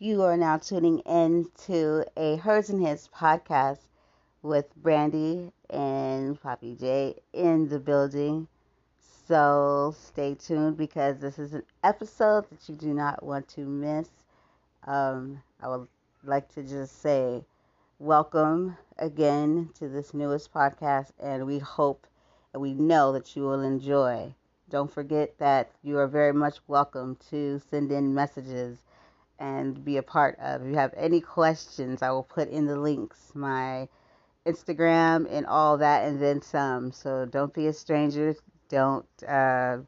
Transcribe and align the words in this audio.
You 0.00 0.22
are 0.22 0.36
now 0.36 0.58
tuning 0.58 1.00
in 1.00 1.50
to 1.66 2.04
a 2.16 2.36
Hers 2.36 2.70
and 2.70 2.80
His 2.80 3.08
podcast 3.12 3.80
with 4.42 4.72
Brandy 4.76 5.50
and 5.70 6.40
Papi 6.40 6.78
Jae 6.78 7.18
in 7.32 7.68
the 7.68 7.80
building. 7.80 8.46
So 9.26 9.96
stay 9.98 10.36
tuned 10.36 10.76
because 10.76 11.18
this 11.18 11.40
is 11.40 11.52
an 11.52 11.64
episode 11.82 12.48
that 12.48 12.68
you 12.68 12.76
do 12.76 12.94
not 12.94 13.24
want 13.24 13.48
to 13.48 13.62
miss. 13.62 14.08
Um, 14.86 15.42
I 15.60 15.66
would 15.66 15.88
like 16.22 16.48
to 16.54 16.62
just 16.62 17.02
say 17.02 17.44
welcome 17.98 18.76
again 18.98 19.70
to 19.80 19.88
this 19.88 20.14
newest 20.14 20.54
podcast, 20.54 21.10
and 21.18 21.44
we 21.44 21.58
hope 21.58 22.06
and 22.52 22.62
we 22.62 22.72
know 22.72 23.10
that 23.14 23.34
you 23.34 23.42
will 23.42 23.62
enjoy. 23.62 24.32
Don't 24.70 24.92
forget 24.92 25.36
that 25.38 25.72
you 25.82 25.98
are 25.98 26.06
very 26.06 26.32
much 26.32 26.58
welcome 26.68 27.16
to 27.30 27.60
send 27.68 27.90
in 27.90 28.14
messages 28.14 28.78
and 29.38 29.84
be 29.84 29.96
a 29.96 30.02
part 30.02 30.38
of. 30.40 30.62
If 30.62 30.68
you 30.68 30.74
have 30.76 30.94
any 30.96 31.20
questions, 31.20 32.02
I 32.02 32.10
will 32.10 32.22
put 32.22 32.48
in 32.48 32.66
the 32.66 32.76
links, 32.78 33.32
my 33.34 33.88
Instagram 34.46 35.26
and 35.30 35.46
all 35.46 35.78
that, 35.78 36.06
and 36.06 36.20
then 36.20 36.42
some. 36.42 36.92
So 36.92 37.26
don't 37.26 37.52
be 37.52 37.66
a 37.66 37.72
stranger. 37.72 38.34
Don't 38.68 39.06
uh, 39.26 39.78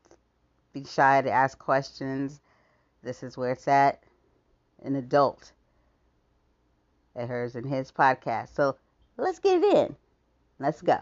be 0.73 0.84
shy 0.84 1.23
to 1.23 1.30
ask 1.30 1.59
questions. 1.59 2.41
This 3.02 3.23
is 3.23 3.37
where 3.37 3.52
it's 3.52 3.69
at. 3.69 4.02
An 4.83 4.97
adult 4.97 5.53
at 7.17 7.28
hers 7.28 7.56
and 7.56 7.67
his 7.67 7.91
podcast. 7.91 8.55
So 8.55 8.77
let's 9.17 9.39
get 9.39 9.62
it 9.62 9.77
in. 9.77 9.97
Let's 10.59 10.83
go. 10.83 10.98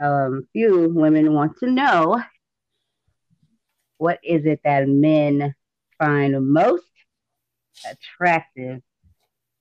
Um, 0.00 0.46
few 0.52 0.88
women 0.88 1.32
want 1.32 1.58
to 1.58 1.70
know 1.70 2.20
what 3.98 4.18
is 4.24 4.44
it 4.46 4.60
that 4.64 4.88
men 4.88 5.54
find 5.98 6.52
most 6.52 6.91
attractive 7.90 8.80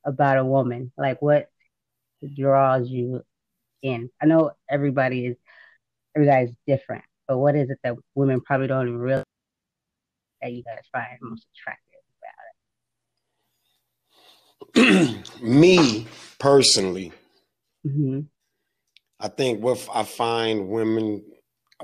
about 0.05 0.37
a 0.37 0.45
woman? 0.45 0.91
Like 0.97 1.21
what 1.21 1.49
draws 2.35 2.89
you 2.89 3.23
in? 3.81 4.09
I 4.21 4.25
know 4.25 4.51
everybody 4.69 5.27
is 5.27 5.37
everybody's 6.15 6.55
different, 6.67 7.03
but 7.27 7.37
what 7.37 7.55
is 7.55 7.69
it 7.69 7.79
that 7.83 7.95
women 8.15 8.41
probably 8.41 8.67
don't 8.67 8.87
even 8.87 8.99
realize 8.99 9.25
that 10.41 10.51
you 10.51 10.63
guys 10.63 10.83
find 10.91 11.17
most 11.21 11.45
attractive 11.55 11.99
about 14.75 15.15
it? 15.15 15.41
Me 15.41 16.07
personally, 16.39 17.11
mm-hmm. 17.85 18.21
I 19.19 19.27
think 19.27 19.61
what 19.61 19.87
I 19.93 20.03
find 20.03 20.67
women, 20.67 21.23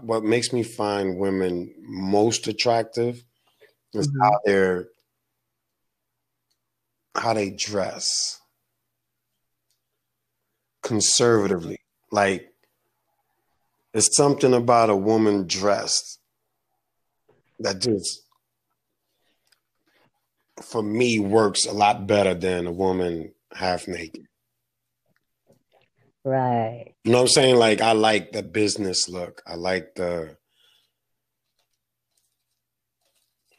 what 0.02 0.24
makes 0.24 0.52
me 0.52 0.64
find 0.64 1.18
women 1.18 1.74
most 1.80 2.48
attractive 2.48 3.24
is 3.94 4.08
mm-hmm. 4.08 4.22
how 4.22 4.40
they're 4.44 4.88
how 7.18 7.34
they 7.34 7.50
dress 7.50 8.40
conservatively. 10.84 11.80
Like 12.12 12.48
it's 13.94 14.16
something 14.16 14.54
about 14.54 14.90
a 14.90 14.96
woman 14.96 15.48
dressed 15.48 16.20
that 17.60 17.82
just 17.82 18.22
for 20.62 20.84
me 20.84 21.20
works 21.20 21.66
a 21.66 21.74
lot 21.74 22.08
better 22.08 22.34
than 22.34 22.68
a 22.68 22.72
woman 22.72 23.34
half 23.54 23.88
naked. 23.88 24.26
Right. 26.24 26.94
You 27.04 27.12
know 27.12 27.20
what 27.20 27.24
I'm 27.24 27.28
saying? 27.30 27.56
Like 27.56 27.82
I 27.82 27.94
like 27.94 28.32
the 28.32 28.44
business 28.44 29.08
look. 29.08 29.42
I 29.48 29.56
like 29.56 29.96
the 29.96 30.38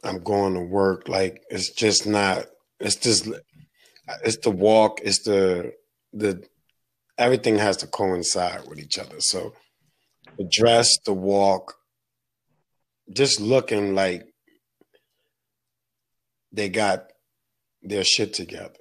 I'm 0.04 0.22
going 0.22 0.54
to 0.54 0.60
work. 0.60 1.08
Like 1.08 1.42
it's 1.50 1.72
just 1.72 2.06
not 2.06 2.46
it's 2.80 2.96
just 2.96 3.28
it's 4.24 4.38
the 4.38 4.50
walk, 4.50 5.00
it's 5.02 5.22
the 5.22 5.72
the 6.12 6.44
everything 7.16 7.58
has 7.58 7.76
to 7.78 7.86
coincide 7.86 8.66
with 8.68 8.78
each 8.78 8.98
other. 8.98 9.16
So 9.20 9.54
the 10.36 10.48
dress, 10.50 10.98
the 11.04 11.12
walk, 11.12 11.74
just 13.12 13.41
looking 13.41 13.94
like 13.94 14.26
they 16.52 16.68
got 16.68 17.10
their 17.82 18.04
shit 18.04 18.34
together. 18.34 18.74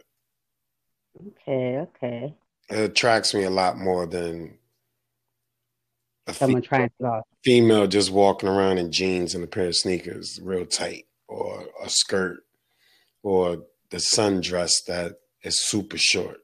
Okay, 1.27 1.77
okay. 1.79 2.35
It 2.69 2.79
attracts 2.91 3.33
me 3.33 3.43
a 3.43 3.49
lot 3.49 3.77
more 3.77 4.05
than 4.05 4.57
a 6.27 6.33
someone 6.33 6.61
fe- 6.61 6.67
trying 6.67 6.91
to 7.01 7.23
female 7.43 7.87
just 7.87 8.11
walking 8.11 8.49
around 8.49 8.77
in 8.77 8.91
jeans 8.91 9.33
and 9.33 9.43
a 9.43 9.47
pair 9.47 9.67
of 9.67 9.75
sneakers, 9.75 10.39
real 10.41 10.65
tight, 10.65 11.05
or 11.27 11.65
a 11.83 11.89
skirt, 11.89 12.39
or 13.23 13.63
the 13.91 13.97
sundress 13.97 14.71
that 14.87 15.13
is 15.43 15.65
super 15.65 15.97
short. 15.97 16.37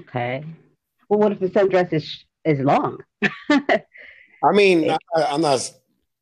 Okay. 0.00 0.44
Well, 1.08 1.20
what 1.20 1.32
if 1.32 1.40
the 1.40 1.48
sundress 1.48 1.92
is 1.92 2.24
is 2.44 2.60
long? 2.60 2.98
I 3.50 4.52
mean, 4.52 4.90
I, 5.16 5.22
I'm 5.24 5.40
not. 5.40 5.70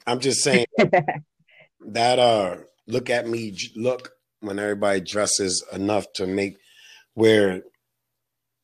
I'm 0.07 0.21
just 0.21 0.43
saying 0.43 0.67
that. 1.87 2.19
Uh, 2.19 2.57
look 2.87 3.11
at 3.11 3.29
me. 3.29 3.57
Look 3.77 4.13
when 4.41 4.59
everybody 4.59 5.01
dresses 5.01 5.65
enough 5.73 6.07
to 6.15 6.27
make 6.27 6.57
where 7.15 7.63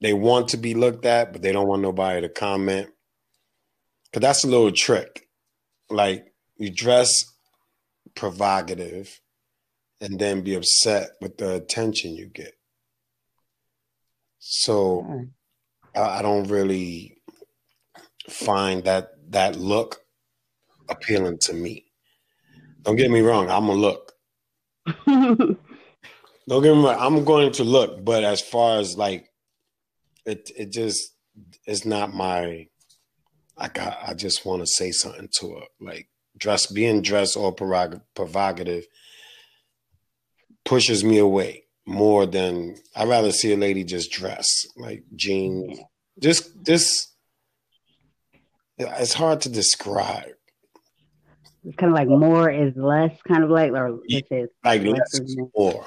they 0.01 0.13
want 0.13 0.49
to 0.49 0.57
be 0.57 0.75
looked 0.75 1.07
at, 1.07 1.33
but 1.33 1.43
they 1.43 1.53
don't 1.53 1.69
want 1.69 1.83
nobody 1.83 2.21
to 2.23 2.29
comment. 2.29 2.89
Cause 4.13 4.21
that's 4.21 4.45
a 4.45 4.49
little 4.49 4.73
trick. 4.73 5.29
Like 5.91 6.33
you 6.57 6.71
dress 6.71 7.11
provocative 8.15 9.21
and 10.01 10.19
then 10.19 10.43
be 10.43 10.55
upset 10.55 11.11
with 11.21 11.39
the 11.39 11.55
attention 11.55 12.15
you 12.15 12.27
get. 12.27 12.53
So 14.39 15.27
I, 15.95 16.19
I 16.19 16.23
don't 16.23 16.49
really 16.49 17.19
find 18.29 18.85
that 18.85 19.11
that 19.31 19.57
look 19.57 19.99
appealing 20.89 21.39
to 21.43 21.53
me. 21.53 21.87
Don't 22.83 22.97
get 22.97 23.11
me 23.11 23.21
wrong, 23.21 23.51
I'm 23.51 23.69
a 23.69 23.75
look. 23.75 24.13
don't 25.07 25.59
get 26.49 26.75
me 26.75 26.85
wrong, 26.85 26.97
I'm 26.99 27.25
going 27.25 27.53
to 27.53 27.65
look, 27.65 28.05
but 28.05 28.23
as 28.23 28.41
far 28.41 28.79
as 28.79 28.97
like 28.97 29.29
it 30.25 30.51
it 30.57 30.73
just 30.73 31.15
it's 31.65 31.85
not 31.85 32.15
my 32.15 32.69
like 33.59 33.79
I, 33.79 33.97
I 34.09 34.15
just 34.15 34.45
want 34.45 34.63
to 34.63 34.67
say 34.67 34.91
something 34.91 35.29
to 35.41 35.55
her. 35.55 35.67
Like 35.81 36.09
dress 36.37 36.67
being 36.67 37.03
dressed 37.03 37.37
or 37.37 37.53
provocative 37.53 38.87
pushes 40.67 41.03
me 41.03 41.19
away 41.19 41.65
more 41.87 42.27
than 42.27 42.77
I'd 42.95 43.09
rather 43.09 43.33
see 43.33 43.53
a 43.53 43.57
lady 43.57 43.85
just 43.85 44.11
dress 44.11 44.47
like 44.77 45.05
jeans. 45.15 45.79
Just 46.21 46.65
this 46.65 47.13
it's 48.79 49.15
hard 49.15 49.41
to 49.43 49.49
describe. 49.49 50.33
It's 51.65 51.77
kind 51.77 51.93
of 51.93 51.97
like 51.97 52.09
more 52.09 52.51
is 52.51 52.77
less, 52.77 53.11
kind 53.27 53.43
of 53.43 53.51
like 53.51 53.73
or 53.73 53.99
like 54.65 54.83
less 54.83 55.15
is 55.15 55.37
more. 55.57 55.85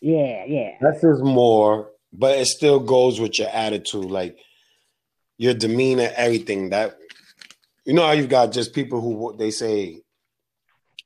Yeah, 0.00 0.44
yeah. 0.46 0.70
Less 0.80 1.02
is 1.02 1.22
more, 1.22 1.90
but 2.12 2.38
it 2.38 2.46
still 2.46 2.80
goes 2.80 3.20
with 3.20 3.38
your 3.38 3.48
attitude, 3.48 4.04
like 4.04 4.38
your 5.38 5.54
demeanor, 5.54 6.10
everything. 6.14 6.70
That 6.70 6.98
you 7.84 7.94
know 7.94 8.06
how 8.06 8.12
you've 8.12 8.28
got 8.28 8.52
just 8.52 8.74
people 8.74 9.00
who 9.00 9.36
they 9.38 9.50
say 9.50 10.02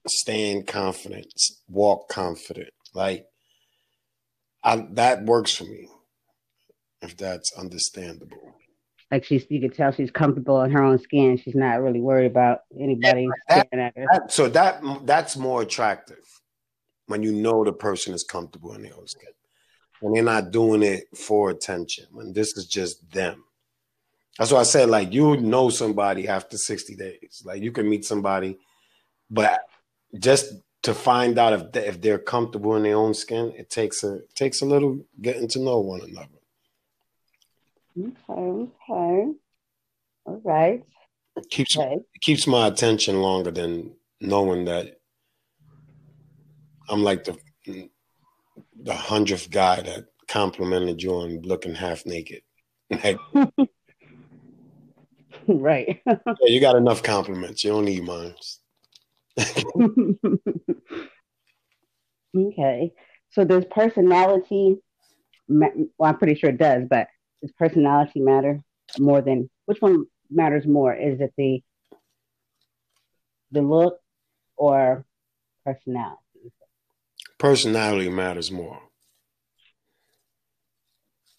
stand 0.09 0.67
confident, 0.67 1.33
walk 1.69 2.09
confident, 2.09 2.73
like 2.95 3.27
I, 4.63 4.87
that 4.93 5.25
works 5.25 5.55
for 5.55 5.65
me, 5.65 5.89
if 7.01 7.17
that's 7.17 7.53
understandable. 7.59 8.55
Like 9.11 9.25
she's, 9.25 9.45
you 9.51 9.61
can 9.61 9.71
tell 9.71 9.93
she's 9.93 10.11
comfortable 10.11 10.63
in 10.63 10.71
her 10.71 10.83
own 10.83 10.99
skin. 10.99 11.37
She's 11.37 11.55
not 11.55 11.83
really 11.83 12.01
worried 12.01 12.31
about 12.31 12.61
anybody 12.79 13.29
yeah, 13.51 13.65
that, 13.71 13.79
at 13.79 13.97
her. 13.97 14.07
That, 14.11 14.33
so 14.33 14.49
that 14.49 14.83
that's 15.05 15.37
more 15.37 15.63
attractive 15.63 16.25
when 17.07 17.23
you 17.23 17.33
know 17.33 17.63
the 17.65 17.73
person 17.73 18.15
is 18.15 18.25
comfortable 18.25 18.73
in 18.75 18.83
their 18.83 18.97
own 18.97 19.07
skin. 19.07 19.29
When 20.01 20.15
they're 20.15 20.23
not 20.23 20.51
doing 20.51 20.83
it 20.83 21.05
for 21.17 21.51
attention. 21.51 22.07
When 22.11 22.33
this 22.33 22.57
is 22.57 22.67
just 22.67 23.09
them. 23.11 23.45
That's 24.39 24.51
why 24.51 24.61
I 24.61 24.65
said, 24.65 24.89
like, 24.89 25.13
you 25.13 25.37
know 25.37 25.69
somebody 25.69 26.27
after 26.27 26.57
60 26.57 26.97
days. 26.97 27.43
Like, 27.45 27.63
you 27.63 27.71
can 27.71 27.89
meet 27.89 28.05
somebody, 28.07 28.59
but 29.31 29.61
just 30.19 30.55
to 30.83 30.95
find 30.95 31.39
out 31.39 31.53
if 31.53 31.73
they, 31.73 31.87
if 31.87 32.01
they're 32.01 32.19
comfortable 32.19 32.77
in 32.77 32.83
their 32.83 32.97
own 32.97 33.15
skin, 33.15 33.53
it 33.57 33.71
takes 33.71 34.03
a 34.03 34.17
it 34.17 34.35
takes 34.35 34.63
a 34.63 34.67
little 34.67 35.05
getting 35.21 35.49
to 35.49 35.61
know 35.61 35.79
one 35.79 36.01
another. 36.03 36.29
Okay, 37.99 38.13
okay, 38.29 39.33
all 40.25 40.41
right. 40.45 40.85
It 41.37 41.51
keeps 41.51 41.77
okay. 41.77 41.95
it 42.15 42.21
keeps 42.21 42.47
my 42.47 42.67
attention 42.67 43.21
longer 43.21 43.51
than 43.51 43.95
knowing 44.21 44.65
that 44.67 45.01
I'm 46.89 47.03
like 47.03 47.25
the 47.25 47.39
the 48.83 48.95
hundredth 48.95 49.51
guy 49.51 49.81
that 49.83 50.07
complimented 50.29 51.03
you 51.03 51.15
on 51.15 51.43
looking 51.43 51.75
half 51.75 52.05
naked. 52.07 52.43
right. 55.47 56.01
yeah, 56.07 56.17
you 56.47 56.61
got 56.61 56.77
enough 56.77 57.03
compliments. 57.03 57.65
You 57.65 57.71
don't 57.71 57.85
need 57.85 58.05
mine. 58.05 58.35
okay. 62.37 62.93
So 63.31 63.45
does 63.45 63.65
personality? 63.71 64.77
Well, 65.49 65.89
I'm 66.03 66.19
pretty 66.19 66.35
sure 66.35 66.51
it 66.51 66.59
does, 66.59 66.85
but 66.89 67.09
does 67.41 67.53
personality 67.53 68.21
matter 68.21 68.63
more 68.99 69.23
than 69.23 69.49
which 69.67 69.81
one 69.81 70.07
matters 70.31 70.67
more? 70.67 70.95
Is 70.95 71.21
it 71.21 71.33
the 71.37 71.63
the 73.51 73.63
look 73.63 73.99
or 74.57 75.05
personality? 75.65 76.19
Personality 77.39 78.09
matters 78.09 78.51
more. 78.51 78.81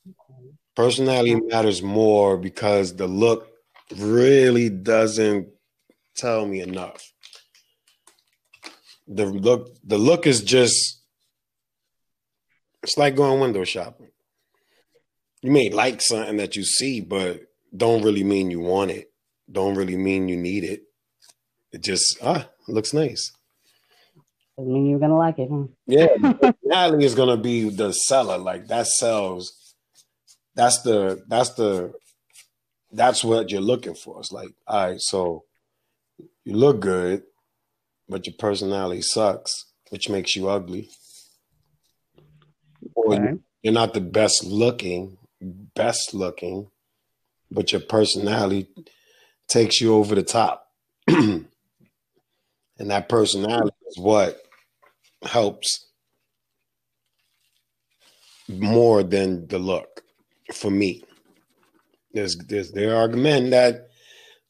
Okay. 0.07 0.49
Personality 0.75 1.35
matters 1.35 1.81
more 1.81 2.37
because 2.37 2.95
the 2.95 3.07
look 3.07 3.47
really 3.95 4.69
doesn't 4.69 5.47
tell 6.15 6.45
me 6.45 6.61
enough. 6.61 7.12
The 9.07 9.25
look 9.25 9.75
the 9.83 9.97
look 9.97 10.25
is 10.27 10.41
just 10.41 11.01
it's 12.83 12.97
like 12.97 13.15
going 13.15 13.39
window 13.39 13.63
shopping. 13.63 14.09
You 15.41 15.51
may 15.51 15.69
like 15.69 16.01
something 16.01 16.37
that 16.37 16.55
you 16.55 16.63
see, 16.63 17.01
but 17.01 17.41
don't 17.75 18.03
really 18.03 18.23
mean 18.23 18.49
you 18.49 18.59
want 18.61 18.91
it. 18.91 19.11
Don't 19.51 19.75
really 19.75 19.97
mean 19.97 20.29
you 20.29 20.37
need 20.37 20.63
it. 20.63 20.83
It 21.71 21.81
just 21.81 22.17
ah 22.23 22.47
looks 22.67 22.93
nice. 22.93 23.31
Doesn't 24.57 24.71
mean 24.71 24.85
you're 24.89 24.99
gonna 24.99 25.17
like 25.17 25.39
it, 25.39 25.49
huh? 25.51 25.65
Yeah, 25.87 26.51
Natalie 26.63 27.05
is 27.05 27.15
gonna 27.15 27.37
be 27.37 27.69
the 27.69 27.91
seller. 27.91 28.37
Like 28.37 28.67
that 28.67 28.87
sells. 28.87 29.75
That's 30.55 30.81
the 30.83 31.23
that's 31.27 31.53
the 31.55 31.93
that's 32.91 33.23
what 33.23 33.49
you're 33.49 33.61
looking 33.61 33.95
for. 33.95 34.19
It's 34.19 34.31
like, 34.31 34.49
all 34.67 34.87
right, 34.89 35.01
so 35.01 35.43
you 36.45 36.55
look 36.55 36.79
good, 36.79 37.23
but 38.13 38.27
your 38.27 38.35
personality 38.37 39.01
sucks, 39.01 39.65
which 39.89 40.07
makes 40.07 40.35
you 40.35 40.47
ugly. 40.47 40.87
Or 42.93 43.15
okay. 43.15 43.39
you're 43.63 43.73
not 43.73 43.95
the 43.95 44.01
best 44.01 44.43
looking, 44.43 45.17
best 45.41 46.13
looking, 46.13 46.69
but 47.49 47.71
your 47.71 47.81
personality 47.81 48.67
takes 49.47 49.81
you 49.81 49.95
over 49.95 50.13
the 50.13 50.21
top. 50.21 50.67
and 51.07 51.47
that 52.77 53.09
personality 53.09 53.75
is 53.87 53.97
what 53.97 54.39
helps 55.23 55.87
more 58.47 59.01
than 59.01 59.47
the 59.47 59.57
look 59.57 60.03
for 60.53 60.69
me. 60.69 61.03
There's, 62.13 62.37
there's 62.37 62.71
there 62.73 62.95
are 62.95 63.07
men 63.07 63.49
that 63.49 63.89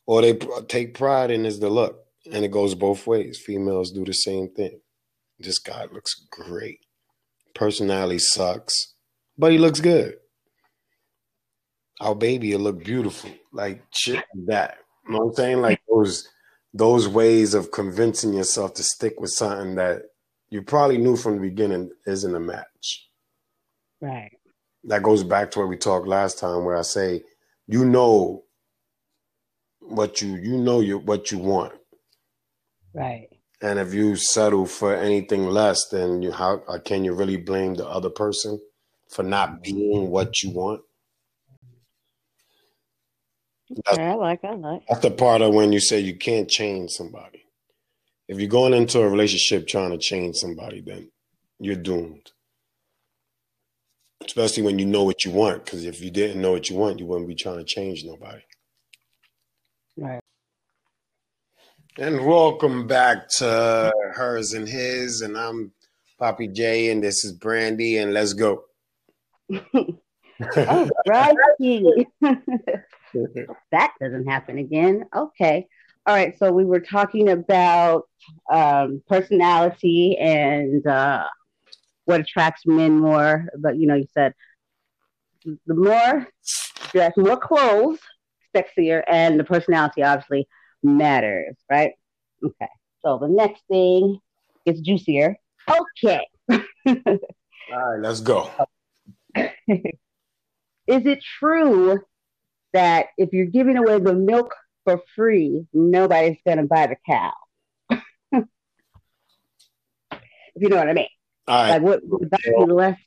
or 0.05 0.21
they 0.21 0.37
take 0.67 0.95
pride 0.95 1.31
in 1.31 1.45
is 1.45 1.61
the 1.61 1.69
look, 1.69 2.02
and 2.31 2.45
it 2.45 2.51
goes 2.51 2.75
both 2.75 3.05
ways. 3.07 3.41
Females 3.45 3.91
do 3.91 4.05
the 4.05 4.13
same 4.13 4.49
thing. 4.49 4.79
This 5.39 5.59
guy 5.59 5.85
looks 5.91 6.25
great. 6.31 6.79
Personality 7.53 8.19
sucks, 8.19 8.93
but 9.37 9.51
he 9.51 9.57
looks 9.57 9.79
good 9.79 10.15
our 12.03 12.15
baby 12.15 12.53
will 12.53 12.61
look 12.61 12.83
beautiful. 12.83 13.31
Like 13.51 13.83
shit 13.93 14.23
that. 14.47 14.77
You 15.05 15.13
know 15.13 15.19
what 15.19 15.25
I'm 15.29 15.33
saying? 15.35 15.61
Like 15.61 15.81
those 15.89 16.27
those 16.73 17.07
ways 17.07 17.53
of 17.53 17.71
convincing 17.71 18.33
yourself 18.33 18.73
to 18.75 18.83
stick 18.83 19.19
with 19.19 19.29
something 19.31 19.75
that 19.75 20.03
you 20.49 20.61
probably 20.61 20.97
knew 20.97 21.15
from 21.15 21.35
the 21.35 21.49
beginning 21.49 21.91
isn't 22.05 22.35
a 22.35 22.39
match. 22.39 23.07
Right. 24.01 24.31
That 24.85 25.03
goes 25.03 25.23
back 25.23 25.51
to 25.51 25.59
what 25.59 25.69
we 25.69 25.77
talked 25.77 26.07
last 26.07 26.39
time 26.39 26.65
where 26.65 26.77
I 26.77 26.81
say 26.81 27.23
you 27.67 27.85
know 27.85 28.43
what 29.79 30.21
you 30.21 30.35
you 30.35 30.57
know 30.57 30.81
you 30.81 30.97
what 30.97 31.31
you 31.31 31.37
want. 31.37 31.73
Right. 32.93 33.27
And 33.61 33.79
if 33.79 33.93
you 33.93 34.15
settle 34.15 34.65
for 34.65 34.95
anything 34.95 35.45
less, 35.45 35.87
then 35.89 36.21
you 36.21 36.31
how 36.31 36.63
uh, 36.67 36.79
can 36.79 37.05
you 37.05 37.13
really 37.13 37.37
blame 37.37 37.75
the 37.75 37.87
other 37.87 38.09
person 38.09 38.59
for 39.09 39.23
not 39.23 39.49
mm-hmm. 39.49 39.61
being 39.63 40.09
what 40.09 40.43
you 40.43 40.51
want? 40.51 40.81
That's, 43.69 43.97
I 43.97 44.13
like, 44.13 44.43
I 44.43 44.53
like. 44.53 44.81
That's 44.87 45.01
the 45.01 45.11
part 45.11 45.41
of 45.41 45.53
when 45.53 45.71
you 45.71 45.79
say 45.79 45.99
you 45.99 46.17
can't 46.17 46.49
change 46.49 46.91
somebody. 46.91 47.45
If 48.27 48.39
you're 48.39 48.49
going 48.49 48.73
into 48.73 48.99
a 49.01 49.09
relationship 49.09 49.67
trying 49.67 49.91
to 49.91 49.97
change 49.97 50.35
somebody, 50.35 50.81
then 50.81 51.09
you're 51.59 51.75
doomed. 51.75 52.31
Especially 54.25 54.63
when 54.63 54.79
you 54.79 54.85
know 54.85 55.03
what 55.03 55.25
you 55.25 55.31
want, 55.31 55.65
because 55.65 55.85
if 55.85 56.01
you 56.01 56.11
didn't 56.11 56.41
know 56.41 56.51
what 56.51 56.69
you 56.69 56.75
want, 56.75 56.99
you 56.99 57.05
wouldn't 57.05 57.27
be 57.27 57.35
trying 57.35 57.57
to 57.57 57.63
change 57.63 58.03
nobody. 58.05 58.43
Right. 59.97 60.21
And 61.99 62.25
welcome 62.25 62.87
back 62.87 63.29
to 63.37 63.93
hers 64.15 64.53
and 64.53 64.67
his, 64.67 65.21
and 65.21 65.37
I'm 65.37 65.71
Papi 66.19 66.51
Jae, 66.51 66.91
and 66.91 67.03
this 67.03 67.23
is 67.23 67.33
Brandy, 67.33 67.97
and 67.97 68.13
let's 68.13 68.33
go. 68.33 68.63
oh, 69.51 69.99
that 71.05 71.43
doesn't 74.01 74.27
happen 74.27 74.57
again. 74.57 75.05
Okay. 75.15 75.67
All 76.07 76.15
right. 76.15 76.35
So 76.39 76.51
we 76.51 76.65
were 76.65 76.79
talking 76.79 77.29
about 77.29 78.09
um, 78.51 79.03
personality 79.07 80.17
and 80.17 80.87
uh, 80.87 81.27
what 82.05 82.21
attracts 82.21 82.65
men 82.65 82.97
more. 82.97 83.45
But, 83.59 83.77
you 83.77 83.85
know, 83.85 83.95
you 83.95 84.07
said 84.15 84.33
the 85.45 85.75
more 85.75 86.27
dress, 86.91 87.15
more 87.17 87.37
clothes, 87.37 87.99
sexier, 88.55 89.03
and 89.07 89.39
the 89.39 89.43
personality 89.43 90.01
obviously 90.01 90.47
matters, 90.83 91.55
right? 91.69 91.93
Okay. 92.43 92.69
So 93.03 93.17
the 93.17 93.27
next 93.27 93.63
thing 93.69 94.19
is 94.65 94.81
juicier. 94.81 95.35
Okay. 95.69 96.25
All 96.51 96.59
right, 96.87 97.99
let's 97.99 98.21
go. 98.21 98.49
is 99.35 99.45
it 100.87 101.23
true 101.39 101.99
that 102.73 103.07
if 103.17 103.29
you're 103.31 103.45
giving 103.45 103.77
away 103.77 103.99
the 103.99 104.13
milk 104.13 104.53
for 104.83 105.01
free, 105.15 105.65
nobody's 105.73 106.37
going 106.45 106.57
to 106.57 106.63
buy 106.63 106.87
the 106.87 106.97
cow. 107.05 107.31
if 107.91 108.45
you 110.55 110.69
know 110.69 110.77
what 110.77 110.89
I 110.89 110.93
mean. 110.93 111.07
Like 111.47 111.81
what 111.81 112.01
would 112.03 112.31
well, 112.31 112.65
be 112.67 112.73
less, 112.73 112.99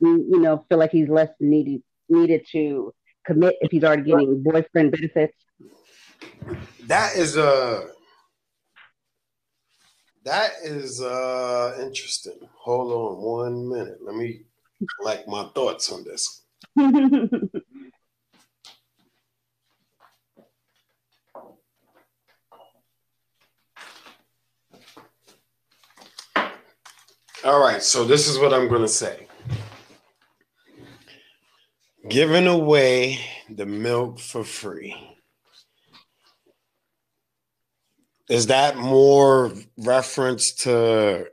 you 0.00 0.40
know, 0.40 0.64
feel 0.68 0.78
like 0.78 0.90
he's 0.90 1.08
less 1.08 1.30
needed 1.40 1.82
needed 2.08 2.46
to 2.52 2.92
commit 3.24 3.56
if 3.60 3.70
he's 3.70 3.84
already 3.84 4.02
getting 4.02 4.42
boyfriend 4.42 4.90
benefits. 4.92 5.36
That 6.86 7.16
is 7.16 7.36
a. 7.36 7.46
Uh, 7.46 7.80
that 10.24 10.50
is 10.62 11.00
uh 11.00 11.78
interesting. 11.80 12.38
Hold 12.56 12.92
on 12.92 13.22
one 13.22 13.68
minute. 13.68 13.98
Let 14.02 14.14
me 14.14 14.42
collect 14.98 15.26
my 15.28 15.44
thoughts 15.54 15.90
on 15.90 16.04
this. 16.04 16.42
All 27.44 27.60
right, 27.60 27.82
so 27.82 28.04
this 28.04 28.26
is 28.26 28.38
what 28.38 28.52
I'm 28.52 28.68
going 28.68 28.82
to 28.82 28.88
say. 28.88 29.28
Giving 32.08 32.48
away 32.48 33.20
the 33.48 33.64
milk 33.64 34.18
for 34.18 34.42
free. 34.42 35.17
Is 38.28 38.48
that 38.48 38.76
more 38.76 39.52
reference 39.76 40.52
to 40.64 41.28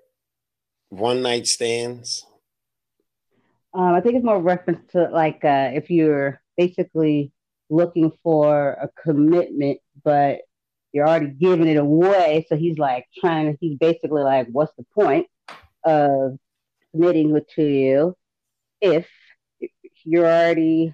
one 0.89 1.21
night 1.21 1.47
stands? 1.47 2.25
Um, 3.73 3.93
I 3.93 4.01
think 4.01 4.15
it's 4.15 4.25
more 4.25 4.41
reference 4.41 4.91
to 4.93 5.09
like 5.11 5.43
uh, 5.43 5.71
if 5.73 5.89
you're 5.89 6.41
basically 6.55 7.33
looking 7.69 8.11
for 8.23 8.71
a 8.71 8.89
commitment, 9.03 9.79
but 10.03 10.39
you're 10.93 11.07
already 11.07 11.27
giving 11.27 11.67
it 11.67 11.75
away. 11.75 12.45
So 12.47 12.55
he's 12.55 12.77
like 12.77 13.05
trying, 13.19 13.51
to 13.51 13.57
he's 13.59 13.77
basically 13.77 14.23
like, 14.23 14.47
what's 14.49 14.71
the 14.77 14.85
point? 14.93 15.27
of 15.85 16.37
committing 16.91 17.35
it 17.35 17.49
to 17.51 17.63
you 17.63 18.15
if 18.81 19.07
you're 20.03 20.25
already 20.25 20.93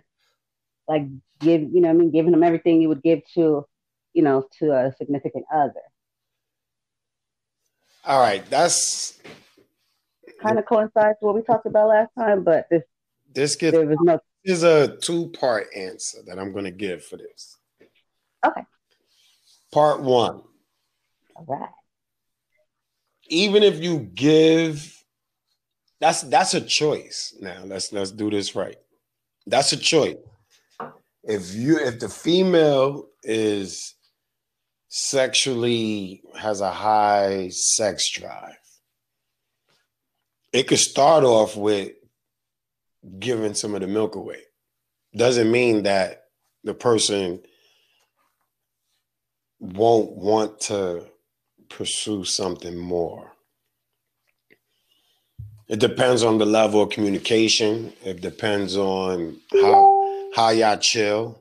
like 0.87 1.03
give 1.39 1.61
you 1.61 1.81
know 1.81 1.89
I 1.89 1.93
mean 1.93 2.11
giving 2.11 2.31
them 2.31 2.43
everything 2.43 2.81
you 2.81 2.89
would 2.89 3.01
give 3.01 3.21
to 3.35 3.65
you 4.13 4.23
know 4.23 4.45
to 4.59 4.71
a 4.71 4.93
significant 4.97 5.45
other. 5.53 5.81
All 8.05 8.19
right, 8.19 8.43
that's 8.49 9.19
kind 10.41 10.57
of 10.57 10.65
coincides 10.65 11.17
with 11.21 11.27
what 11.27 11.35
we 11.35 11.41
talked 11.43 11.65
about 11.65 11.89
last 11.89 12.09
time, 12.17 12.43
but 12.43 12.67
this 12.69 12.83
this 13.33 13.55
gets 13.55 13.77
there 13.77 13.85
was 13.85 13.97
no 14.01 14.19
this 14.43 14.57
is 14.57 14.63
a 14.63 14.97
two 14.97 15.29
part 15.29 15.67
answer 15.75 16.19
that 16.25 16.39
I'm 16.39 16.51
going 16.51 16.65
to 16.65 16.71
give 16.71 17.03
for 17.05 17.17
this. 17.17 17.57
Okay. 18.45 18.61
Part 19.71 20.01
one. 20.01 20.41
All 21.35 21.45
right 21.47 21.69
even 23.31 23.63
if 23.63 23.81
you 23.81 23.99
give 24.13 25.03
that's 25.99 26.21
that's 26.23 26.53
a 26.53 26.61
choice 26.61 27.35
now 27.41 27.63
let's 27.63 27.91
let's 27.93 28.11
do 28.11 28.29
this 28.29 28.55
right 28.55 28.75
that's 29.47 29.71
a 29.71 29.77
choice 29.77 30.17
if 31.23 31.55
you 31.55 31.79
if 31.79 31.99
the 31.99 32.09
female 32.09 33.07
is 33.23 33.95
sexually 34.93 36.21
has 36.37 36.59
a 36.59 36.71
high 36.71 37.47
sex 37.49 38.11
drive 38.11 38.57
it 40.53 40.67
could 40.67 40.79
start 40.79 41.23
off 41.23 41.55
with 41.55 41.91
giving 43.19 43.53
some 43.53 43.73
of 43.73 43.81
the 43.81 43.87
milk 43.87 44.15
away. 44.15 44.41
Doesn't 45.15 45.51
mean 45.51 45.83
that 45.83 46.25
the 46.63 46.73
person 46.73 47.41
won't 49.59 50.11
want 50.11 50.59
to 50.61 51.05
pursue 51.69 52.23
something 52.23 52.77
more. 52.77 53.31
It 55.67 55.79
depends 55.79 56.21
on 56.23 56.37
the 56.37 56.45
level 56.45 56.81
of 56.81 56.89
communication. 56.89 57.93
It 58.03 58.19
depends 58.19 58.75
on 58.75 59.37
how 59.53 60.29
how 60.35 60.49
y'all 60.49 60.77
chill. 60.77 61.39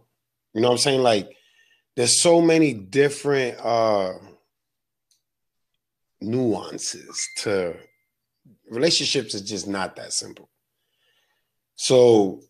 You 0.55 0.61
know 0.61 0.69
what 0.69 0.75
I'm 0.75 0.79
saying? 0.79 1.03
Like 1.03 1.37
there's 2.01 2.23
so 2.23 2.41
many 2.41 2.73
different 2.73 3.61
uh 3.61 4.15
nuances 6.23 7.29
to 7.37 7.77
relationships 8.71 9.35
is 9.35 9.43
just 9.43 9.69
not 9.69 9.97
that 9.97 10.15
simple. 10.15 10.49
So 11.77 12.41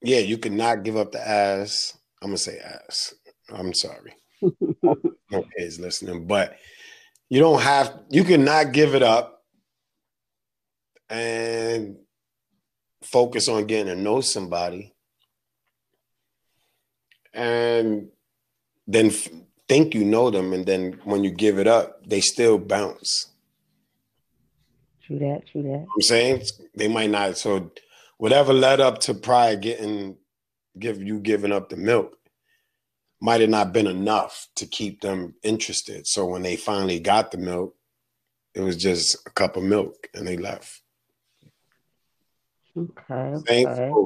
yeah, 0.00 0.20
you 0.20 0.38
cannot 0.38 0.84
give 0.84 0.96
up 0.96 1.12
the 1.12 1.20
ass. 1.20 1.98
I'm 2.22 2.28
gonna 2.28 2.38
say 2.38 2.58
ass. 2.60 3.12
I'm 3.50 3.74
sorry. 3.74 4.16
no 4.82 5.44
kids 5.54 5.78
listening, 5.78 6.26
but 6.26 6.56
you 7.28 7.40
don't 7.40 7.60
have 7.60 7.92
you 8.08 8.24
cannot 8.24 8.72
give 8.72 8.94
it 8.94 9.02
up 9.02 9.44
and 11.10 11.96
focus 13.02 13.50
on 13.50 13.66
getting 13.66 13.94
to 13.94 14.00
know 14.00 14.22
somebody 14.22 14.94
and 17.34 18.08
then 18.88 19.06
f- 19.06 19.28
think 19.68 19.94
you 19.94 20.04
know 20.04 20.30
them 20.30 20.52
and 20.52 20.66
then 20.66 20.98
when 21.04 21.22
you 21.22 21.30
give 21.30 21.58
it 21.58 21.68
up 21.68 22.04
they 22.06 22.20
still 22.20 22.58
bounce. 22.58 23.26
True 25.06 25.18
that 25.20 25.46
true 25.46 25.62
that. 25.62 25.86
I'm 25.94 26.00
saying? 26.00 26.42
They 26.74 26.88
might 26.88 27.10
not 27.10 27.36
so 27.36 27.70
whatever 28.16 28.52
led 28.52 28.80
up 28.80 28.98
to 29.00 29.14
prior 29.14 29.54
getting 29.54 30.16
give 30.78 31.02
you 31.02 31.20
giving 31.20 31.52
up 31.52 31.68
the 31.68 31.76
milk 31.76 32.14
might 33.20 33.40
have 33.40 33.50
not 33.50 33.72
been 33.72 33.88
enough 33.88 34.46
to 34.54 34.64
keep 34.64 35.00
them 35.00 35.34
interested. 35.42 36.06
So 36.06 36.24
when 36.24 36.42
they 36.42 36.56
finally 36.56 37.00
got 37.00 37.30
the 37.30 37.38
milk 37.38 37.74
it 38.54 38.62
was 38.62 38.76
just 38.76 39.16
a 39.26 39.30
cup 39.30 39.56
of 39.56 39.62
milk 39.62 40.08
and 40.14 40.26
they 40.26 40.36
left 40.36 40.82
Okay. 42.78 44.00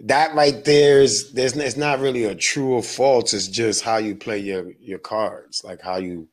that 0.00 0.34
right 0.34 0.64
there 0.64 1.02
is 1.02 1.32
there's 1.32 1.56
it's 1.56 1.76
not 1.76 2.00
really 2.00 2.24
a 2.24 2.34
true 2.34 2.74
or 2.74 2.82
false. 2.82 3.34
It's 3.34 3.48
just 3.48 3.82
how 3.82 3.98
you 3.98 4.16
play 4.16 4.38
your 4.38 4.72
your 4.80 4.98
cards, 4.98 5.62
like 5.64 5.82
how 5.82 5.96
you. 5.96 6.28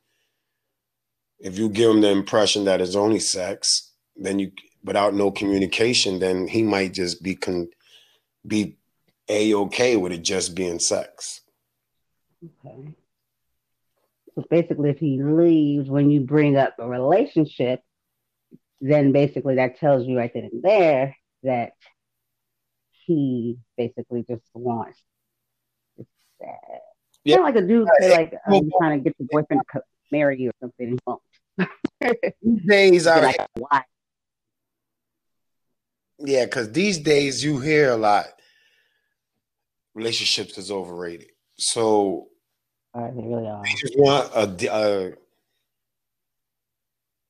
If 1.39 1.57
you 1.57 1.69
give 1.69 1.89
him 1.89 2.01
the 2.01 2.09
impression 2.09 2.65
that 2.65 2.81
it's 2.81 2.95
only 2.95 3.19
sex, 3.19 3.91
then 4.15 4.39
you 4.39 4.51
without 4.83 5.13
no 5.13 5.31
communication, 5.31 6.19
then 6.19 6.47
he 6.47 6.63
might 6.63 6.93
just 6.93 7.21
be 7.23 7.35
con, 7.35 7.67
be 8.45 8.77
a 9.27 9.53
okay 9.55 9.97
with 9.97 10.11
it 10.11 10.21
just 10.21 10.55
being 10.55 10.79
sex. 10.79 11.41
Okay. 12.43 12.95
So 14.35 14.45
basically, 14.49 14.91
if 14.91 14.99
he 14.99 15.21
leaves 15.21 15.89
when 15.89 16.09
you 16.09 16.21
bring 16.21 16.57
up 16.57 16.75
a 16.79 16.87
relationship, 16.87 17.81
then 18.79 19.11
basically 19.11 19.55
that 19.55 19.79
tells 19.79 20.07
you 20.07 20.17
right 20.17 20.31
then 20.33 20.49
and 20.51 20.63
there 20.63 21.15
that 21.43 21.73
he 23.05 23.57
basically 23.77 24.25
just 24.29 24.43
wants. 24.53 25.01
It's 25.97 26.09
sad. 26.39 26.57
Yeah. 27.23 27.37
Kind 27.37 27.49
of 27.49 27.55
like 27.55 27.63
a 27.63 27.67
dude 27.67 27.87
say 27.99 28.11
like 28.11 28.33
I'm 28.47 28.69
trying 28.79 28.99
to 28.99 29.03
get 29.03 29.15
your 29.19 29.27
boyfriend 29.31 29.61
to 29.73 29.81
marry 30.11 30.39
you 30.39 30.49
or 30.49 30.53
something. 30.59 30.89
He 30.89 30.97
won't. 31.05 31.21
these 32.41 32.65
days 32.67 33.07
are 33.07 33.21
like, 33.21 33.37
why? 33.57 33.83
Yeah, 36.19 36.45
because 36.45 36.71
these 36.71 36.99
days 36.99 37.43
you 37.43 37.59
hear 37.59 37.91
a 37.91 37.97
lot. 37.97 38.27
Relationships 39.93 40.57
is 40.57 40.71
overrated. 40.71 41.31
So 41.57 42.27
uh, 42.93 43.07
they 43.07 43.23
really 43.23 43.47
are. 43.47 43.63
They 43.63 43.73
just 43.73 43.97
want 43.97 44.31
a, 44.33 44.73
a. 44.73 45.13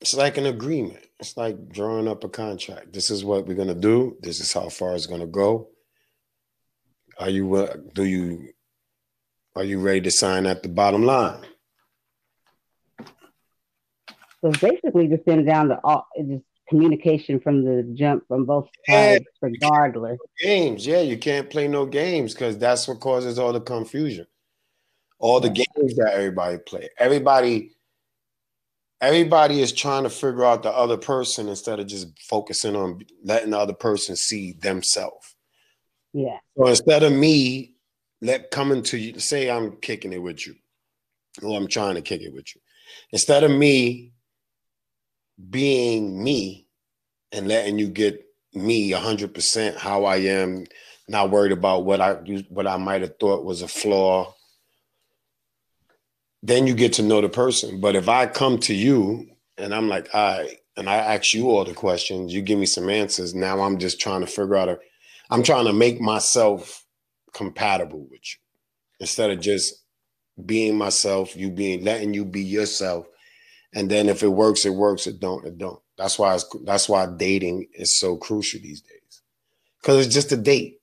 It's 0.00 0.14
like 0.14 0.36
an 0.36 0.46
agreement. 0.46 1.04
It's 1.22 1.36
like 1.36 1.68
drawing 1.68 2.08
up 2.08 2.24
a 2.24 2.28
contract. 2.28 2.92
This 2.92 3.08
is 3.08 3.24
what 3.24 3.46
we're 3.46 3.54
gonna 3.54 3.76
do. 3.76 4.16
This 4.22 4.40
is 4.40 4.52
how 4.52 4.68
far 4.68 4.96
it's 4.96 5.06
gonna 5.06 5.24
go. 5.24 5.68
Are 7.16 7.30
you 7.30 7.54
uh, 7.54 7.76
do 7.94 8.02
you 8.02 8.48
are 9.54 9.62
you 9.62 9.78
ready 9.78 10.00
to 10.00 10.10
sign 10.10 10.46
at 10.46 10.64
the 10.64 10.68
bottom 10.68 11.04
line? 11.04 11.46
So 14.40 14.50
basically, 14.60 15.06
just 15.06 15.24
send 15.24 15.46
down 15.46 15.68
the 15.68 15.78
all 15.84 16.08
just 16.18 16.42
communication 16.68 17.38
from 17.38 17.64
the 17.64 17.84
jump 17.94 18.26
from 18.26 18.44
both 18.44 18.68
sides, 18.88 19.24
yeah, 19.24 19.48
regardless. 19.48 20.18
Games, 20.40 20.84
yeah, 20.84 21.02
you 21.02 21.18
can't 21.18 21.48
play 21.48 21.68
no 21.68 21.86
games 21.86 22.34
because 22.34 22.58
that's 22.58 22.88
what 22.88 22.98
causes 22.98 23.38
all 23.38 23.52
the 23.52 23.60
confusion. 23.60 24.26
All 25.20 25.38
the 25.38 25.50
games 25.50 25.94
that 25.98 26.14
everybody 26.14 26.58
play, 26.58 26.88
everybody 26.98 27.76
everybody 29.02 29.60
is 29.60 29.72
trying 29.72 30.04
to 30.04 30.10
figure 30.10 30.44
out 30.44 30.62
the 30.62 30.70
other 30.70 30.96
person 30.96 31.48
instead 31.48 31.80
of 31.80 31.88
just 31.88 32.06
focusing 32.20 32.76
on 32.76 33.04
letting 33.24 33.50
the 33.50 33.58
other 33.58 33.74
person 33.74 34.14
see 34.14 34.52
themselves. 34.52 35.34
Yeah. 36.12 36.38
So 36.56 36.68
instead 36.68 37.02
of 37.02 37.12
me 37.12 37.74
let 38.22 38.52
coming 38.52 38.84
to 38.84 38.96
you, 38.96 39.18
say 39.18 39.50
I'm 39.50 39.76
kicking 39.78 40.12
it 40.12 40.22
with 40.22 40.46
you, 40.46 40.54
or 41.42 41.58
I'm 41.58 41.66
trying 41.66 41.96
to 41.96 42.02
kick 42.02 42.22
it 42.22 42.32
with 42.32 42.54
you. 42.54 42.60
Instead 43.10 43.42
of 43.42 43.50
me 43.50 44.12
being 45.50 46.22
me 46.22 46.68
and 47.32 47.48
letting 47.48 47.78
you 47.78 47.88
get 47.88 48.24
me 48.54 48.92
100% 48.92 49.76
how 49.76 50.04
I 50.04 50.16
am, 50.16 50.64
not 51.08 51.30
worried 51.30 51.52
about 51.52 51.84
what 51.84 52.00
I 52.00 52.12
what 52.48 52.68
I 52.68 52.76
might 52.76 53.00
have 53.00 53.18
thought 53.18 53.44
was 53.44 53.62
a 53.62 53.68
flaw 53.68 54.32
then 56.42 56.66
you 56.66 56.74
get 56.74 56.94
to 56.94 57.02
know 57.02 57.20
the 57.20 57.28
person. 57.28 57.80
But 57.80 57.94
if 57.94 58.08
I 58.08 58.26
come 58.26 58.58
to 58.60 58.74
you 58.74 59.28
and 59.56 59.74
I'm 59.74 59.88
like, 59.88 60.08
all 60.12 60.38
right, 60.38 60.58
and 60.76 60.88
I 60.88 60.96
ask 60.96 61.34
you 61.34 61.50
all 61.50 61.64
the 61.64 61.74
questions, 61.74 62.32
you 62.32 62.42
give 62.42 62.58
me 62.58 62.66
some 62.66 62.88
answers. 62.88 63.34
Now 63.34 63.60
I'm 63.60 63.78
just 63.78 64.00
trying 64.00 64.22
to 64.22 64.26
figure 64.26 64.56
out 64.56 64.80
I'm 65.30 65.42
trying 65.42 65.66
to 65.66 65.72
make 65.72 66.00
myself 66.00 66.84
compatible 67.32 68.06
with 68.10 68.20
you 68.22 68.38
instead 69.00 69.30
of 69.30 69.40
just 69.40 69.82
being 70.44 70.76
myself, 70.76 71.36
you 71.36 71.50
being 71.50 71.84
letting 71.84 72.14
you 72.14 72.24
be 72.24 72.42
yourself. 72.42 73.06
And 73.74 73.90
then 73.90 74.08
if 74.08 74.22
it 74.22 74.28
works, 74.28 74.64
it 74.64 74.74
works. 74.74 75.06
It 75.06 75.20
don't, 75.20 75.46
it 75.46 75.58
don't. 75.58 75.80
That's 75.96 76.18
why 76.18 76.34
it's, 76.34 76.44
that's 76.64 76.88
why 76.88 77.06
dating 77.06 77.68
is 77.74 77.98
so 77.98 78.16
crucial 78.16 78.60
these 78.60 78.80
days. 78.80 79.22
Cause 79.82 80.04
it's 80.04 80.14
just 80.14 80.32
a 80.32 80.36
date. 80.36 80.78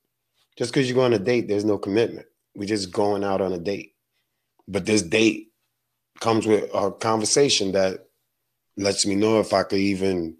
Just 0.58 0.74
because 0.74 0.90
you 0.90 0.96
go 0.96 1.02
on 1.02 1.14
a 1.14 1.20
date, 1.20 1.48
there's 1.48 1.66
no 1.66 1.78
commitment. 1.78 2.28
We're 2.56 2.68
just 2.68 2.92
going 2.92 3.24
out 3.24 3.42
on 3.42 3.54
a 3.54 3.60
date. 3.60 3.94
But 4.68 4.86
this 4.86 5.02
date 5.02 5.49
comes 6.20 6.46
with 6.46 6.70
a 6.74 6.92
conversation 6.92 7.72
that 7.74 8.08
lets 8.78 9.06
me 9.06 9.16
know 9.16 9.40
if 9.40 9.54
I 9.54 9.64
could 9.64 9.80
even. 9.80 10.38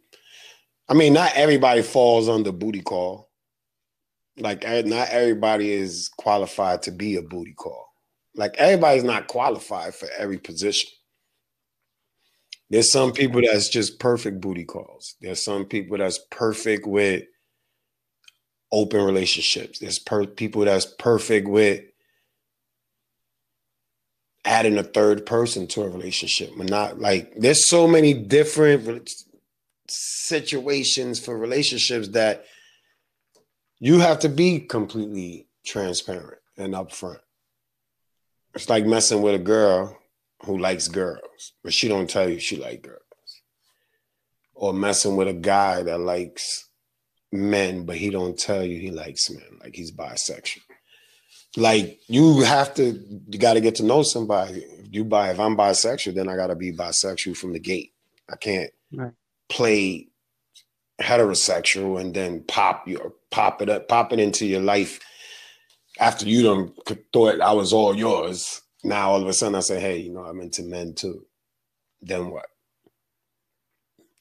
I 0.88 0.94
mean, 0.94 1.14
not 1.14 1.34
everybody 1.36 1.82
falls 1.82 2.28
under 2.28 2.52
booty 2.52 2.82
call. 2.82 3.30
Like, 4.38 4.66
eh, 4.66 4.84
not 4.86 5.10
everybody 5.10 5.72
is 5.72 6.10
qualified 6.18 6.84
to 6.84 6.92
be 6.92 7.16
a 7.18 7.22
booty 7.22 7.54
call. 7.54 7.88
Like, 8.36 8.56
everybody's 8.58 9.04
not 9.04 9.28
qualified 9.28 9.94
for 9.94 10.08
every 10.18 10.38
position. 10.38 10.90
There's 12.70 12.92
some 12.92 13.12
people 13.12 13.42
that's 13.42 13.70
just 13.70 14.00
perfect 14.00 14.42
booty 14.42 14.64
calls. 14.64 15.16
There's 15.22 15.44
some 15.44 15.66
people 15.66 15.98
that's 15.98 16.20
perfect 16.32 16.88
with 16.88 17.24
open 18.72 19.04
relationships. 19.04 19.80
There's 19.80 20.00
per- 20.00 20.28
people 20.28 20.66
that's 20.66 20.86
perfect 20.86 21.48
with 21.48 21.84
adding 24.46 24.78
a 24.78 24.84
third 24.84 25.26
person 25.26 25.68
to 25.68 25.84
a 25.84 25.90
relationship. 25.90 26.52
But 26.58 26.70
not 26.70 27.00
like 27.00 27.34
there's 27.36 27.68
so 27.68 27.88
many 27.88 28.14
different 28.14 29.12
situations 29.88 31.20
for 31.20 31.38
relationships 31.38 32.10
that 32.10 32.46
you 33.80 34.00
have 34.00 34.20
to 34.20 34.30
be 34.30 34.60
completely 34.60 35.48
transparent 35.66 36.40
and 36.58 36.74
upfront. 36.74 37.20
It's 38.54 38.70
like 38.70 38.86
messing 38.86 39.22
with 39.22 39.36
a 39.36 39.40
girl 39.40 39.98
who 40.46 40.58
likes 40.58 40.88
girls, 40.88 41.54
but 41.64 41.74
she 41.74 41.88
don't 41.88 42.10
tell 42.10 42.30
you 42.30 42.40
she 42.40 42.58
like 42.58 42.82
girls. 42.82 43.02
Or 44.54 44.74
messing 44.74 45.16
with 45.16 45.28
a 45.28 45.34
guy 45.34 45.84
that 45.84 46.00
likes 46.00 46.68
men, 47.32 47.86
but 47.86 47.96
he 47.96 48.10
don't 48.10 48.38
tell 48.38 48.64
you 48.64 48.80
he 48.80 48.92
likes 48.92 49.30
men, 49.30 49.60
like 49.62 49.76
he's 49.76 49.92
bisexual 49.92 50.69
like 51.58 52.00
you 52.08 52.42
have 52.42 52.74
to 52.76 53.00
you 53.30 53.40
got 53.40 53.54
to 53.54 53.62
get 53.62 53.76
to 53.76 53.84
know 53.84 54.04
somebody. 54.04 54.60
If 54.60 54.88
you 54.94 55.04
buy 55.06 55.32
if 55.32 55.40
i'm 55.40 55.58
bisexual 55.58 56.16
then 56.16 56.30
i 56.30 56.36
got 56.36 56.48
to 56.48 56.56
be 56.56 56.72
bisexual 56.72 57.38
from 57.38 57.54
the 57.54 57.60
gate. 57.60 57.94
I 58.32 58.36
can't 58.36 58.70
right. 58.94 59.12
play 59.48 60.08
heterosexual 61.02 62.00
and 62.00 62.14
then 62.14 62.44
pop 62.44 62.88
your 62.88 63.14
pop 63.32 63.62
it 63.62 63.70
up 63.70 63.88
pop 63.88 64.14
it 64.14 64.20
into 64.20 64.46
your 64.46 64.62
life 64.62 65.00
after 66.00 66.26
you 66.28 66.44
done 66.44 66.74
thought 67.14 67.42
i 67.42 67.52
was 67.52 67.74
all 67.74 67.96
yours. 67.96 68.62
Now 68.84 69.12
all 69.12 69.22
of 69.22 69.28
a 69.28 69.34
sudden 69.34 69.56
i 69.56 69.62
say 69.62 69.80
hey 69.80 69.98
you 69.98 70.12
know 70.12 70.24
i'm 70.24 70.42
into 70.42 70.64
men 70.64 70.94
too. 70.94 71.26
Then 72.02 72.30
what? 72.30 72.46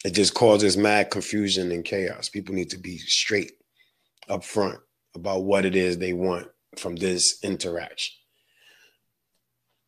It 0.05 0.11
just 0.11 0.35
causes 0.35 0.77
mad 0.77 1.11
confusion 1.11 1.71
and 1.73 1.85
chaos. 1.85 2.29
People 2.29 2.55
need 2.55 2.71
to 2.71 2.79
be 2.79 2.99
straight 2.99 3.53
up 4.29 4.45
front 4.45 4.79
about 5.15 5.45
what 5.45 5.65
it 5.65 5.75
is 5.77 5.99
they 5.99 6.13
want 6.13 6.49
from 6.79 6.97
this 6.97 7.39
interaction. 7.43 8.15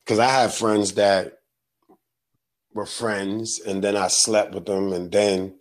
Because 0.04 0.18
I 0.18 0.28
have 0.28 0.54
friends 0.54 0.94
that 0.94 1.38
were 2.72 2.86
friends 2.86 3.60
and 3.60 3.82
then 3.82 3.96
I 3.96 4.08
slept 4.08 4.54
with 4.54 4.66
them 4.66 4.92
and 4.92 5.10
then 5.10 5.58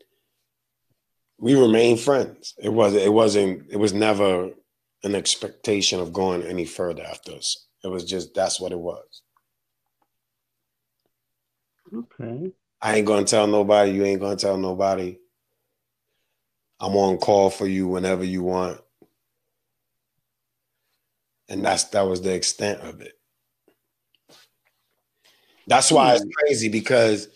we 1.38 1.56
remained 1.56 2.00
friends. 2.00 2.54
It 2.62 2.70
was 2.70 2.94
it 2.94 3.14
wasn't 3.14 3.68
it 3.70 3.78
was 3.78 3.94
never 3.94 4.52
an 5.04 5.16
expectation 5.16 6.00
of 6.00 6.14
going 6.14 6.44
any 6.44 6.66
further 6.66 7.04
after 7.04 7.34
us. 7.34 7.68
It 7.84 7.88
was 7.88 8.04
just 8.04 8.34
that's 8.36 8.60
what 8.60 8.72
it 8.72 8.80
was. 8.80 9.22
Okay. 11.94 12.52
I 12.82 12.96
ain't 12.98 13.08
gonna 13.08 13.26
tell 13.26 13.48
nobody. 13.48 13.92
You 13.92 14.06
ain't 14.06 14.22
gonna 14.22 14.36
tell 14.36 14.58
nobody. 14.58 15.18
I'm 16.80 16.96
on 16.96 17.18
call 17.18 17.50
for 17.50 17.68
you 17.68 17.88
whenever 17.88 18.24
you 18.24 18.44
want. 18.44 18.80
And 21.50 21.66
that's 21.66 21.86
that 21.86 22.04
was 22.04 22.22
the 22.22 22.34
extent 22.34 22.82
of 22.82 23.02
it. 23.02 23.14
That's 25.68 25.92
why 25.92 26.16
it's 26.16 26.26
crazy 26.38 26.70
because 26.70 27.28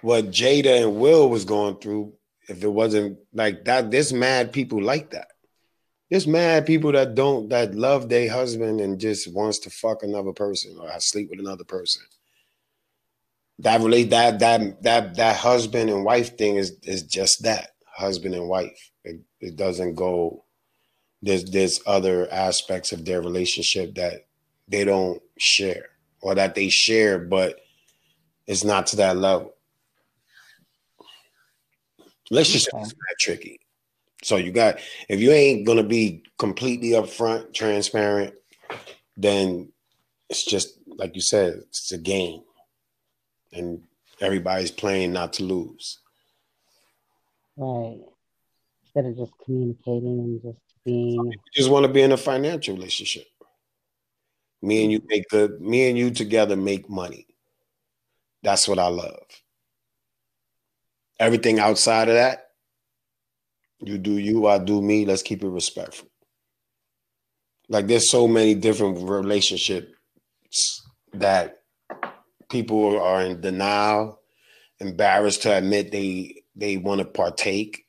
what 0.00 0.30
Jada 0.30 0.82
and 0.82 0.96
Will 0.96 1.28
was 1.28 1.44
going 1.44 1.76
through, 1.76 2.14
if 2.48 2.62
it 2.62 2.68
wasn't 2.68 3.18
like 3.32 3.64
that, 3.64 3.90
there's 3.90 4.12
mad 4.12 4.52
people 4.52 4.82
like 4.82 5.10
that. 5.10 5.28
There's 6.10 6.26
mad 6.26 6.66
people 6.66 6.92
that 6.92 7.14
don't 7.14 7.48
that 7.48 7.74
love 7.74 8.08
their 8.08 8.30
husband 8.30 8.80
and 8.80 9.00
just 9.00 9.32
wants 9.32 9.58
to 9.60 9.70
fuck 9.70 10.02
another 10.02 10.32
person 10.32 10.76
or 10.78 10.88
sleep 11.00 11.30
with 11.30 11.40
another 11.40 11.64
person 11.64 12.02
that 13.60 13.80
relate 13.80 14.10
that 14.10 14.38
that 14.40 14.82
that 14.82 15.16
that 15.16 15.36
husband 15.36 15.90
and 15.90 16.04
wife 16.04 16.36
thing 16.36 16.56
is 16.56 16.76
is 16.82 17.02
just 17.02 17.42
that 17.44 17.70
husband 17.86 18.34
and 18.34 18.48
wife. 18.48 18.90
It, 19.04 19.20
it 19.40 19.56
doesn't 19.56 19.94
go. 19.94 20.43
There's 21.24 21.44
there's 21.44 21.80
other 21.86 22.30
aspects 22.30 22.92
of 22.92 23.04
their 23.04 23.22
relationship 23.22 23.94
that 23.94 24.26
they 24.68 24.84
don't 24.84 25.22
share 25.38 25.86
or 26.20 26.34
that 26.34 26.54
they 26.54 26.68
share, 26.68 27.18
but 27.18 27.60
it's 28.46 28.64
not 28.64 28.88
to 28.88 28.96
that 28.96 29.16
level. 29.16 29.54
Relationship 32.30 32.74
okay. 32.74 32.82
is 32.82 32.88
not 32.88 33.18
tricky. 33.18 33.60
So 34.22 34.36
you 34.36 34.52
got 34.52 34.80
if 35.08 35.20
you 35.20 35.32
ain't 35.32 35.66
gonna 35.66 35.82
be 35.82 36.24
completely 36.38 36.90
upfront, 36.90 37.54
transparent, 37.54 38.34
then 39.16 39.72
it's 40.28 40.44
just 40.44 40.78
like 40.86 41.14
you 41.14 41.22
said, 41.22 41.62
it's 41.68 41.92
a 41.92 41.98
game 41.98 42.42
and 43.52 43.82
everybody's 44.20 44.70
playing 44.70 45.12
not 45.12 45.32
to 45.34 45.44
lose. 45.44 46.00
Right. 47.56 48.00
Instead 48.82 49.06
of 49.06 49.16
just 49.16 49.32
communicating 49.44 50.18
and 50.18 50.42
just 50.42 50.63
Mm. 50.86 51.14
being. 51.16 51.34
just 51.54 51.70
want 51.70 51.86
to 51.86 51.92
be 51.92 52.02
in 52.02 52.12
a 52.12 52.16
financial 52.16 52.74
relationship. 52.74 53.26
Me 54.62 54.82
and 54.82 54.92
you 54.92 55.02
make 55.06 55.28
the 55.28 55.56
me 55.60 55.88
and 55.88 55.98
you 55.98 56.10
together 56.10 56.56
make 56.56 56.88
money. 56.88 57.26
That's 58.42 58.66
what 58.66 58.78
I 58.78 58.88
love. 58.88 59.26
Everything 61.18 61.58
outside 61.58 62.08
of 62.08 62.14
that, 62.14 62.48
you 63.80 63.98
do 63.98 64.18
you, 64.18 64.46
I 64.46 64.58
do 64.58 64.80
me. 64.80 65.04
Let's 65.04 65.22
keep 65.22 65.42
it 65.42 65.48
respectful. 65.48 66.08
Like 67.68 67.86
there's 67.86 68.10
so 68.10 68.26
many 68.28 68.54
different 68.54 69.08
relationships 69.08 69.92
that 71.12 71.62
people 72.50 73.00
are 73.00 73.22
in 73.22 73.40
denial, 73.40 74.20
embarrassed 74.80 75.42
to 75.42 75.56
admit 75.56 75.92
they 75.92 76.42
they 76.56 76.76
want 76.76 77.00
to 77.00 77.04
partake, 77.04 77.83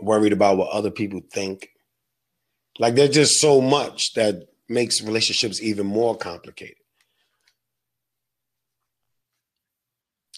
worried 0.00 0.32
about 0.32 0.56
what 0.56 0.70
other 0.70 0.90
people 0.90 1.20
think. 1.32 1.70
Like 2.78 2.94
there's 2.94 3.10
just 3.10 3.40
so 3.40 3.60
much 3.60 4.14
that 4.14 4.48
makes 4.68 5.02
relationships 5.02 5.60
even 5.60 5.86
more 5.86 6.16
complicated. 6.16 6.76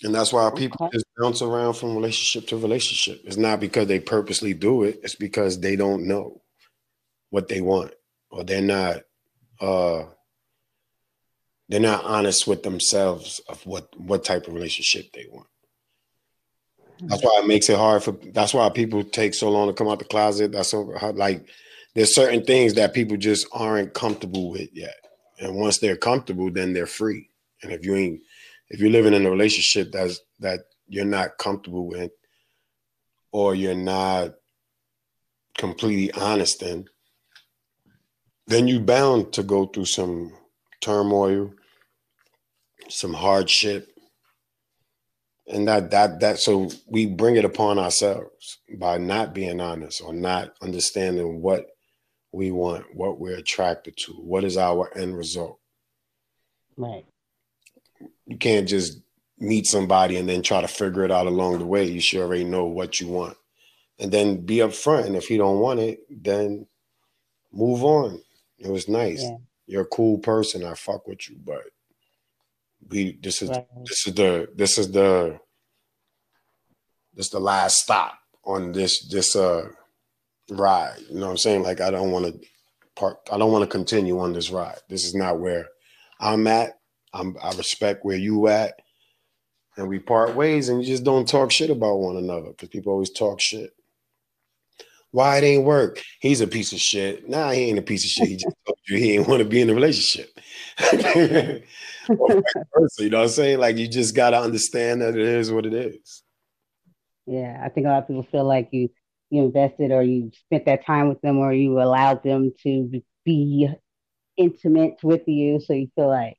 And 0.02 0.14
that's 0.14 0.32
why 0.32 0.50
people 0.56 0.88
just 0.92 1.04
bounce 1.18 1.42
around 1.42 1.74
from 1.74 1.94
relationship 1.94 2.48
to 2.48 2.56
relationship. 2.56 3.20
It's 3.24 3.36
not 3.36 3.60
because 3.60 3.86
they 3.86 4.00
purposely 4.00 4.54
do 4.54 4.84
it, 4.84 5.00
it's 5.02 5.14
because 5.14 5.60
they 5.60 5.76
don't 5.76 6.08
know 6.08 6.40
what 7.28 7.48
they 7.48 7.60
want 7.60 7.92
or 8.30 8.44
they're 8.44 8.60
not 8.62 9.02
uh 9.60 10.04
they're 11.68 11.80
not 11.80 12.04
honest 12.04 12.46
with 12.46 12.62
themselves 12.62 13.40
of 13.48 13.64
what 13.66 13.88
what 13.98 14.24
type 14.24 14.48
of 14.48 14.54
relationship 14.54 15.12
they 15.12 15.26
want. 15.30 15.46
That's 17.02 17.22
why 17.22 17.40
it 17.42 17.46
makes 17.46 17.68
it 17.68 17.78
hard 17.78 18.02
for. 18.02 18.12
That's 18.32 18.54
why 18.54 18.68
people 18.70 19.04
take 19.04 19.34
so 19.34 19.50
long 19.50 19.68
to 19.68 19.74
come 19.74 19.88
out 19.88 19.98
the 19.98 20.04
closet. 20.04 20.52
That's 20.52 20.70
so 20.70 20.92
hard. 20.96 21.16
like 21.16 21.46
there's 21.94 22.14
certain 22.14 22.44
things 22.44 22.74
that 22.74 22.94
people 22.94 23.16
just 23.16 23.46
aren't 23.52 23.94
comfortable 23.94 24.50
with 24.50 24.68
yet, 24.72 24.94
and 25.40 25.56
once 25.56 25.78
they're 25.78 25.96
comfortable, 25.96 26.50
then 26.50 26.72
they're 26.72 26.86
free. 26.86 27.28
And 27.62 27.72
if 27.72 27.84
you 27.84 27.96
ain't, 27.96 28.20
if 28.68 28.80
you're 28.80 28.90
living 28.90 29.14
in 29.14 29.26
a 29.26 29.30
relationship 29.30 29.92
that's 29.92 30.20
that 30.40 30.60
you're 30.88 31.04
not 31.04 31.38
comfortable 31.38 31.86
with, 31.86 32.12
or 33.32 33.54
you're 33.54 33.74
not 33.74 34.34
completely 35.56 36.12
honest 36.20 36.62
in, 36.62 36.86
then 38.46 38.68
you 38.68 38.80
bound 38.80 39.32
to 39.32 39.42
go 39.42 39.66
through 39.66 39.86
some 39.86 40.32
turmoil 40.80 41.52
some 42.90 43.14
hardship 43.14 43.96
and 45.50 45.66
that 45.68 45.90
that 45.90 46.20
that 46.20 46.38
so 46.38 46.70
we 46.86 47.06
bring 47.06 47.36
it 47.36 47.44
upon 47.44 47.78
ourselves 47.78 48.58
by 48.78 48.98
not 48.98 49.34
being 49.34 49.60
honest 49.60 50.00
or 50.00 50.14
not 50.14 50.54
understanding 50.62 51.42
what 51.42 51.66
we 52.32 52.52
want 52.52 52.84
what 52.94 53.18
we're 53.18 53.36
attracted 53.36 53.96
to 53.96 54.12
what 54.12 54.44
is 54.44 54.56
our 54.56 54.96
end 54.96 55.16
result. 55.16 55.58
Right. 56.76 57.04
You 58.26 58.38
can't 58.38 58.68
just 58.68 59.00
meet 59.38 59.66
somebody 59.66 60.16
and 60.16 60.28
then 60.28 60.42
try 60.42 60.60
to 60.60 60.68
figure 60.68 61.04
it 61.04 61.10
out 61.10 61.26
along 61.26 61.58
the 61.58 61.66
way. 61.66 61.84
You 61.84 62.00
should 62.00 62.20
already 62.20 62.44
know 62.44 62.66
what 62.66 63.00
you 63.00 63.08
want. 63.08 63.36
And 63.98 64.12
then 64.12 64.46
be 64.46 64.56
upfront 64.56 65.06
and 65.06 65.16
if 65.16 65.30
you 65.30 65.38
don't 65.38 65.58
want 65.58 65.80
it 65.80 66.00
then 66.10 66.66
move 67.52 67.82
on. 67.82 68.22
It 68.58 68.70
was 68.70 68.88
nice. 68.88 69.22
Yeah. 69.22 69.36
you're 69.66 69.82
a 69.82 69.86
cool 69.86 70.18
person. 70.18 70.64
I 70.64 70.74
fuck 70.74 71.08
with 71.08 71.28
you 71.28 71.36
but 71.44 71.64
we 72.88 73.18
this 73.22 73.42
is 73.42 73.50
right. 73.50 73.66
this 73.84 74.06
is 74.06 74.14
the 74.14 74.48
this 74.54 74.78
is 74.78 74.90
the 74.90 75.38
this 77.14 77.26
is 77.26 77.32
the 77.32 77.40
last 77.40 77.78
stop 77.78 78.18
on 78.44 78.72
this 78.72 79.06
this 79.08 79.36
uh 79.36 79.68
ride. 80.50 80.98
You 81.08 81.16
know 81.16 81.26
what 81.26 81.32
I'm 81.32 81.38
saying? 81.38 81.62
Like 81.62 81.80
I 81.80 81.90
don't 81.90 82.10
want 82.10 82.26
to 82.26 82.46
part 82.96 83.18
I 83.30 83.38
don't 83.38 83.52
want 83.52 83.62
to 83.62 83.70
continue 83.70 84.18
on 84.20 84.32
this 84.32 84.50
ride. 84.50 84.78
This 84.88 85.04
is 85.04 85.14
not 85.14 85.40
where 85.40 85.66
I'm 86.18 86.46
at. 86.46 86.78
I'm 87.12 87.36
I 87.42 87.52
respect 87.52 88.04
where 88.04 88.16
you 88.16 88.48
at. 88.48 88.74
And 89.76 89.88
we 89.88 89.98
part 89.98 90.34
ways 90.34 90.68
and 90.68 90.82
you 90.82 90.86
just 90.86 91.04
don't 91.04 91.28
talk 91.28 91.50
shit 91.50 91.70
about 91.70 92.00
one 92.00 92.16
another 92.16 92.50
because 92.50 92.68
people 92.68 92.92
always 92.92 93.10
talk 93.10 93.40
shit. 93.40 93.72
Why 95.12 95.38
it 95.38 95.44
ain't 95.44 95.64
work? 95.64 96.02
He's 96.20 96.40
a 96.40 96.46
piece 96.46 96.72
of 96.72 96.78
shit. 96.78 97.28
Nah, 97.28 97.50
he 97.50 97.62
ain't 97.62 97.78
a 97.78 97.82
piece 97.82 98.04
of 98.04 98.10
shit. 98.10 98.28
He 98.28 98.36
just 98.36 98.54
told 98.64 98.78
you 98.86 98.96
he 98.98 99.14
ain't 99.14 99.26
want 99.26 99.40
to 99.40 99.48
be 99.48 99.60
in 99.60 99.70
a 99.70 99.74
relationship. 99.74 100.38
you 102.08 103.10
know 103.10 103.18
what 103.18 103.24
I'm 103.24 103.28
saying? 103.28 103.58
Like 103.58 103.76
you 103.76 103.88
just 103.88 104.14
gotta 104.14 104.38
understand 104.38 105.02
that 105.02 105.16
it 105.16 105.26
is 105.26 105.52
what 105.52 105.66
it 105.66 105.74
is. 105.74 106.22
Yeah, 107.26 107.60
I 107.62 107.68
think 107.68 107.86
a 107.86 107.90
lot 107.90 108.02
of 108.02 108.08
people 108.08 108.26
feel 108.30 108.44
like 108.44 108.68
you 108.72 108.90
you 109.30 109.44
invested 109.44 109.92
or 109.92 110.02
you 110.02 110.32
spent 110.34 110.64
that 110.66 110.84
time 110.84 111.08
with 111.08 111.20
them 111.20 111.38
or 111.38 111.52
you 111.52 111.80
allowed 111.80 112.22
them 112.24 112.52
to 112.64 113.02
be 113.24 113.68
intimate 114.36 114.96
with 115.02 115.22
you, 115.28 115.60
so 115.60 115.72
you 115.72 115.88
feel 115.94 116.08
like 116.08 116.36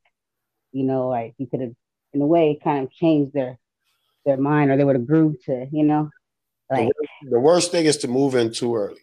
you 0.71 0.83
know, 0.83 1.07
like 1.07 1.33
you 1.37 1.47
could 1.47 1.61
have 1.61 1.73
in 2.13 2.21
a 2.21 2.25
way 2.25 2.59
kind 2.63 2.85
of 2.85 2.91
changed 2.91 3.33
their 3.33 3.57
their 4.25 4.37
mind 4.37 4.71
or 4.71 4.77
they 4.77 4.83
would 4.83 4.95
have 4.95 5.07
grew 5.07 5.35
to, 5.45 5.67
you 5.71 5.83
know. 5.83 6.09
Like 6.69 6.87
the 6.87 6.93
worst, 6.99 7.31
the 7.31 7.39
worst 7.39 7.71
thing 7.71 7.85
is 7.85 7.97
to 7.97 8.07
move 8.07 8.35
in 8.35 8.51
too 8.51 8.75
early. 8.75 9.01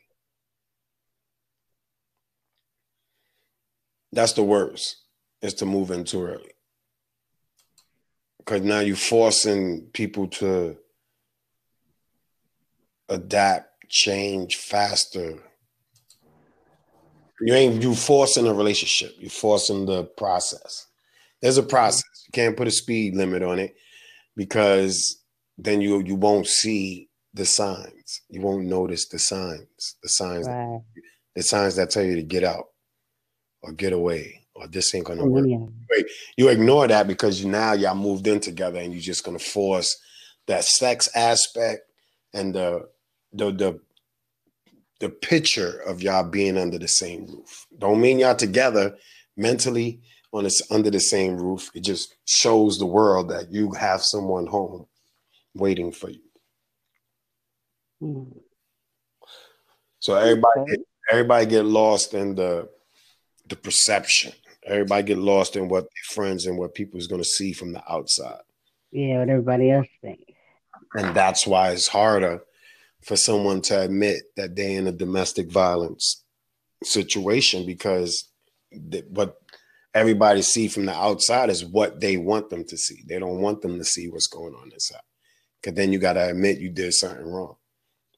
That's 4.13 4.33
the 4.33 4.43
worst, 4.43 4.97
is 5.43 5.55
to 5.55 5.67
move 5.67 5.91
in 5.91 6.05
too 6.05 6.23
early 6.23 6.53
because 8.49 8.63
now 8.63 8.81
you're 8.81 8.97
forcing 8.97 9.83
people 9.93 10.27
to 10.27 10.75
adapt, 13.11 13.89
change 13.91 14.57
faster. 14.57 15.39
You 17.43 17.53
ain't 17.53 17.83
you 17.83 17.95
forcing 17.95 18.47
a 18.47 18.55
relationship. 18.55 19.15
You're 19.19 19.29
forcing 19.29 19.85
the 19.85 20.05
process. 20.05 20.87
There's 21.43 21.59
a 21.59 21.63
process. 21.63 22.25
You 22.27 22.33
can't 22.33 22.57
put 22.57 22.69
a 22.69 22.71
speed 22.71 23.15
limit 23.15 23.43
on 23.43 23.59
it 23.59 23.77
because 24.35 25.23
then 25.59 25.83
you 25.83 26.03
you 26.03 26.15
won't 26.15 26.47
see 26.47 27.11
the 27.35 27.45
signs. 27.45 28.23
You 28.31 28.41
won't 28.41 28.65
notice 28.65 29.09
the 29.09 29.19
signs. 29.19 29.97
The 30.03 30.09
signs. 30.09 30.49
Right. 30.49 30.81
The 31.37 31.43
signs 31.43 31.77
that 31.77 31.91
tell 31.91 32.03
you 32.03 32.17
to 32.17 32.23
get 32.23 32.45
out 32.45 32.69
or 33.63 33.73
get 33.73 33.93
away 33.93 34.48
or 34.59 34.67
this 34.69 34.95
ain't 34.95 35.07
gonna 35.07 35.25
work. 35.25 35.47
Wait, 35.91 36.07
you 36.37 36.49
ignore 36.49 36.87
that 36.89 37.07
because 37.07 37.43
you 37.43 37.49
now 37.49 37.73
y'all 37.73 37.95
moved 37.95 38.27
in 38.27 38.41
together 38.41 38.79
and 38.79 38.93
you're 38.93 39.03
just 39.03 39.25
gonna 39.25 39.39
force 39.39 39.97
that 40.47 40.65
sex 40.65 41.09
aspect 41.15 41.83
and 42.35 42.55
the 42.55 42.89
the 43.33 43.53
the 43.53 43.81
the 45.01 45.09
picture 45.09 45.79
of 45.87 46.03
y'all 46.03 46.29
being 46.29 46.59
under 46.59 46.79
the 46.79 46.89
same 46.89 47.27
roof. 47.27 47.67
Don't 47.79 48.01
mean 48.01 48.19
y'all 48.19 48.35
together 48.35 48.97
mentally 49.37 50.01
on 50.33 50.45
this 50.45 50.61
under 50.71 50.91
the 50.91 51.01
same 51.01 51.37
roof. 51.37 51.71
It 51.75 51.85
just 51.85 52.17
shows 52.25 52.79
the 52.79 52.87
world 52.87 53.31
that 53.31 53.53
you 53.53 53.73
have 53.73 54.03
someone 54.03 54.47
home 54.47 54.87
waiting 55.55 55.93
for 55.93 56.11
you. 56.11 56.21
Mm. 58.03 58.39
So 60.01 60.15
everybody 60.15 60.61
okay. 60.61 60.77
everybody 61.11 61.47
get 61.47 61.65
lost 61.65 62.15
in 62.15 62.35
the 62.35 62.69
the 63.49 63.57
perception. 63.57 64.33
Everybody 64.69 65.03
get 65.03 65.19
lost 65.19 65.57
in 65.57 65.69
what 65.69 65.85
their 65.85 66.15
friends 66.15 66.47
and 66.47 66.59
what 66.59 66.75
people 66.75 66.99
is 66.99 67.07
going 67.07 67.23
to 67.23 67.29
see 67.29 67.53
from 67.53 67.73
the 67.73 67.83
outside. 67.91 68.41
Yeah, 68.91 69.21
what 69.21 69.29
everybody 69.29 69.71
else 69.71 69.89
thinks. 70.01 70.33
And 70.95 71.15
that's 71.15 71.47
why 71.47 71.71
it's 71.71 71.89
harder 71.89 72.43
for 73.03 73.17
someone 73.17 73.61
to 73.63 73.83
admit 73.83 74.23
that 74.37 74.57
they're 74.57 74.79
in 74.79 74.87
a 74.87 74.93
domestic 74.93 75.51
violence 75.51 76.25
situation 76.83 77.67
because 77.67 78.29
what 79.09 79.37
everybody 79.95 80.43
see 80.43 80.69
from 80.69 80.87
the 80.87 80.95
outside 80.95 81.51
is 81.51 81.65
what 81.65 82.01
they 82.01 82.17
want 82.17 82.51
them 82.51 82.65
to 82.65 82.77
see. 82.77 83.03
They 83.07 83.19
don't 83.19 83.41
want 83.41 83.63
them 83.63 83.79
to 83.79 83.85
see 83.85 84.09
what's 84.09 84.27
going 84.27 84.55
on 84.55 84.71
inside. 84.73 85.01
Because 85.61 85.77
then 85.77 85.93
you 85.93 85.99
got 85.99 86.15
to 86.15 86.31
admit 86.31 86.61
you 86.61 86.71
did 86.71 86.95
something 86.95 87.27
wrong. 87.27 87.57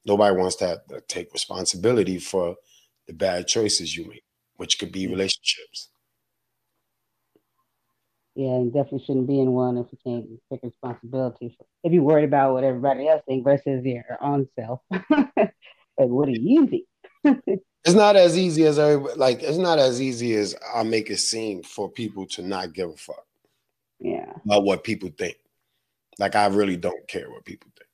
Nobody 0.05 0.35
wants 0.35 0.55
to, 0.57 0.81
to 0.89 1.01
take 1.07 1.33
responsibility 1.33 2.19
for 2.19 2.55
the 3.07 3.13
bad 3.13 3.47
choices 3.47 3.95
you 3.95 4.07
make, 4.07 4.23
which 4.57 4.79
could 4.79 4.91
be 4.91 5.03
mm-hmm. 5.03 5.13
relationships. 5.13 5.89
Yeah, 8.35 8.51
and 8.51 8.71
definitely 8.71 9.03
shouldn't 9.05 9.27
be 9.27 9.39
in 9.39 9.51
one 9.51 9.77
if 9.77 9.87
you 9.91 9.97
can't 10.05 10.25
take 10.49 10.63
responsibility. 10.63 11.53
For, 11.57 11.65
if 11.83 11.91
you're 11.91 12.03
worried 12.03 12.23
about 12.23 12.53
what 12.53 12.63
everybody 12.63 13.07
else 13.07 13.21
thinks 13.27 13.43
versus 13.43 13.83
your 13.83 14.17
own 14.21 14.47
self. 14.57 14.79
and 14.91 15.51
what 15.97 16.29
are 16.29 16.31
you 16.31 16.67
think? 16.67 16.85
it's 17.83 17.95
not 17.95 18.15
as 18.15 18.37
easy 18.37 18.65
as 18.65 18.79
everybody, 18.79 19.19
like 19.19 19.43
it's 19.43 19.57
not 19.57 19.79
as 19.79 20.01
easy 20.01 20.35
as 20.35 20.55
I 20.73 20.83
make 20.83 21.09
it 21.09 21.17
seem 21.17 21.61
for 21.61 21.89
people 21.89 22.25
to 22.27 22.41
not 22.41 22.73
give 22.73 22.89
a 22.89 22.95
fuck. 22.95 23.25
Yeah. 23.99 24.31
About 24.45 24.63
what 24.63 24.85
people 24.85 25.09
think. 25.17 25.35
Like 26.17 26.35
I 26.35 26.47
really 26.47 26.77
don't 26.77 27.05
care 27.09 27.29
what 27.29 27.43
people 27.43 27.69
think. 27.77 27.89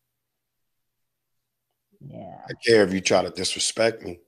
Yeah. 2.13 2.37
I 2.47 2.53
care 2.63 2.83
if 2.83 2.93
you 2.93 3.01
try 3.01 3.23
to 3.23 3.31
disrespect 3.31 4.03
me, 4.03 4.19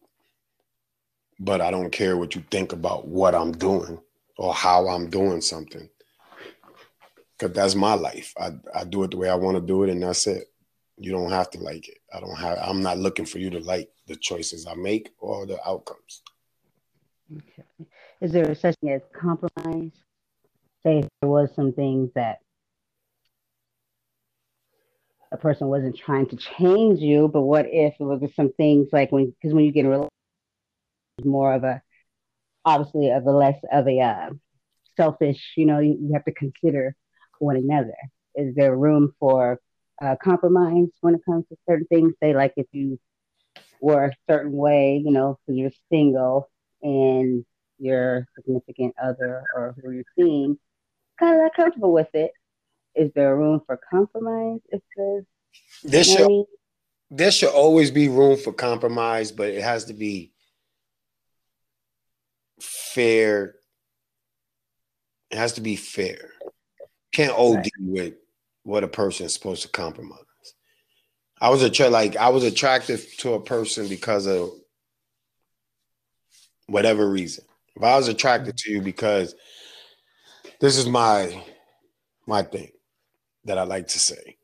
but 1.40 1.62
I 1.62 1.70
don't 1.70 1.92
care 1.92 2.18
what 2.18 2.34
you 2.34 2.44
think 2.50 2.74
about 2.74 3.08
what 3.08 3.36
I'm 3.36 3.52
doing 3.52 4.00
or 4.38 4.56
how 4.56 4.88
I'm 4.88 5.08
doing 5.08 5.42
something 5.42 5.88
because 7.40 7.56
that's 7.56 7.76
my 7.76 7.94
life. 7.94 8.34
I, 8.38 8.52
I 8.76 8.84
do 8.84 9.04
it 9.04 9.12
the 9.12 9.18
way 9.18 9.30
I 9.30 9.36
want 9.36 9.56
to 9.56 9.62
do 9.62 9.84
it, 9.84 9.90
and 9.90 10.04
that's 10.04 10.28
it. 10.28 10.52
You 10.98 11.12
don't 11.12 11.32
have 11.32 11.50
to 11.52 11.60
like 11.60 11.88
it. 11.88 12.00
I 12.14 12.20
don't 12.20 12.36
have. 12.36 12.58
I'm 12.62 12.82
not 12.82 12.98
looking 12.98 13.26
for 13.26 13.40
you 13.40 13.50
to 13.52 13.60
like 13.60 13.90
the 14.08 14.18
choices 14.18 14.68
I 14.68 14.76
make 14.76 15.12
or 15.20 15.46
the 15.46 15.58
outcomes. 15.66 16.22
Okay. 17.36 17.64
Is 18.20 18.34
there 18.34 18.54
such 18.56 18.76
thing 18.82 18.92
as 18.92 19.02
compromise? 19.14 19.92
Say 20.84 21.04
there 21.22 21.30
was 21.30 21.54
some 21.56 21.72
things 21.72 22.10
that 22.16 22.40
a 25.32 25.38
person 25.38 25.68
wasn't 25.68 25.98
trying 25.98 26.26
to 26.28 26.36
change 26.36 27.00
you, 27.00 27.30
but 27.30 27.42
what 27.42 27.68
if 27.68 27.94
it 28.00 28.04
was 28.04 28.22
some 28.36 28.52
things 28.54 28.90
like 28.92 29.12
when 29.12 29.34
because 29.42 29.54
when 29.54 29.64
you 29.64 29.72
get 29.72 29.86
a 29.86 30.08
more 31.24 31.54
of 31.54 31.64
a 31.64 31.82
obviously 32.66 33.10
of 33.10 33.26
a 33.26 33.32
less 33.32 33.60
of 33.72 33.88
a 33.88 34.02
uh, 34.02 34.30
selfish, 34.98 35.54
you 35.56 35.66
know, 35.66 35.80
you, 35.80 35.98
you 36.02 36.14
have 36.14 36.26
to 36.26 36.34
consider 36.34 36.96
one 37.40 37.56
another? 37.58 37.96
Is 38.36 38.56
there 38.56 38.76
room 38.76 39.14
for 39.20 39.60
uh, 40.02 40.16
compromise 40.22 40.88
when 41.02 41.16
it 41.16 41.22
comes 41.26 41.46
to 41.50 41.58
certain 41.68 41.86
things? 41.88 42.14
Say, 42.22 42.34
like 42.34 42.54
if 42.58 42.68
you 42.72 43.00
were 43.82 44.06
a 44.06 44.16
certain 44.30 44.54
way, 44.54 45.02
you 45.04 45.12
know, 45.12 45.40
because 45.46 45.58
you're 45.58 45.72
single 45.92 46.50
and 46.82 47.46
your 47.80 48.26
significant 48.36 48.96
other 49.02 49.44
or 49.56 49.76
who 49.82 49.92
you're 49.92 50.04
seeing 50.18 50.58
kind 51.20 51.36
of 51.36 51.42
not 51.42 51.56
comfortable 51.56 51.92
with 51.92 52.14
it. 52.14 52.32
Is 52.96 53.12
there 53.16 53.36
room 53.36 53.62
for 53.66 53.80
compromise? 53.90 54.60
If 54.70 54.82
there's 54.96 55.26
there 55.84 56.04
should, 56.04 56.46
there 57.12 57.32
should 57.32 57.50
always 57.50 57.92
be 57.92 58.10
room 58.10 58.38
for 58.38 58.52
compromise, 58.52 59.32
but 59.32 59.50
it 59.50 59.62
has 59.62 59.86
to 59.86 59.94
be 59.94 60.34
fair. 62.60 63.56
It 65.32 65.38
has 65.38 65.54
to 65.54 65.62
be 65.62 65.76
fair 65.76 66.32
can't 67.12 67.38
OD 67.38 67.56
right. 67.56 67.72
with 67.80 68.14
what 68.64 68.84
a 68.84 68.88
person 68.88 69.26
is 69.26 69.34
supposed 69.34 69.64
to 69.64 69.70
compromise. 69.70 70.20
I 71.42 71.50
was 71.50 71.64
a 71.64 71.90
like 71.90 72.18
I 72.18 72.30
was 72.30 72.44
attracted 72.44 73.00
to 73.20 73.34
a 73.34 73.42
person 73.42 73.88
because 73.88 74.28
of 74.28 74.52
whatever 76.68 77.10
reason. 77.10 77.46
If 77.76 77.84
I 77.84 77.96
was 77.96 78.08
attracted 78.08 78.58
to 78.58 78.72
you 78.72 78.82
because 78.82 79.36
this 80.60 80.78
is 80.78 80.88
my 80.88 81.44
my 82.28 82.44
thing 82.44 82.72
that 83.46 83.58
I 83.58 83.64
like 83.64 83.88
to 83.88 84.00
say. 84.00 84.38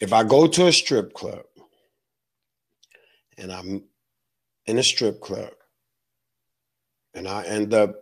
If 0.00 0.12
I 0.12 0.24
go 0.24 0.46
to 0.48 0.66
a 0.66 0.72
strip 0.72 1.12
club 1.12 1.44
and 3.38 3.52
I'm 3.52 3.84
in 4.66 4.78
a 4.78 4.82
strip 4.82 5.20
club 5.20 5.52
and 7.14 7.28
I 7.28 7.44
end 7.44 7.74
up 7.74 7.94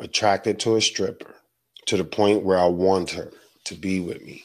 attracted 0.00 0.58
to 0.60 0.76
a 0.76 0.82
stripper 0.82 1.34
to 1.86 1.96
the 1.96 2.04
point 2.04 2.44
where 2.44 2.58
I 2.58 2.66
want 2.66 3.10
her 3.10 3.32
to 3.64 3.74
be 3.74 4.00
with 4.00 4.22
me. 4.22 4.44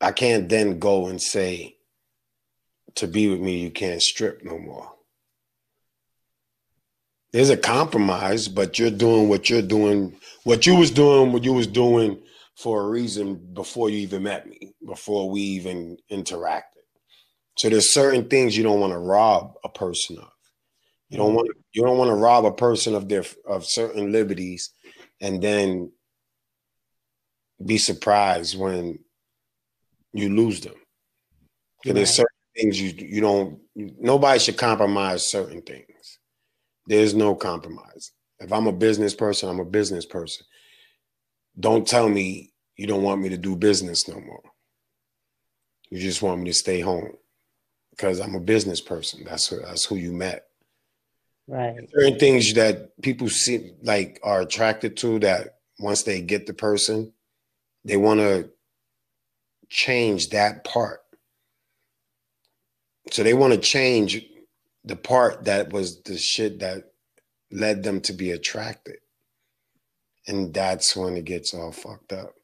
I 0.00 0.12
can't 0.12 0.48
then 0.48 0.78
go 0.78 1.06
and 1.06 1.20
say, 1.20 1.76
to 2.96 3.06
be 3.08 3.28
with 3.28 3.40
me, 3.40 3.58
you 3.58 3.70
can't 3.70 4.02
strip 4.02 4.44
no 4.44 4.58
more. 4.58 4.90
There's 7.32 7.50
a 7.50 7.56
compromise, 7.56 8.46
but 8.46 8.78
you're 8.78 8.90
doing 8.90 9.28
what 9.28 9.50
you're 9.50 9.62
doing, 9.62 10.16
what 10.44 10.66
you 10.66 10.76
was 10.76 10.90
doing, 10.90 11.32
what 11.32 11.42
you 11.42 11.52
was 11.52 11.66
doing 11.66 12.22
for 12.56 12.82
a 12.82 12.88
reason 12.88 13.52
before 13.54 13.90
you 13.90 13.98
even 13.98 14.22
met 14.22 14.46
me, 14.46 14.74
before 14.86 15.28
we 15.28 15.40
even 15.40 15.96
interacted. 16.12 16.62
So 17.56 17.68
there's 17.68 17.92
certain 17.92 18.28
things 18.28 18.56
you 18.56 18.62
don't 18.62 18.78
want 18.78 18.92
to 18.92 18.98
rob 18.98 19.54
a 19.64 19.68
person 19.68 20.18
of. 20.18 20.33
You 21.14 21.18
don't 21.18 21.34
want 21.34 21.48
you 21.70 21.82
don't 21.84 21.96
want 21.96 22.08
to 22.08 22.16
rob 22.16 22.44
a 22.44 22.50
person 22.50 22.96
of 22.96 23.08
their 23.08 23.22
of 23.46 23.64
certain 23.64 24.10
liberties 24.10 24.70
and 25.20 25.40
then 25.40 25.92
be 27.64 27.78
surprised 27.78 28.58
when 28.58 28.98
you 30.12 30.34
lose 30.34 30.60
them. 30.60 30.74
Right. 31.86 31.94
There's 31.94 32.16
certain 32.16 32.26
things 32.56 32.80
you 32.80 32.92
you 32.98 33.20
don't 33.20 33.60
nobody 33.76 34.40
should 34.40 34.56
compromise 34.56 35.24
certain 35.24 35.62
things. 35.62 36.18
There's 36.88 37.14
no 37.14 37.36
compromise. 37.36 38.10
If 38.40 38.52
I'm 38.52 38.66
a 38.66 38.72
business 38.72 39.14
person, 39.14 39.48
I'm 39.48 39.60
a 39.60 39.64
business 39.64 40.06
person. 40.06 40.44
Don't 41.60 41.86
tell 41.86 42.08
me 42.08 42.52
you 42.76 42.88
don't 42.88 43.04
want 43.04 43.22
me 43.22 43.28
to 43.28 43.38
do 43.38 43.54
business 43.54 44.08
no 44.08 44.18
more. 44.18 44.42
You 45.90 46.00
just 46.00 46.22
want 46.22 46.40
me 46.40 46.50
to 46.50 46.54
stay 46.54 46.80
home 46.80 47.12
because 47.90 48.18
I'm 48.18 48.34
a 48.34 48.40
business 48.40 48.80
person. 48.80 49.22
That's 49.22 49.46
who, 49.46 49.60
that's 49.60 49.84
who 49.84 49.94
you 49.94 50.10
met. 50.10 50.46
Right. 51.46 51.76
Certain 51.94 52.18
things 52.18 52.54
that 52.54 53.00
people 53.02 53.28
see 53.28 53.72
like 53.82 54.18
are 54.22 54.40
attracted 54.40 54.96
to 54.98 55.18
that 55.20 55.58
once 55.78 56.02
they 56.02 56.20
get 56.22 56.46
the 56.46 56.54
person, 56.54 57.12
they 57.84 57.96
want 57.96 58.20
to 58.20 58.50
change 59.68 60.30
that 60.30 60.64
part. 60.64 61.00
So 63.10 63.22
they 63.22 63.34
want 63.34 63.52
to 63.52 63.58
change 63.58 64.24
the 64.84 64.96
part 64.96 65.44
that 65.44 65.72
was 65.72 66.02
the 66.02 66.16
shit 66.16 66.60
that 66.60 66.92
led 67.50 67.82
them 67.82 68.00
to 68.02 68.12
be 68.12 68.30
attracted. 68.30 68.96
And 70.26 70.54
that's 70.54 70.96
when 70.96 71.16
it 71.16 71.26
gets 71.26 71.52
all 71.52 71.72
fucked 71.72 72.12
up. 72.12 72.34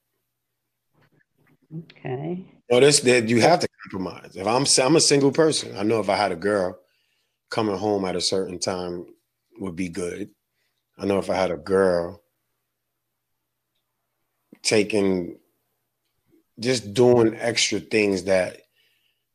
Okay. 1.75 2.45
Notice 2.71 3.01
that 3.01 3.29
you 3.29 3.41
have 3.41 3.61
to 3.61 3.69
compromise. 3.83 4.37
If 4.37 4.47
I'm 4.47 4.67
I'm 4.85 4.97
a 4.97 5.01
single 5.01 5.33
person, 5.33 5.77
I 5.77 5.83
know 5.83 6.01
if 6.01 6.09
I 6.09 6.17
had 6.17 6.33
a 6.33 6.37
girl, 6.37 6.79
coming 7.51 7.77
home 7.77 8.05
at 8.05 8.17
a 8.17 8.21
certain 8.21 8.59
time 8.59 9.07
would 9.59 9.77
be 9.77 9.89
good. 9.89 10.31
I 10.97 11.07
know 11.07 11.19
if 11.19 11.31
I 11.31 11.35
had 11.35 11.51
a 11.51 11.57
girl 11.57 12.23
taking 14.63 15.39
just 16.59 16.93
doing 16.93 17.37
extra 17.39 17.81
things 17.81 18.25
that 18.25 18.59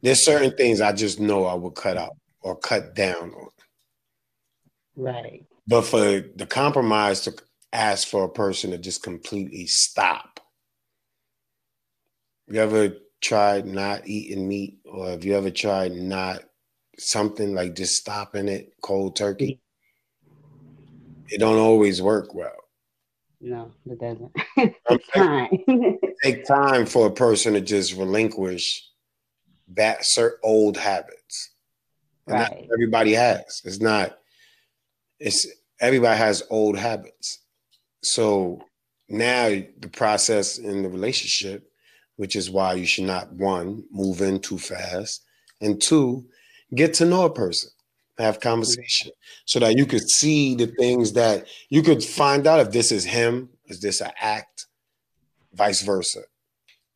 there's 0.02 0.24
certain 0.24 0.56
things 0.56 0.82
I 0.82 0.92
just 0.92 1.20
know 1.20 1.46
I 1.46 1.56
would 1.56 1.76
cut 1.76 1.98
out 1.98 2.16
or 2.42 2.56
cut 2.56 2.94
down 2.94 3.32
on. 3.32 3.50
Right. 4.96 5.46
But 5.68 5.82
for 5.82 6.22
the 6.36 6.46
compromise 6.48 7.22
to 7.22 7.34
ask 7.74 8.08
for 8.08 8.24
a 8.24 8.30
person 8.30 8.72
to 8.72 8.78
just 8.78 9.04
completely 9.04 9.66
stop. 9.66 10.40
You 12.48 12.62
ever 12.62 12.94
tried 13.22 13.66
not 13.66 14.08
eating 14.08 14.48
meat 14.48 14.78
or 14.86 15.10
have 15.10 15.26
you 15.26 15.36
ever 15.36 15.50
tried 15.50 15.92
not 15.94 16.44
something 16.98 17.54
like 17.54 17.76
just 17.76 17.96
stopping 17.96 18.48
it 18.48 18.74
cold 18.82 19.16
turkey, 19.16 19.62
it 21.30 21.40
don't 21.40 21.58
always 21.58 22.02
work 22.02 22.34
well. 22.34 22.56
No, 23.42 23.72
it 23.86 24.00
doesn't. 24.00 24.32
time. 25.14 25.50
take 26.24 26.46
time 26.46 26.86
for 26.86 27.08
a 27.08 27.12
person 27.12 27.54
to 27.54 27.62
just 27.62 27.94
relinquish 27.96 28.88
that 29.74 30.00
certain 30.02 30.40
old 30.44 30.78
habits. 30.78 31.52
And 32.28 32.40
right. 32.40 32.68
everybody 32.74 33.14
has. 33.14 33.62
It's 33.66 33.80
not. 33.80 34.18
It's 35.20 35.48
everybody 35.80 36.18
has 36.18 36.44
old 36.50 36.78
habits. 36.78 37.40
So 38.04 38.62
now 39.10 39.50
the 39.50 39.90
process 39.92 40.58
in 40.58 40.82
the 40.82 40.90
relationship, 40.90 41.70
which 42.16 42.36
is 42.36 42.50
why 42.50 42.74
you 42.74 42.86
should 42.86 43.04
not 43.04 43.32
one 43.34 43.84
move 43.92 44.22
in 44.22 44.40
too 44.40 44.58
fast, 44.58 45.24
and 45.62 45.82
two 45.82 46.26
get 46.74 46.96
to 46.96 47.06
know 47.06 47.26
a 47.26 47.34
person 47.34 47.70
have 48.18 48.40
conversation 48.40 49.12
so 49.46 49.60
that 49.60 49.78
you 49.78 49.86
could 49.86 50.10
see 50.10 50.56
the 50.56 50.68
things 50.68 51.14
that 51.14 51.48
you 51.70 51.82
could 51.82 52.04
find 52.04 52.48
out 52.48 52.60
if 52.60 52.72
this 52.72 52.92
is 52.92 53.04
him, 53.04 53.50
is 53.66 53.82
this 53.82 54.02
an 54.02 54.12
act, 54.20 54.68
vice 55.54 55.82
versa. 55.82 56.22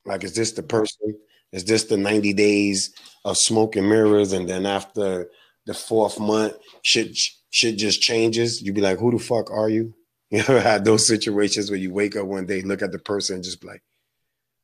Like, 0.05 0.23
is 0.23 0.33
this 0.33 0.53
the 0.53 0.63
person? 0.63 1.17
Is 1.51 1.65
this 1.65 1.85
the 1.85 1.97
90 1.97 2.33
days 2.33 2.93
of 3.25 3.37
smoke 3.37 3.75
and 3.75 3.89
mirrors? 3.89 4.33
And 4.33 4.47
then 4.47 4.65
after 4.65 5.29
the 5.65 5.73
fourth 5.73 6.19
month, 6.19 6.53
shit, 6.83 7.17
shit 7.49 7.77
just 7.77 8.01
changes. 8.01 8.61
You'd 8.61 8.75
be 8.75 8.81
like, 8.81 8.99
who 8.99 9.11
the 9.11 9.19
fuck 9.19 9.51
are 9.51 9.69
you? 9.69 9.93
You 10.31 10.41
ever 10.41 10.61
had 10.61 10.85
those 10.85 11.07
situations 11.07 11.71
where 11.71 11.79
you 11.79 11.91
wake 11.91 12.15
up 12.15 12.27
one 12.27 12.45
day, 12.45 12.61
look 12.61 12.83
at 12.83 12.91
the 12.91 12.99
person, 12.99 13.37
and 13.37 13.43
just 13.43 13.61
be 13.61 13.67
like, 13.67 13.81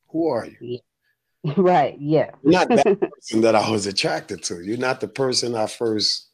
who 0.09 0.27
are 0.27 0.45
you? 0.45 0.77
Right. 1.57 1.95
Yeah. 1.99 2.31
You're 2.43 2.53
not 2.53 2.69
that 2.69 2.99
person 3.11 3.41
that 3.41 3.55
I 3.55 3.69
was 3.69 3.85
attracted 3.85 4.41
to. 4.43 4.61
You're 4.63 4.77
not 4.77 4.99
the 4.99 5.07
person 5.07 5.55
I 5.55 5.67
first 5.67 6.29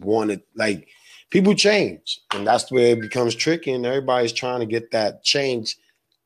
wanted 0.00 0.42
like 0.56 0.88
people 1.30 1.54
change 1.54 2.20
and 2.32 2.46
that's 2.46 2.70
where 2.70 2.92
it 2.92 3.00
becomes 3.00 3.34
tricky 3.34 3.72
and 3.72 3.84
everybody's 3.84 4.32
trying 4.32 4.60
to 4.60 4.66
get 4.66 4.90
that 4.92 5.22
change 5.22 5.76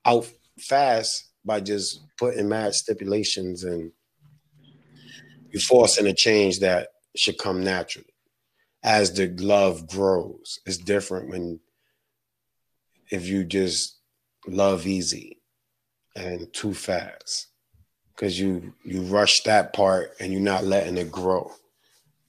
out 0.04 0.28
fast 0.60 1.28
by 1.44 1.60
just 1.60 2.00
putting 2.18 2.48
mad 2.48 2.74
stipulations 2.74 3.64
and 3.64 3.90
you're 5.50 5.60
forcing 5.60 6.06
a 6.06 6.14
change 6.14 6.60
that 6.60 6.88
should 7.16 7.38
come 7.38 7.64
naturally 7.64 8.14
as 8.84 9.12
the 9.14 9.28
love 9.38 9.88
grows 9.88 10.60
it's 10.66 10.78
different 10.78 11.28
when 11.28 11.58
if 13.10 13.26
you 13.26 13.44
just 13.44 13.98
love 14.46 14.86
easy 14.86 15.40
and 16.14 16.52
too 16.52 16.72
fast 16.72 17.47
because 18.18 18.38
you 18.38 18.74
you 18.84 19.02
rush 19.02 19.42
that 19.44 19.72
part 19.72 20.10
and 20.18 20.32
you're 20.32 20.42
not 20.42 20.64
letting 20.64 20.98
it 20.98 21.12
grow 21.12 21.52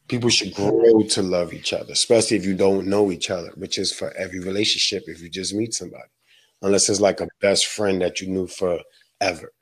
people 0.10 0.30
should 0.30 0.54
grow 0.54 1.04
to 1.04 1.22
love 1.22 1.54
each 1.54 1.72
other, 1.72 1.94
especially 1.94 2.36
if 2.36 2.46
you 2.46 2.56
don't 2.56 2.88
know 2.88 3.12
each 3.12 3.30
other, 3.30 3.52
which 3.56 3.78
is 3.78 3.94
for 3.94 4.12
every 4.18 4.40
relationship 4.40 5.04
if 5.08 5.22
you 5.22 5.30
just 5.30 5.54
meet 5.54 5.74
somebody, 5.74 6.10
unless 6.62 6.90
it's 6.90 7.00
like 7.00 7.22
a 7.22 7.28
best 7.40 7.68
friend 7.68 8.02
that 8.02 8.20
you 8.20 8.28
knew 8.28 8.48
forever. 8.48 9.54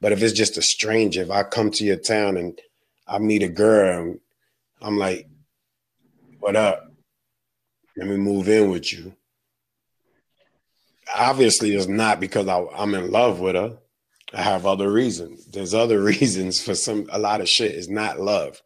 But 0.00 0.12
if 0.12 0.22
it's 0.22 0.34
just 0.34 0.58
a 0.58 0.62
stranger, 0.62 1.22
if 1.22 1.30
I 1.30 1.42
come 1.42 1.70
to 1.72 1.84
your 1.84 1.96
town 1.96 2.36
and 2.36 2.60
I 3.08 3.18
meet 3.18 3.42
a 3.42 3.48
girl 3.48 4.02
and 4.02 4.20
I'm 4.80 4.98
like, 4.98 5.26
what 6.38 6.56
up? 6.56 6.92
Let 7.96 8.06
me 8.06 8.16
move 8.16 8.48
in 8.48 8.70
with 8.70 8.92
you. 8.92 9.14
Obviously, 11.14 11.74
it's 11.74 11.88
not 11.88 12.20
because 12.20 12.46
I, 12.46 12.64
I'm 12.76 12.94
in 12.94 13.10
love 13.10 13.40
with 13.40 13.56
her. 13.56 13.78
I 14.32 14.42
have 14.42 14.66
other 14.66 14.90
reasons. 14.92 15.46
There's 15.46 15.74
other 15.74 16.02
reasons 16.02 16.62
for 16.62 16.74
some 16.74 17.08
a 17.10 17.18
lot 17.18 17.40
of 17.40 17.48
shit 17.48 17.72
is 17.72 17.88
not 17.88 18.20
love 18.20 18.62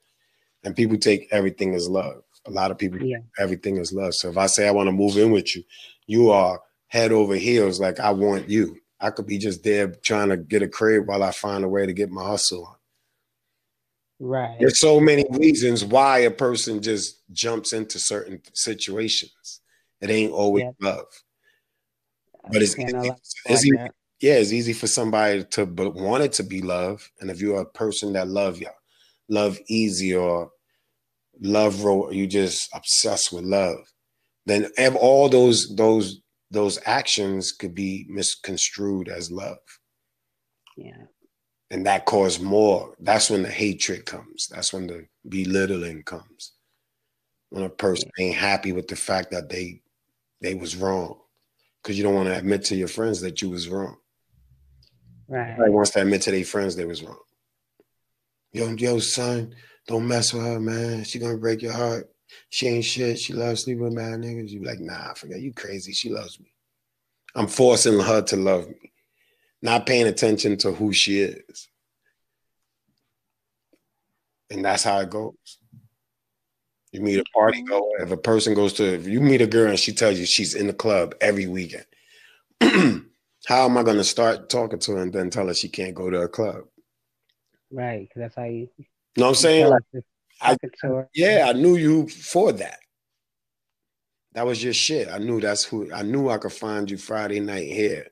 and 0.65 0.75
people 0.75 0.97
take 0.97 1.29
everything 1.31 1.75
as 1.75 1.89
love. 1.89 2.23
A 2.47 2.51
lot 2.51 2.71
of 2.71 2.79
people 2.79 3.03
yeah. 3.03 3.19
everything 3.39 3.77
is 3.77 3.93
love. 3.93 4.15
So 4.15 4.29
if 4.29 4.37
I 4.37 4.47
say 4.47 4.67
I 4.69 4.73
want 4.73 4.89
to 4.89 4.93
move 4.93 5.17
in 5.17 5.31
with 5.31 5.55
you, 5.57 5.63
you 6.07 6.31
are 6.31 6.61
head 6.89 7.13
over 7.13 7.35
heels 7.35 7.81
like 7.81 8.01
I 8.01 8.11
want 8.11 8.49
you. 8.49 8.79
I 9.01 9.11
could 9.11 9.27
be 9.27 9.39
just 9.39 9.63
there 9.65 9.89
trying 9.89 10.29
to 10.31 10.37
get 10.37 10.63
a 10.63 10.69
crib 10.69 11.07
while 11.09 11.23
I 11.23 11.31
find 11.31 11.65
a 11.65 11.69
way 11.69 11.87
to 11.87 11.93
get 11.93 12.11
my 12.11 12.25
hustle 12.25 12.67
on. 12.67 12.77
Right. 14.21 14.57
There's 14.59 14.79
so 14.79 15.01
many 15.01 15.25
reasons 15.31 15.85
why 15.85 16.21
a 16.21 16.31
person 16.31 16.81
just 16.81 17.21
jumps 17.33 17.73
into 17.73 17.99
certain 17.99 18.41
situations. 18.55 19.61
It 20.01 20.11
ain't 20.11 20.33
always 20.33 20.65
yeah. 20.65 20.71
love. 20.81 21.07
But 22.51 22.63
it's, 22.63 22.75
it's 22.79 23.25
easy, 23.49 23.71
yeah, 24.21 24.35
it's 24.35 24.53
easy 24.53 24.73
for 24.73 24.87
somebody 24.87 25.45
to 25.45 25.67
but 25.67 25.95
want 25.95 26.25
it 26.25 26.33
to 26.35 26.43
be 26.43 26.63
love. 26.63 27.11
And 27.21 27.31
if 27.31 27.41
you're 27.41 27.61
a 27.61 27.67
person 27.67 28.13
that 28.15 28.29
love 28.29 28.59
y'all, 28.59 28.73
love 29.29 29.59
easy 29.69 30.15
or 30.15 30.51
love 31.41 31.81
you 32.13 32.27
just 32.27 32.69
obsessed 32.75 33.33
with 33.33 33.45
love 33.45 33.79
then 34.47 34.69
all 35.01 35.29
those 35.29 35.75
those 35.77 36.21
those 36.51 36.79
actions 36.87 37.53
could 37.53 37.75
be 37.75 38.07
misconstrued 38.09 39.09
as 39.09 39.31
love. 39.31 39.59
Yeah. 40.77 41.05
And 41.71 41.87
that 41.87 42.05
cause 42.05 42.39
more. 42.39 42.95
That's 43.01 43.31
when 43.31 43.43
the 43.43 43.51
hatred 43.51 44.07
comes. 44.07 44.49
That's 44.49 44.73
when 44.73 44.87
the 44.87 45.07
belittling 45.29 46.05
comes. 46.05 46.53
When 47.51 47.65
a 47.65 47.71
person 47.71 48.11
yeah. 48.17 48.27
ain't 48.27 48.37
happy 48.37 48.73
with 48.73 48.87
the 48.87 48.97
fact 48.97 49.31
that 49.33 49.49
they 49.49 49.83
they 50.41 50.55
was 50.55 50.77
wrong. 50.77 51.19
Because 51.83 51.99
you 51.99 52.05
don't 52.05 52.15
want 52.15 52.29
to 52.29 52.39
admit 52.39 52.65
to 52.67 52.77
your 52.77 52.89
friends 52.89 53.21
that 53.21 53.43
you 53.43 53.51
was 53.51 53.69
wrong 53.69 53.97
right 55.29 55.51
everybody 55.51 55.71
wants 55.71 55.91
to 55.91 56.01
admit 56.01 56.23
to 56.23 56.31
their 56.31 56.45
friends 56.45 56.77
they 56.77 56.85
was 56.85 57.03
wrong 57.03 57.19
yo, 58.55 58.71
yo, 58.71 58.99
son, 59.01 59.55
don't 59.87 60.09
mess 60.09 60.33
with 60.33 60.45
her, 60.45 60.61
man. 60.61 61.05
She 61.05 61.19
gonna 61.19 61.37
break 61.37 61.61
your 61.61 61.75
heart. 61.75 62.09
She 62.49 62.69
ain't 62.69 62.85
shit. 62.85 63.19
She 63.19 63.35
loves 63.35 63.65
sleeping 63.65 63.85
with 63.85 63.93
mad 63.93 64.21
niggas. 64.21 64.49
You 64.49 64.61
be 64.61 64.67
like, 64.67 64.81
nah, 64.81 65.13
forget 65.15 65.41
you 65.41 65.53
crazy. 65.53 65.93
She 65.93 66.09
loves 66.09 66.41
me. 66.41 66.53
I'm 67.35 67.49
forcing 67.49 67.99
her 67.99 68.23
to 68.23 68.37
love 68.37 68.69
me, 68.69 68.93
not 69.61 69.87
paying 69.87 70.07
attention 70.07 70.57
to 70.59 70.73
who 70.73 70.93
she 70.93 71.21
is. 71.21 71.69
And 74.51 74.65
that's 74.65 74.85
how 74.85 75.01
it 75.01 75.11
goes. 75.11 75.59
You 76.93 77.01
meet 77.01 77.19
a 77.19 77.25
party 77.35 77.63
goer. 77.63 78.03
If 78.03 78.13
a 78.13 78.17
person 78.17 78.55
goes 78.55 78.73
to, 78.75 78.85
if 78.85 79.09
you 79.09 79.21
meet 79.21 79.43
a 79.43 79.49
girl 79.49 79.71
and 79.71 79.79
she 79.79 79.93
tells 79.93 80.19
you 80.19 80.27
she's 80.27 80.55
in 80.55 80.69
the 80.69 80.73
club 80.73 81.17
every 81.21 81.49
weekend, 81.49 81.87
how 83.47 83.67
am 83.67 83.77
I 83.77 83.83
going 83.83 83.97
to 83.97 84.05
start 84.05 84.49
talking 84.49 84.79
to 84.81 84.93
her 84.93 85.03
and 85.03 85.13
then 85.13 85.31
tell 85.31 85.47
her 85.49 85.55
she 85.55 85.69
can't 85.69 85.95
go 85.95 86.11
to 86.11 86.23
a 86.23 86.29
club? 86.29 86.65
Right, 87.71 88.09
because 88.09 88.21
that's 88.21 88.37
how 88.37 88.45
you. 88.45 88.69
You 88.79 88.85
know 89.17 89.27
what 89.27 89.29
I'm 89.31 89.35
saying? 89.35 89.73
I, 90.41 90.57
yeah, 91.15 91.47
I 91.49 91.53
knew 91.53 91.77
you 91.77 92.09
for 92.09 92.53
that. 92.53 92.79
That 94.35 94.47
was 94.47 94.63
your 94.63 94.73
shit. 94.73 95.09
I 95.09 95.19
knew 95.19 95.41
that's 95.41 95.65
who. 95.65 95.93
I 95.93 96.03
knew 96.03 96.29
I 96.29 96.39
could 96.39 96.53
find 96.53 96.91
you 96.91 96.97
Friday 96.97 97.41
night 97.41 97.69
here, 97.69 98.09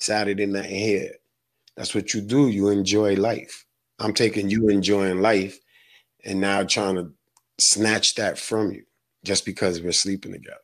Saturday 0.00 0.46
night 0.46 0.66
here. 0.66 1.12
That's 1.76 1.94
what 1.94 2.12
you 2.12 2.20
do. 2.20 2.48
You 2.48 2.68
enjoy 2.68 3.14
life. 3.14 3.64
I'm 3.98 4.12
taking 4.12 4.50
you 4.50 4.68
enjoying 4.68 5.20
life, 5.20 5.58
and 6.24 6.40
now 6.40 6.64
trying 6.64 6.96
to 6.96 7.12
snatch 7.60 8.16
that 8.16 8.38
from 8.38 8.72
you 8.72 8.84
just 9.24 9.46
because 9.46 9.80
we're 9.80 9.92
sleeping 9.92 10.32
together. 10.32 10.58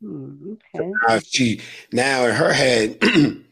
Hmm, 0.00 0.52
okay. 0.74 0.92
Now 1.06 1.18
she 1.18 1.60
now 1.92 2.26
in 2.26 2.34
her 2.34 2.52
head. 2.52 3.00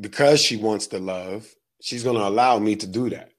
because 0.00 0.40
she 0.40 0.56
wants 0.56 0.86
the 0.86 0.98
love, 0.98 1.46
she's 1.82 2.02
going 2.02 2.16
to 2.16 2.26
allow 2.26 2.58
me 2.58 2.76
to 2.76 2.86
do 2.86 3.10
that. 3.10 3.30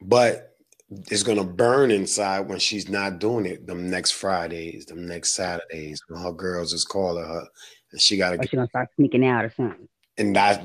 But 0.00 0.52
it's 0.88 1.24
going 1.24 1.38
to 1.38 1.44
burn 1.44 1.90
inside 1.90 2.40
when 2.40 2.60
she's 2.60 2.88
not 2.88 3.18
doing 3.18 3.44
it 3.44 3.66
them 3.66 3.90
next 3.90 4.12
Fridays, 4.12 4.86
them 4.86 5.06
next 5.06 5.34
Saturdays 5.34 6.00
when 6.06 6.22
her 6.22 6.32
girls 6.32 6.72
is 6.72 6.84
calling 6.84 7.24
her 7.24 7.44
and 7.90 8.00
she 8.00 8.16
got 8.16 8.30
to 8.30 8.36
get. 8.38 8.48
She's 8.48 8.56
going 8.56 8.66
to 8.66 8.70
start 8.70 8.88
sneaking 8.94 9.26
out 9.26 9.44
or 9.44 9.50
something. 9.50 9.88
And 10.18 10.34
that, 10.36 10.64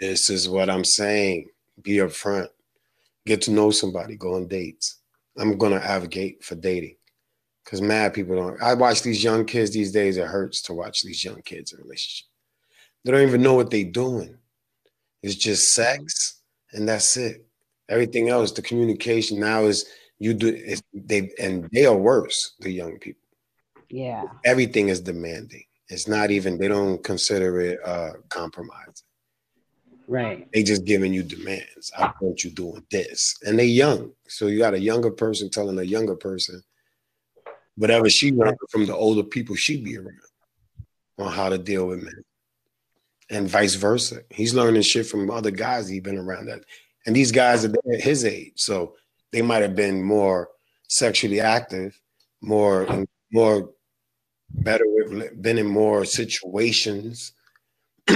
this 0.00 0.28
is 0.28 0.48
what 0.48 0.68
I'm 0.68 0.84
saying. 0.84 1.48
Be 1.80 1.98
upfront. 1.98 2.48
Get 3.24 3.42
to 3.42 3.50
know 3.50 3.70
somebody. 3.70 4.16
Go 4.16 4.34
on 4.34 4.48
dates. 4.48 5.00
I'm 5.36 5.58
going 5.58 5.72
to 5.72 5.84
advocate 5.84 6.44
for 6.44 6.54
dating 6.54 6.96
because 7.64 7.82
mad 7.82 8.14
people 8.14 8.36
don't. 8.36 8.62
I 8.62 8.74
watch 8.74 9.02
these 9.02 9.22
young 9.22 9.44
kids 9.44 9.72
these 9.72 9.92
days. 9.92 10.16
It 10.16 10.26
hurts 10.26 10.62
to 10.62 10.74
watch 10.74 11.02
these 11.02 11.24
young 11.24 11.42
kids 11.42 11.72
in 11.72 11.80
relationships. 11.80 12.28
They 13.04 13.12
don't 13.12 13.26
even 13.26 13.42
know 13.42 13.54
what 13.54 13.70
they're 13.70 13.84
doing. 13.84 14.38
It's 15.22 15.34
just 15.34 15.72
sex, 15.72 16.40
and 16.72 16.88
that's 16.88 17.16
it. 17.16 17.46
Everything 17.88 18.28
else, 18.28 18.52
the 18.52 18.62
communication 18.62 19.40
now 19.40 19.64
is 19.64 19.86
you 20.18 20.34
do. 20.34 20.76
they 20.92 21.30
and 21.40 21.68
they 21.72 21.86
are 21.86 21.96
worse. 21.96 22.54
The 22.60 22.70
young 22.70 22.98
people. 22.98 23.20
Yeah. 23.88 24.24
Everything 24.44 24.88
is 24.88 25.00
demanding. 25.00 25.64
It's 25.88 26.08
not 26.08 26.30
even. 26.30 26.58
They 26.58 26.68
don't 26.68 27.02
consider 27.02 27.60
it 27.60 27.78
uh 27.84 28.12
compromise. 28.28 29.04
Right. 30.06 30.48
They 30.52 30.62
just 30.62 30.84
giving 30.84 31.14
you 31.14 31.22
demands. 31.22 31.90
I 31.96 32.12
want 32.20 32.44
you 32.44 32.50
doing 32.50 32.84
this, 32.90 33.36
and 33.42 33.58
they 33.58 33.66
young. 33.66 34.12
So 34.28 34.46
you 34.46 34.58
got 34.58 34.74
a 34.74 34.80
younger 34.80 35.10
person 35.10 35.50
telling 35.50 35.78
a 35.78 35.82
younger 35.82 36.14
person 36.14 36.62
whatever 37.76 38.08
she 38.08 38.32
learned 38.32 38.56
from 38.70 38.86
the 38.86 38.94
older 38.94 39.22
people 39.22 39.56
she 39.56 39.82
be 39.82 39.96
around 39.96 40.20
on 41.18 41.32
how 41.32 41.48
to 41.48 41.58
deal 41.58 41.86
with 41.86 42.02
men. 42.02 42.24
And 43.30 43.48
vice 43.48 43.74
versa. 43.74 44.20
He's 44.30 44.54
learning 44.54 44.82
shit 44.82 45.06
from 45.06 45.30
other 45.30 45.50
guys 45.50 45.88
he's 45.88 46.02
been 46.02 46.18
around 46.18 46.46
that. 46.46 46.60
And 47.06 47.16
these 47.16 47.32
guys 47.32 47.64
are 47.64 47.72
at 47.92 48.00
his 48.00 48.24
age. 48.24 48.52
So 48.56 48.94
they 49.32 49.42
might 49.42 49.62
have 49.62 49.74
been 49.74 50.02
more 50.02 50.48
sexually 50.88 51.40
active, 51.40 51.98
more 52.42 53.04
more 53.32 53.70
better 54.50 54.84
with 54.86 55.42
been 55.42 55.58
in 55.58 55.66
more 55.66 56.04
situations. 56.04 57.32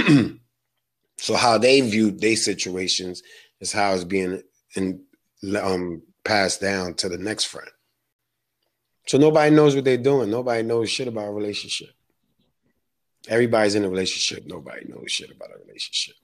so 1.19 1.35
how 1.35 1.57
they 1.57 1.81
viewed 1.81 2.21
their 2.21 2.35
situations 2.35 3.21
is 3.59 3.71
how 3.73 3.93
it's 3.93 4.03
being 4.03 4.41
in, 4.75 5.01
um, 5.61 6.01
passed 6.23 6.61
down 6.61 6.93
to 6.95 7.09
the 7.09 7.17
next 7.17 7.45
friend. 7.45 7.69
So 9.07 9.17
nobody 9.17 9.53
knows 9.53 9.75
what 9.75 9.83
they're 9.85 9.97
doing. 9.97 10.29
Nobody 10.29 10.63
knows 10.63 10.89
shit 10.89 11.07
about 11.07 11.27
a 11.27 11.31
relationship. 11.31 11.89
Everybody's 13.27 13.75
in 13.75 13.83
a 13.83 13.89
relationship. 13.89 14.45
Nobody 14.45 14.87
knows 14.87 15.11
shit 15.11 15.31
about 15.31 15.49
a 15.49 15.65
relationship. 15.65 16.15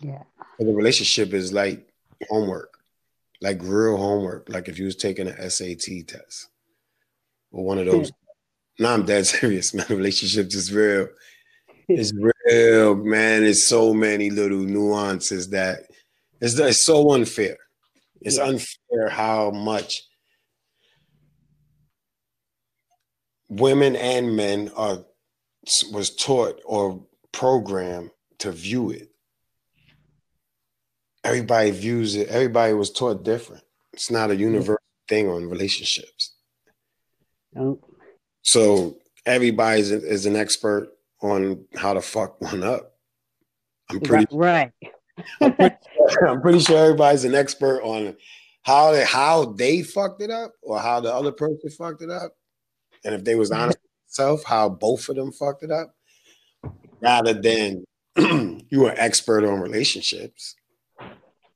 Yeah. 0.00 0.22
But 0.58 0.66
the 0.66 0.74
relationship 0.74 1.32
is 1.32 1.52
like 1.52 1.88
homework, 2.28 2.78
like 3.40 3.58
real 3.62 3.96
homework. 3.96 4.48
Like 4.48 4.68
if 4.68 4.78
you 4.78 4.84
was 4.84 4.96
taking 4.96 5.28
an 5.28 5.50
SAT 5.50 6.06
test 6.06 6.48
or 7.50 7.64
one 7.64 7.78
of 7.78 7.86
those. 7.86 8.12
no, 8.78 8.92
I'm 8.92 9.04
dead 9.04 9.26
serious, 9.26 9.74
man. 9.74 9.86
Relationships 9.88 10.54
is 10.54 10.72
real. 10.72 11.08
It's 11.88 12.12
real, 12.14 12.96
man. 12.96 13.44
It's 13.44 13.68
so 13.68 13.92
many 13.92 14.30
little 14.30 14.58
nuances 14.58 15.50
that 15.50 15.80
it's, 16.40 16.58
it's 16.58 16.84
so 16.84 17.12
unfair. 17.12 17.56
It's 18.20 18.38
yeah. 18.38 18.44
unfair 18.44 19.08
how 19.10 19.50
much 19.50 20.02
women 23.48 23.96
and 23.96 24.36
men 24.36 24.70
are 24.76 25.04
was 25.92 26.14
taught 26.14 26.60
or 26.64 27.04
programmed 27.30 28.10
to 28.38 28.50
view 28.50 28.90
it. 28.90 29.08
Everybody 31.24 31.70
views 31.70 32.16
it. 32.16 32.28
Everybody 32.28 32.74
was 32.74 32.90
taught 32.90 33.24
different. 33.24 33.62
It's 33.92 34.10
not 34.10 34.30
a 34.30 34.36
universal 34.36 34.78
thing 35.08 35.28
on 35.28 35.48
relationships. 35.48 36.34
Nope. 37.54 37.84
So 38.42 38.96
everybody 39.24 39.80
is, 39.80 39.90
is 39.92 40.26
an 40.26 40.34
expert 40.34 40.88
on 41.22 41.64
how 41.74 41.94
to 41.94 42.00
fuck 42.00 42.40
one 42.40 42.62
up. 42.62 42.94
I'm 43.90 44.00
pretty 44.00 44.26
right. 44.32 44.72
I'm, 45.40 45.54
pretty 45.54 45.76
sure, 46.10 46.28
I'm 46.28 46.40
pretty 46.40 46.60
sure 46.60 46.78
everybody's 46.78 47.24
an 47.24 47.34
expert 47.34 47.82
on 47.82 48.16
how 48.62 48.92
they 48.92 49.04
how 49.04 49.46
they 49.46 49.82
fucked 49.82 50.22
it 50.22 50.30
up 50.30 50.52
or 50.62 50.78
how 50.78 51.00
the 51.00 51.12
other 51.12 51.32
person 51.32 51.70
fucked 51.70 52.02
it 52.02 52.10
up. 52.10 52.32
And 53.04 53.14
if 53.14 53.24
they 53.24 53.34
was 53.34 53.50
honest 53.50 53.78
with 53.82 54.16
themselves, 54.16 54.44
how 54.44 54.68
both 54.68 55.08
of 55.08 55.16
them 55.16 55.32
fucked 55.32 55.62
it 55.62 55.70
up, 55.70 55.94
rather 57.00 57.34
than 57.34 57.84
you 58.16 58.86
are 58.86 58.94
expert 58.96 59.44
on 59.44 59.60
relationships. 59.60 60.56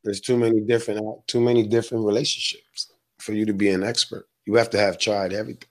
There's 0.04 0.20
too 0.20 0.36
many 0.36 0.60
different 0.60 1.00
too 1.26 1.40
many 1.40 1.66
different 1.66 2.04
relationships 2.04 2.92
for 3.18 3.32
you 3.32 3.46
to 3.46 3.52
be 3.52 3.70
an 3.70 3.82
expert. 3.82 4.28
You 4.46 4.54
have 4.54 4.70
to 4.70 4.78
have 4.78 4.98
tried 4.98 5.32
everything. 5.32 5.68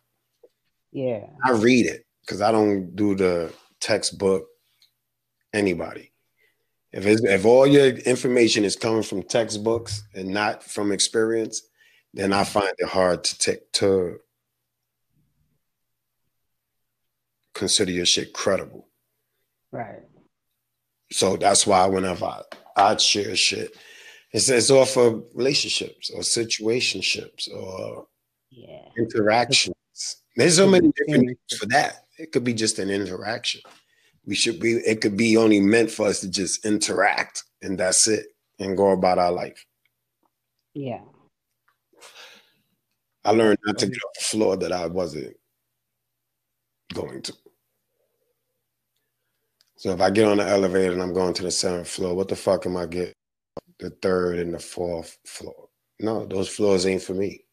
Yeah. 0.92 1.28
I 1.44 1.52
read 1.52 1.86
it 1.86 2.06
because 2.22 2.42
I 2.42 2.52
don't 2.52 2.96
do 2.96 3.16
the 3.16 3.54
textbook 3.86 4.48
anybody. 5.54 6.12
If 6.92 7.06
it's, 7.06 7.24
if 7.24 7.46
all 7.46 7.68
your 7.68 7.88
information 7.88 8.64
is 8.64 8.76
coming 8.76 9.04
from 9.04 9.22
textbooks 9.22 10.04
and 10.16 10.30
not 10.30 10.64
from 10.64 10.92
experience, 10.92 11.62
then 12.14 12.34
I 12.34 12.46
find 12.46 12.74
it 12.78 12.90
hard 12.90 13.24
to 13.26 13.38
take 13.38 13.72
to 13.74 14.18
consider 17.54 17.92
your 17.92 18.06
shit 18.06 18.34
credible. 18.34 18.88
Right. 19.72 20.02
So 21.12 21.36
that's 21.36 21.68
why 21.68 21.86
whenever 21.86 22.26
I, 22.26 22.42
I 22.76 22.98
share 22.98 23.36
shit, 23.36 23.76
it's, 24.32 24.50
it's 24.50 24.72
all 24.72 24.86
for 24.86 25.22
relationships 25.34 26.10
or 26.10 26.22
situationships 26.22 27.54
or 27.54 28.08
yeah. 28.50 28.88
interactions. 28.98 29.76
There's 30.36 30.58
so 30.58 30.68
many 30.68 30.92
different 30.92 31.26
names 31.26 31.60
for 31.60 31.68
that. 31.68 32.05
It 32.18 32.32
could 32.32 32.44
be 32.44 32.54
just 32.54 32.80
an 32.80 32.90
interaction. 32.90 33.62
We 34.26 34.36
should 34.36 34.60
be, 34.60 34.74
it 34.74 35.02
could 35.02 35.18
be 35.18 35.38
only 35.38 35.60
meant 35.60 35.92
for 35.92 36.08
us 36.08 36.22
to 36.22 36.30
just 36.30 36.66
interact 36.66 37.44
and 37.62 37.78
that's 37.78 38.08
it 38.08 38.28
and 38.60 38.78
go 38.78 38.92
about 38.92 39.20
our 39.20 39.32
life. 39.32 39.66
Yeah. 40.74 41.02
I 43.24 43.32
learned 43.32 43.58
not 43.66 43.78
to 43.80 43.88
get 43.88 43.98
off 43.98 44.14
the 44.18 44.24
floor 44.24 44.58
that 44.58 44.72
I 44.72 44.86
wasn't 44.88 45.36
going 46.94 47.22
to. 47.24 47.34
So 49.78 49.92
if 49.92 50.02
I 50.02 50.10
get 50.10 50.28
on 50.28 50.38
the 50.38 50.48
elevator 50.48 50.94
and 50.94 51.02
I'm 51.02 51.14
going 51.14 51.34
to 51.36 51.44
the 51.44 51.52
seventh 51.52 51.88
floor, 51.88 52.16
what 52.16 52.28
the 52.28 52.36
fuck 52.36 52.66
am 52.66 52.78
I 52.78 52.86
getting? 52.86 53.14
The 53.80 53.90
third 53.90 54.40
and 54.40 54.54
the 54.54 54.60
fourth 54.60 55.18
floor. 55.26 55.70
No, 56.00 56.26
those 56.26 56.50
floors 56.50 56.86
ain't 56.86 57.02
for 57.02 57.14
me. 57.14 57.44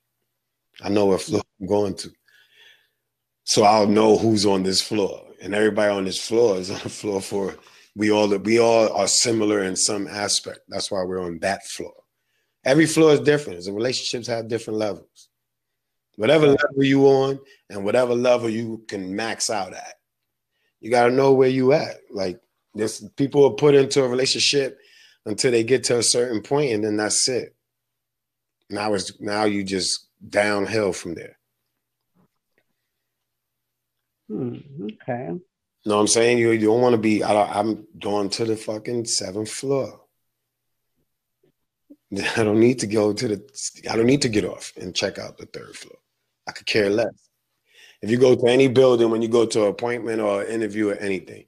I 0.82 0.88
know 0.88 1.06
what 1.06 1.22
floor 1.22 1.42
I'm 1.60 1.66
going 1.66 1.94
to. 1.96 2.10
So 3.44 3.64
I'll 3.64 3.86
know 3.86 4.16
who's 4.16 4.46
on 4.46 4.62
this 4.62 4.80
floor. 4.80 5.24
And 5.40 5.54
everybody 5.54 5.92
on 5.92 6.04
this 6.04 6.24
floor 6.24 6.56
is 6.56 6.70
on 6.70 6.80
the 6.82 6.88
floor 6.88 7.20
for 7.20 7.56
we 7.94 8.10
all 8.10 8.28
we 8.38 8.58
all 8.58 8.90
are 8.92 9.08
similar 9.08 9.62
in 9.62 9.76
some 9.76 10.06
aspect. 10.06 10.60
That's 10.68 10.90
why 10.90 11.02
we're 11.04 11.22
on 11.22 11.38
that 11.40 11.66
floor. 11.66 11.92
Every 12.64 12.86
floor 12.86 13.12
is 13.12 13.20
different. 13.20 13.64
The 13.64 13.72
relationships 13.72 14.28
have 14.28 14.48
different 14.48 14.78
levels. 14.78 15.28
Whatever 16.16 16.46
level 16.46 16.84
you 16.84 17.06
on 17.06 17.40
and 17.70 17.84
whatever 17.84 18.14
level 18.14 18.48
you 18.48 18.84
can 18.86 19.16
max 19.16 19.50
out 19.50 19.74
at. 19.74 19.94
You 20.80 20.90
got 20.90 21.06
to 21.06 21.12
know 21.12 21.32
where 21.32 21.48
you 21.48 21.72
at. 21.72 21.96
Like 22.10 22.40
this 22.74 23.06
people 23.16 23.44
are 23.46 23.54
put 23.54 23.74
into 23.74 24.02
a 24.02 24.08
relationship 24.08 24.78
until 25.26 25.50
they 25.50 25.64
get 25.64 25.84
to 25.84 25.98
a 25.98 26.02
certain 26.02 26.42
point 26.42 26.72
and 26.72 26.84
then 26.84 26.96
that's 26.96 27.28
it. 27.28 27.54
Now 28.70 28.94
it's 28.94 29.20
now 29.20 29.44
you 29.44 29.64
just 29.64 30.08
downhill 30.28 30.92
from 30.92 31.14
there. 31.14 31.38
Hmm, 34.32 34.56
okay. 34.84 35.28
know 35.28 35.40
what 35.84 36.00
I'm 36.00 36.06
saying? 36.06 36.38
You, 36.38 36.52
you 36.52 36.68
don't 36.68 36.80
want 36.80 36.94
to 36.94 36.98
be, 36.98 37.22
I, 37.22 37.60
I'm 37.60 37.86
going 38.00 38.30
to 38.30 38.46
the 38.46 38.56
fucking 38.56 39.04
seventh 39.04 39.50
floor. 39.50 40.00
I 42.36 42.42
don't 42.42 42.58
need 42.58 42.78
to 42.78 42.86
go 42.86 43.12
to 43.12 43.28
the, 43.28 43.82
I 43.90 43.96
don't 43.96 44.06
need 44.06 44.22
to 44.22 44.30
get 44.30 44.46
off 44.46 44.72
and 44.80 44.94
check 44.94 45.18
out 45.18 45.36
the 45.36 45.44
third 45.44 45.76
floor. 45.76 45.98
I 46.48 46.52
could 46.52 46.66
care 46.66 46.88
less. 46.88 47.12
If 48.00 48.10
you 48.10 48.16
go 48.16 48.34
to 48.34 48.46
any 48.46 48.68
building, 48.68 49.10
when 49.10 49.20
you 49.20 49.28
go 49.28 49.44
to 49.44 49.64
an 49.64 49.68
appointment 49.68 50.22
or 50.22 50.44
interview 50.44 50.88
or 50.88 50.94
anything, 50.94 51.44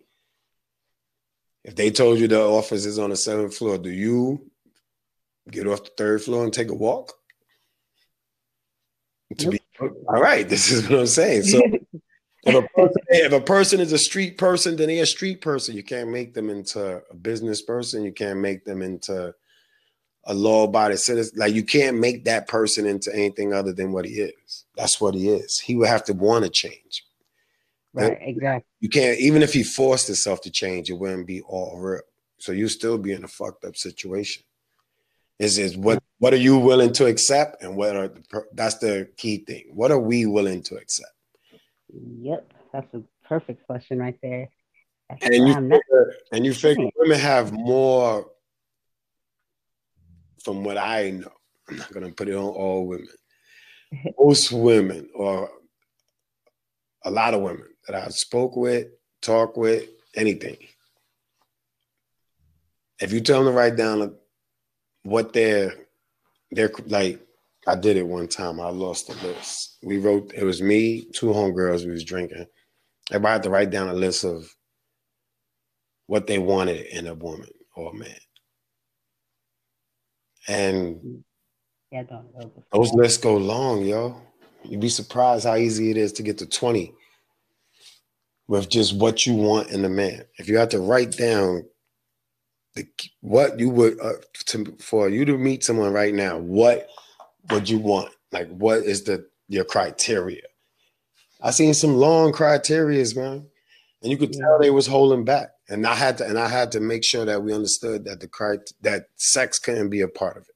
if 1.64 1.75
they 1.75 1.90
told 1.90 2.18
you 2.18 2.29
the 2.29 2.42
office 2.42 2.85
is 2.85 2.99
on 2.99 3.11
the 3.11 3.16
seventh 3.16 3.57
floor, 3.57 3.79
do 3.79 3.90
you 3.90 4.51
get 5.51 5.66
off 5.66 5.85
the 5.85 5.90
third 5.97 6.23
floor 6.23 6.44
and 6.44 6.53
take 6.53 6.68
a 6.68 6.75
walk? 6.75 7.14
To 9.38 9.51
be 9.51 9.61
all 9.81 10.20
right, 10.20 10.47
this 10.47 10.70
is 10.70 10.88
what 10.88 11.01
I'm 11.01 11.07
saying. 11.07 11.44
So 11.44 11.61
if 12.47 12.55
a, 12.55 12.69
person, 12.75 13.03
if 13.09 13.33
a 13.33 13.41
person 13.41 13.81
is 13.81 13.93
a 13.93 13.99
street 13.99 14.39
person, 14.39 14.77
then 14.77 14.89
they're 14.89 15.03
a 15.03 15.07
street 15.07 15.41
person. 15.41 15.77
You 15.77 15.83
can't 15.83 16.11
make 16.11 16.35
them 16.35 16.51
into 16.51 17.03
a 17.11 17.15
business 17.15 17.63
person. 17.63 18.03
You 18.03 18.13
can't 18.13 18.39
make 18.39 18.65
them 18.65 18.83
into 18.83 19.35
a 20.27 20.35
law-abiding 20.35 20.97
citizen. 20.97 21.39
Like 21.39 21.55
you 21.55 21.65
can't 21.65 21.99
make 21.99 22.25
that 22.25 22.49
person 22.49 22.87
into 22.87 23.15
anything 23.15 23.53
other 23.53 23.73
than 23.73 23.93
what 23.93 24.05
he 24.05 24.15
is. 24.15 24.65
That's 24.77 25.01
what 25.01 25.15
he 25.15 25.29
is. 25.29 25.61
He 25.61 25.75
would 25.77 25.89
have 25.89 26.05
to 26.05 26.13
want 26.13 26.45
to 26.45 26.51
change. 26.51 27.05
Right, 27.93 28.19
exactly. 28.21 28.67
You 28.81 28.89
can't 28.89 29.21
even 29.21 29.43
if 29.43 29.53
he 29.53 29.63
forced 29.63 30.09
himself 30.09 30.41
to 30.43 30.51
change, 30.51 30.91
it 30.91 30.99
wouldn't 30.99 31.29
be 31.29 31.43
all 31.43 31.79
real. 31.79 32.01
So 32.39 32.51
you 32.51 32.69
still 32.69 32.99
be 32.99 33.13
in 33.13 33.25
a 33.25 33.29
fucked 33.29 33.65
up 33.65 33.77
situation. 33.77 34.43
Is 35.39 35.59
is 35.59 35.77
what 35.77 36.03
what 36.19 36.33
are 36.33 36.39
you 36.39 36.59
willing 36.59 36.93
to 36.95 37.07
accept, 37.07 37.63
and 37.63 37.77
what 37.77 37.97
are 37.97 38.09
the, 38.09 38.45
that's 38.53 38.79
the 38.79 39.09
key 39.17 39.39
thing. 39.39 39.65
What 39.73 39.91
are 39.91 39.99
we 39.99 40.27
willing 40.27 40.63
to 40.65 40.77
accept? 40.77 41.13
Yep, 42.21 42.53
that's 42.73 42.95
a 42.95 43.03
perfect 43.29 43.67
question 43.67 43.99
right 43.99 44.19
there. 44.23 44.49
and 45.23 45.35
you 45.35 45.55
figure, 45.55 46.15
and 46.33 46.45
you 46.45 46.55
figure 46.55 46.89
women 46.97 47.21
have 47.21 47.53
more, 47.53 48.31
from 50.43 50.65
what 50.65 50.77
I 50.79 51.11
know. 51.11 51.33
I'm 51.69 51.79
not 51.79 51.93
gonna 51.93 52.11
put 52.11 52.29
it 52.29 52.35
on 52.35 52.45
all 52.45 52.87
women. 52.87 53.09
Most 54.19 54.53
women, 54.53 55.09
or 55.15 55.51
a 57.05 57.11
lot 57.11 57.35
of 57.35 57.42
women 57.42 57.67
that 57.87 57.97
I've 57.97 58.15
spoke 58.15 58.57
with, 58.57 58.88
talk 59.23 59.57
with, 59.57 59.88
anything. 60.15 60.57
If 63.01 63.13
you 63.13 63.21
tell 63.21 63.45
them 63.45 63.53
to 63.53 63.57
write 63.57 63.77
down 63.77 64.15
what 65.03 65.33
they're, 65.33 65.75
they're 66.51 66.71
like, 66.87 67.23
I 67.67 67.75
did 67.75 67.96
it 67.96 68.06
one 68.06 68.29
time. 68.29 68.60
I 68.60 68.69
lost 68.69 69.08
the 69.08 69.27
list. 69.27 69.79
We 69.83 69.98
wrote, 69.98 70.33
it 70.35 70.44
was 70.44 70.60
me, 70.60 71.06
two 71.12 71.27
homegirls, 71.27 71.85
we 71.85 71.92
was 71.92 72.04
drinking. 72.04 72.46
Everybody 73.10 73.33
had 73.33 73.42
to 73.44 73.50
write 73.50 73.71
down 73.71 73.88
a 73.88 73.94
list 73.94 74.25
of 74.25 74.44
what 76.06 76.27
they 76.27 76.38
wanted 76.38 76.87
in 76.87 77.06
a 77.06 77.15
woman 77.15 77.48
or 77.75 77.90
a 77.90 77.94
man. 77.94 78.17
And 80.46 81.25
yeah, 81.90 82.02
those 82.73 82.92
lists 82.92 83.19
go 83.19 83.37
long, 83.37 83.85
yo. 83.85 84.21
You'd 84.65 84.81
be 84.81 84.88
surprised 84.88 85.44
how 85.44 85.56
easy 85.56 85.90
it 85.90 85.96
is 85.96 86.12
to 86.15 86.23
get 86.23 86.38
to 86.38 86.46
20 86.46 86.92
with 88.46 88.69
just 88.69 88.96
what 88.96 89.27
you 89.27 89.35
want 89.35 89.71
in 89.71 89.85
a 89.85 89.88
man. 89.88 90.25
If 90.38 90.48
you 90.48 90.58
had 90.58 90.71
to 90.73 90.81
write 90.81 91.17
down 91.17 91.65
the, 92.75 92.87
what 93.21 93.58
you 93.58 93.71
would 93.71 94.00
uh, 94.00 94.15
to, 94.46 94.77
for 94.81 95.08
you 95.08 95.25
to 95.25 95.38
meet 95.38 95.65
someone 95.65 95.92
right 95.92 96.12
now, 96.12 96.38
what 96.38 96.88
would 97.51 97.69
you 97.69 97.79
want? 97.79 98.11
Like, 98.33 98.49
what 98.49 98.79
is 98.79 99.05
the 99.05 99.27
your 99.49 99.65
criteria? 99.65 100.42
I 101.40 101.51
seen 101.51 101.75
some 101.75 101.97
long 101.97 102.33
criterias, 102.33 103.17
man, 103.17 103.47
and 104.03 104.11
you 104.11 104.17
could 104.17 104.33
tell 104.33 104.59
they 104.59 104.71
was 104.71 104.87
holding 104.87 105.25
back. 105.25 105.51
And 105.69 105.87
I 105.87 105.95
had 105.95 106.19
to, 106.19 106.27
and 106.27 106.38
I 106.38 106.49
had 106.49 106.73
to 106.73 106.81
make 106.81 107.05
sure 107.05 107.25
that 107.25 107.42
we 107.42 107.55
understood 107.55 108.05
that 108.05 108.21
the 108.21 108.29
cri- 108.29 108.59
that 108.83 109.07
sex 109.17 109.59
couldn't 109.59 109.90
be 109.90 110.03
a 110.03 110.09
part 110.09 110.37
of 110.37 110.42
it. 110.42 110.55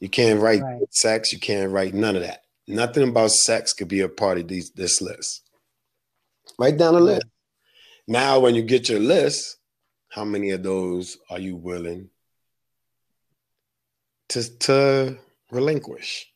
You 0.00 0.08
can't 0.08 0.40
write 0.40 0.62
right. 0.62 0.82
sex. 0.90 1.32
You 1.32 1.40
can't 1.40 1.72
write 1.72 1.94
none 1.94 2.16
of 2.16 2.22
that. 2.22 2.42
Nothing 2.68 3.08
about 3.08 3.30
sex 3.30 3.72
could 3.72 3.88
be 3.88 4.00
a 4.00 4.08
part 4.08 4.38
of 4.38 4.46
these, 4.46 4.70
this 4.70 5.00
list. 5.00 5.42
Write 6.58 6.76
down 6.76 6.94
a 6.94 7.00
list. 7.00 7.26
Now, 8.06 8.38
when 8.40 8.54
you 8.54 8.62
get 8.62 8.88
your 8.88 9.00
list, 9.00 9.56
how 10.10 10.24
many 10.24 10.50
of 10.50 10.62
those 10.62 11.18
are 11.30 11.38
you 11.38 11.56
willing 11.56 12.10
to 14.28 14.58
to 14.58 15.18
relinquish? 15.50 16.32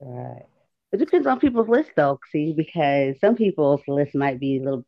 Right. 0.00 0.46
It 0.92 0.98
depends 0.98 1.26
on 1.26 1.38
people's 1.38 1.68
list, 1.68 1.90
though. 1.96 2.18
See, 2.32 2.52
because 2.56 3.16
some 3.20 3.36
people's 3.36 3.82
list 3.86 4.14
might 4.14 4.40
be 4.40 4.58
a 4.58 4.62
little. 4.62 4.84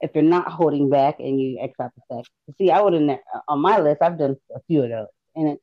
If 0.00 0.12
they're 0.12 0.22
not 0.22 0.50
holding 0.50 0.90
back 0.90 1.18
and 1.18 1.40
you 1.40 1.58
X 1.60 1.74
out 1.80 1.92
the 1.94 2.16
sex. 2.16 2.28
See, 2.58 2.70
I 2.70 2.80
would 2.80 2.92
have 2.92 3.18
on 3.48 3.60
my 3.60 3.78
list. 3.80 4.02
I've 4.02 4.18
done 4.18 4.36
a 4.54 4.60
few 4.66 4.82
of 4.82 4.90
those, 4.90 5.06
and 5.34 5.48
it, 5.50 5.62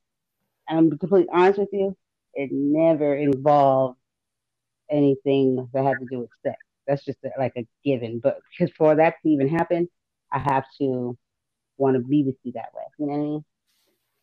I'm 0.67 0.89
completely 0.97 1.29
honest 1.31 1.59
with 1.59 1.69
you. 1.71 1.95
It 2.33 2.49
never 2.51 3.15
involved 3.15 3.97
anything 4.89 5.69
that 5.73 5.83
had 5.83 5.99
to 5.99 6.05
do 6.09 6.19
with 6.19 6.29
sex. 6.43 6.57
That's 6.87 7.05
just 7.05 7.19
like 7.37 7.53
a 7.55 7.67
given. 7.85 8.19
But 8.19 8.39
because 8.49 8.73
for 8.75 8.95
that 8.95 9.15
to 9.21 9.29
even 9.29 9.47
happen, 9.47 9.87
I 10.31 10.39
have 10.39 10.65
to 10.79 11.17
want 11.77 11.95
to 11.95 12.01
be 12.01 12.23
with 12.23 12.35
you 12.43 12.53
that 12.53 12.73
way. 12.73 12.83
You 12.97 13.05
know 13.05 13.11
what 13.13 13.19
I 13.19 13.23
mean? 13.23 13.45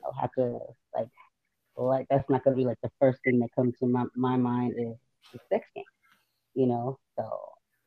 I'll 0.04 0.20
have 0.20 0.32
to 0.32 0.58
like, 0.94 1.08
like 1.86 2.06
that's 2.10 2.28
not 2.30 2.44
gonna 2.44 2.56
be 2.56 2.64
like 2.64 2.78
the 2.82 2.90
first 3.00 3.20
thing 3.24 3.40
that 3.40 3.54
comes 3.54 3.78
to 3.78 3.86
my, 3.86 4.04
my 4.16 4.36
mind 4.36 4.74
is 4.78 4.96
the 5.32 5.38
sex 5.50 5.66
game. 5.74 5.84
You 6.54 6.66
know, 6.66 6.98
so 7.16 7.28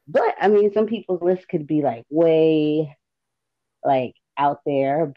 but 0.07 0.35
I 0.39 0.47
mean, 0.47 0.73
some 0.73 0.87
people's 0.87 1.21
list 1.21 1.47
could 1.49 1.67
be 1.67 1.81
like 1.81 2.05
way 2.09 2.95
like 3.83 4.13
out 4.37 4.59
there. 4.65 5.13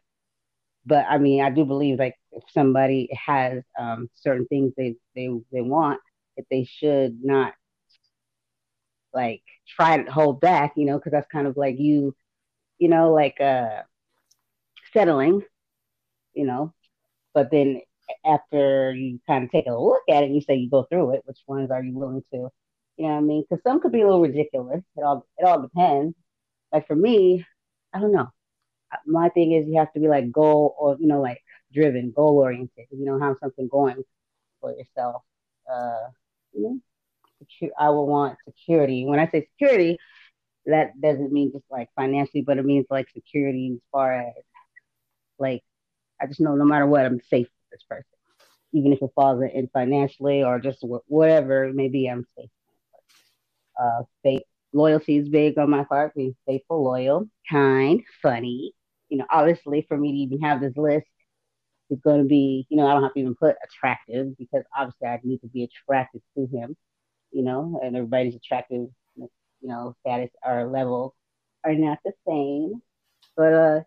But 0.86 1.06
I 1.08 1.18
mean, 1.18 1.42
I 1.42 1.50
do 1.50 1.64
believe 1.64 1.98
like 1.98 2.16
if 2.32 2.44
somebody 2.50 3.08
has 3.26 3.62
um, 3.78 4.08
certain 4.14 4.46
things 4.46 4.72
they 4.76 4.96
they 5.14 5.28
they 5.52 5.62
want, 5.62 6.00
that 6.36 6.46
they 6.50 6.64
should 6.64 7.22
not 7.24 7.54
like 9.12 9.42
try 9.68 10.02
to 10.02 10.10
hold 10.10 10.40
back, 10.40 10.74
you 10.76 10.86
know, 10.86 10.98
because 10.98 11.12
that's 11.12 11.28
kind 11.30 11.46
of 11.46 11.56
like 11.56 11.78
you, 11.78 12.14
you 12.78 12.88
know, 12.88 13.12
like 13.12 13.40
uh 13.40 13.82
settling, 14.92 15.42
you 16.34 16.46
know. 16.46 16.72
But 17.34 17.50
then 17.50 17.80
after 18.24 18.92
you 18.94 19.20
kind 19.26 19.44
of 19.44 19.50
take 19.50 19.66
a 19.66 19.72
look 19.74 20.02
at 20.10 20.24
it, 20.24 20.30
you 20.30 20.40
say 20.40 20.56
you 20.56 20.70
go 20.70 20.84
through 20.84 21.14
it. 21.14 21.22
Which 21.26 21.38
ones 21.46 21.70
are 21.70 21.82
you 21.82 21.94
willing 21.94 22.22
to, 22.32 22.48
you 22.96 23.06
know 23.06 23.08
what 23.14 23.18
I 23.18 23.20
mean? 23.20 23.44
Because 23.48 23.62
some 23.62 23.80
could 23.80 23.92
be 23.92 24.02
a 24.02 24.06
little 24.06 24.20
ridiculous. 24.22 24.82
It 24.96 25.02
all 25.02 25.26
it 25.38 25.44
all 25.44 25.62
depends. 25.62 26.14
Like 26.72 26.86
for 26.86 26.96
me, 26.96 27.44
I 27.94 28.00
don't 28.00 28.12
know. 28.12 28.28
My 29.06 29.28
thing 29.30 29.52
is 29.52 29.66
you 29.68 29.78
have 29.78 29.92
to 29.94 30.00
be 30.00 30.08
like 30.08 30.30
goal 30.32 30.74
or 30.78 30.96
you 31.00 31.06
know 31.08 31.20
like 31.20 31.40
driven, 31.72 32.12
goal 32.14 32.38
oriented. 32.38 32.86
You 32.90 33.04
know, 33.06 33.18
have 33.20 33.36
something 33.40 33.68
going 33.68 34.02
for 34.60 34.72
yourself. 34.76 35.22
Uh, 35.72 36.08
you 36.54 36.62
know, 36.62 36.80
I 37.78 37.90
will 37.90 38.06
want 38.06 38.38
security. 38.46 39.04
When 39.06 39.18
I 39.20 39.28
say 39.28 39.48
security, 39.52 39.98
that 40.66 41.00
doesn't 41.00 41.32
mean 41.32 41.52
just 41.52 41.64
like 41.70 41.88
financially, 41.96 42.42
but 42.42 42.58
it 42.58 42.64
means 42.64 42.86
like 42.90 43.08
security 43.14 43.72
as 43.74 43.80
far 43.92 44.14
as 44.20 44.34
like 45.38 45.62
I 46.20 46.26
just 46.26 46.40
know 46.40 46.54
no 46.56 46.64
matter 46.64 46.86
what, 46.86 47.04
I'm 47.06 47.20
safe 47.30 47.48
this 47.74 47.84
person, 47.90 48.06
even 48.74 48.94
if 48.94 49.02
it 49.02 49.10
falls 49.16 49.42
in 49.42 49.68
financially 49.74 50.44
or 50.44 50.60
just 50.60 50.80
whatever 51.08 51.66
it 51.66 51.76
may 51.76 51.88
be, 51.88 52.08
I'm 52.08 52.26
safe. 52.38 52.50
Uh, 53.80 54.04
faith, 54.24 54.42
loyalty 54.74 55.18
is 55.18 55.30
big 55.30 55.58
on 55.58 55.70
my 55.70 55.84
part. 55.84 56.14
Being 56.16 56.36
faithful, 56.46 56.84
loyal, 56.84 57.28
kind, 57.50 58.02
funny. 58.22 58.74
You 59.10 59.18
know, 59.18 59.26
obviously, 59.30 59.86
for 59.88 59.98
me 59.98 60.12
to 60.12 60.18
even 60.18 60.42
have 60.42 60.62
this 60.62 60.76
list 60.76 61.06
is 61.90 62.00
going 62.04 62.22
to 62.22 62.28
be, 62.28 62.66
you 62.70 62.78
know, 62.78 62.88
I 62.88 62.94
don't 62.94 63.04
have 63.04 63.14
to 63.14 63.20
even 63.20 63.36
put 63.36 63.56
attractive 63.64 64.38
because 64.38 64.64
obviously 64.78 65.08
I 65.08 65.20
need 65.24 65.40
to 65.42 65.48
be 65.48 65.64
attracted 65.64 66.22
to 66.36 66.46
him 66.46 66.76
you 67.32 67.44
know, 67.44 67.80
and 67.84 67.96
everybody's 67.96 68.36
attractive, 68.36 68.88
you 69.16 69.30
know, 69.62 69.96
status 70.02 70.30
or 70.46 70.66
level 70.66 71.16
are 71.64 71.74
not 71.76 72.00
the 72.04 72.12
same. 72.28 72.82
But 73.36 73.54
uh 73.54 73.80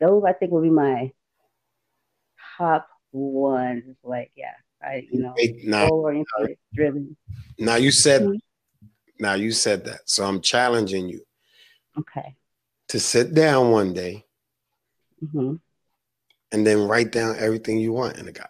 those 0.00 0.24
I 0.26 0.34
think 0.34 0.52
will 0.52 0.62
be 0.62 0.70
my 0.70 1.12
top 2.56 2.88
ones. 3.12 3.96
Like, 4.02 4.30
yeah, 4.36 4.52
I 4.82 5.06
you 5.10 5.20
know, 5.20 5.34
now, 5.64 5.88
oriented, 5.88 6.58
driven. 6.74 7.16
Now 7.58 7.76
you 7.76 7.90
said 7.90 8.22
mm-hmm. 8.22 8.86
now 9.18 9.34
you 9.34 9.52
said 9.52 9.84
that. 9.86 10.00
So 10.06 10.24
I'm 10.24 10.40
challenging 10.40 11.08
you. 11.08 11.20
Okay. 11.98 12.36
To 12.88 13.00
sit 13.00 13.34
down 13.34 13.70
one 13.70 13.92
day 13.92 14.24
mm-hmm. 15.22 15.54
and 16.52 16.66
then 16.66 16.86
write 16.86 17.10
down 17.10 17.36
everything 17.38 17.78
you 17.78 17.92
want 17.92 18.18
in 18.18 18.28
a 18.28 18.32
guy. 18.32 18.46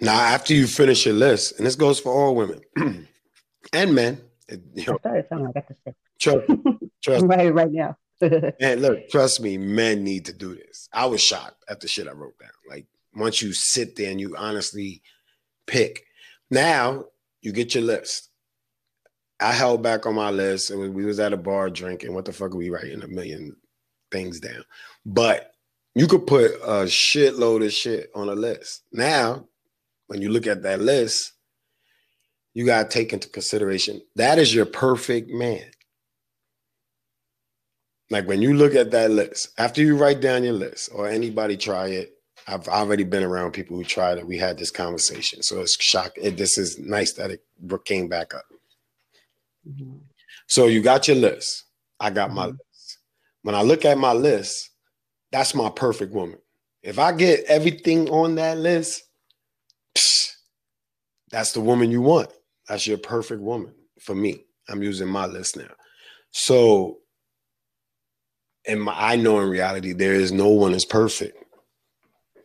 Now, 0.00 0.14
after 0.14 0.54
you 0.54 0.66
finish 0.66 1.06
your 1.06 1.14
list, 1.14 1.58
and 1.58 1.66
this 1.66 1.74
goes 1.74 1.98
for 1.98 2.12
all 2.12 2.36
women 2.36 2.60
and 3.72 3.94
men, 3.94 4.20
you 4.74 4.86
know, 4.86 4.98
I 5.04 5.24
like 5.34 5.56
I 5.56 5.74
say. 5.84 5.94
Trust, 6.20 6.50
trust 7.00 7.24
right, 7.26 7.54
right 7.54 7.70
now. 7.70 7.96
and 8.60 8.82
look, 8.82 9.08
trust 9.10 9.40
me, 9.40 9.58
men 9.58 10.02
need 10.04 10.24
to 10.26 10.32
do 10.32 10.54
this. 10.54 10.88
I 10.92 11.06
was 11.06 11.20
shocked 11.20 11.64
at 11.68 11.80
the 11.80 11.88
shit 11.88 12.08
I 12.08 12.12
wrote 12.12 12.38
down. 12.38 12.50
Like 12.68 12.86
once 13.14 13.42
you 13.42 13.52
sit 13.52 13.96
there 13.96 14.10
and 14.10 14.20
you 14.20 14.34
honestly 14.36 15.02
pick. 15.66 16.04
Now 16.50 17.04
you 17.42 17.52
get 17.52 17.74
your 17.74 17.84
list. 17.84 18.30
I 19.40 19.52
held 19.52 19.82
back 19.82 20.06
on 20.06 20.14
my 20.14 20.30
list. 20.30 20.70
and 20.70 20.94
we 20.94 21.04
was 21.04 21.20
at 21.20 21.32
a 21.32 21.36
bar 21.36 21.70
drinking. 21.70 22.12
What 22.12 22.24
the 22.24 22.32
fuck 22.32 22.52
are 22.52 22.56
we 22.56 22.70
writing 22.70 23.02
a 23.02 23.08
million 23.08 23.54
things 24.10 24.40
down? 24.40 24.64
But 25.06 25.52
you 25.94 26.06
could 26.08 26.26
put 26.26 26.52
a 26.54 26.84
shitload 26.86 27.64
of 27.64 27.72
shit 27.72 28.10
on 28.14 28.28
a 28.28 28.34
list. 28.34 28.82
Now 28.92 29.46
when 30.08 30.22
you 30.22 30.30
look 30.30 30.46
at 30.46 30.62
that 30.62 30.80
list, 30.80 31.32
you 32.54 32.66
got 32.66 32.84
to 32.84 32.88
take 32.88 33.12
into 33.12 33.28
consideration 33.28 34.00
that 34.16 34.38
is 34.38 34.52
your 34.52 34.66
perfect 34.66 35.30
man. 35.30 35.70
Like 38.10 38.26
when 38.26 38.40
you 38.40 38.54
look 38.54 38.74
at 38.74 38.90
that 38.92 39.10
list, 39.10 39.50
after 39.58 39.82
you 39.82 39.96
write 39.96 40.20
down 40.20 40.44
your 40.44 40.54
list 40.54 40.90
or 40.94 41.08
anybody 41.08 41.56
try 41.56 41.88
it, 41.88 42.14
I've 42.46 42.66
already 42.68 43.04
been 43.04 43.22
around 43.22 43.52
people 43.52 43.76
who 43.76 43.84
tried 43.84 44.16
it. 44.16 44.26
We 44.26 44.38
had 44.38 44.56
this 44.56 44.70
conversation. 44.70 45.42
So 45.42 45.60
it's 45.60 45.82
shocking. 45.82 46.34
this 46.36 46.56
is 46.56 46.78
nice 46.78 47.12
that 47.14 47.30
it 47.30 47.42
came 47.84 48.08
back 48.08 48.34
up. 48.34 48.46
Mm-hmm. 49.68 49.98
So 50.46 50.66
you 50.66 50.80
got 50.80 51.06
your 51.06 51.18
list. 51.18 51.64
I 52.00 52.08
got 52.08 52.28
mm-hmm. 52.28 52.36
my 52.36 52.46
list. 52.46 52.98
When 53.42 53.54
I 53.54 53.62
look 53.62 53.84
at 53.84 53.98
my 53.98 54.14
list, 54.14 54.70
that's 55.30 55.54
my 55.54 55.68
perfect 55.68 56.14
woman. 56.14 56.38
If 56.82 56.98
I 56.98 57.12
get 57.12 57.44
everything 57.44 58.08
on 58.08 58.36
that 58.36 58.56
list, 58.56 59.02
that's 61.30 61.52
the 61.52 61.60
woman 61.60 61.90
you 61.90 62.00
want. 62.00 62.30
That's 62.68 62.86
your 62.86 62.98
perfect 62.98 63.42
woman 63.42 63.74
for 64.00 64.14
me. 64.14 64.44
I'm 64.68 64.82
using 64.82 65.08
my 65.08 65.26
list 65.26 65.56
now. 65.56 65.70
So, 66.30 66.98
and 68.68 68.82
my, 68.82 68.94
I 68.96 69.16
know 69.16 69.40
in 69.40 69.48
reality 69.48 69.92
there 69.92 70.14
is 70.14 70.30
no 70.30 70.48
one 70.48 70.74
is 70.74 70.84
perfect. 70.84 71.42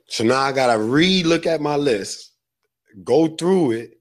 So 0.08 0.24
now 0.24 0.40
I 0.40 0.52
gotta 0.52 0.82
re-look 0.82 1.46
at 1.46 1.62
my 1.62 1.76
list, 1.76 2.32
go 3.04 3.28
through 3.28 3.72
it, 3.72 4.00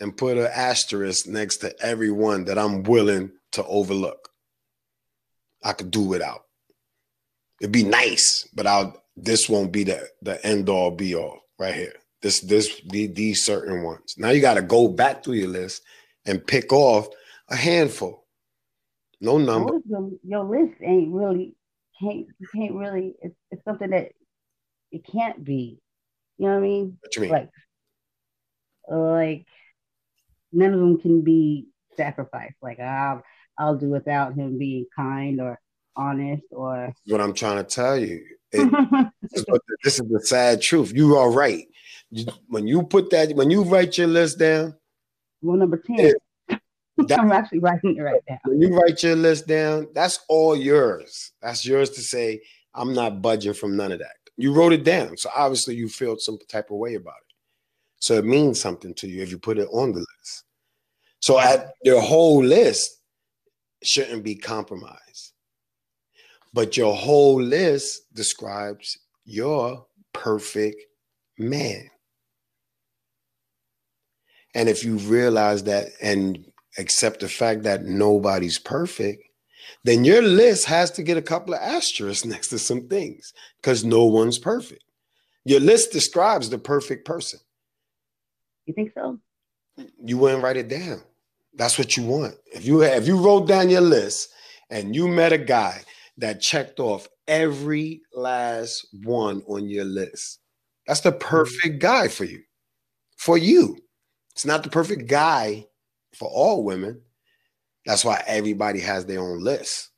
and 0.00 0.16
put 0.16 0.38
an 0.38 0.48
asterisk 0.52 1.26
next 1.26 1.58
to 1.58 1.74
every 1.84 2.10
one 2.10 2.44
that 2.46 2.58
I'm 2.58 2.82
willing 2.84 3.32
to 3.52 3.64
overlook. 3.66 4.30
I 5.62 5.74
could 5.74 5.90
do 5.90 6.00
without. 6.02 6.44
It'd 7.60 7.72
be 7.72 7.84
nice, 7.84 8.48
but 8.54 8.66
I'll 8.66 8.96
this 9.16 9.48
won't 9.48 9.72
be 9.72 9.84
the 9.84 10.08
the 10.22 10.44
end 10.46 10.68
all 10.68 10.90
be 10.90 11.14
all 11.14 11.40
right 11.58 11.74
here. 11.74 11.94
This 12.22 12.40
this 12.40 12.80
the, 12.88 13.08
these 13.08 13.44
certain 13.44 13.82
ones. 13.82 14.14
Now 14.16 14.30
you 14.30 14.40
got 14.40 14.54
to 14.54 14.62
go 14.62 14.88
back 14.88 15.22
through 15.22 15.34
your 15.34 15.48
list 15.48 15.82
and 16.24 16.46
pick 16.46 16.72
off 16.72 17.08
a 17.48 17.56
handful. 17.56 18.24
No 19.20 19.38
number. 19.38 19.78
Your, 19.88 20.10
your 20.24 20.44
list 20.44 20.80
ain't 20.82 21.12
really 21.12 21.54
can't 22.00 22.26
you 22.38 22.46
can't 22.54 22.74
really. 22.74 23.14
It's, 23.22 23.34
it's 23.50 23.64
something 23.64 23.90
that 23.90 24.12
it 24.90 25.04
can't 25.04 25.44
be. 25.44 25.80
You 26.38 26.46
know 26.46 26.52
what 26.54 26.58
I 26.58 26.62
mean? 26.62 26.98
What 27.00 27.16
you 27.16 27.22
mean? 27.22 27.30
Like, 27.30 27.50
like 28.88 29.46
none 30.52 30.72
of 30.72 30.80
them 30.80 31.00
can 31.00 31.22
be 31.22 31.68
sacrificed. 31.96 32.56
Like 32.62 32.80
I'll 32.80 33.22
I'll 33.58 33.76
do 33.76 33.90
without 33.90 34.34
him 34.34 34.58
being 34.58 34.86
kind 34.96 35.40
or 35.40 35.60
honest 35.96 36.44
or. 36.50 36.94
What 37.06 37.20
I'm 37.20 37.34
trying 37.34 37.58
to 37.58 37.64
tell 37.64 37.98
you. 37.98 38.24
It, 38.52 38.68
this, 39.22 39.32
is 39.32 39.44
the, 39.44 39.60
this 39.84 40.00
is 40.00 40.08
the 40.08 40.20
sad 40.26 40.60
truth. 40.60 40.92
You 40.92 41.16
are 41.16 41.30
right 41.30 41.68
when 42.48 42.66
you 42.66 42.82
put 42.82 43.10
that, 43.10 43.34
when 43.34 43.50
you 43.50 43.62
write 43.62 43.96
your 43.98 44.08
list 44.08 44.38
down, 44.38 44.74
rule 45.42 45.56
number 45.56 45.78
10. 45.78 46.14
That, 47.08 47.18
I'm 47.20 47.32
actually 47.32 47.60
writing 47.60 47.96
it 47.96 48.00
right 48.00 48.22
now. 48.28 48.38
When 48.44 48.60
you 48.60 48.76
write 48.76 49.02
your 49.02 49.16
list 49.16 49.46
down, 49.46 49.88
that's 49.94 50.20
all 50.28 50.56
yours. 50.56 51.32
That's 51.42 51.64
yours 51.64 51.90
to 51.90 52.00
say, 52.00 52.42
I'm 52.74 52.94
not 52.94 53.22
budging 53.22 53.54
from 53.54 53.76
none 53.76 53.92
of 53.92 53.98
that. 53.98 54.16
You 54.36 54.54
wrote 54.54 54.72
it 54.72 54.84
down. 54.84 55.16
So 55.16 55.30
obviously 55.34 55.74
you 55.74 55.88
felt 55.88 56.20
some 56.20 56.38
type 56.48 56.70
of 56.70 56.78
way 56.78 56.94
about 56.94 57.14
it. 57.28 57.34
So 57.98 58.14
it 58.14 58.24
means 58.24 58.60
something 58.60 58.94
to 58.94 59.08
you 59.08 59.22
if 59.22 59.30
you 59.30 59.38
put 59.38 59.58
it 59.58 59.68
on 59.72 59.92
the 59.92 59.98
list. 59.98 60.44
So 61.20 61.38
at 61.38 61.74
your 61.84 62.00
whole 62.00 62.42
list 62.42 63.00
shouldn't 63.82 64.24
be 64.24 64.34
compromised. 64.34 65.32
But 66.52 66.76
your 66.76 66.94
whole 66.94 67.40
list 67.40 68.12
describes 68.14 68.98
your 69.24 69.86
perfect 70.12 70.82
man. 71.38 71.90
And 74.54 74.68
if 74.68 74.84
you 74.84 74.96
realize 74.96 75.64
that 75.64 75.90
and 76.02 76.44
accept 76.80 77.20
the 77.20 77.28
fact 77.28 77.62
that 77.62 77.84
nobody's 77.84 78.58
perfect, 78.58 79.22
then 79.84 80.04
your 80.04 80.22
list 80.22 80.66
has 80.66 80.90
to 80.92 81.02
get 81.02 81.16
a 81.16 81.22
couple 81.22 81.54
of 81.54 81.60
asterisks 81.60 82.24
next 82.26 82.48
to 82.48 82.58
some 82.58 82.88
things 82.88 83.32
because 83.60 83.84
no 83.84 84.04
one's 84.04 84.38
perfect. 84.38 84.84
Your 85.44 85.60
list 85.60 85.92
describes 85.92 86.50
the 86.50 86.58
perfect 86.58 87.04
person. 87.04 87.40
You 88.66 88.74
think 88.74 88.92
so? 88.94 89.18
You 90.04 90.18
wouldn't 90.18 90.42
write 90.42 90.58
it 90.58 90.68
down. 90.68 91.02
That's 91.54 91.78
what 91.78 91.96
you 91.96 92.04
want. 92.04 92.34
If 92.52 92.64
you 92.64 92.82
if 92.82 93.06
you 93.06 93.16
wrote 93.16 93.48
down 93.48 93.70
your 93.70 93.80
list 93.80 94.30
and 94.68 94.94
you 94.94 95.08
met 95.08 95.32
a 95.32 95.38
guy 95.38 95.82
that 96.18 96.40
checked 96.40 96.78
off 96.78 97.08
every 97.26 98.02
last 98.14 98.86
one 99.02 99.42
on 99.48 99.68
your 99.68 99.84
list, 99.84 100.40
that's 100.86 101.00
the 101.00 101.10
mm-hmm. 101.10 101.28
perfect 101.28 101.80
guy 101.80 102.08
for 102.08 102.24
you. 102.24 102.42
For 103.16 103.38
you. 103.38 103.78
It's 104.32 104.46
not 104.46 104.62
the 104.62 104.70
perfect 104.70 105.08
guy 105.08 105.66
for 106.20 106.28
all 106.28 106.62
women. 106.62 107.00
That's 107.86 108.04
why 108.04 108.22
everybody 108.26 108.78
has 108.80 109.06
their 109.06 109.20
own 109.20 109.42
list. 109.42 109.88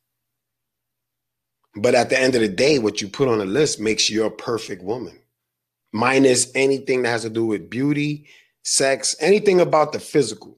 But 1.75 1.95
at 1.95 2.09
the 2.09 2.19
end 2.19 2.33
of 2.35 2.41
the 2.41 2.47
day, 2.47 2.79
what 2.79 3.01
you 3.01 3.09
put 3.09 3.27
on 3.27 3.41
a 3.41 3.45
list 3.45 3.79
makes 3.79 4.09
you 4.09 4.23
a 4.23 4.31
perfect 4.31 4.81
woman, 4.83 5.19
minus 5.91 6.49
anything 6.55 7.01
that 7.01 7.09
has 7.09 7.23
to 7.23 7.29
do 7.29 7.45
with 7.45 7.69
beauty, 7.69 8.27
sex, 8.63 9.15
anything 9.19 9.59
about 9.59 9.91
the 9.91 9.99
physical. 9.99 10.57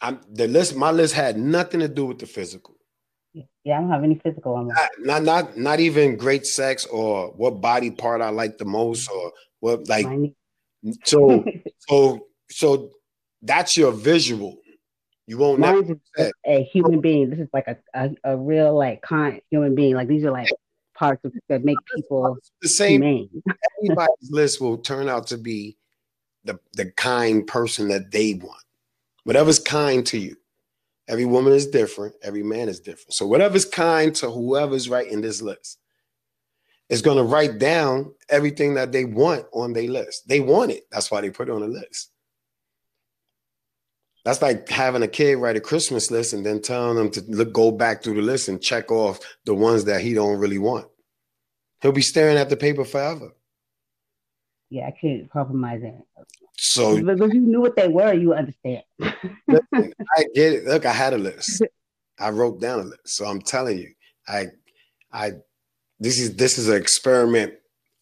I'm, 0.00 0.20
the 0.30 0.46
list, 0.46 0.76
my 0.76 0.92
list 0.92 1.14
had 1.14 1.36
nothing 1.36 1.80
to 1.80 1.88
do 1.88 2.06
with 2.06 2.20
the 2.20 2.26
physical. 2.26 2.76
Yeah, 3.64 3.78
I 3.78 3.80
don't 3.80 3.90
have 3.90 4.04
any 4.04 4.20
physical 4.22 4.54
on 4.54 4.68
Not, 4.68 4.90
not, 5.00 5.22
not, 5.22 5.56
not 5.56 5.80
even 5.80 6.16
great 6.16 6.46
sex 6.46 6.86
or 6.86 7.32
what 7.32 7.60
body 7.60 7.90
part 7.90 8.20
I 8.20 8.28
like 8.28 8.58
the 8.58 8.64
most 8.64 9.10
or 9.10 9.32
what 9.60 9.88
like. 9.88 10.06
So, 11.04 11.42
so, 11.88 12.26
so 12.50 12.90
that's 13.44 13.76
your 13.76 13.92
visual. 13.92 14.58
You 15.26 15.38
won't 15.38 15.58
Mine's 15.60 15.90
never 16.18 16.32
a 16.46 16.64
human 16.64 17.00
being. 17.00 17.30
This 17.30 17.38
is 17.38 17.48
like 17.52 17.66
a, 17.66 17.76
a, 17.94 18.10
a 18.24 18.36
real 18.36 18.76
like 18.76 19.00
kind 19.02 19.40
human 19.50 19.74
being. 19.74 19.94
Like 19.94 20.08
these 20.08 20.24
are 20.24 20.30
like 20.30 20.50
parts 20.94 21.24
of, 21.24 21.32
that 21.48 21.64
make 21.64 21.78
people 21.94 22.36
the 22.60 22.68
same. 22.68 23.02
Everybody's 23.02 24.30
list 24.30 24.60
will 24.60 24.78
turn 24.78 25.08
out 25.08 25.26
to 25.28 25.38
be 25.38 25.76
the 26.44 26.58
the 26.74 26.90
kind 26.92 27.46
person 27.46 27.88
that 27.88 28.10
they 28.10 28.34
want. 28.34 28.62
Whatever's 29.24 29.58
kind 29.58 30.04
to 30.06 30.18
you. 30.18 30.36
Every 31.08 31.24
woman 31.24 31.52
is 31.52 31.66
different. 31.66 32.14
Every 32.22 32.42
man 32.42 32.68
is 32.68 32.80
different. 32.80 33.14
So 33.14 33.26
whatever's 33.26 33.64
kind 33.64 34.14
to 34.16 34.30
whoever's 34.30 34.88
writing 34.88 35.20
this 35.20 35.42
list 35.42 35.78
is 36.88 37.02
going 37.02 37.16
to 37.16 37.22
write 37.22 37.58
down 37.58 38.14
everything 38.28 38.74
that 38.74 38.92
they 38.92 39.04
want 39.04 39.46
on 39.52 39.72
their 39.72 39.88
list. 39.88 40.28
They 40.28 40.40
want 40.40 40.70
it. 40.70 40.84
That's 40.90 41.10
why 41.10 41.20
they 41.22 41.30
put 41.30 41.48
it 41.48 41.52
on 41.52 41.62
the 41.62 41.68
list. 41.68 42.10
That's 44.24 44.40
like 44.40 44.68
having 44.68 45.02
a 45.02 45.08
kid 45.08 45.36
write 45.36 45.56
a 45.56 45.60
Christmas 45.60 46.10
list 46.10 46.32
and 46.32 46.44
then 46.44 46.62
telling 46.62 46.96
them 46.96 47.10
to 47.10 47.22
look, 47.28 47.52
go 47.52 47.70
back 47.70 48.02
through 48.02 48.14
the 48.14 48.22
list 48.22 48.48
and 48.48 48.60
check 48.60 48.90
off 48.90 49.20
the 49.44 49.54
ones 49.54 49.84
that 49.84 50.00
he 50.00 50.14
don't 50.14 50.38
really 50.38 50.58
want. 50.58 50.86
He'll 51.82 51.92
be 51.92 52.00
staring 52.00 52.38
at 52.38 52.48
the 52.48 52.56
paper 52.56 52.84
forever. 52.84 53.32
Yeah, 54.70 54.86
I 54.86 54.94
can't 54.98 55.30
compromise 55.30 55.82
that. 55.82 56.02
So, 56.56 57.02
but 57.02 57.20
if 57.20 57.34
you 57.34 57.40
knew 57.40 57.60
what 57.60 57.76
they 57.76 57.88
were, 57.88 58.14
you 58.14 58.32
understand. 58.32 58.82
listen, 58.98 59.92
I 60.16 60.24
get 60.34 60.52
it. 60.54 60.64
Look, 60.64 60.86
I 60.86 60.92
had 60.92 61.12
a 61.12 61.18
list. 61.18 61.62
I 62.18 62.30
wrote 62.30 62.60
down 62.60 62.80
a 62.80 62.84
list. 62.84 63.00
So 63.04 63.26
I'm 63.26 63.42
telling 63.42 63.78
you, 63.78 63.92
I, 64.26 64.46
I, 65.12 65.32
this 66.00 66.18
is 66.18 66.36
this 66.36 66.58
is 66.58 66.68
an 66.68 66.76
experiment 66.76 67.54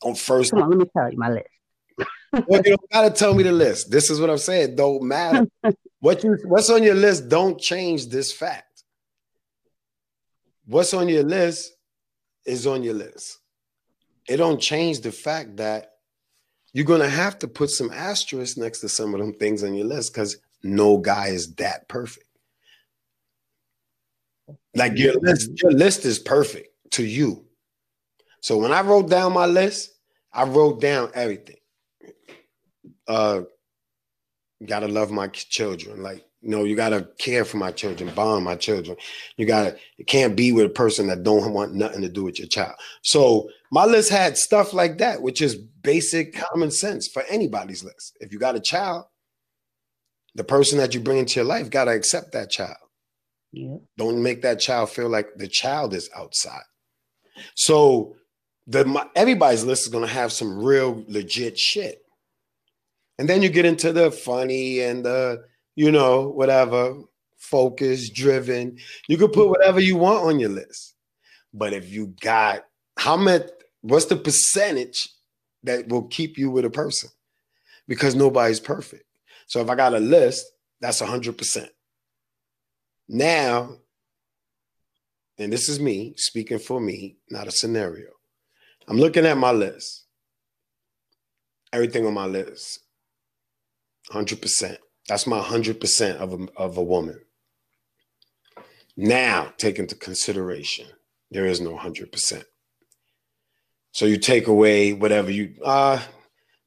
on 0.02 0.14
first. 0.14 0.52
Come 0.52 0.62
on, 0.62 0.70
let 0.70 0.78
me 0.78 0.84
tell 0.96 1.10
you 1.10 1.18
my 1.18 1.30
list. 1.30 1.48
Well, 2.32 2.62
you 2.64 2.76
don't 2.76 2.90
gotta 2.90 3.10
tell 3.10 3.34
me 3.34 3.42
the 3.42 3.52
list. 3.52 3.90
This 3.90 4.10
is 4.10 4.20
what 4.20 4.30
I'm 4.30 4.38
saying. 4.38 4.76
Don't 4.76 5.02
matter. 5.02 5.46
what 6.00 6.24
you 6.24 6.38
what's 6.44 6.70
on 6.70 6.82
your 6.82 6.94
list 6.94 7.28
don't 7.28 7.60
change 7.60 8.06
this 8.06 8.32
fact. 8.32 8.84
What's 10.66 10.94
on 10.94 11.08
your 11.08 11.24
list 11.24 11.72
is 12.46 12.66
on 12.66 12.82
your 12.82 12.94
list. 12.94 13.38
It 14.28 14.36
don't 14.36 14.60
change 14.60 15.00
the 15.00 15.12
fact 15.12 15.56
that 15.56 15.92
you're 16.72 16.86
gonna 16.86 17.08
have 17.08 17.38
to 17.40 17.48
put 17.48 17.70
some 17.70 17.90
asterisks 17.90 18.56
next 18.56 18.80
to 18.80 18.88
some 18.88 19.14
of 19.14 19.20
them 19.20 19.34
things 19.34 19.62
on 19.62 19.74
your 19.74 19.86
list 19.86 20.14
because 20.14 20.38
no 20.62 20.96
guy 20.98 21.28
is 21.28 21.54
that 21.56 21.88
perfect. 21.88 22.26
Like 24.74 24.96
your 24.96 25.14
list, 25.20 25.50
your 25.62 25.72
list 25.72 26.06
is 26.06 26.18
perfect 26.18 26.68
to 26.92 27.04
you. 27.04 27.44
So 28.40 28.56
when 28.56 28.72
I 28.72 28.80
wrote 28.80 29.08
down 29.08 29.34
my 29.34 29.46
list, 29.46 29.90
I 30.32 30.44
wrote 30.44 30.80
down 30.80 31.10
everything. 31.14 31.56
Uh, 33.12 33.42
gotta 34.66 34.88
love 34.88 35.10
my 35.10 35.28
children. 35.28 36.02
Like, 36.02 36.24
you 36.40 36.50
know, 36.50 36.64
you 36.64 36.74
gotta 36.76 37.08
care 37.18 37.44
for 37.44 37.58
my 37.58 37.70
children, 37.70 38.14
bond 38.14 38.44
my 38.44 38.56
children. 38.56 38.96
You 39.36 39.44
gotta, 39.44 39.76
you 39.98 40.04
can't 40.04 40.34
be 40.34 40.52
with 40.52 40.66
a 40.66 40.70
person 40.70 41.08
that 41.08 41.22
don't 41.22 41.52
want 41.52 41.74
nothing 41.74 42.00
to 42.02 42.08
do 42.08 42.24
with 42.24 42.38
your 42.38 42.48
child. 42.48 42.74
So 43.02 43.50
my 43.70 43.84
list 43.84 44.10
had 44.10 44.38
stuff 44.38 44.72
like 44.72 44.98
that, 44.98 45.20
which 45.20 45.42
is 45.42 45.56
basic 45.56 46.34
common 46.34 46.70
sense 46.70 47.06
for 47.06 47.22
anybody's 47.28 47.84
list. 47.84 48.16
If 48.20 48.32
you 48.32 48.38
got 48.38 48.56
a 48.56 48.60
child, 48.60 49.04
the 50.34 50.44
person 50.44 50.78
that 50.78 50.94
you 50.94 51.00
bring 51.00 51.18
into 51.18 51.36
your 51.36 51.44
life 51.44 51.68
got 51.68 51.84
to 51.84 51.90
accept 51.92 52.32
that 52.32 52.50
child. 52.50 52.76
Yeah. 53.52 53.76
Don't 53.98 54.22
make 54.22 54.40
that 54.42 54.60
child 54.60 54.88
feel 54.88 55.10
like 55.10 55.28
the 55.36 55.48
child 55.48 55.92
is 55.92 56.08
outside. 56.16 56.62
So 57.54 58.16
the 58.66 58.84
my, 58.84 59.06
everybody's 59.14 59.64
list 59.64 59.86
is 59.86 59.92
to 59.92 60.06
have 60.06 60.32
some 60.32 60.64
real 60.64 61.04
legit 61.08 61.58
shit. 61.58 62.01
And 63.22 63.28
then 63.28 63.40
you 63.40 63.50
get 63.50 63.64
into 63.64 63.92
the 63.92 64.10
funny 64.10 64.80
and 64.80 65.04
the, 65.04 65.44
you 65.76 65.92
know, 65.92 66.28
whatever, 66.30 67.02
focus, 67.38 68.10
driven. 68.10 68.78
You 69.06 69.16
can 69.16 69.28
put 69.28 69.48
whatever 69.48 69.78
you 69.78 69.94
want 69.94 70.24
on 70.24 70.40
your 70.40 70.48
list. 70.48 70.96
But 71.54 71.72
if 71.72 71.88
you 71.88 72.16
got 72.20 72.64
how 72.98 73.16
much, 73.16 73.42
what's 73.80 74.06
the 74.06 74.16
percentage 74.16 75.08
that 75.62 75.86
will 75.86 76.08
keep 76.08 76.36
you 76.36 76.50
with 76.50 76.64
a 76.64 76.70
person? 76.70 77.10
Because 77.86 78.16
nobody's 78.16 78.58
perfect. 78.58 79.04
So 79.46 79.60
if 79.60 79.70
I 79.70 79.76
got 79.76 79.94
a 79.94 80.00
list, 80.00 80.44
that's 80.80 81.00
100%. 81.00 81.68
Now, 83.08 83.76
and 85.38 85.52
this 85.52 85.68
is 85.68 85.78
me 85.78 86.14
speaking 86.16 86.58
for 86.58 86.80
me, 86.80 87.18
not 87.30 87.46
a 87.46 87.52
scenario. 87.52 88.08
I'm 88.88 88.98
looking 88.98 89.26
at 89.26 89.38
my 89.38 89.52
list. 89.52 90.06
Everything 91.72 92.04
on 92.04 92.14
my 92.14 92.26
list, 92.26 92.80
100%. 94.12 94.76
That's 95.08 95.26
my 95.26 95.40
100% 95.40 96.16
of 96.16 96.32
a, 96.32 96.46
of 96.56 96.76
a 96.76 96.82
woman. 96.82 97.20
Now, 98.96 99.52
take 99.56 99.78
into 99.78 99.94
consideration, 99.94 100.86
there 101.30 101.46
is 101.46 101.60
no 101.60 101.76
100%. 101.76 102.44
So 103.92 104.06
you 104.06 104.18
take 104.18 104.46
away 104.46 104.92
whatever 104.92 105.30
you, 105.30 105.54
uh, 105.64 106.02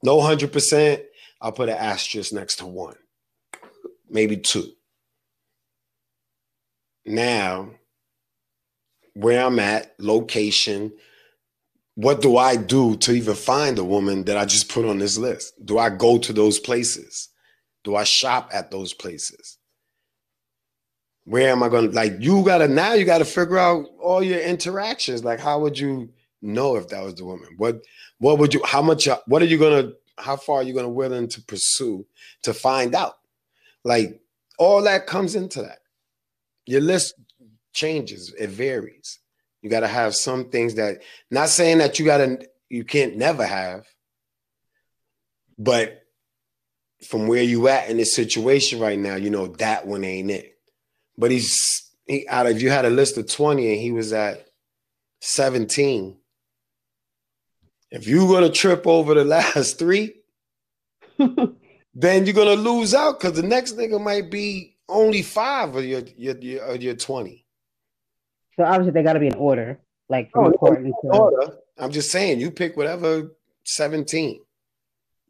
no 0.03 0.17
100%, 0.17 1.03
I'll 1.41 1.51
put 1.51 1.69
an 1.69 1.77
asterisk 1.77 2.33
next 2.33 2.57
to 2.57 2.65
one, 2.65 2.95
maybe 4.09 4.37
two. 4.37 4.71
Now, 7.05 7.69
where 9.13 9.45
I'm 9.45 9.59
at, 9.59 9.93
location, 9.99 10.91
what 11.95 12.21
do 12.21 12.37
I 12.37 12.57
do 12.57 12.97
to 12.97 13.13
even 13.13 13.35
find 13.35 13.77
a 13.79 13.83
woman 13.83 14.25
that 14.25 14.37
I 14.37 14.45
just 14.45 14.69
put 14.69 14.85
on 14.85 14.99
this 14.99 15.17
list? 15.17 15.53
Do 15.63 15.77
I 15.77 15.89
go 15.89 16.17
to 16.17 16.33
those 16.33 16.59
places? 16.59 17.29
Do 17.85 17.95
I 17.95 18.03
shop 18.03 18.49
at 18.51 18.71
those 18.71 18.93
places? 18.93 19.59
Where 21.23 21.49
am 21.49 21.63
I 21.63 21.69
going 21.69 21.89
to 21.89 21.95
like 21.95 22.15
you 22.19 22.43
got 22.43 22.57
to 22.57 22.67
now 22.67 22.93
you 22.93 23.05
got 23.05 23.19
to 23.19 23.25
figure 23.25 23.57
out 23.57 23.85
all 24.01 24.21
your 24.21 24.39
interactions 24.39 25.23
like 25.23 25.39
how 25.39 25.59
would 25.59 25.77
you 25.79 26.11
know 26.41 26.75
if 26.75 26.89
that 26.89 27.03
was 27.03 27.15
the 27.15 27.25
woman? 27.25 27.49
What 27.57 27.81
what 28.17 28.39
would 28.39 28.53
you 28.53 28.61
how 28.65 28.81
much 28.81 29.07
what 29.27 29.41
are 29.41 29.45
you 29.45 29.57
going 29.57 29.85
to 29.85 29.95
how 30.17 30.35
far 30.35 30.57
are 30.57 30.63
you 30.63 30.73
going 30.73 30.85
to 30.85 30.89
willing 30.89 31.27
to 31.29 31.41
pursue 31.43 32.05
to 32.43 32.53
find 32.53 32.93
out? 32.95 33.15
Like 33.83 34.19
all 34.57 34.81
that 34.83 35.07
comes 35.07 35.35
into 35.35 35.61
that. 35.61 35.79
Your 36.65 36.81
list 36.81 37.13
changes, 37.73 38.33
it 38.37 38.49
varies. 38.49 39.19
You 39.61 39.69
got 39.69 39.81
to 39.81 39.87
have 39.87 40.15
some 40.15 40.49
things 40.49 40.75
that 40.75 41.01
not 41.29 41.49
saying 41.49 41.79
that 41.79 41.99
you 41.99 42.05
got 42.05 42.17
to 42.17 42.47
you 42.69 42.83
can't 42.83 43.15
never 43.15 43.45
have, 43.45 43.85
but 45.57 46.04
from 47.05 47.27
where 47.27 47.43
you 47.43 47.67
at 47.67 47.89
in 47.89 47.97
this 47.97 48.15
situation 48.15 48.79
right 48.79 48.99
now, 48.99 49.15
you 49.15 49.29
know 49.29 49.47
that 49.47 49.87
one 49.87 50.03
ain't 50.03 50.31
it. 50.31 50.57
But 51.17 51.31
he's 51.31 51.91
he 52.05 52.27
out 52.27 52.47
of 52.47 52.61
you 52.61 52.69
had 52.69 52.85
a 52.85 52.89
list 52.89 53.17
of 53.17 53.27
20 53.27 53.71
and 53.71 53.81
he 53.81 53.91
was 53.91 54.13
at 54.13 54.47
17 55.21 56.17
If 57.91 58.07
you're 58.07 58.27
gonna 58.27 58.49
trip 58.49 58.85
over 58.85 59.13
the 59.13 59.25
last 59.37 59.79
three, 59.79 60.15
then 61.17 62.25
you're 62.25 62.33
gonna 62.33 62.53
lose 62.53 62.93
out 62.93 63.19
because 63.19 63.33
the 63.33 63.47
next 63.47 63.77
nigga 63.77 64.01
might 64.01 64.29
be 64.29 64.75
only 64.87 65.21
five 65.21 65.75
of 65.75 65.85
your 65.85 66.01
your 66.15 66.37
your, 66.37 66.63
of 66.63 66.83
your 66.83 66.95
twenty. 66.95 67.45
So 68.55 68.63
obviously 68.63 68.91
they 68.91 69.03
got 69.03 69.13
to 69.13 69.19
be 69.19 69.27
in 69.27 69.35
order, 69.35 69.79
like 70.07 70.31
from 70.31 70.53
oh, 70.61 70.75
to 70.75 70.91
order. 71.03 71.57
I'm 71.77 71.91
just 71.91 72.11
saying, 72.11 72.39
you 72.39 72.51
pick 72.51 72.77
whatever 72.77 73.35
seventeen. 73.63 74.41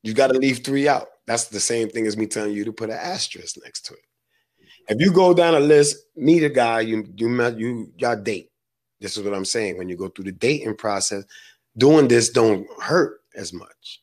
You 0.04 0.14
got 0.14 0.28
to 0.28 0.38
leave 0.38 0.60
three 0.60 0.88
out. 0.88 1.08
That's 1.28 1.46
the 1.46 1.60
same 1.60 1.90
thing 1.90 2.06
as 2.06 2.18
me 2.18 2.28
telling 2.28 2.54
you 2.54 2.66
to 2.66 2.74
put 2.74 2.90
an 2.90 2.98
asterisk 2.98 3.58
next 3.64 3.86
to 3.88 3.94
it. 3.94 4.00
Mm-hmm. 4.00 4.94
If 4.94 5.02
you 5.02 5.12
go 5.12 5.34
down 5.34 5.56
a 5.56 5.60
list, 5.60 5.98
meet 6.16 6.44
a 6.44 6.50
guy, 6.50 6.82
you 6.82 7.08
you 7.16 7.30
met 7.30 7.58
you 7.58 7.92
y'all 7.98 8.16
date. 8.16 8.52
This 9.00 9.18
is 9.18 9.24
what 9.24 9.34
I'm 9.34 9.46
saying. 9.46 9.78
When 9.78 9.90
you 9.90 9.96
go 9.96 10.08
through 10.08 10.26
the 10.26 10.32
dating 10.32 10.76
process, 10.76 11.24
doing 11.78 12.08
this 12.08 12.30
don't 12.30 12.68
hurt 12.82 13.22
as 13.36 13.54
much 13.54 14.02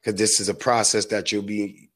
because 0.00 0.18
this 0.18 0.40
is 0.40 0.48
a 0.48 0.54
process 0.54 1.06
that 1.06 1.32
you'll 1.32 1.42
be 1.42 1.88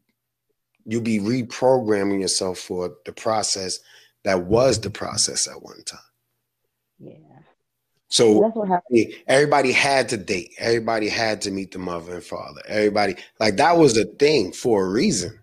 you'll 0.84 1.02
be 1.02 1.18
reprogramming 1.18 2.20
yourself 2.20 2.58
for 2.58 2.96
the 3.04 3.12
process 3.12 3.80
that 4.24 4.44
was 4.44 4.80
the 4.80 4.90
process 4.90 5.48
at 5.48 5.62
one 5.62 5.82
time. 5.84 6.00
Yeah. 6.98 7.35
So 8.08 8.52
everybody 9.26 9.72
had 9.72 10.08
to 10.10 10.16
date. 10.16 10.54
Everybody 10.58 11.08
had 11.08 11.42
to 11.42 11.50
meet 11.50 11.72
the 11.72 11.78
mother 11.78 12.14
and 12.14 12.24
father. 12.24 12.62
Everybody 12.68 13.16
like 13.40 13.56
that 13.56 13.76
was 13.76 13.96
a 13.96 14.04
thing 14.04 14.52
for 14.52 14.86
a 14.86 14.88
reason. 14.88 15.40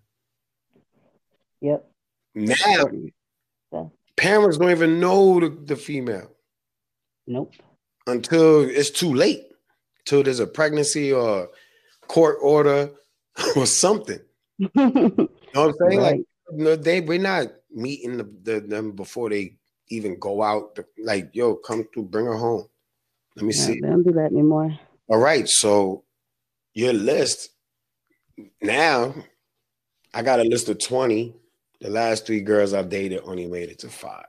Yep. 1.61 1.85
Now 2.35 2.55
yeah. 3.71 3.85
parents 4.15 4.57
don't 4.57 4.71
even 4.71 4.99
know 4.99 5.39
the, 5.39 5.49
the 5.49 5.75
female. 5.75 6.31
Nope. 7.27 7.53
Until 8.07 8.61
it's 8.61 8.91
too 8.91 9.13
late. 9.13 9.43
Till 10.05 10.23
there's 10.23 10.39
a 10.39 10.47
pregnancy 10.47 11.11
or 11.11 11.49
court 12.07 12.37
order 12.41 12.91
or 13.55 13.65
something. 13.65 14.19
you 14.57 14.69
know 14.75 15.29
what 15.53 15.57
I'm 15.57 15.73
saying? 15.89 15.99
Right. 15.99 16.17
Like 16.17 16.21
no, 16.51 16.75
they 16.75 17.01
we're 17.01 17.19
not 17.19 17.47
meeting 17.71 18.17
the, 18.17 18.29
the, 18.43 18.59
them 18.61 18.91
before 18.91 19.29
they 19.29 19.57
even 19.95 20.19
go 20.19 20.41
out. 20.41 20.77
Like, 20.97 21.29
yo, 21.33 21.55
come 21.55 21.87
through, 21.93 22.03
bring 22.03 22.25
her 22.25 22.37
home. 22.37 22.67
Let 23.35 23.45
me 23.45 23.53
yeah, 23.55 23.61
see. 23.61 23.81
Don't 23.81 24.03
do 24.03 24.11
that 24.13 24.31
anymore. 24.31 24.77
All 25.07 25.19
right, 25.19 25.47
so 25.47 26.03
your 26.73 26.93
list 26.93 27.49
now. 28.61 29.13
I 30.15 30.21
got 30.21 30.39
a 30.39 30.43
list 30.43 30.69
of 30.69 30.77
twenty. 30.77 31.33
The 31.81 31.89
last 31.89 32.27
three 32.27 32.41
girls 32.41 32.73
I've 32.73 32.89
dated 32.89 33.21
only 33.25 33.47
made 33.47 33.69
it 33.69 33.79
to 33.79 33.89
five. 33.89 34.25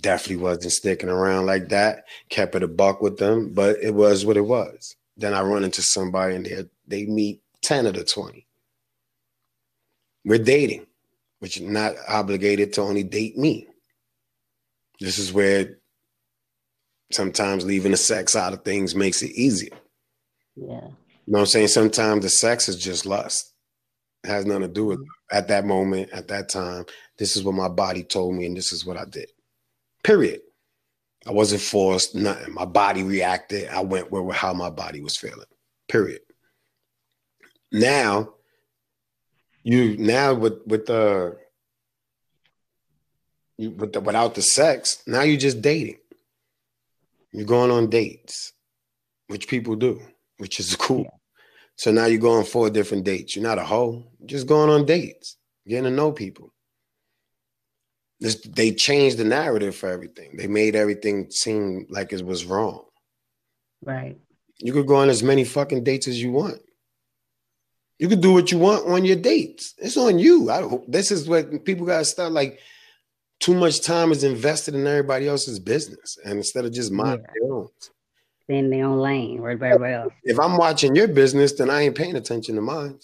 Definitely 0.00 0.42
wasn't 0.42 0.72
sticking 0.72 1.08
around 1.08 1.46
like 1.46 1.70
that. 1.70 2.04
Kept 2.28 2.54
it 2.54 2.62
a 2.62 2.68
buck 2.68 3.00
with 3.00 3.16
them, 3.16 3.54
but 3.54 3.78
it 3.82 3.94
was 3.94 4.26
what 4.26 4.36
it 4.36 4.44
was. 4.44 4.96
Then 5.16 5.32
I 5.32 5.40
run 5.42 5.64
into 5.64 5.82
somebody 5.82 6.34
and 6.36 6.44
they 6.44 6.64
they 6.86 7.06
meet 7.06 7.40
ten 7.62 7.86
of 7.86 7.94
the 7.94 8.04
twenty. 8.04 8.46
We're 10.24 10.38
dating, 10.38 10.86
which 11.38 11.56
is 11.56 11.62
not 11.62 11.94
obligated 12.08 12.72
to 12.74 12.82
only 12.82 13.02
date 13.02 13.38
me. 13.38 13.68
This 15.00 15.18
is 15.18 15.32
where 15.32 15.78
sometimes 17.10 17.64
leaving 17.64 17.92
the 17.92 17.96
sex 17.96 18.36
out 18.36 18.52
of 18.52 18.64
things 18.64 18.94
makes 18.94 19.22
it 19.22 19.32
easier. 19.32 19.76
Yeah. 20.56 20.88
You 21.26 21.32
know 21.32 21.38
what 21.38 21.40
I'm 21.40 21.46
saying? 21.46 21.68
Sometimes 21.68 22.22
the 22.22 22.30
sex 22.30 22.68
is 22.68 22.76
just 22.76 23.06
lust. 23.06 23.52
It 24.24 24.28
has 24.28 24.46
nothing 24.46 24.62
to 24.62 24.68
do 24.68 24.86
with 24.86 24.98
mm-hmm. 24.98 25.36
at 25.36 25.48
that 25.48 25.64
moment, 25.64 26.10
at 26.12 26.28
that 26.28 26.48
time. 26.48 26.84
This 27.18 27.36
is 27.36 27.42
what 27.42 27.54
my 27.54 27.68
body 27.68 28.02
told 28.02 28.34
me, 28.34 28.46
and 28.46 28.56
this 28.56 28.72
is 28.72 28.84
what 28.84 28.96
I 28.96 29.04
did. 29.04 29.28
Period. 30.02 30.40
I 31.26 31.32
wasn't 31.32 31.62
forced, 31.62 32.14
nothing. 32.14 32.52
My 32.52 32.66
body 32.66 33.02
reacted. 33.02 33.68
I 33.68 33.80
went 33.80 34.10
where 34.10 34.30
how 34.32 34.52
my 34.52 34.68
body 34.70 35.00
was 35.00 35.16
feeling. 35.16 35.46
Period. 35.88 36.20
Now, 37.72 38.34
you 39.62 39.96
now 39.96 40.34
with 40.34 40.58
with 40.66 40.86
the 40.86 41.38
you, 43.58 43.70
without 43.70 44.34
the 44.34 44.42
sex, 44.42 45.02
now 45.06 45.22
you're 45.22 45.38
just 45.38 45.62
dating. 45.62 45.98
You're 47.32 47.46
going 47.46 47.70
on 47.70 47.90
dates, 47.90 48.52
which 49.28 49.48
people 49.48 49.76
do, 49.76 50.00
which 50.38 50.60
is 50.60 50.76
cool. 50.78 51.20
So 51.76 51.90
now 51.90 52.06
you're 52.06 52.20
going 52.20 52.44
four 52.44 52.70
different 52.70 53.04
dates. 53.04 53.34
You're 53.34 53.44
not 53.44 53.58
a 53.58 53.64
hoe, 53.64 54.04
you're 54.20 54.28
just 54.28 54.46
going 54.46 54.70
on 54.70 54.86
dates, 54.86 55.36
getting 55.66 55.84
to 55.84 55.90
know 55.90 56.12
people. 56.12 56.52
This, 58.20 58.40
they 58.40 58.72
changed 58.72 59.18
the 59.18 59.24
narrative 59.24 59.74
for 59.74 59.88
everything. 59.88 60.36
They 60.36 60.46
made 60.46 60.76
everything 60.76 61.30
seem 61.30 61.86
like 61.90 62.12
it 62.12 62.24
was 62.24 62.44
wrong. 62.44 62.84
Right. 63.84 64.16
You 64.58 64.72
could 64.72 64.86
go 64.86 64.96
on 64.96 65.10
as 65.10 65.22
many 65.22 65.44
fucking 65.44 65.82
dates 65.84 66.06
as 66.06 66.22
you 66.22 66.30
want. 66.30 66.60
You 67.98 68.08
could 68.08 68.20
do 68.20 68.32
what 68.32 68.50
you 68.50 68.58
want 68.58 68.86
on 68.86 69.04
your 69.04 69.16
dates. 69.16 69.74
It's 69.78 69.96
on 69.96 70.18
you. 70.18 70.50
I, 70.50 70.60
don't, 70.60 70.90
this 70.90 71.10
is 71.10 71.28
what 71.28 71.64
people 71.64 71.86
got 71.86 71.98
to 71.98 72.04
start 72.04 72.32
like 72.32 72.60
too 73.40 73.54
much 73.54 73.82
time 73.82 74.12
is 74.12 74.24
invested 74.24 74.74
in 74.74 74.86
everybody 74.86 75.28
else's 75.28 75.58
business, 75.58 76.18
and 76.24 76.38
instead 76.38 76.64
of 76.64 76.72
just 76.72 76.92
minding 76.92 77.24
yeah. 77.26 77.32
their 77.40 77.52
own, 77.52 77.68
stay 78.44 78.58
in 78.58 78.70
their 78.70 78.86
own 78.86 78.98
lane, 78.98 79.40
right 79.40 79.58
by 79.58 79.68
everybody 79.68 79.94
else. 79.94 80.12
If 80.22 80.38
I'm 80.38 80.56
watching 80.56 80.94
your 80.94 81.08
business, 81.08 81.52
then 81.52 81.70
I 81.70 81.82
ain't 81.82 81.96
paying 81.96 82.16
attention 82.16 82.54
to 82.56 82.62
mine. 82.62 82.98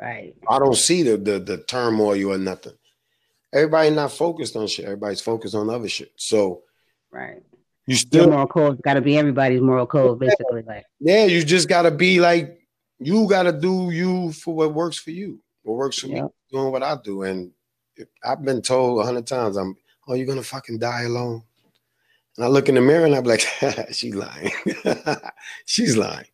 Right. 0.00 0.34
I 0.48 0.58
don't 0.58 0.76
see 0.76 1.02
the 1.02 1.16
the, 1.16 1.38
the 1.38 1.58
turmoil 1.58 2.32
or 2.32 2.38
nothing. 2.38 2.74
Everybody 3.52 3.90
not 3.90 4.12
focused 4.12 4.56
on 4.56 4.66
shit. 4.66 4.84
Everybody's 4.84 5.22
focused 5.22 5.54
on 5.54 5.70
other 5.70 5.88
shit. 5.88 6.12
So, 6.16 6.62
right. 7.10 7.42
You 7.86 7.96
still 7.96 8.24
Your 8.24 8.32
moral 8.32 8.46
code 8.46 8.82
got 8.82 8.94
to 8.94 9.00
be 9.00 9.16
everybody's 9.16 9.62
moral 9.62 9.86
code, 9.86 10.18
basically. 10.18 10.62
Like, 10.62 10.84
yeah, 11.00 11.24
you 11.24 11.42
just 11.42 11.68
got 11.68 11.82
to 11.82 11.90
be 11.90 12.20
like 12.20 12.58
you 12.98 13.28
got 13.28 13.44
to 13.44 13.52
do 13.52 13.90
you 13.90 14.32
for 14.32 14.54
what 14.54 14.74
works 14.74 14.98
for 14.98 15.10
you. 15.10 15.40
What 15.62 15.76
works 15.76 15.98
for 15.98 16.08
yep. 16.08 16.24
me, 16.24 16.30
doing 16.52 16.70
what 16.70 16.82
I 16.82 16.96
do, 17.02 17.22
and 17.22 17.50
I've 18.24 18.42
been 18.44 18.62
told 18.62 19.00
a 19.00 19.04
hundred 19.04 19.26
times, 19.26 19.56
I'm, 19.56 19.76
oh, 20.06 20.14
you're 20.14 20.26
gonna 20.26 20.42
fucking 20.42 20.78
die 20.78 21.02
alone. 21.02 21.42
And 22.36 22.44
I 22.44 22.48
look 22.48 22.68
in 22.68 22.76
the 22.76 22.80
mirror 22.80 23.04
and 23.04 23.14
I'm 23.14 23.24
like, 23.24 23.40
she's 23.92 24.14
lying. 24.14 24.52
she's 25.66 25.96
lying. 25.96 26.26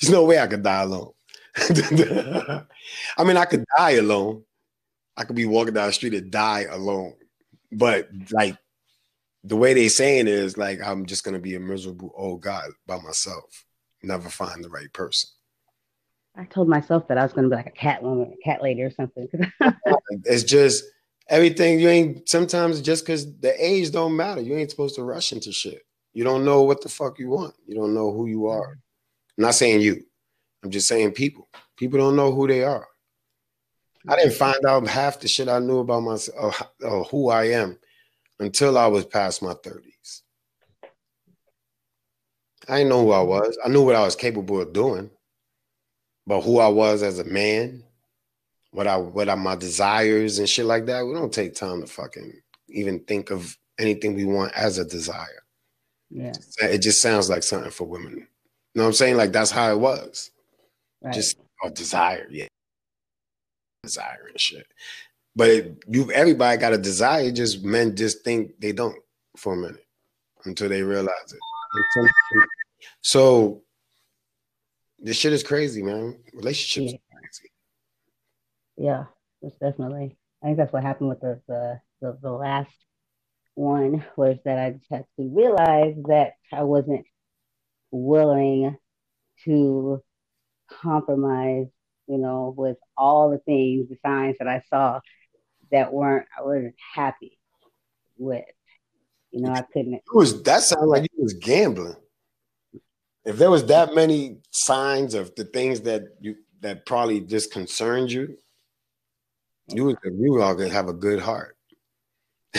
There's 0.00 0.12
no 0.12 0.24
way 0.24 0.38
I 0.38 0.46
could 0.46 0.62
die 0.62 0.82
alone. 0.82 1.12
I 1.56 3.24
mean, 3.24 3.36
I 3.36 3.44
could 3.44 3.64
die 3.76 3.92
alone. 3.92 4.42
I 5.16 5.24
could 5.24 5.36
be 5.36 5.46
walking 5.46 5.74
down 5.74 5.86
the 5.86 5.92
street 5.92 6.14
and 6.14 6.30
die 6.30 6.66
alone. 6.70 7.14
But 7.72 8.08
like 8.32 8.56
the 9.44 9.56
way 9.56 9.72
they're 9.72 9.88
saying 9.88 10.26
is 10.26 10.58
like 10.58 10.80
I'm 10.84 11.06
just 11.06 11.24
gonna 11.24 11.38
be 11.38 11.54
a 11.54 11.60
miserable 11.60 12.12
old 12.16 12.42
guy 12.42 12.64
by 12.86 12.98
myself, 12.98 13.64
never 14.02 14.28
find 14.28 14.62
the 14.62 14.68
right 14.68 14.92
person. 14.92 15.30
I 16.36 16.44
told 16.44 16.68
myself 16.68 17.08
that 17.08 17.16
I 17.16 17.22
was 17.22 17.32
gonna 17.32 17.48
be 17.48 17.56
like 17.56 17.66
a 17.66 17.70
cat 17.70 18.02
woman, 18.02 18.34
a 18.34 18.44
cat 18.44 18.62
lady 18.62 18.82
or 18.82 18.90
something. 18.90 19.28
it's 20.24 20.42
just 20.42 20.84
everything 21.28 21.80
you 21.80 21.88
ain't 21.88 22.28
sometimes 22.28 22.80
just 22.80 23.04
because 23.04 23.38
the 23.38 23.54
age 23.64 23.90
don't 23.90 24.16
matter. 24.16 24.40
You 24.40 24.56
ain't 24.56 24.70
supposed 24.70 24.94
to 24.96 25.02
rush 25.02 25.32
into 25.32 25.52
shit. 25.52 25.82
You 26.12 26.24
don't 26.24 26.44
know 26.44 26.62
what 26.62 26.80
the 26.80 26.88
fuck 26.88 27.18
you 27.18 27.28
want. 27.28 27.54
You 27.66 27.74
don't 27.74 27.94
know 27.94 28.12
who 28.12 28.26
you 28.26 28.40
mm-hmm. 28.40 28.60
are. 28.60 28.70
I'm 29.38 29.42
not 29.44 29.54
saying 29.54 29.80
you. 29.80 30.02
I'm 30.62 30.70
just 30.70 30.88
saying 30.88 31.12
people. 31.12 31.48
People 31.76 31.98
don't 31.98 32.16
know 32.16 32.32
who 32.32 32.48
they 32.48 32.64
are. 32.64 32.86
I 34.08 34.16
didn't 34.16 34.34
find 34.34 34.64
out 34.64 34.86
half 34.86 35.18
the 35.18 35.26
shit 35.26 35.48
i 35.48 35.58
knew 35.58 35.80
about 35.80 36.00
myself 36.00 36.62
or, 36.80 36.88
or 36.88 37.04
who 37.04 37.28
i 37.28 37.48
am 37.48 37.76
until 38.38 38.78
i 38.78 38.86
was 38.86 39.04
past 39.04 39.42
my 39.42 39.52
30s 39.52 40.22
i 42.68 42.78
didn't 42.78 42.90
know 42.90 43.02
who 43.02 43.10
i 43.10 43.20
was. 43.20 43.58
I 43.64 43.68
knew 43.68 43.84
what 43.84 43.96
i 43.96 44.04
was 44.04 44.16
capable 44.16 44.60
of 44.60 44.72
doing. 44.72 45.10
But 46.26 46.42
who 46.42 46.58
i 46.58 46.68
was 46.68 47.02
as 47.02 47.18
a 47.18 47.24
man 47.24 47.84
what 48.76 48.86
I 48.86 48.98
what 48.98 49.30
are 49.30 49.38
my 49.38 49.56
desires 49.56 50.38
and 50.38 50.46
shit 50.46 50.66
like 50.66 50.84
that. 50.84 51.06
We 51.06 51.14
don't 51.14 51.32
take 51.32 51.54
time 51.54 51.80
to 51.80 51.86
fucking 51.86 52.30
even 52.68 53.00
think 53.04 53.30
of 53.30 53.56
anything 53.78 54.14
we 54.14 54.26
want 54.26 54.52
as 54.52 54.76
a 54.76 54.84
desire. 54.84 55.44
Yeah. 56.10 56.34
It 56.60 56.82
just 56.82 57.00
sounds 57.00 57.30
like 57.30 57.42
something 57.42 57.70
for 57.70 57.84
women. 57.84 58.12
You 58.12 58.26
know 58.74 58.82
what 58.82 58.88
I'm 58.88 58.92
saying? 58.92 59.16
Like 59.16 59.32
that's 59.32 59.50
how 59.50 59.70
it 59.72 59.80
was. 59.80 60.30
Right. 61.00 61.14
Just 61.14 61.38
a 61.64 61.70
desire, 61.70 62.26
yeah. 62.30 62.48
Desire 63.82 64.26
and 64.28 64.38
shit. 64.38 64.66
But 65.34 65.48
it, 65.48 65.84
you 65.88 66.12
everybody 66.12 66.58
got 66.58 66.74
a 66.74 66.78
desire, 66.78 67.30
just 67.30 67.64
men 67.64 67.96
just 67.96 68.24
think 68.24 68.60
they 68.60 68.72
don't 68.72 68.96
for 69.38 69.54
a 69.54 69.56
minute 69.56 69.86
until 70.44 70.68
they 70.68 70.82
realize 70.82 71.32
it. 71.32 72.10
So 73.00 73.62
this 74.98 75.16
shit 75.16 75.32
is 75.32 75.42
crazy, 75.42 75.82
man. 75.82 76.18
Relationships 76.34 76.92
yeah 76.92 77.05
yeah, 78.76 79.04
that's 79.42 79.56
definitely. 79.56 80.16
I 80.42 80.46
think 80.46 80.58
that's 80.58 80.72
what 80.72 80.82
happened 80.84 81.10
with 81.10 81.20
the 81.20 81.40
the 81.48 81.80
the, 82.00 82.18
the 82.22 82.32
last 82.32 82.74
one 83.54 84.04
was 84.16 84.38
that 84.44 84.58
I 84.58 84.70
just 84.72 84.86
had 84.90 85.04
to 85.18 85.28
realize 85.28 85.94
that 86.08 86.34
I 86.52 86.62
wasn't 86.62 87.06
willing 87.90 88.76
to 89.44 90.02
compromise, 90.70 91.66
you 92.06 92.18
know, 92.18 92.54
with 92.56 92.76
all 92.96 93.30
the 93.30 93.38
things, 93.38 93.88
the 93.88 93.96
signs 94.04 94.36
that 94.38 94.48
I 94.48 94.62
saw 94.70 95.00
that 95.72 95.92
weren't 95.92 96.26
I 96.38 96.42
wasn't 96.42 96.74
happy 96.94 97.38
with. 98.18 98.44
You 99.30 99.42
know, 99.42 99.52
I 99.52 99.62
couldn't. 99.62 99.94
It 99.94 100.02
was 100.14 100.42
that 100.44 100.62
sounded 100.62 100.86
like 100.86 101.02
you 101.02 101.22
was 101.22 101.34
gambling. 101.34 101.96
if 103.24 103.36
there 103.38 103.50
was 103.50 103.66
that 103.66 103.94
many 103.94 104.38
signs 104.50 105.14
of 105.14 105.34
the 105.34 105.44
things 105.44 105.82
that 105.82 106.04
you 106.20 106.36
that 106.60 106.86
probably 106.86 107.20
just 107.20 107.52
concerned 107.52 108.10
you, 108.12 108.36
you 109.68 109.84
would 109.84 109.98
you 110.04 110.42
all 110.42 110.54
gonna 110.54 110.70
have 110.70 110.88
a 110.88 110.92
good 110.92 111.20
heart. 111.20 111.56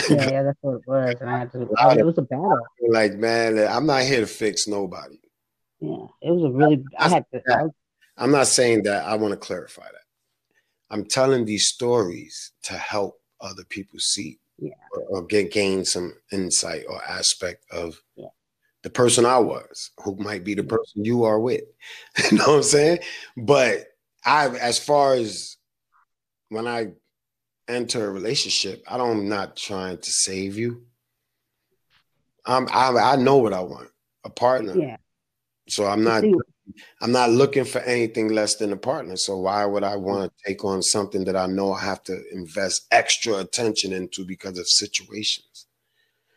Yeah, 0.08 0.30
yeah, 0.30 0.42
that's 0.44 0.58
what 0.60 0.76
it 0.76 0.82
was. 0.86 1.14
And 1.20 1.30
I 1.30 1.38
had 1.38 1.52
to, 1.52 1.68
I, 1.78 1.98
it 1.98 2.06
was 2.06 2.18
a 2.18 2.22
battle. 2.22 2.58
Like, 2.88 3.14
man, 3.14 3.58
I'm 3.58 3.86
not 3.86 4.02
here 4.02 4.20
to 4.20 4.26
fix 4.26 4.68
nobody. 4.68 5.18
Yeah, 5.80 6.06
it 6.22 6.30
was 6.30 6.44
a 6.44 6.50
really. 6.50 6.84
I 6.98 7.08
had 7.08 7.24
to. 7.32 7.42
I 7.50 7.62
was, 7.64 7.72
I'm 8.16 8.30
not 8.30 8.46
saying 8.46 8.82
that. 8.84 9.04
I 9.04 9.14
want 9.14 9.32
to 9.32 9.38
clarify 9.38 9.84
that. 9.84 9.94
I'm 10.90 11.04
telling 11.04 11.44
these 11.44 11.68
stories 11.68 12.52
to 12.64 12.74
help 12.74 13.20
other 13.40 13.64
people 13.64 13.98
see 13.98 14.38
yeah. 14.58 14.72
or, 14.92 15.02
or 15.20 15.26
get 15.26 15.52
gain 15.52 15.84
some 15.84 16.14
insight 16.32 16.84
or 16.88 17.02
aspect 17.04 17.64
of 17.70 18.00
yeah. 18.16 18.28
the 18.82 18.90
person 18.90 19.24
I 19.24 19.38
was, 19.38 19.90
who 19.98 20.16
might 20.16 20.44
be 20.44 20.54
the 20.54 20.64
person 20.64 21.04
you 21.04 21.24
are 21.24 21.38
with. 21.38 21.62
you 22.30 22.38
know 22.38 22.48
what 22.48 22.56
I'm 22.56 22.62
saying? 22.62 22.98
But 23.36 23.86
I, 24.24 24.48
as 24.48 24.78
far 24.78 25.14
as 25.14 25.57
when 26.48 26.66
I 26.66 26.92
enter 27.68 28.06
a 28.06 28.10
relationship, 28.10 28.82
I 28.88 28.96
don't 28.96 29.20
I'm 29.20 29.28
not 29.28 29.56
trying 29.56 29.98
to 29.98 30.10
save 30.10 30.56
you. 30.56 30.84
I'm 32.46 32.66
I, 32.72 33.12
I 33.12 33.16
know 33.16 33.36
what 33.38 33.52
I 33.52 33.60
want. 33.60 33.90
A 34.24 34.30
partner. 34.30 34.74
Yeah. 34.76 34.96
So 35.68 35.86
I'm 35.86 36.02
not 36.02 36.24
I'm 37.00 37.12
not 37.12 37.30
looking 37.30 37.64
for 37.64 37.80
anything 37.80 38.28
less 38.28 38.56
than 38.56 38.72
a 38.72 38.76
partner. 38.76 39.16
So 39.16 39.38
why 39.38 39.64
would 39.64 39.84
I 39.84 39.96
want 39.96 40.32
to 40.36 40.48
take 40.48 40.64
on 40.64 40.82
something 40.82 41.24
that 41.24 41.36
I 41.36 41.46
know 41.46 41.72
I 41.72 41.80
have 41.80 42.02
to 42.04 42.18
invest 42.32 42.86
extra 42.90 43.34
attention 43.36 43.92
into 43.92 44.24
because 44.24 44.58
of 44.58 44.68
situations? 44.68 45.66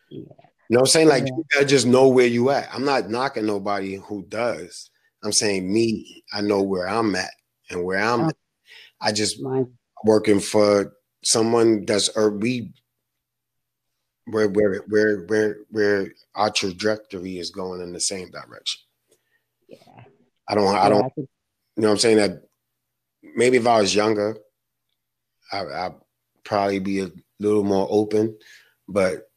Yeah. 0.09 0.19
You 0.19 0.75
know 0.77 0.79
what 0.79 0.81
I'm 0.81 0.87
saying? 0.87 1.07
Like 1.09 1.23
Yeah. 1.23 1.33
you 1.37 1.45
gotta 1.53 1.65
just 1.65 1.85
know 1.85 2.07
where 2.07 2.27
you 2.27 2.49
at. 2.49 2.73
I'm 2.73 2.85
not 2.85 3.09
knocking 3.09 3.45
nobody 3.45 3.95
who 3.95 4.23
does. 4.23 4.89
I'm 5.23 5.33
saying 5.33 5.71
me, 5.71 6.23
I 6.33 6.41
know 6.41 6.61
where 6.61 6.87
I'm 6.87 7.13
at 7.15 7.31
and 7.69 7.83
where 7.83 7.99
I'm 7.99 8.21
Oh. 8.21 8.29
at. 8.29 8.37
I 8.99 9.11
just 9.11 9.41
mine. 9.41 9.77
Working 10.03 10.39
for 10.39 10.93
someone 11.23 11.85
that's 11.85 12.09
or 12.09 12.31
we 12.31 12.73
where 14.25 14.49
where 14.49 14.81
where 14.87 15.21
where 15.25 15.57
where 15.69 16.13
our 16.35 16.49
trajectory 16.49 17.37
is 17.37 17.51
going 17.51 17.81
in 17.81 17.93
the 17.93 17.99
same 17.99 18.29
direction. 18.31 18.81
Yeah. 19.67 20.03
I 20.47 20.55
don't 20.55 20.75
I 20.75 20.89
don't 20.89 21.11
you 21.17 21.27
know 21.77 21.87
what 21.87 21.93
I'm 21.93 21.97
saying 21.99 22.17
that 22.17 22.43
maybe 23.35 23.57
if 23.57 23.67
I 23.67 23.81
was 23.81 23.95
younger, 23.95 24.37
I 25.51 25.65
I'd 25.65 25.93
probably 26.43 26.79
be 26.79 27.01
a 27.01 27.11
little 27.39 27.63
more 27.63 27.87
open, 27.89 28.37
but 28.87 29.29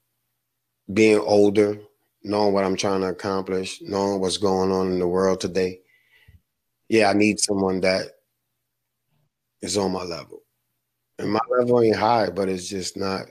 being 0.92 1.18
older, 1.18 1.78
knowing 2.22 2.52
what 2.52 2.64
I'm 2.64 2.76
trying 2.76 3.00
to 3.00 3.08
accomplish, 3.08 3.80
knowing 3.82 4.20
what's 4.20 4.36
going 4.36 4.70
on 4.70 4.92
in 4.92 4.98
the 4.98 5.08
world 5.08 5.40
today, 5.40 5.80
yeah, 6.88 7.08
I 7.08 7.14
need 7.14 7.40
someone 7.40 7.80
that 7.80 8.06
is 9.62 9.78
on 9.78 9.92
my 9.92 10.02
level. 10.02 10.43
And 11.18 11.30
my 11.32 11.40
level 11.48 11.80
ain't 11.80 11.96
high, 11.96 12.30
but 12.30 12.48
it's 12.48 12.68
just 12.68 12.96
not. 12.96 13.26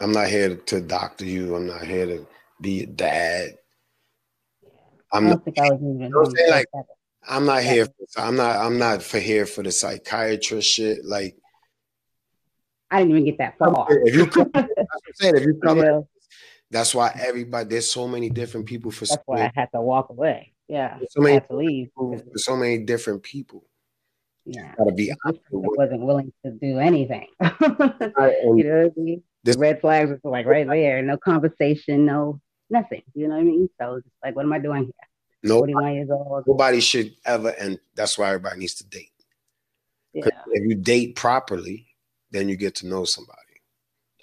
I'm 0.00 0.12
not 0.12 0.28
here 0.28 0.56
to 0.56 0.80
doctor 0.80 1.24
you. 1.24 1.54
I'm 1.54 1.66
not 1.66 1.82
here 1.84 2.06
to 2.06 2.26
be 2.60 2.70
your 2.72 2.86
dad. 2.86 3.58
I 5.12 5.16
I'm 5.16 5.24
don't 5.24 5.30
not, 5.30 5.44
think 5.44 5.58
I 5.58 5.70
was 5.70 5.80
even. 5.80 6.10
know 6.10 6.18
what 6.18 6.28
I'm 6.28 6.36
saying? 6.36 6.50
Like- 6.50 6.66
I'm 7.28 7.44
not 7.44 7.62
here. 7.62 7.84
For, 7.84 8.20
I'm 8.20 8.36
not. 8.36 8.56
I'm 8.56 8.78
not 8.78 9.02
for 9.02 9.18
here 9.18 9.44
for 9.44 9.62
the 9.62 9.70
psychiatrist 9.70 10.68
shit. 10.68 11.04
Like 11.04 11.36
I 12.90 13.00
didn't 13.00 13.10
even 13.12 13.24
get 13.26 13.38
that 13.38 13.58
far. 13.58 13.86
if 13.90 14.14
you 14.14 14.26
come, 14.26 14.50
that's 14.54 14.66
what 14.66 14.78
I'm 14.78 15.14
saying. 15.14 15.36
If 15.36 15.42
you 15.44 15.54
come, 15.64 15.78
Yeah, 15.78 16.00
that's 16.70 16.94
why 16.94 17.12
everybody. 17.20 17.68
There's 17.68 17.92
so 17.92 18.08
many 18.08 18.30
different 18.30 18.66
people 18.66 18.90
for 18.90 19.04
so 19.04 19.16
that's 19.16 19.22
why 19.26 19.36
many, 19.36 19.48
I 19.48 19.60
had 19.60 19.68
to 19.74 19.82
walk 19.82 20.08
away. 20.08 20.54
Yeah, 20.66 20.98
so 21.10 21.26
I 21.26 21.32
had 21.32 21.48
to 21.48 21.56
leave. 21.56 21.90
for 21.94 22.22
so 22.36 22.56
many 22.56 22.78
different 22.78 23.22
people. 23.22 23.64
Yeah, 24.46 24.74
Gotta 24.78 24.92
be 24.92 25.12
honest 25.24 25.40
wasn't 25.50 26.00
willing 26.00 26.32
to 26.44 26.52
do 26.52 26.78
anything. 26.78 27.26
I- 27.40 27.50
you 28.44 28.64
know 28.64 28.82
what 28.84 28.92
I 28.96 29.00
mean? 29.00 29.22
This- 29.44 29.56
Red 29.56 29.80
flags 29.80 30.10
were 30.22 30.30
like 30.30 30.46
right 30.46 30.66
there. 30.66 31.02
No 31.02 31.16
conversation. 31.16 32.04
No 32.06 32.40
nothing. 32.70 33.02
You 33.14 33.28
know 33.28 33.34
what 33.34 33.40
I 33.40 33.44
mean? 33.44 33.68
So 33.80 33.96
it's 33.96 34.06
like, 34.24 34.36
what 34.36 34.44
am 34.44 34.52
I 34.52 34.58
doing 34.58 34.84
here? 34.84 34.92
no, 35.42 35.58
41 35.60 35.94
years 35.94 36.10
old. 36.10 36.44
nobody 36.46 36.80
should 36.80 37.14
ever, 37.24 37.50
and 37.50 37.78
that's 37.94 38.18
why 38.18 38.28
everybody 38.28 38.58
needs 38.60 38.74
to 38.74 38.84
date. 38.86 39.12
Yeah. 40.12 40.26
If 40.48 40.68
you 40.68 40.74
date 40.74 41.16
properly, 41.16 41.86
then 42.30 42.48
you 42.48 42.56
get 42.56 42.74
to 42.76 42.86
know 42.86 43.04
somebody. 43.04 43.38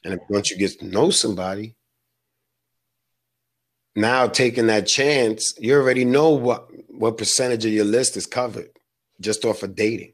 And 0.03 0.13
if, 0.13 0.19
once 0.29 0.51
you 0.51 0.57
get 0.57 0.79
to 0.79 0.85
know 0.85 1.09
somebody, 1.09 1.75
now 3.95 4.27
taking 4.27 4.67
that 4.67 4.85
chance, 4.85 5.53
you 5.57 5.73
already 5.73 6.05
know 6.05 6.29
what 6.31 6.67
what 6.87 7.17
percentage 7.17 7.65
of 7.65 7.71
your 7.71 7.85
list 7.85 8.17
is 8.17 8.25
covered 8.25 8.69
just 9.19 9.45
off 9.45 9.63
of 9.63 9.75
dating. 9.75 10.13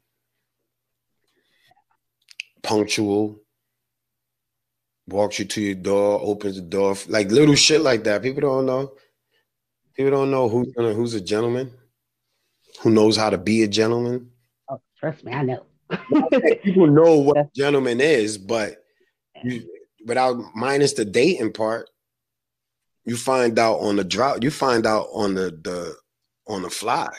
Punctual, 2.62 3.40
walks 5.06 5.38
you 5.38 5.44
to 5.44 5.60
your 5.60 5.74
door, 5.74 6.20
opens 6.22 6.56
the 6.56 6.62
door, 6.62 6.96
like 7.08 7.30
little 7.30 7.54
shit 7.54 7.80
like 7.80 8.04
that. 8.04 8.22
People 8.22 8.40
don't 8.40 8.66
know. 8.66 8.92
People 9.94 10.10
don't 10.10 10.30
know 10.30 10.48
who's 10.48 10.72
gonna 10.72 10.92
who's 10.92 11.14
a 11.14 11.20
gentleman, 11.20 11.70
who 12.80 12.90
knows 12.90 13.16
how 13.16 13.30
to 13.30 13.38
be 13.38 13.62
a 13.62 13.68
gentleman. 13.68 14.30
Oh, 14.68 14.80
trust 14.98 15.24
me, 15.24 15.32
I 15.32 15.42
know. 15.42 15.64
people 16.62 16.86
know 16.86 17.18
what 17.18 17.36
a 17.36 17.50
gentleman 17.54 18.00
is, 18.00 18.38
but 18.38 18.82
you, 19.44 19.62
without 20.06 20.36
minus 20.54 20.94
the 20.94 21.04
dating 21.04 21.52
part, 21.52 21.90
you 23.04 23.16
find 23.16 23.58
out 23.58 23.76
on 23.80 23.96
the 23.96 24.04
drop. 24.04 24.42
You 24.42 24.50
find 24.50 24.86
out 24.86 25.08
on 25.12 25.34
the 25.34 25.50
the 25.62 25.94
on 26.46 26.62
the 26.62 26.70
fly. 26.70 27.12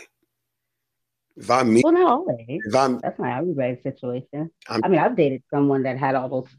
If 1.38 1.51
I 1.51 1.63
meet, 1.63 1.83
well, 1.83 1.93
not 1.93 2.11
always. 2.11 2.45
if 2.47 2.75
I'm, 2.75 2.99
That's 2.99 3.19
not 3.19 3.39
everybody's 3.39 3.83
situation. 3.83 4.49
I'm- 4.69 4.81
I 4.83 4.88
mean, 4.88 4.99
I've 4.99 5.15
dated 5.17 5.43
someone 5.49 5.83
that 5.83 5.97
had 5.97 6.15
all 6.15 6.29
those 6.29 6.49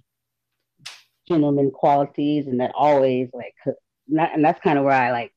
gentleman 1.26 1.70
qualities 1.70 2.46
and 2.46 2.60
that 2.60 2.72
always 2.74 3.30
like, 3.32 3.54
not, 4.06 4.34
and 4.34 4.44
that's 4.44 4.60
kind 4.60 4.78
of 4.78 4.84
where 4.84 4.94
I 4.94 5.10
like, 5.12 5.32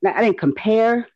not, 0.00 0.16
I 0.16 0.22
didn't 0.24 0.38
compare, 0.38 1.06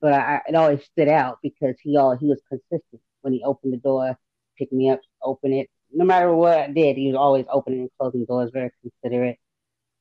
but 0.00 0.12
I, 0.12 0.42
it 0.46 0.54
always 0.54 0.84
stood 0.84 1.08
out 1.08 1.38
because 1.42 1.76
he 1.82 1.96
all 1.96 2.16
he 2.16 2.26
was 2.26 2.40
consistent 2.48 3.02
when 3.22 3.32
he 3.32 3.42
opened 3.44 3.72
the 3.72 3.78
door, 3.78 4.16
picked 4.56 4.72
me 4.72 4.90
up, 4.90 5.00
open 5.22 5.52
it. 5.52 5.68
No 5.92 6.04
matter 6.04 6.32
what 6.32 6.58
I 6.58 6.66
did, 6.70 6.96
he 6.96 7.08
was 7.08 7.16
always 7.16 7.46
opening 7.50 7.80
and 7.80 7.90
closing 7.98 8.24
doors, 8.24 8.50
very 8.52 8.70
considerate, 8.82 9.38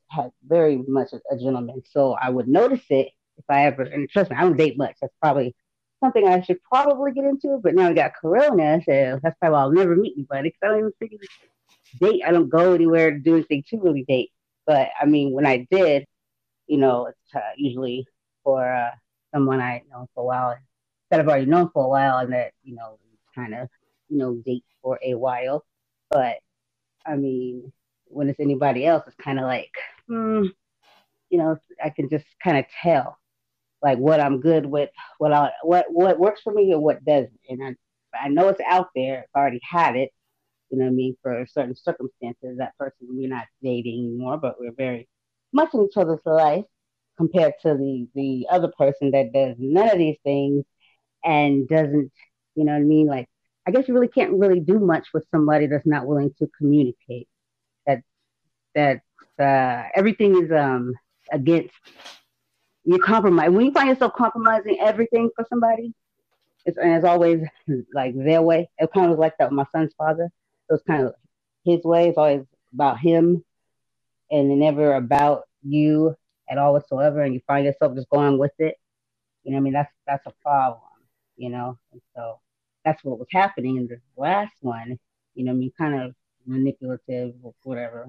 had 0.09 0.31
very 0.45 0.77
much 0.77 1.13
a, 1.13 1.19
a 1.31 1.37
gentleman. 1.37 1.81
So 1.89 2.13
I 2.13 2.29
would 2.29 2.47
notice 2.47 2.85
it 2.89 3.09
if 3.37 3.45
I 3.49 3.65
ever, 3.65 3.83
and 3.83 4.07
trust 4.09 4.29
me, 4.29 4.37
I 4.37 4.41
don't 4.41 4.57
date 4.57 4.77
much. 4.77 4.97
That's 5.01 5.13
probably 5.21 5.55
something 5.99 6.27
I 6.27 6.41
should 6.41 6.61
probably 6.63 7.11
get 7.11 7.25
into, 7.25 7.59
but 7.61 7.75
now 7.75 7.89
I 7.89 7.93
got 7.93 8.13
Corona, 8.15 8.81
so 8.85 9.19
that's 9.21 9.37
probably 9.39 9.53
why 9.53 9.61
I'll 9.61 9.71
never 9.71 9.95
meet 9.95 10.13
anybody 10.15 10.49
because 10.49 10.59
I 10.63 10.67
don't 10.67 10.79
even 10.79 10.93
freaking 11.01 11.99
date. 11.99 12.23
I 12.25 12.31
don't 12.31 12.49
go 12.49 12.73
anywhere 12.73 13.11
to 13.11 13.19
do 13.19 13.35
anything 13.35 13.63
to 13.69 13.77
really 13.77 14.05
date. 14.07 14.31
But 14.65 14.89
I 14.99 15.05
mean, 15.05 15.33
when 15.33 15.45
I 15.45 15.67
did, 15.71 16.05
you 16.67 16.77
know, 16.77 17.07
it's 17.07 17.35
uh, 17.35 17.51
usually 17.57 18.05
for 18.43 18.71
uh, 18.71 18.91
someone 19.33 19.59
I 19.59 19.83
know 19.91 20.07
for 20.13 20.21
a 20.21 20.25
while, 20.25 20.57
that 21.11 21.19
I've 21.19 21.27
already 21.27 21.45
known 21.45 21.69
for 21.73 21.85
a 21.85 21.89
while, 21.89 22.17
and 22.19 22.33
that 22.33 22.51
you 22.63 22.75
know, 22.75 22.97
kind 23.35 23.53
of, 23.53 23.67
you 24.09 24.17
know, 24.17 24.35
date 24.45 24.65
for 24.81 24.99
a 25.03 25.15
while. 25.15 25.65
But 26.09 26.37
I 27.05 27.15
mean, 27.15 27.71
when 28.05 28.29
it's 28.29 28.39
anybody 28.39 28.85
else, 28.85 29.03
it's 29.07 29.15
kind 29.15 29.39
of 29.39 29.45
like, 29.45 29.71
hmm, 30.07 30.45
you 31.29 31.37
know, 31.37 31.57
I 31.83 31.89
can 31.89 32.09
just 32.09 32.25
kind 32.43 32.57
of 32.57 32.65
tell 32.81 33.18
like 33.81 33.97
what 33.97 34.19
I'm 34.19 34.41
good 34.41 34.65
with, 34.65 34.89
what 35.17 35.33
I 35.33 35.51
what 35.63 35.85
what 35.89 36.19
works 36.19 36.41
for 36.41 36.53
me 36.53 36.71
and 36.71 36.81
what 36.81 37.03
doesn't. 37.05 37.39
And 37.49 37.63
I 37.63 37.75
I 38.25 38.29
know 38.29 38.49
it's 38.49 38.61
out 38.67 38.89
there. 38.95 39.25
I've 39.35 39.39
already 39.39 39.61
had 39.67 39.95
it. 39.95 40.11
You 40.69 40.77
know 40.77 40.85
what 40.85 40.91
I 40.91 40.93
mean? 40.93 41.15
For 41.23 41.45
certain 41.47 41.75
circumstances, 41.75 42.57
that 42.57 42.77
person 42.77 43.07
we're 43.09 43.29
not 43.29 43.45
dating 43.63 43.99
anymore, 43.99 44.37
but 44.37 44.59
we're 44.59 44.71
very 44.71 45.07
much 45.51 45.73
in 45.73 45.83
each 45.85 45.97
other's 45.97 46.19
life 46.25 46.65
compared 47.17 47.53
to 47.63 47.75
the 47.75 48.07
the 48.15 48.47
other 48.51 48.71
person 48.77 49.11
that 49.11 49.33
does 49.33 49.55
none 49.59 49.89
of 49.89 49.97
these 49.97 50.17
things 50.23 50.63
and 51.23 51.67
doesn't, 51.67 52.11
you 52.55 52.65
know 52.65 52.73
what 52.73 52.79
I 52.79 52.83
mean? 52.83 53.07
Like 53.07 53.27
I 53.67 53.71
guess 53.71 53.87
you 53.87 53.93
really 53.93 54.07
can't 54.07 54.33
really 54.33 54.59
do 54.59 54.79
much 54.79 55.07
with 55.13 55.25
somebody 55.31 55.67
that's 55.67 55.85
not 55.85 56.07
willing 56.07 56.33
to 56.39 56.47
communicate. 56.57 57.27
That 57.85 58.01
that 58.75 59.01
uh, 59.39 59.89
everything 59.95 60.43
is 60.43 60.51
um 60.51 60.93
against 61.31 61.73
you 62.93 62.99
compromise. 62.99 63.51
When 63.51 63.65
you 63.65 63.71
find 63.71 63.89
yourself 63.89 64.13
compromising 64.13 64.77
everything 64.79 65.29
for 65.35 65.45
somebody 65.49 65.93
it's 66.65 66.77
and 66.77 66.93
it's 66.93 67.05
always 67.05 67.41
like 67.93 68.15
their 68.15 68.41
way. 68.41 68.69
It 68.77 68.91
kind 68.93 69.05
of 69.05 69.11
was 69.11 69.19
like 69.19 69.37
that 69.39 69.49
with 69.49 69.55
my 69.57 69.65
son's 69.71 69.93
father. 69.97 70.25
It 70.69 70.73
was 70.73 70.81
kind 70.85 71.03
of 71.07 71.13
his 71.65 71.83
way. 71.83 72.09
It's 72.09 72.17
always 72.17 72.43
about 72.73 72.99
him 72.99 73.43
and 74.31 74.59
never 74.59 74.95
about 74.95 75.43
you 75.63 76.15
at 76.49 76.57
all 76.57 76.73
whatsoever 76.73 77.21
and 77.21 77.33
you 77.33 77.41
find 77.47 77.65
yourself 77.65 77.95
just 77.95 78.09
going 78.09 78.37
with 78.37 78.51
it. 78.59 78.75
You 79.43 79.51
know 79.51 79.57
i 79.57 79.61
mean? 79.61 79.73
That's 79.73 79.91
that's 80.07 80.25
a 80.27 80.33
problem 80.43 80.81
you 81.37 81.49
know? 81.49 81.77
And 81.93 82.01
so 82.15 82.39
that's 82.85 83.03
what 83.03 83.17
was 83.19 83.27
happening 83.31 83.77
in 83.77 83.87
the 83.87 83.99
last 84.17 84.53
one. 84.61 84.99
You 85.35 85.45
know 85.45 85.51
i 85.51 85.55
mean? 85.55 85.71
Kind 85.77 86.01
of 86.01 86.13
manipulative 86.45 87.33
whatever 87.63 88.07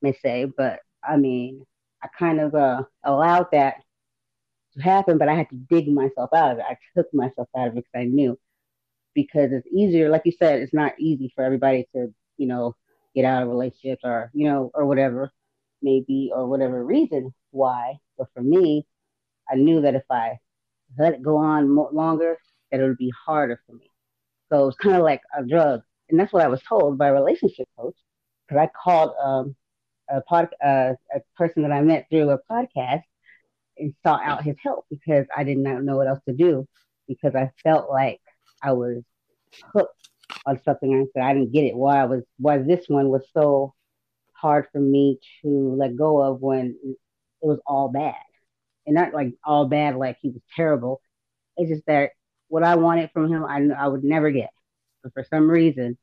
may 0.00 0.12
say 0.14 0.44
but 0.44 0.80
i 1.04 1.16
mean 1.16 1.64
i 2.02 2.08
kind 2.18 2.40
of 2.40 2.54
uh 2.54 2.82
allowed 3.04 3.46
that 3.52 3.76
to 4.74 4.82
happen, 4.82 5.18
but 5.18 5.28
I 5.28 5.34
had 5.34 5.48
to 5.50 5.56
dig 5.56 5.88
myself 5.88 6.30
out 6.34 6.52
of 6.52 6.58
it. 6.58 6.64
I 6.68 6.76
took 6.96 7.12
myself 7.12 7.48
out 7.56 7.68
of 7.68 7.76
it 7.76 7.84
because 7.84 8.02
I 8.02 8.04
knew 8.04 8.38
because 9.14 9.52
it's 9.52 9.66
easier, 9.68 10.08
like 10.08 10.22
you 10.24 10.32
said, 10.32 10.60
it's 10.60 10.74
not 10.74 10.98
easy 10.98 11.32
for 11.34 11.44
everybody 11.44 11.86
to, 11.94 12.12
you 12.36 12.46
know, 12.46 12.74
get 13.14 13.24
out 13.24 13.42
of 13.42 13.48
relationships 13.48 14.02
or, 14.04 14.30
you 14.32 14.48
know, 14.48 14.70
or 14.74 14.86
whatever, 14.86 15.30
maybe, 15.82 16.30
or 16.34 16.46
whatever 16.48 16.84
reason 16.84 17.32
why. 17.50 17.94
But 18.16 18.28
for 18.34 18.42
me, 18.42 18.86
I 19.50 19.56
knew 19.56 19.82
that 19.82 19.94
if 19.94 20.04
I 20.10 20.38
let 20.98 21.14
it 21.14 21.22
go 21.22 21.36
on 21.36 21.68
more, 21.68 21.90
longer, 21.92 22.38
that 22.70 22.80
it 22.80 22.84
would 22.84 22.98
be 22.98 23.12
harder 23.26 23.60
for 23.66 23.72
me. 23.74 23.90
So 24.50 24.68
it's 24.68 24.76
kind 24.78 24.96
of 24.96 25.02
like 25.02 25.22
a 25.36 25.44
drug. 25.44 25.82
And 26.08 26.18
that's 26.18 26.32
what 26.32 26.44
I 26.44 26.48
was 26.48 26.62
told 26.62 26.98
by 26.98 27.08
a 27.08 27.12
relationship 27.12 27.68
coach. 27.78 27.96
Because 28.46 28.62
I 28.62 28.70
called 28.82 29.12
um, 29.22 29.56
a, 30.10 30.20
pod, 30.22 30.48
uh, 30.64 30.92
a 31.14 31.20
person 31.36 31.62
that 31.62 31.72
I 31.72 31.80
met 31.80 32.06
through 32.10 32.30
a 32.30 32.38
podcast 32.50 33.02
and 33.78 33.94
sought 34.02 34.22
out 34.24 34.44
his 34.44 34.56
help 34.62 34.86
because 34.90 35.26
I 35.36 35.44
did 35.44 35.58
not 35.58 35.82
know 35.82 35.96
what 35.96 36.08
else 36.08 36.20
to 36.28 36.34
do 36.34 36.66
because 37.08 37.34
I 37.34 37.50
felt 37.62 37.90
like 37.90 38.20
I 38.62 38.72
was 38.72 39.02
hooked 39.72 40.08
on 40.46 40.60
something 40.64 40.92
and 40.92 41.08
said 41.12 41.22
I 41.22 41.34
didn't 41.34 41.52
get 41.52 41.64
it. 41.64 41.76
Why 41.76 42.00
I 42.00 42.04
was 42.04 42.22
why 42.38 42.58
this 42.58 42.86
one 42.88 43.08
was 43.08 43.22
so 43.34 43.74
hard 44.32 44.66
for 44.72 44.80
me 44.80 45.18
to 45.42 45.74
let 45.78 45.96
go 45.96 46.22
of 46.22 46.40
when 46.40 46.76
it 46.84 47.46
was 47.46 47.60
all 47.66 47.88
bad. 47.88 48.14
And 48.86 48.94
not 48.96 49.14
like 49.14 49.34
all 49.44 49.66
bad 49.66 49.96
like 49.96 50.18
he 50.20 50.30
was 50.30 50.42
terrible. 50.56 51.00
It's 51.56 51.70
just 51.70 51.86
that 51.86 52.10
what 52.48 52.64
I 52.64 52.76
wanted 52.76 53.10
from 53.12 53.32
him 53.32 53.44
I 53.44 53.60
I 53.78 53.88
would 53.88 54.04
never 54.04 54.30
get. 54.30 54.50
But 55.02 55.12
for 55.12 55.24
some 55.30 55.50
reason 55.50 55.98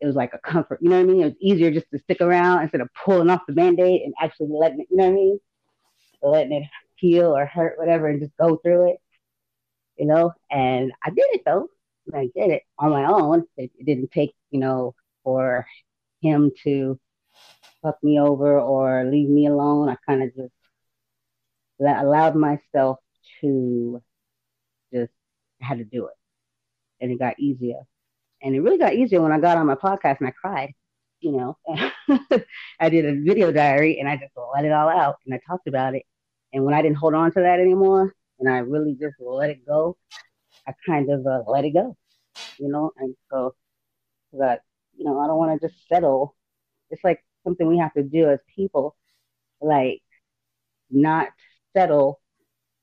it 0.00 0.06
was 0.06 0.16
like 0.16 0.34
a 0.34 0.38
comfort. 0.38 0.80
You 0.82 0.90
know 0.90 0.96
what 0.96 1.10
I 1.10 1.12
mean? 1.12 1.22
It 1.22 1.24
was 1.24 1.34
easier 1.40 1.70
just 1.70 1.90
to 1.92 1.98
stick 1.98 2.20
around 2.20 2.62
instead 2.62 2.80
of 2.80 2.88
pulling 3.04 3.30
off 3.30 3.42
the 3.46 3.54
band-aid 3.54 4.02
and 4.02 4.12
actually 4.20 4.48
letting 4.50 4.80
it, 4.80 4.88
you 4.90 4.96
know 4.96 5.04
what 5.04 5.10
I 5.10 5.14
mean? 5.14 5.40
Letting 6.22 6.52
it 6.52 6.68
heal 7.04 7.36
or 7.36 7.46
hurt, 7.46 7.78
whatever, 7.78 8.08
and 8.08 8.20
just 8.20 8.36
go 8.38 8.56
through 8.56 8.92
it. 8.92 8.96
You 9.96 10.06
know, 10.06 10.32
and 10.50 10.92
I 11.04 11.10
did 11.10 11.26
it 11.32 11.42
though. 11.46 11.68
I 12.14 12.30
did 12.34 12.50
it 12.50 12.62
on 12.78 12.90
my 12.90 13.04
own. 13.06 13.44
It, 13.56 13.70
it 13.78 13.86
didn't 13.86 14.10
take, 14.12 14.34
you 14.50 14.60
know, 14.60 14.94
for 15.22 15.66
him 16.22 16.50
to 16.64 16.98
fuck 17.82 17.96
me 18.02 18.18
over 18.20 18.58
or 18.60 19.04
leave 19.04 19.28
me 19.28 19.46
alone. 19.46 19.88
I 19.88 19.96
kind 20.06 20.22
of 20.22 20.34
just 20.34 20.52
allowed 21.80 22.34
myself 22.36 22.98
to 23.40 24.02
just 24.92 25.12
had 25.60 25.78
to 25.78 25.84
do 25.84 26.06
it, 26.06 26.14
and 27.00 27.12
it 27.12 27.18
got 27.18 27.38
easier. 27.38 27.80
And 28.42 28.54
it 28.54 28.60
really 28.60 28.78
got 28.78 28.94
easier 28.94 29.22
when 29.22 29.32
I 29.32 29.40
got 29.40 29.56
on 29.56 29.66
my 29.66 29.74
podcast 29.74 30.18
and 30.20 30.28
I 30.28 30.32
cried. 30.32 30.74
You 31.20 31.32
know, 31.32 31.58
I 32.80 32.90
did 32.90 33.06
a 33.06 33.22
video 33.22 33.50
diary 33.50 33.98
and 33.98 34.08
I 34.08 34.16
just 34.16 34.32
let 34.54 34.66
it 34.66 34.72
all 34.72 34.90
out 34.90 35.16
and 35.24 35.34
I 35.34 35.40
talked 35.48 35.66
about 35.68 35.94
it. 35.94 36.02
And 36.54 36.64
when 36.64 36.74
I 36.74 36.82
didn't 36.82 36.98
hold 36.98 37.14
on 37.14 37.32
to 37.32 37.40
that 37.40 37.60
anymore 37.60 38.14
and 38.38 38.48
I 38.48 38.58
really 38.58 38.94
just 38.94 39.16
let 39.20 39.50
it 39.50 39.66
go, 39.66 39.96
I 40.68 40.72
kind 40.86 41.10
of 41.10 41.26
uh, 41.26 41.42
let 41.48 41.64
it 41.64 41.72
go, 41.72 41.96
you 42.58 42.68
know. 42.68 42.92
And 42.96 43.16
so 43.30 43.56
that 44.34 44.62
you 44.96 45.04
know, 45.04 45.20
I 45.20 45.26
don't 45.26 45.38
want 45.38 45.60
to 45.60 45.68
just 45.68 45.88
settle. 45.88 46.36
It's 46.90 47.02
like 47.02 47.24
something 47.42 47.66
we 47.66 47.78
have 47.78 47.92
to 47.94 48.04
do 48.04 48.30
as 48.30 48.38
people, 48.54 48.96
like 49.60 50.00
not 50.90 51.28
settle 51.76 52.20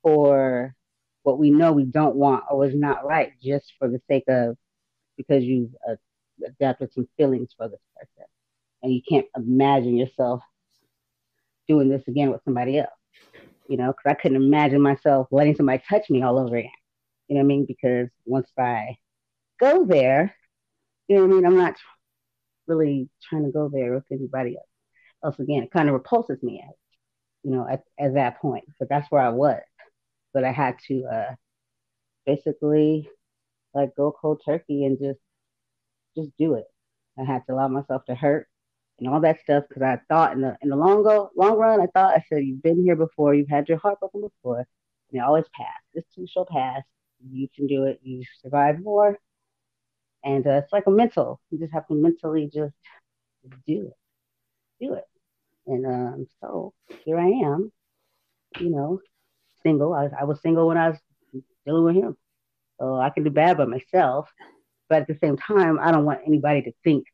for 0.03 0.75
what 1.23 1.39
we 1.39 1.49
know 1.51 1.71
we 1.71 1.85
don't 1.85 2.15
want 2.15 2.43
or 2.51 2.65
is 2.65 2.75
not 2.75 3.05
right 3.05 3.33
just 3.41 3.73
for 3.79 3.87
the 3.87 4.01
sake 4.09 4.25
of 4.27 4.57
because 5.17 5.43
you've 5.43 5.71
uh, 5.89 5.95
adapted 6.45 6.91
some 6.93 7.07
feelings 7.17 7.53
for 7.55 7.69
this 7.69 7.79
person 7.95 8.25
and 8.81 8.93
you 8.93 9.01
can't 9.07 9.27
imagine 9.35 9.95
yourself 9.95 10.41
doing 11.67 11.89
this 11.89 12.01
again 12.07 12.31
with 12.31 12.43
somebody 12.43 12.79
else 12.79 12.89
you 13.67 13.77
know 13.77 13.87
because 13.87 14.11
i 14.11 14.13
couldn't 14.13 14.41
imagine 14.41 14.81
myself 14.81 15.27
letting 15.31 15.55
somebody 15.55 15.81
touch 15.87 16.09
me 16.09 16.21
all 16.23 16.39
over 16.39 16.55
again. 16.57 16.71
You 17.27 17.35
know 17.35 17.41
what 17.41 17.45
i 17.45 17.47
mean? 17.47 17.65
Because 17.65 18.09
once 18.25 18.49
i 18.57 18.97
go 19.59 19.85
there 19.85 20.35
you 21.07 21.17
know 21.17 21.23
what 21.23 21.31
i 21.31 21.35
mean? 21.35 21.45
I'm 21.45 21.57
not 21.57 21.75
really 22.67 23.09
trying 23.29 23.45
to 23.45 23.51
go 23.51 23.69
there 23.69 23.93
with 23.93 24.05
anybody 24.11 24.55
else, 24.55 24.67
else 25.23 25.39
again 25.39 25.63
it 25.63 25.71
kind 25.71 25.89
of 25.89 25.93
repulses 25.93 26.41
me 26.43 26.63
at 26.65 26.75
you 27.43 27.51
know 27.51 27.67
at, 27.69 27.83
at 27.99 28.13
that 28.15 28.39
point. 28.41 28.65
But 28.79 28.89
that's 28.89 29.09
where 29.11 29.21
i 29.21 29.29
was. 29.29 29.61
But 30.33 30.43
i 30.45 30.51
had 30.51 30.77
to 30.87 31.03
uh 31.05 31.35
basically 32.25 33.09
like 33.73 33.95
go 33.95 34.11
cold 34.11 34.41
turkey 34.45 34.85
and 34.85 34.97
just 34.99 35.19
just 36.17 36.31
do 36.37 36.55
it. 36.55 36.65
I 37.19 37.23
had 37.23 37.45
to 37.47 37.53
allow 37.53 37.67
myself 37.67 38.05
to 38.05 38.15
hurt 38.15 38.47
and 39.01 39.09
all 39.09 39.19
that 39.19 39.41
stuff 39.41 39.63
because 39.67 39.81
I 39.81 39.99
thought 40.07 40.33
in 40.33 40.41
the 40.41 40.55
in 40.61 40.69
the 40.69 40.75
long 40.75 41.03
go 41.03 41.31
long 41.35 41.57
run, 41.57 41.81
I 41.81 41.87
thought 41.87 42.15
I 42.15 42.23
said 42.29 42.45
you've 42.45 42.61
been 42.61 42.83
here 42.83 42.95
before, 42.95 43.33
you've 43.33 43.49
had 43.49 43.67
your 43.67 43.79
heart 43.79 43.99
broken 43.99 44.21
before, 44.21 44.59
and 44.59 45.19
it 45.19 45.23
always 45.23 45.45
pass. 45.55 45.81
This 45.93 46.05
too 46.15 46.27
shall 46.27 46.45
pass. 46.45 46.83
You 47.31 47.47
can 47.55 47.67
do 47.67 47.85
it. 47.85 47.99
You 48.03 48.23
survive 48.43 48.79
more, 48.79 49.17
and 50.23 50.45
uh, 50.45 50.61
it's 50.63 50.71
like 50.71 50.85
a 50.85 50.91
mental. 50.91 51.41
You 51.49 51.57
just 51.57 51.73
have 51.73 51.87
to 51.87 51.95
mentally 51.95 52.45
just 52.45 52.75
do 53.65 53.87
it, 53.87 53.97
do 54.79 54.93
it. 54.93 55.05
And 55.65 55.85
um, 55.85 56.27
so 56.39 56.73
here 57.03 57.19
I 57.19 57.27
am, 57.27 57.71
you 58.59 58.69
know, 58.69 58.99
single. 59.63 59.93
I, 59.93 60.09
I 60.19 60.25
was 60.25 60.41
single 60.41 60.67
when 60.67 60.77
I 60.77 60.89
was 60.89 60.99
dealing 61.65 61.83
with 61.83 61.95
him. 61.95 62.17
So 62.79 62.95
I 62.95 63.09
can 63.09 63.23
do 63.23 63.31
bad 63.31 63.57
by 63.57 63.65
myself. 63.65 64.29
But 64.89 65.03
at 65.03 65.07
the 65.07 65.17
same 65.21 65.37
time, 65.37 65.79
I 65.79 65.91
don't 65.91 66.05
want 66.05 66.21
anybody 66.25 66.63
to 66.63 66.71
think 66.83 67.05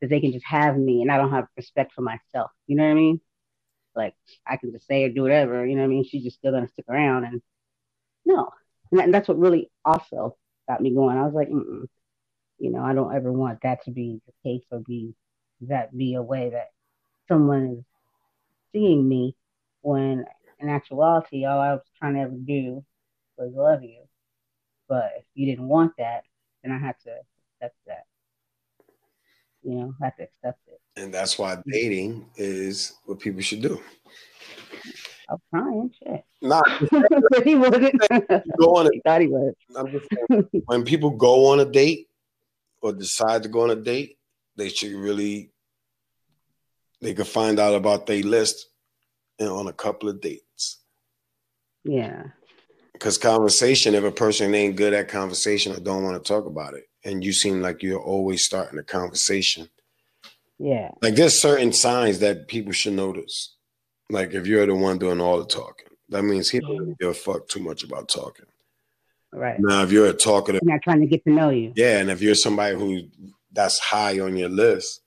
that 0.00 0.08
they 0.10 0.20
can 0.20 0.32
just 0.32 0.46
have 0.46 0.76
me 0.76 1.02
and 1.02 1.10
I 1.10 1.16
don't 1.16 1.30
have 1.30 1.46
respect 1.56 1.92
for 1.92 2.02
myself. 2.02 2.50
You 2.66 2.76
know 2.76 2.84
what 2.84 2.92
I 2.92 2.94
mean? 2.94 3.20
Like 3.94 4.14
I 4.46 4.56
can 4.56 4.72
just 4.72 4.86
say 4.86 5.04
or 5.04 5.10
do 5.10 5.22
whatever. 5.22 5.66
You 5.66 5.74
know 5.74 5.82
what 5.82 5.88
I 5.88 5.90
mean? 5.90 6.04
She's 6.04 6.24
just 6.24 6.36
still 6.36 6.52
gonna 6.52 6.68
stick 6.68 6.86
around, 6.88 7.24
and 7.24 7.42
no, 8.24 8.50
and, 8.90 9.00
that, 9.00 9.04
and 9.04 9.14
that's 9.14 9.28
what 9.28 9.38
really 9.38 9.70
also 9.84 10.36
got 10.68 10.80
me 10.80 10.94
going. 10.94 11.18
I 11.18 11.24
was 11.24 11.34
like, 11.34 11.48
Mm-mm. 11.48 11.86
you 12.58 12.70
know, 12.70 12.82
I 12.82 12.94
don't 12.94 13.14
ever 13.14 13.32
want 13.32 13.60
that 13.62 13.84
to 13.84 13.90
be 13.90 14.20
the 14.26 14.48
case 14.48 14.64
or 14.70 14.80
be 14.80 15.14
that 15.62 15.96
be 15.96 16.14
a 16.14 16.22
way 16.22 16.50
that 16.50 16.70
someone 17.28 17.78
is 17.78 17.84
seeing 18.72 19.06
me 19.08 19.36
when 19.82 20.24
in 20.58 20.68
actuality 20.68 21.44
all 21.44 21.60
I 21.60 21.72
was 21.72 21.82
trying 21.98 22.14
to 22.14 22.20
ever 22.20 22.36
do 22.36 22.84
was 23.36 23.52
love 23.54 23.82
you. 23.82 24.02
But 24.88 25.12
if 25.18 25.24
you 25.34 25.46
didn't 25.46 25.68
want 25.68 25.92
that, 25.98 26.24
then 26.62 26.72
I 26.72 26.78
had 26.78 26.96
to 27.04 27.10
accept 27.10 27.76
that. 27.86 28.04
You 29.62 29.74
know, 29.74 29.94
have 30.02 30.16
to 30.16 30.24
accept 30.24 30.60
it. 30.68 30.80
And 30.96 31.12
that's 31.12 31.38
why 31.38 31.58
dating 31.66 32.26
is 32.36 32.94
what 33.04 33.20
people 33.20 33.40
should 33.40 33.62
do. 33.62 33.80
I'm 35.28 35.38
trying, 35.50 35.94
shit. 36.02 36.24
Nah, 36.42 36.62
he 37.44 37.54
wasn't. 37.54 38.00
go 38.58 38.76
on 38.76 38.86
a, 38.86 38.90
he 38.92 39.00
thought 39.04 39.20
he 39.20 39.28
was. 39.28 39.54
I'm 39.76 39.90
just 39.92 40.06
saying, 40.28 40.48
when 40.66 40.84
people 40.84 41.10
go 41.10 41.46
on 41.52 41.60
a 41.60 41.64
date 41.64 42.08
or 42.82 42.92
decide 42.92 43.44
to 43.44 43.48
go 43.48 43.62
on 43.62 43.70
a 43.70 43.76
date, 43.76 44.18
they 44.56 44.68
should 44.68 44.92
really 44.92 45.52
they 47.00 47.14
could 47.14 47.26
find 47.26 47.58
out 47.58 47.74
about 47.74 48.06
their 48.06 48.22
list 48.22 48.66
and 49.38 49.48
on 49.48 49.68
a 49.68 49.72
couple 49.72 50.08
of 50.08 50.20
dates. 50.20 50.80
Yeah. 51.84 52.24
Because 52.92 53.16
conversation, 53.16 53.94
if 53.94 54.04
a 54.04 54.12
person 54.12 54.54
ain't 54.54 54.76
good 54.76 54.92
at 54.92 55.08
conversation 55.08 55.72
or 55.72 55.80
don't 55.80 56.04
want 56.04 56.22
to 56.22 56.28
talk 56.28 56.44
about 56.44 56.74
it, 56.74 56.84
and 57.04 57.24
you 57.24 57.32
seem 57.32 57.60
like 57.60 57.82
you're 57.82 58.00
always 58.00 58.44
starting 58.44 58.78
a 58.78 58.82
conversation. 58.82 59.68
Yeah. 60.58 60.90
Like 61.00 61.14
there's 61.14 61.40
certain 61.40 61.72
signs 61.72 62.18
that 62.18 62.48
people 62.48 62.72
should 62.72 62.92
notice. 62.92 63.54
Like 64.10 64.34
if 64.34 64.46
you're 64.46 64.66
the 64.66 64.74
one 64.74 64.98
doing 64.98 65.20
all 65.20 65.38
the 65.38 65.46
talking, 65.46 65.88
that 66.10 66.22
means 66.22 66.50
he 66.50 66.60
don't 66.60 66.98
give 66.98 67.10
a 67.10 67.14
fuck 67.14 67.48
too 67.48 67.60
much 67.60 67.84
about 67.84 68.08
talking. 68.08 68.46
Right. 69.32 69.58
Now, 69.60 69.82
if 69.84 69.92
you're 69.92 70.08
a 70.08 70.12
talkative, 70.12 70.60
not 70.64 70.82
trying 70.82 71.00
to 71.00 71.06
get 71.06 71.22
to 71.24 71.30
know 71.30 71.50
you. 71.50 71.72
Yeah, 71.76 71.98
and 71.98 72.10
if 72.10 72.20
you're 72.20 72.34
somebody 72.34 72.76
who 72.76 73.02
that's 73.52 73.78
high 73.78 74.18
on 74.18 74.36
your 74.36 74.48
list, 74.48 75.02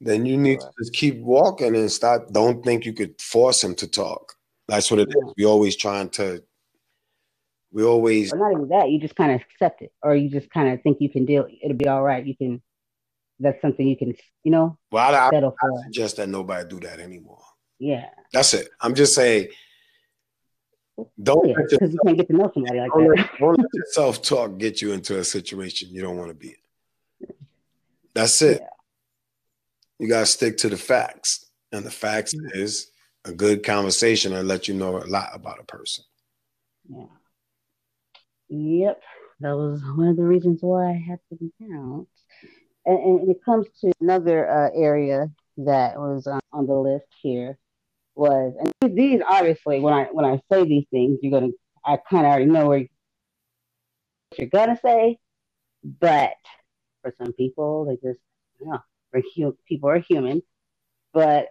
then 0.00 0.26
you 0.26 0.36
need 0.36 0.58
right. 0.58 0.60
to 0.60 0.72
just 0.80 0.92
keep 0.92 1.18
walking 1.20 1.76
and 1.76 1.90
stop. 1.90 2.32
Don't 2.32 2.64
think 2.64 2.84
you 2.84 2.92
could 2.92 3.20
force 3.20 3.62
him 3.62 3.76
to 3.76 3.86
talk. 3.86 4.34
That's 4.66 4.90
what 4.90 5.00
it 5.00 5.08
yeah. 5.08 5.28
is. 5.28 5.34
We 5.36 5.44
always 5.44 5.76
trying 5.76 6.10
to 6.10 6.42
we 7.72 7.84
always 7.84 8.32
or 8.32 8.38
not 8.38 8.52
even 8.52 8.68
that. 8.68 8.90
You 8.90 8.98
just 9.00 9.16
kind 9.16 9.32
of 9.32 9.40
accept 9.40 9.82
it, 9.82 9.92
or 10.02 10.14
you 10.14 10.28
just 10.28 10.50
kind 10.50 10.72
of 10.72 10.82
think 10.82 10.98
you 11.00 11.08
can 11.08 11.24
deal. 11.24 11.46
It'll 11.62 11.76
be 11.76 11.88
all 11.88 12.02
right. 12.02 12.24
You 12.24 12.36
can. 12.36 12.62
That's 13.42 13.60
something 13.62 13.86
you 13.86 13.96
can, 13.96 14.14
you 14.44 14.50
know. 14.50 14.76
Well, 14.92 15.14
I, 15.14 15.30
settle 15.30 15.56
I, 15.62 15.66
I 15.66 15.82
suggest 15.84 16.18
that 16.18 16.28
nobody 16.28 16.68
do 16.68 16.78
that 16.80 17.00
anymore. 17.00 17.40
Yeah. 17.78 18.10
That's 18.32 18.52
it. 18.54 18.68
I'm 18.80 18.94
just 18.94 19.14
saying. 19.14 19.48
Don't 21.22 21.46
because 21.46 21.72
yeah, 21.80 21.88
you 21.88 21.98
can't 22.04 22.18
get 22.18 22.26
to 22.28 22.34
know 22.34 22.50
somebody 22.52 22.78
like 22.78 22.90
don't 22.90 23.08
that. 23.08 23.16
Let, 23.16 23.38
don't 23.38 23.58
let 23.58 23.66
your 23.72 23.84
self 23.92 24.20
talk 24.20 24.58
get 24.58 24.82
you 24.82 24.92
into 24.92 25.18
a 25.18 25.24
situation 25.24 25.88
you 25.90 26.02
don't 26.02 26.18
want 26.18 26.28
to 26.28 26.34
be 26.34 26.48
in. 27.20 27.28
That's 28.12 28.42
it. 28.42 28.60
Yeah. 28.60 28.66
You 29.98 30.08
gotta 30.08 30.26
stick 30.26 30.58
to 30.58 30.68
the 30.68 30.76
facts, 30.76 31.46
and 31.72 31.84
the 31.84 31.90
facts 31.90 32.34
mm-hmm. 32.34 32.60
is 32.60 32.90
a 33.24 33.32
good 33.32 33.64
conversation 33.64 34.34
and 34.34 34.46
let 34.46 34.68
you 34.68 34.74
know 34.74 34.98
a 34.98 35.06
lot 35.06 35.30
about 35.32 35.58
a 35.58 35.64
person. 35.64 36.04
Yeah. 36.90 37.04
Yep, 38.50 39.02
that 39.40 39.56
was 39.56 39.82
one 39.96 40.08
of 40.08 40.16
the 40.16 40.24
reasons 40.24 40.60
why 40.62 40.90
I 40.90 41.04
had 41.08 41.20
to 41.30 41.52
out. 41.74 42.06
And, 42.86 42.98
and 42.98 43.30
it 43.30 43.44
comes 43.44 43.66
to 43.82 43.92
another 44.00 44.48
uh, 44.50 44.70
area 44.74 45.30
that 45.58 45.98
was 45.98 46.26
on, 46.26 46.40
on 46.52 46.66
the 46.66 46.74
list 46.74 47.06
here 47.22 47.58
was, 48.16 48.54
and 48.82 48.96
these 48.96 49.22
obviously 49.28 49.80
when 49.80 49.94
I 49.94 50.04
when 50.12 50.24
I 50.26 50.40
say 50.52 50.64
these 50.64 50.86
things, 50.90 51.20
you're 51.22 51.38
gonna 51.40 51.52
I 51.84 51.98
kind 52.10 52.26
of 52.26 52.32
already 52.32 52.46
know 52.46 52.66
where 52.68 52.80
what 52.80 54.38
you're 54.38 54.48
gonna 54.48 54.78
say, 54.82 55.18
but 55.84 56.32
for 57.02 57.14
some 57.18 57.32
people, 57.34 57.86
they 57.86 57.96
just 58.08 58.20
you 58.60 58.66
know, 58.68 59.56
people 59.68 59.90
are 59.90 60.00
human. 60.00 60.42
But 61.14 61.48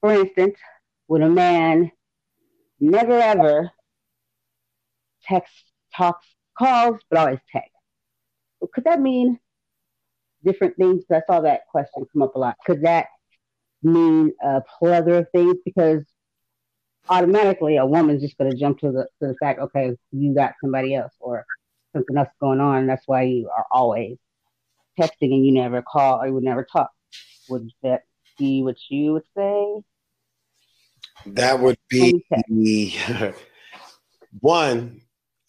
for 0.00 0.12
instance, 0.14 0.56
when 1.06 1.22
a 1.22 1.30
man 1.30 1.92
never 2.80 3.18
ever 3.18 3.70
texts, 5.24 5.69
talks, 5.96 6.26
calls, 6.56 7.00
but 7.08 7.18
always 7.18 7.38
text, 7.52 7.70
could 8.72 8.84
that 8.84 9.00
mean 9.00 9.38
different 10.44 10.76
things? 10.76 11.04
I 11.10 11.22
saw 11.26 11.40
that 11.40 11.66
question 11.68 12.06
come 12.12 12.22
up 12.22 12.34
a 12.34 12.38
lot. 12.38 12.56
Could 12.64 12.82
that 12.82 13.08
mean 13.82 14.32
a 14.42 14.62
plethora 14.78 15.18
of 15.18 15.30
things? 15.30 15.56
Because 15.64 16.04
automatically 17.08 17.76
a 17.76 17.86
woman's 17.86 18.22
just 18.22 18.36
going 18.38 18.50
to 18.50 18.56
jump 18.56 18.78
to 18.80 18.92
the 18.92 19.06
to 19.20 19.28
the 19.28 19.36
fact, 19.40 19.60
okay, 19.60 19.96
you 20.12 20.34
got 20.34 20.54
somebody 20.60 20.94
else 20.94 21.12
or 21.20 21.44
something 21.92 22.16
else 22.16 22.28
going 22.40 22.60
on. 22.60 22.86
That's 22.86 23.06
why 23.06 23.22
you 23.22 23.48
are 23.48 23.66
always 23.70 24.16
texting 24.98 25.32
and 25.32 25.44
you 25.44 25.52
never 25.52 25.82
call 25.82 26.20
or 26.20 26.26
you 26.26 26.34
would 26.34 26.44
never 26.44 26.64
talk. 26.64 26.90
Would 27.48 27.70
that 27.82 28.02
be 28.38 28.62
what 28.62 28.76
you 28.88 29.14
would 29.14 29.24
say? 29.36 29.82
That 31.26 31.60
would 31.60 31.78
be 31.88 32.24
one. 34.40 35.02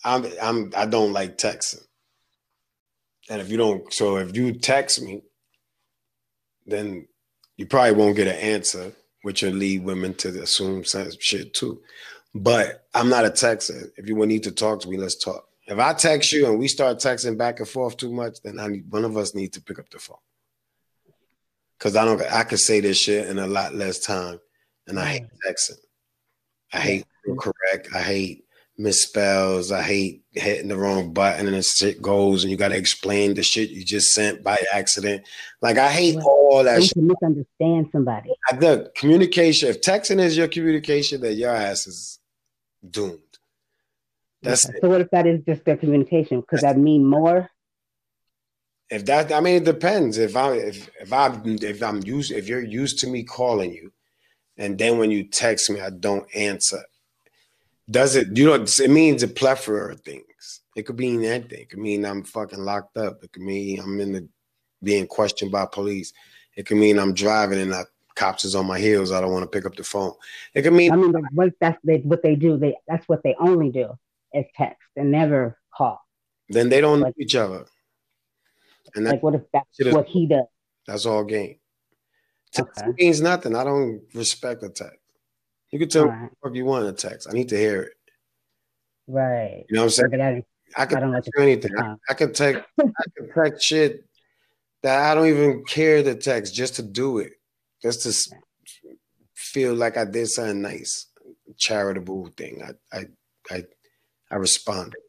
I'm 0.03 0.25
I'm 0.41 0.71
I 0.75 0.85
don't 0.85 1.13
like 1.13 1.37
texting. 1.37 1.83
And 3.29 3.41
if 3.41 3.49
you 3.49 3.57
don't, 3.57 3.91
so 3.93 4.17
if 4.17 4.35
you 4.35 4.51
text 4.53 5.01
me, 5.01 5.21
then 6.65 7.07
you 7.55 7.65
probably 7.65 7.93
won't 7.93 8.15
get 8.15 8.27
an 8.27 8.35
answer, 8.35 8.91
which 9.21 9.41
will 9.43 9.51
lead 9.51 9.83
women 9.83 10.13
to 10.15 10.41
assume 10.41 10.83
some 10.83 11.09
shit 11.19 11.53
too. 11.53 11.81
But 12.33 12.85
I'm 12.93 13.09
not 13.09 13.25
a 13.25 13.29
texter. 13.29 13.91
If 13.97 14.07
you 14.07 14.15
need 14.25 14.43
to 14.43 14.51
talk 14.51 14.81
to 14.81 14.89
me, 14.89 14.97
let's 14.97 15.15
talk. 15.15 15.47
If 15.67 15.77
I 15.79 15.93
text 15.93 16.31
you 16.31 16.47
and 16.47 16.59
we 16.59 16.67
start 16.67 16.97
texting 16.97 17.37
back 17.37 17.59
and 17.59 17.67
forth 17.67 17.97
too 17.97 18.11
much, 18.11 18.41
then 18.43 18.59
I 18.59 18.67
need, 18.67 18.91
one 18.91 19.05
of 19.05 19.15
us 19.15 19.35
needs 19.35 19.57
to 19.57 19.63
pick 19.63 19.79
up 19.79 19.89
the 19.89 19.99
phone. 19.99 20.17
Cause 21.79 21.95
I 21.95 22.05
don't 22.05 22.21
I 22.21 22.43
could 22.43 22.59
say 22.59 22.79
this 22.79 22.99
shit 22.99 23.27
in 23.27 23.39
a 23.39 23.47
lot 23.47 23.73
less 23.73 23.99
time. 23.99 24.39
And 24.87 24.99
I 24.99 25.05
hate 25.05 25.23
texting. 25.47 25.79
I 26.73 26.79
hate 26.79 27.05
correct. 27.39 27.89
I 27.95 28.01
hate 28.01 28.45
misspells. 28.81 29.71
I 29.71 29.81
hate 29.81 30.23
hitting 30.33 30.67
the 30.67 30.77
wrong 30.77 31.13
button 31.13 31.47
and 31.47 31.55
the 31.55 31.61
shit 31.61 32.01
goes 32.01 32.43
and 32.43 32.51
you 32.51 32.57
gotta 32.57 32.77
explain 32.77 33.33
the 33.33 33.43
shit 33.43 33.69
you 33.69 33.83
just 33.83 34.11
sent 34.11 34.43
by 34.43 34.57
accident. 34.73 35.27
Like 35.61 35.77
I 35.77 35.89
hate 35.89 36.17
all 36.17 36.63
that. 36.63 36.81
You 36.81 36.89
can 36.89 37.07
misunderstand 37.07 37.89
somebody. 37.91 38.31
The 38.51 38.91
communication. 38.95 39.69
If 39.69 39.81
texting 39.81 40.19
is 40.19 40.37
your 40.37 40.47
communication, 40.47 41.21
then 41.21 41.37
your 41.37 41.51
ass 41.51 41.87
is 41.87 42.19
doomed. 42.87 43.19
That's 44.41 44.67
okay. 44.67 44.79
so. 44.81 44.89
What 44.89 45.01
if 45.01 45.09
that 45.11 45.27
is 45.27 45.41
just 45.45 45.63
their 45.65 45.77
communication? 45.77 46.41
Could 46.41 46.61
that 46.61 46.77
mean 46.77 47.05
more? 47.05 47.49
If 48.89 49.05
that, 49.05 49.31
I 49.31 49.39
mean, 49.39 49.55
it 49.55 49.63
depends. 49.63 50.17
If 50.17 50.35
I, 50.35 50.53
if 50.53 50.89
if 50.99 51.13
I, 51.13 51.39
if 51.45 51.81
I'm 51.81 52.03
used, 52.03 52.31
if 52.31 52.49
you're 52.49 52.63
used 52.63 52.99
to 52.99 53.07
me 53.07 53.23
calling 53.23 53.71
you, 53.71 53.93
and 54.57 54.77
then 54.77 54.97
when 54.97 55.11
you 55.11 55.23
text 55.23 55.69
me, 55.69 55.79
I 55.79 55.91
don't 55.91 56.27
answer 56.35 56.83
does 57.89 58.15
it? 58.15 58.35
You 58.37 58.45
know, 58.45 58.53
it 58.53 58.89
means 58.89 59.23
a 59.23 59.27
plethora 59.27 59.93
of 59.93 60.01
things. 60.01 60.61
It 60.75 60.83
could 60.83 60.99
mean 60.99 61.23
anything. 61.23 61.61
It 61.61 61.69
could 61.69 61.79
mean 61.79 62.05
I'm 62.05 62.23
fucking 62.23 62.59
locked 62.59 62.97
up. 62.97 63.23
It 63.23 63.33
could 63.33 63.41
mean 63.41 63.79
I'm 63.79 63.99
in 63.99 64.13
the 64.13 64.27
being 64.83 65.07
questioned 65.07 65.51
by 65.51 65.65
police. 65.65 66.13
It 66.55 66.65
could 66.65 66.77
mean 66.77 66.99
I'm 66.99 67.13
driving 67.13 67.59
and 67.59 67.71
the 67.71 67.85
cops 68.15 68.45
is 68.45 68.55
on 68.55 68.65
my 68.65 68.79
heels. 68.79 69.11
I 69.11 69.21
don't 69.21 69.31
want 69.31 69.43
to 69.43 69.49
pick 69.49 69.65
up 69.65 69.75
the 69.75 69.83
phone. 69.83 70.13
It 70.53 70.63
could 70.63 70.73
mean. 70.73 70.91
I 70.91 70.95
mean, 70.95 71.13
what 71.31 71.53
that's 71.59 71.77
they, 71.83 71.97
what 71.97 72.23
they 72.23 72.35
do. 72.35 72.57
They 72.57 72.75
that's 72.87 73.07
what 73.07 73.23
they 73.23 73.35
only 73.39 73.69
do 73.69 73.97
is 74.33 74.45
text 74.55 74.81
and 74.95 75.11
never 75.11 75.57
call. 75.75 76.01
Then 76.49 76.69
they 76.69 76.81
don't 76.81 76.99
like, 76.99 77.17
know 77.17 77.23
each 77.23 77.35
other. 77.35 77.65
And 78.95 79.05
like, 79.05 79.23
what 79.23 79.35
if 79.35 79.43
that's 79.53 79.93
what 79.93 80.07
he 80.07 80.27
does? 80.27 80.45
That's 80.87 81.05
all 81.05 81.23
game. 81.23 81.57
Text 82.51 82.81
okay. 82.81 82.91
means 82.97 83.21
nothing. 83.21 83.55
I 83.55 83.63
don't 83.63 84.01
respect 84.13 84.63
a 84.63 84.69
text. 84.69 84.99
You 85.71 85.79
can 85.79 85.89
tell 85.89 86.07
right. 86.07 86.23
me 86.23 86.29
what 86.41 86.55
you 86.55 86.65
want 86.65 86.85
in 86.85 86.95
text. 86.95 87.27
I 87.29 87.33
need 87.33 87.49
to 87.49 87.57
hear 87.57 87.83
it. 87.83 87.93
Right. 89.07 89.65
You 89.69 89.75
know 89.75 89.85
what 89.85 89.99
I'm 89.99 90.11
saying? 90.11 90.21
I, 90.21 90.43
I 90.75 90.85
can 90.85 90.97
I 90.97 90.99
don't 91.01 91.13
text 91.13 91.31
anything. 91.39 91.71
I, 91.77 91.95
I, 92.09 92.13
can 92.13 92.33
text. 92.33 92.63
I 92.79 93.03
can 93.17 93.29
text 93.33 93.65
shit 93.65 94.05
that 94.83 94.99
I 94.99 95.15
don't 95.15 95.27
even 95.27 95.63
care 95.65 96.03
to 96.03 96.15
text 96.15 96.53
just 96.53 96.75
to 96.75 96.83
do 96.83 97.19
it, 97.19 97.33
just 97.81 98.03
to 98.03 98.35
feel 99.33 99.73
like 99.73 99.97
I 99.97 100.05
did 100.05 100.27
something 100.27 100.61
nice, 100.61 101.07
charitable 101.57 102.29
thing. 102.37 102.61
I 102.63 102.97
I 102.97 103.05
I, 103.49 103.63
I 104.29 104.35
responded. 104.35 104.99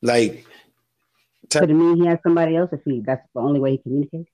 Like. 0.00 0.46
Te- 1.48 1.66
me, 1.66 2.00
he 2.00 2.06
has 2.06 2.18
somebody 2.22 2.56
else. 2.56 2.70
If 2.72 2.80
he 2.84 3.02
that's 3.04 3.26
the 3.34 3.40
only 3.40 3.60
way 3.60 3.72
he 3.72 3.78
communicates. 3.78 4.30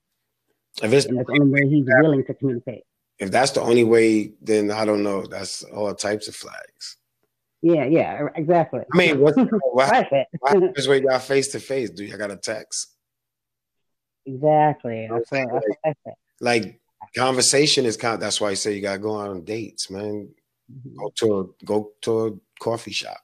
If 0.81 0.93
it's 0.93 1.05
and 1.05 1.17
that's 1.17 1.27
the 1.27 1.33
only 1.41 1.51
way 1.51 1.69
he's 1.69 1.85
willing 1.85 2.23
to 2.23 2.33
communicate 2.33 2.83
if 3.19 3.31
that's 3.31 3.51
the 3.51 3.61
only 3.61 3.83
way, 3.83 4.33
then 4.41 4.71
I 4.71 4.85
don't 4.85 5.03
know. 5.03 5.25
That's 5.25 5.63
all 5.63 5.93
types 5.93 6.27
of 6.27 6.35
flags. 6.35 6.97
Yeah, 7.61 7.85
yeah, 7.85 8.27
exactly. 8.35 8.81
I 8.93 8.97
mean, 8.97 9.19
what's 9.19 9.37
why, 9.73 10.07
why 10.39 10.55
this 10.73 10.87
way 10.87 11.01
y'all 11.01 11.19
face 11.19 11.49
to 11.49 11.59
face? 11.59 11.89
Do 11.89 12.05
you 12.05 12.17
got 12.17 12.31
a 12.31 12.37
text? 12.37 12.95
Exactly. 14.25 15.07
That's 15.11 15.31
what, 15.31 15.49
that's 15.83 15.99
like, 16.39 16.63
what 16.63 16.63
like 16.63 16.79
conversation 17.15 17.85
is 17.85 17.97
kind. 17.97 18.15
Of, 18.15 18.19
that's 18.19 18.39
why 18.39 18.49
I 18.49 18.53
say 18.53 18.75
you 18.75 18.81
gotta 18.81 18.99
go 18.99 19.11
on 19.11 19.43
dates, 19.43 19.89
man. 19.89 20.29
Mm-hmm. 20.71 20.99
Go 20.99 21.11
to 21.15 21.39
a 21.39 21.65
go 21.65 21.91
to 22.01 22.27
a 22.27 22.31
coffee 22.61 22.91
shop. 22.91 23.19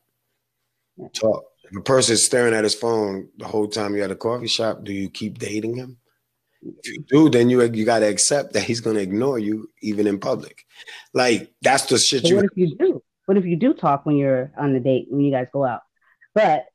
Yeah. 0.97 1.07
Talk. 1.13 1.45
If 1.63 1.77
a 1.77 1.81
person's 1.81 2.25
staring 2.25 2.53
at 2.53 2.63
his 2.63 2.75
phone 2.75 3.29
the 3.37 3.47
whole 3.47 3.67
time 3.67 3.95
you're 3.95 4.05
at 4.05 4.11
a 4.11 4.15
coffee 4.15 4.47
shop, 4.47 4.83
do 4.83 4.93
you 4.93 5.09
keep 5.09 5.37
dating 5.37 5.75
him? 5.75 5.97
If 6.65 6.91
you 6.91 7.03
do, 7.07 7.29
then 7.29 7.49
you 7.49 7.61
you 7.73 7.85
got 7.85 7.99
to 7.99 8.07
accept 8.07 8.53
that 8.53 8.63
he's 8.63 8.79
going 8.79 8.95
to 8.95 9.01
ignore 9.01 9.37
you 9.37 9.69
even 9.81 10.07
in 10.07 10.19
public. 10.19 10.65
Like 11.13 11.53
that's 11.61 11.85
the 11.85 11.97
shit. 11.97 12.27
you 12.27 12.37
what 12.37 12.45
if 12.45 12.51
you 12.55 12.75
do? 12.75 13.03
What 13.25 13.37
if 13.37 13.45
you 13.45 13.55
do 13.55 13.73
talk 13.73 14.05
when 14.05 14.17
you're 14.17 14.51
on 14.57 14.73
the 14.73 14.79
date 14.79 15.07
when 15.09 15.21
you 15.21 15.31
guys 15.31 15.47
go 15.51 15.63
out? 15.63 15.81
But 16.33 16.65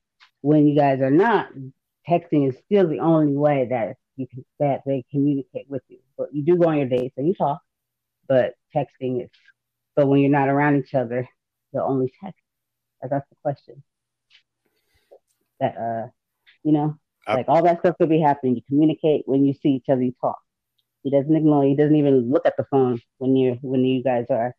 when 0.43 0.67
you 0.67 0.77
guys 0.77 1.01
are 1.01 1.11
not, 1.11 1.49
texting 2.09 2.49
is 2.49 2.57
still 2.65 2.89
the 2.89 3.01
only 3.01 3.37
way 3.37 3.67
that 3.71 3.97
you 4.17 4.27
can 4.27 4.45
that 4.59 4.83
they 4.87 5.05
communicate 5.11 5.67
with 5.69 5.83
you. 5.89 5.99
But 6.17 6.33
you 6.33 6.43
do 6.43 6.57
go 6.57 6.69
on 6.69 6.77
your 6.77 6.89
dates 6.89 7.15
and 7.17 7.27
you 7.27 7.35
talk, 7.35 7.61
but 8.29 8.55
texting 8.75 9.25
is. 9.25 9.31
But 9.97 10.07
when 10.07 10.21
you're 10.21 10.31
not 10.31 10.49
around 10.49 10.77
each 10.77 10.95
other, 10.95 11.29
they'll 11.73 11.83
only 11.83 12.13
text. 12.23 12.41
That's 13.03 13.29
the 13.29 13.37
question. 13.43 13.83
That 15.59 15.77
uh, 15.77 16.09
you 16.63 16.73
know, 16.73 16.99
like 17.35 17.49
all 17.49 17.63
that 17.63 17.81
stuff 17.81 17.97
could 17.99 18.09
be 18.09 18.21
happening. 18.21 18.57
You 18.57 18.63
communicate 18.69 19.23
when 19.27 19.45
you 19.45 19.55
see 19.55 19.71
each 19.71 19.89
other, 19.89 20.03
you 20.03 20.15
talk. 20.21 20.39
He 21.03 21.11
doesn't 21.11 21.35
ignore. 21.35 21.65
He 21.65 21.77
doesn't 21.77 21.97
even 21.97 22.31
look 22.31 22.47
at 22.47 22.57
the 22.57 22.65
phone 22.71 23.01
when 23.19 23.37
you 23.37 23.59
when 23.63 23.85
you 23.85 24.03
guys 24.03 24.27
are 24.31 24.55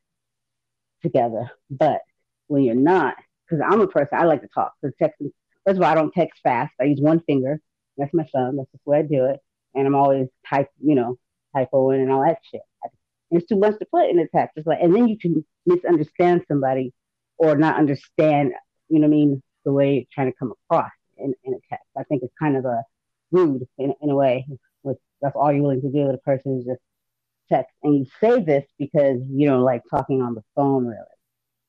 together. 1.01 1.51
But 1.69 2.01
when 2.47 2.63
you're 2.63 2.75
not, 2.75 3.15
because 3.45 3.63
I'm 3.67 3.81
a 3.81 3.87
person, 3.87 4.17
I 4.17 4.25
like 4.25 4.41
to 4.41 4.47
talk. 4.47 4.73
So 4.81 4.91
texting. 5.01 5.31
First 5.65 5.77
of 5.77 5.83
all, 5.83 5.91
I 5.91 5.95
don't 5.95 6.13
text 6.13 6.41
fast. 6.41 6.73
I 6.79 6.85
use 6.85 6.99
one 6.99 7.19
finger. 7.21 7.59
That's 7.97 8.13
my 8.13 8.23
thumb. 8.33 8.57
That's 8.57 8.71
the 8.71 8.79
way 8.85 8.99
I 8.99 9.01
do 9.03 9.25
it. 9.25 9.39
And 9.75 9.85
I'm 9.85 9.95
always 9.95 10.27
type, 10.49 10.69
you 10.83 10.95
know, 10.95 11.17
typoing 11.55 12.01
and 12.01 12.11
all 12.11 12.23
that 12.25 12.39
shit. 12.49 12.61
It's 13.29 13.47
too 13.47 13.57
much 13.57 13.77
to 13.79 13.85
put 13.85 14.09
in 14.09 14.19
a 14.19 14.27
text. 14.27 14.57
It's 14.57 14.67
like, 14.67 14.79
and 14.81 14.93
then 14.93 15.07
you 15.07 15.17
can 15.17 15.45
misunderstand 15.65 16.43
somebody 16.47 16.93
or 17.37 17.55
not 17.55 17.77
understand, 17.77 18.53
you 18.89 18.99
know 18.99 19.07
what 19.07 19.13
I 19.13 19.17
mean, 19.17 19.43
the 19.63 19.71
way 19.71 19.93
you're 19.93 20.03
trying 20.11 20.31
to 20.31 20.37
come 20.37 20.51
across 20.51 20.91
in, 21.21 21.33
in 21.43 21.53
a 21.53 21.59
text. 21.69 21.87
I 21.97 22.03
think 22.03 22.23
it's 22.23 22.33
kind 22.39 22.57
of 22.57 22.65
a 22.65 22.83
rude 23.31 23.67
in, 23.77 23.93
in 24.01 24.09
a 24.09 24.15
way. 24.15 24.45
With 24.83 24.97
that's 25.21 25.35
all 25.35 25.51
you're 25.51 25.61
willing 25.61 25.81
to 25.81 25.91
do. 25.91 26.05
with 26.05 26.15
a 26.15 26.19
person 26.19 26.59
is 26.59 26.65
just 26.65 26.81
text, 27.49 27.73
and 27.83 27.95
you 27.95 28.05
say 28.19 28.41
this 28.41 28.65
because 28.79 29.19
you 29.29 29.47
don't 29.47 29.61
like 29.61 29.83
talking 29.89 30.21
on 30.21 30.35
the 30.35 30.43
phone, 30.55 30.85
really. 30.85 31.01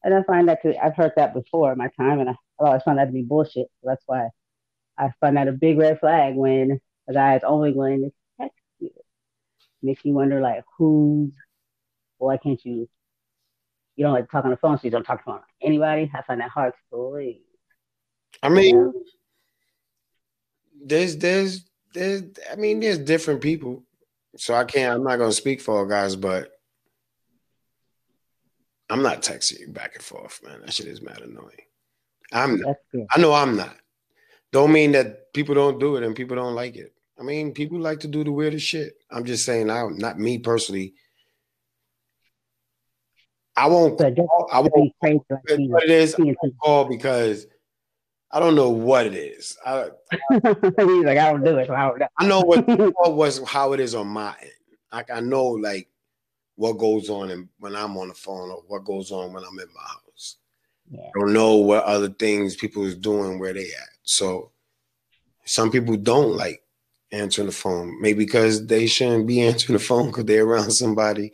And 0.05 0.15
I 0.15 0.23
find 0.25 0.49
that 0.49 0.63
to, 0.63 0.85
I've 0.85 0.97
heard 0.97 1.13
that 1.17 1.35
before 1.35 1.73
in 1.73 1.79
my 1.79 1.89
time, 1.97 2.21
and 2.21 2.31
I, 2.31 2.33
I 2.61 2.67
always 2.67 2.83
found 2.83 2.99
that 2.99 3.07
to 3.07 3.13
be 3.13 3.23
bullshit. 3.23 3.69
So 3.81 3.89
that's 3.89 4.03
why 4.07 4.29
I 4.99 5.11
find 5.21 5.37
that 5.37 5.49
a 5.49 5.53
big 5.53 5.79
red 5.79 6.01
flag 6.01 6.35
when 6.35 6.81
a 7.09 7.13
guy 7.13 7.37
is 7.37 7.43
only 7.45 7.73
willing 7.73 8.03
to 8.03 8.13
text 8.41 8.59
you. 8.81 8.91
Makes 9.83 10.05
you 10.05 10.15
wonder, 10.15 10.41
like, 10.41 10.65
who's, 10.77 11.33
why 12.19 12.37
can't 12.37 12.65
you, 12.65 12.89
you 13.97 14.05
don't 14.05 14.15
like 14.15 14.31
talk 14.31 14.45
on 14.45 14.51
the 14.51 14.57
phone, 14.57 14.79
so 14.79 14.83
you 14.85 14.91
don't 14.91 15.05
talk 15.05 15.25
to 15.25 15.41
anybody? 15.61 16.11
I 16.15 16.23
find 16.23 16.41
that 16.41 16.51
hard 16.51 16.73
to 16.73 16.79
believe. 16.91 17.43
I 18.43 18.49
mean, 18.49 18.77
you 18.77 18.83
know? 18.83 18.93
There's 20.85 21.17
there's 21.17 21.65
there's 21.95 22.23
I 22.51 22.57
mean 22.57 22.81
there's 22.81 22.99
different 22.99 23.41
people. 23.41 23.85
So 24.37 24.55
I 24.55 24.65
can't 24.65 24.95
I'm 24.95 25.05
not 25.05 25.19
gonna 25.19 25.33
speak 25.33 25.61
for 25.61 25.79
all 25.79 25.87
guys, 25.87 26.17
but 26.17 26.51
I'm 28.91 29.03
not 29.03 29.23
texting 29.23 29.61
you 29.61 29.69
back 29.69 29.95
and 29.95 30.05
forth, 30.05 30.41
man. 30.45 30.61
That 30.61 30.73
shit 30.73 30.87
is 30.87 31.03
mad 31.03 31.21
annoying. 31.21 31.51
I'm 32.33 32.61
not. 32.61 32.77
I 33.11 33.21
know 33.21 33.33
I'm 33.33 33.57
not. 33.57 33.77
Don't 34.53 34.73
mean 34.73 34.93
that 34.93 35.33
people 35.33 35.55
don't 35.55 35.79
do 35.79 35.97
it 35.97 36.03
and 36.03 36.15
people 36.15 36.37
don't 36.37 36.55
like 36.55 36.77
it. 36.77 36.93
I 37.19 37.23
mean, 37.23 37.53
people 37.53 37.79
like 37.79 38.01
to 38.01 38.09
do 38.09 38.25
the 38.25 38.33
weirdest 38.33 38.67
shit. 38.67 38.95
I'm 39.11 39.25
just 39.25 39.45
saying, 39.45 39.71
I'm 39.71 39.97
not 39.97 40.19
me 40.19 40.39
personally. 40.39 40.95
I 43.57 43.67
won't 43.69 43.99
call. 43.99 44.49
I 44.51 44.61
won't 44.61 44.93
call 45.01 45.21
it 45.49 45.91
is. 45.91 46.15
I 46.15 46.23
won't 46.23 46.59
call 46.63 46.85
because 46.87 47.47
I 48.33 48.41
don't 48.41 48.55
know 48.55 48.71
what 48.71 49.07
it 49.07 49.15
is. 49.15 49.59
I 49.65 49.91
He's 50.31 50.43
like, 50.43 51.19
I 51.19 51.31
don't 51.31 51.45
do 51.45 51.59
it. 51.59 51.67
So 51.67 51.75
I 51.75 51.89
don't 51.89 51.99
know. 51.99 52.09
I 52.19 52.27
know 52.27 52.41
what 52.41 52.67
what 52.69 53.15
was 53.15 53.47
how 53.49 53.73
it 53.73 53.81
is 53.81 53.95
on 53.95 54.09
my 54.09 54.35
end. 54.41 54.51
Like 54.93 55.11
I 55.11 55.21
know 55.21 55.47
like 55.47 55.89
what 56.57 56.79
goes 56.79 57.11
on 57.11 57.31
and 57.31 57.49
when 57.59 57.77
I'm 57.77 57.97
on 57.97 58.09
the 58.09 58.15
phone 58.15 58.51
or 58.51 58.63
what 58.69 58.85
goes 58.85 59.11
on 59.11 59.33
when 59.33 59.45
I'm 59.45 59.59
in 59.59 59.67
my 59.75 59.83
house. 59.83 60.37
Yeah. 60.91 61.01
I 61.01 61.19
don't 61.19 61.33
know 61.33 61.57
what 61.57 61.85
other 61.85 62.09
things 62.09 62.57
people 62.57 62.85
is 62.85 62.97
doing 62.97 63.39
where 63.39 63.53
they 63.53 63.65
at. 63.65 63.89
So 64.03 64.51
some 65.45 65.71
people 65.71 65.97
don't 65.97 66.37
like 66.37 66.63
answering 67.11 67.47
the 67.47 67.53
phone, 67.53 68.01
maybe 68.01 68.25
because 68.25 68.67
they 68.67 68.87
shouldn't 68.87 69.27
be 69.27 69.41
answering 69.47 69.79
the 69.79 69.85
phone 69.85 70.07
because 70.07 70.25
they're 70.25 70.45
around 70.45 70.71
somebody. 70.71 71.33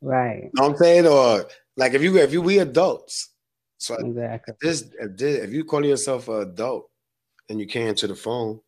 Right. 0.00 0.44
You 0.44 0.50
know 0.54 0.62
what 0.62 0.70
I'm 0.70 0.76
saying? 0.76 1.06
Or 1.06 1.46
like 1.76 1.94
if 1.94 2.02
you 2.02 2.16
if 2.18 2.32
you 2.32 2.42
we 2.42 2.58
adults. 2.58 3.28
So 3.80 3.94
Exactly. 3.94 4.52
if 4.52 4.58
this 4.60 4.90
if 5.00 5.16
this 5.16 5.42
if 5.44 5.52
you 5.52 5.64
call 5.64 5.84
yourself 5.84 6.28
an 6.28 6.42
adult 6.42 6.90
and 7.48 7.58
you 7.58 7.66
can't 7.66 7.88
answer 7.88 8.06
the 8.06 8.14
phone, 8.14 8.60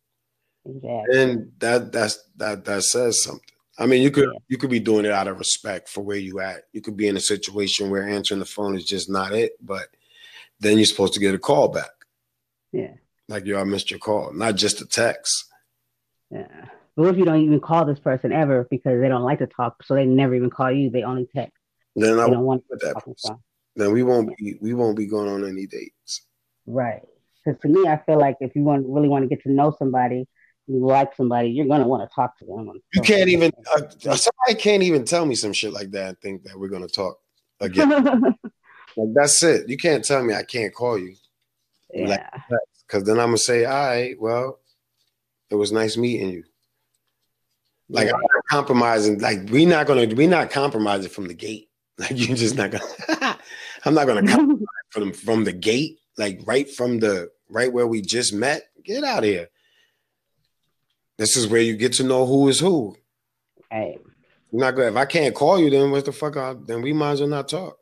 Exactly. 0.65 1.03
then 1.11 1.51
that 1.59 1.91
that's 1.91 2.17
that 2.37 2.65
that 2.65 2.83
says 2.83 3.21
something. 3.23 3.41
I 3.77 3.85
mean, 3.85 4.01
you 4.01 4.09
could 4.09 4.29
Yeah. 4.33 4.39
you 4.49 4.57
could 4.57 4.71
be 4.71 4.79
doing 4.79 5.05
it 5.05 5.11
out 5.11 5.27
of 5.27 5.37
respect 5.37 5.87
for 5.87 6.01
where 6.01 6.17
you 6.17 6.39
at. 6.39 6.63
You 6.73 6.81
could 6.81 6.97
be 6.97 7.07
in 7.07 7.15
a 7.15 7.19
situation 7.21 7.91
where 7.91 8.07
answering 8.09 8.39
the 8.39 8.45
phone 8.45 8.75
is 8.75 8.85
just 8.85 9.07
not 9.09 9.33
it, 9.33 9.53
but 9.61 9.87
then 10.59 10.77
you're 10.77 10.85
supposed 10.85 11.13
to 11.13 11.19
get 11.19 11.35
a 11.35 11.39
call 11.39 11.67
back. 11.67 11.91
Yeah. 12.71 12.93
Like 13.29 13.45
yo, 13.45 13.59
I 13.59 13.65
missed 13.65 13.91
your 13.91 13.99
call, 13.99 14.33
not 14.33 14.55
just 14.55 14.81
a 14.81 14.87
text. 14.87 15.45
Yeah. 16.31 16.47
But 16.95 17.03
what 17.03 17.13
if 17.13 17.17
you 17.19 17.25
don't 17.25 17.41
even 17.41 17.59
call 17.59 17.85
this 17.85 17.99
person 17.99 18.31
ever 18.31 18.65
because 18.69 18.99
they 18.99 19.09
don't 19.09 19.23
like 19.23 19.39
to 19.39 19.47
talk, 19.47 19.83
so 19.83 19.93
they 19.93 20.05
never 20.05 20.33
even 20.33 20.49
call 20.49 20.71
you? 20.71 20.89
They 20.89 21.03
only 21.03 21.27
text. 21.35 21.57
Then 21.95 22.19
I 22.19 22.27
don't 22.29 22.45
want 22.45 22.63
to 22.71 22.77
that 22.81 22.95
talk. 23.75 23.87
and 23.87 23.87
person. 23.87 23.87
stuff. 23.87 23.87
Then 23.87 23.93
we 23.93 24.03
won't 24.03 24.37
be 24.37 24.57
we 24.61 24.73
won't 24.73 24.97
be 24.97 25.07
going 25.07 25.29
on 25.29 25.47
any 25.47 25.65
dates. 25.65 26.21
Right. 26.65 27.01
Because 27.43 27.59
to 27.61 27.67
me, 27.67 27.87
I 27.87 27.97
feel 28.05 28.19
like 28.19 28.37
if 28.39 28.55
you 28.55 28.63
want 28.63 28.85
really 28.87 29.09
want 29.09 29.23
to 29.23 29.27
get 29.27 29.43
to 29.43 29.51
know 29.51 29.75
somebody, 29.77 30.27
you 30.67 30.85
like 30.85 31.15
somebody, 31.15 31.49
you're 31.49 31.67
gonna 31.67 31.87
want 31.87 32.09
to 32.09 32.13
talk 32.13 32.37
to 32.39 32.45
them. 32.45 32.71
You 32.93 33.01
can't 33.01 33.29
even 33.29 33.51
uh, 33.75 33.81
somebody 34.15 34.55
can't 34.57 34.83
even 34.83 35.05
tell 35.05 35.25
me 35.25 35.35
some 35.35 35.53
shit 35.53 35.73
like 35.73 35.91
that 35.91 36.07
and 36.07 36.19
think 36.19 36.43
that 36.43 36.57
we're 36.57 36.69
gonna 36.69 36.87
talk 36.87 37.19
again. 37.59 37.89
like 38.97 39.13
that's 39.13 39.43
it. 39.43 39.67
You 39.67 39.77
can't 39.77 40.03
tell 40.03 40.23
me 40.23 40.33
I 40.33 40.43
can't 40.43 40.73
call 40.73 40.97
you. 40.97 41.15
yeah. 41.93 42.29
Cause 42.87 43.03
then 43.03 43.19
I'm 43.19 43.27
gonna 43.27 43.37
say, 43.37 43.65
all 43.65 43.73
right, 43.73 44.15
well, 44.19 44.59
it 45.49 45.55
was 45.55 45.71
nice 45.71 45.97
meeting 45.97 46.29
you. 46.29 46.43
Like 47.89 48.07
Yeah. 48.07 48.13
I'm 48.13 48.21
not 48.21 48.45
compromising. 48.49 49.19
Like 49.19 49.49
we're 49.49 49.67
not 49.67 49.87
gonna 49.87 50.07
we're 50.15 50.29
not 50.29 50.49
compromising 50.49 51.09
from 51.09 51.27
the 51.27 51.33
gate. 51.33 51.69
Like 51.99 52.11
you're 52.13 52.35
just 52.35 52.55
not 52.55 52.71
gonna. 52.71 52.83
I'm 53.85 53.93
not 53.93 54.07
gonna 54.07 54.25
come 54.27 54.63
from 54.89 55.13
from 55.13 55.43
the 55.43 55.53
gate. 55.53 55.99
Like 56.17 56.41
right 56.45 56.69
from 56.69 56.99
the 56.99 57.29
right 57.49 57.71
where 57.71 57.87
we 57.87 58.01
just 58.01 58.33
met. 58.33 58.63
Get 58.83 59.03
out 59.03 59.19
of 59.19 59.23
here. 59.25 59.47
This 61.17 61.37
is 61.37 61.47
where 61.47 61.61
you 61.61 61.75
get 61.77 61.93
to 61.93 62.03
know 62.03 62.25
who 62.25 62.47
is 62.49 62.59
who. 62.59 62.95
Right. 63.71 63.99
You're 64.51 64.59
not 64.61 64.75
good. 64.75 64.87
If 64.91 64.95
I 64.97 65.05
can't 65.05 65.33
call 65.33 65.59
you, 65.59 65.69
then 65.69 65.89
what 65.91 66.05
the 66.05 66.11
fuck? 66.11 66.37
I, 66.37 66.53
then 66.53 66.81
we 66.81 66.93
might 66.93 67.11
as 67.13 67.19
well 67.21 67.29
not 67.29 67.47
talk. 67.47 67.77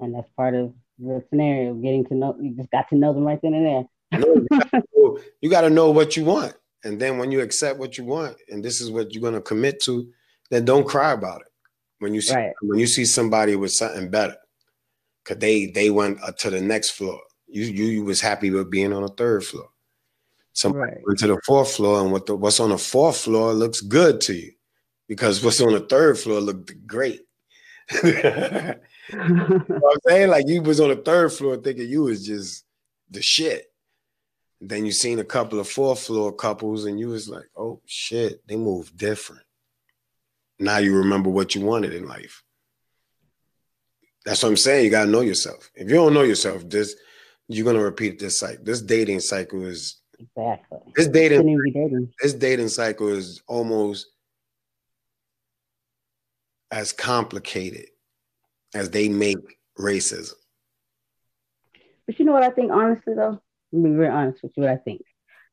And 0.00 0.14
that's 0.14 0.28
part 0.36 0.54
of 0.54 0.72
the 0.98 1.22
scenario, 1.30 1.74
getting 1.74 2.04
to 2.06 2.14
know 2.14 2.36
you 2.40 2.54
just 2.56 2.70
got 2.70 2.88
to 2.90 2.96
know 2.96 3.12
them 3.12 3.24
right 3.24 3.40
then 3.42 3.54
and 3.54 3.66
there. 3.66 4.20
No, 4.20 4.34
you 4.34 4.46
gotta 4.50 4.82
know- 4.96 5.18
you 5.40 5.50
got 5.50 5.60
to 5.62 5.70
know 5.70 5.90
what 5.90 6.16
you 6.16 6.24
want, 6.24 6.54
and 6.84 7.00
then 7.00 7.18
when 7.18 7.30
you 7.32 7.40
accept 7.40 7.78
what 7.78 7.96
you 7.96 8.04
want, 8.04 8.36
and 8.48 8.64
this 8.64 8.80
is 8.80 8.90
what 8.90 9.12
you're 9.14 9.22
gonna 9.22 9.40
commit 9.40 9.80
to, 9.84 10.08
then 10.50 10.64
don't 10.64 10.86
cry 10.86 11.12
about 11.12 11.40
it. 11.42 11.46
When 12.00 12.14
you 12.14 12.20
see 12.20 12.34
Right. 12.34 12.52
when 12.62 12.78
you 12.78 12.86
see 12.86 13.04
somebody 13.04 13.54
with 13.56 13.72
something 13.72 14.10
better, 14.10 14.36
cause 15.28 15.38
they 15.38 15.66
they 15.66 15.90
went 15.90 16.18
uh, 16.22 16.32
to 16.32 16.50
the 16.50 16.60
next 16.60 16.90
floor. 16.90 17.20
You 17.46 17.64
you, 17.64 17.84
you 17.84 18.04
was 18.04 18.20
happy 18.20 18.50
with 18.50 18.70
being 18.70 18.92
on 18.92 19.02
the 19.02 19.08
third 19.08 19.44
floor. 19.44 19.68
Somebody 20.54 20.92
Right. 20.92 21.00
went 21.06 21.18
to 21.20 21.26
the 21.28 21.40
fourth 21.44 21.72
floor, 21.72 22.00
and 22.00 22.10
what 22.10 22.26
the, 22.26 22.34
what's 22.34 22.58
on 22.60 22.70
the 22.70 22.78
fourth 22.78 23.18
floor 23.18 23.52
looks 23.52 23.80
good 23.82 24.20
to 24.22 24.34
you, 24.34 24.52
because 25.06 25.44
what's 25.44 25.60
on 25.60 25.72
the 25.72 25.80
third 25.80 26.18
floor 26.18 26.40
looked 26.40 26.86
great. 26.86 27.20
you 28.02 28.12
know 28.12 28.74
I'm 29.12 29.98
saying? 30.06 30.30
Like 30.30 30.48
you 30.48 30.62
was 30.62 30.80
on 30.80 30.88
the 30.88 30.96
third 30.96 31.32
floor 31.32 31.56
thinking 31.58 31.88
you 31.88 32.02
was 32.04 32.26
just 32.26 32.64
the 33.10 33.22
shit. 33.22 33.66
Then 34.60 34.84
you 34.84 34.92
seen 34.92 35.20
a 35.20 35.24
couple 35.24 35.60
of 35.60 35.68
fourth 35.68 36.00
floor 36.00 36.32
couples 36.32 36.84
and 36.84 36.98
you 36.98 37.08
was 37.08 37.28
like, 37.28 37.48
oh 37.56 37.80
shit, 37.86 38.46
they 38.48 38.56
move 38.56 38.94
different. 38.96 39.42
Now 40.58 40.78
you 40.78 40.96
remember 40.96 41.30
what 41.30 41.54
you 41.54 41.60
wanted 41.60 41.94
in 41.94 42.06
life. 42.08 42.42
That's 44.28 44.42
what 44.42 44.50
I'm 44.50 44.56
saying. 44.58 44.84
You 44.84 44.90
gotta 44.90 45.10
know 45.10 45.22
yourself. 45.22 45.70
If 45.74 45.88
you 45.88 45.94
don't 45.94 46.12
know 46.12 46.20
yourself, 46.20 46.68
this 46.68 46.94
you're 47.48 47.64
gonna 47.64 47.82
repeat 47.82 48.18
this 48.18 48.38
cycle. 48.38 48.62
This 48.62 48.82
dating 48.82 49.20
cycle 49.20 49.64
is 49.64 50.02
exactly. 50.18 50.78
this 50.94 51.08
dating 51.08 51.38
Shouldn't 51.38 51.52
even 51.52 51.64
be 51.64 51.70
dating. 51.70 52.12
this 52.20 52.34
dating 52.34 52.68
cycle 52.68 53.08
is 53.08 53.42
almost 53.48 54.06
as 56.70 56.92
complicated 56.92 57.86
as 58.74 58.90
they 58.90 59.08
make 59.08 59.38
racism. 59.78 60.34
But 62.06 62.18
you 62.18 62.26
know 62.26 62.32
what 62.32 62.42
I 62.42 62.50
think, 62.50 62.70
honestly, 62.70 63.14
though? 63.14 63.40
Let 63.72 63.82
me 63.82 63.88
be 63.88 63.96
very 63.96 64.10
honest 64.10 64.42
with 64.42 64.52
you. 64.58 64.64
What 64.64 64.72
I 64.72 64.76
think, 64.76 65.00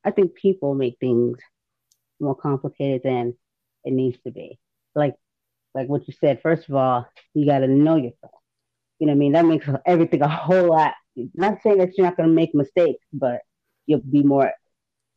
I 0.04 0.12
think 0.12 0.36
people 0.36 0.76
make 0.76 0.98
things 1.00 1.38
more 2.20 2.36
complicated 2.36 3.04
than 3.06 3.36
it 3.86 3.94
needs 3.94 4.18
to 4.26 4.32
be. 4.32 4.60
Like, 4.94 5.16
like 5.74 5.88
what 5.88 6.06
you 6.10 6.14
said. 6.20 6.42
First 6.42 6.68
of 6.68 6.76
all, 6.76 7.08
you 7.34 7.46
got 7.46 7.60
to 7.60 7.70
know 7.70 7.96
yourself. 7.96 8.34
You 9.00 9.08
know 9.08 9.12
what 9.12 9.18
I 9.18 9.20
mean? 9.20 9.32
That 9.34 9.46
makes 9.46 9.68
everything 9.86 10.22
a 10.22 10.28
whole 10.28 10.70
lot. 10.70 10.94
Not 11.34 11.62
saying 11.62 11.78
that 11.80 11.98
you're 11.98 12.08
not 12.08 12.18
going 12.18 12.30
to 12.30 12.36
make 12.36 12.54
mistakes, 12.54 13.04
but 13.14 13.42
you'll 13.86 14.02
be 14.02 14.24
more, 14.24 14.52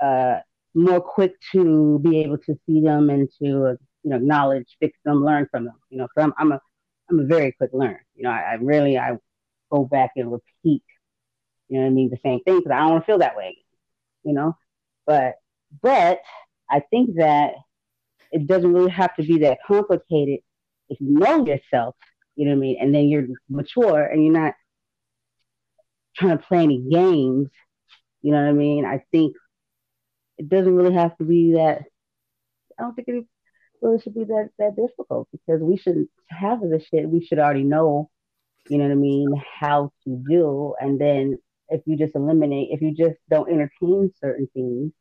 uh, 0.00 0.38
more 0.74 1.00
quick 1.00 1.32
to 1.52 1.98
be 2.00 2.20
able 2.20 2.38
to 2.38 2.58
see 2.66 2.80
them 2.80 3.10
and 3.10 3.28
to 3.38 3.44
you 3.44 3.78
know 4.10 4.16
acknowledge, 4.16 4.76
fix 4.80 4.98
them, 5.04 5.24
learn 5.24 5.46
from 5.50 5.64
them. 5.64 5.74
You 5.90 5.98
know, 5.98 6.08
so 6.16 6.22
I'm, 6.22 6.34
I'm 6.38 6.52
a, 6.52 6.60
I'm 7.10 7.20
a 7.20 7.24
very 7.24 7.52
quick 7.52 7.70
learner. 7.72 8.04
You 8.14 8.24
know, 8.24 8.30
I, 8.30 8.52
I 8.52 8.54
really 8.54 8.98
I 8.98 9.16
go 9.70 9.84
back 9.84 10.12
and 10.16 10.32
repeat 10.32 10.82
you 11.68 11.76
know 11.76 11.82
what 11.82 11.86
I 11.88 11.90
mean, 11.90 12.08
the 12.08 12.18
same 12.24 12.40
thing 12.44 12.58
because 12.58 12.72
I 12.72 12.78
don't 12.78 12.90
want 12.92 13.02
to 13.02 13.06
feel 13.06 13.18
that 13.18 13.36
way 13.36 13.58
you 14.24 14.34
know. 14.34 14.56
But 15.06 15.36
but 15.82 16.20
I 16.70 16.80
think 16.90 17.16
that 17.16 17.52
it 18.30 18.46
doesn't 18.46 18.72
really 18.72 18.90
have 18.90 19.14
to 19.16 19.22
be 19.22 19.38
that 19.38 19.58
complicated 19.66 20.40
if 20.90 21.00
you 21.00 21.18
know 21.18 21.44
yourself, 21.44 21.96
you 22.38 22.44
know 22.44 22.52
what 22.52 22.58
I 22.58 22.60
mean, 22.60 22.76
and 22.80 22.94
then 22.94 23.08
you're 23.08 23.26
mature 23.50 24.04
and 24.04 24.22
you're 24.22 24.32
not 24.32 24.54
trying 26.16 26.38
to 26.38 26.44
play 26.44 26.62
any 26.62 26.78
games, 26.78 27.48
you 28.22 28.30
know 28.30 28.40
what 28.40 28.48
I 28.48 28.52
mean. 28.52 28.84
I 28.84 29.02
think 29.10 29.34
it 30.38 30.48
doesn't 30.48 30.76
really 30.76 30.94
have 30.94 31.18
to 31.18 31.24
be 31.24 31.54
that. 31.54 31.82
I 32.78 32.82
don't 32.82 32.94
think 32.94 33.08
it 33.08 33.24
really 33.82 34.00
should 34.00 34.14
be 34.14 34.22
that 34.22 34.50
that 34.60 34.76
difficult 34.76 35.26
because 35.32 35.60
we 35.60 35.76
shouldn't 35.76 36.10
have 36.28 36.60
this 36.60 36.84
shit. 36.84 37.08
We 37.08 37.24
should 37.24 37.40
already 37.40 37.64
know, 37.64 38.08
you 38.68 38.78
know 38.78 38.84
what 38.84 38.92
I 38.92 38.94
mean, 38.94 39.42
how 39.58 39.90
to 40.04 40.24
do, 40.28 40.76
and 40.80 41.00
then 41.00 41.38
if 41.70 41.82
you 41.86 41.96
just 41.96 42.14
eliminate, 42.14 42.68
if 42.70 42.80
you 42.82 42.94
just 42.94 43.18
don't 43.28 43.50
entertain 43.50 44.12
certain 44.20 44.48
things, 44.54 44.92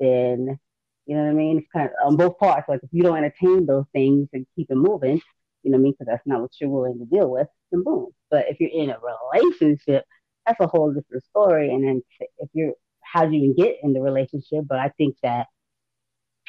then 0.00 0.58
you 1.06 1.16
know 1.16 1.22
what 1.22 1.30
I 1.30 1.32
mean. 1.32 1.60
It's 1.60 1.68
kind 1.72 1.88
of 1.88 1.92
on 2.06 2.16
both 2.16 2.36
parts. 2.36 2.68
Like 2.68 2.80
if 2.82 2.90
you 2.92 3.04
don't 3.04 3.16
entertain 3.16 3.64
those 3.64 3.86
things 3.94 4.28
and 4.34 4.46
keep 4.54 4.70
it 4.70 4.76
moving, 4.76 5.22
you 5.64 5.70
know 5.70 5.78
what 5.78 5.80
I 5.80 5.84
mean, 5.84 5.92
because 5.92 6.06
that's 6.10 6.26
not 6.26 6.40
what 6.40 6.50
you're 6.60 6.70
willing 6.70 6.98
to 6.98 7.04
deal 7.06 7.30
with, 7.30 7.48
then 7.72 7.82
boom. 7.82 8.08
But 8.30 8.46
if 8.48 8.58
you're 8.60 8.70
in 8.70 8.90
a 8.90 8.98
relationship, 9.34 10.04
that's 10.46 10.60
a 10.60 10.66
whole 10.66 10.92
different 10.92 11.24
story. 11.24 11.72
And 11.72 11.86
then 11.86 12.02
if 12.38 12.48
you're, 12.52 12.74
how 13.02 13.26
do 13.26 13.32
you 13.32 13.52
even 13.52 13.56
get 13.56 13.76
in 13.82 13.92
the 13.92 14.00
relationship? 14.00 14.64
But 14.68 14.78
I 14.78 14.90
think 14.96 15.16
that 15.22 15.46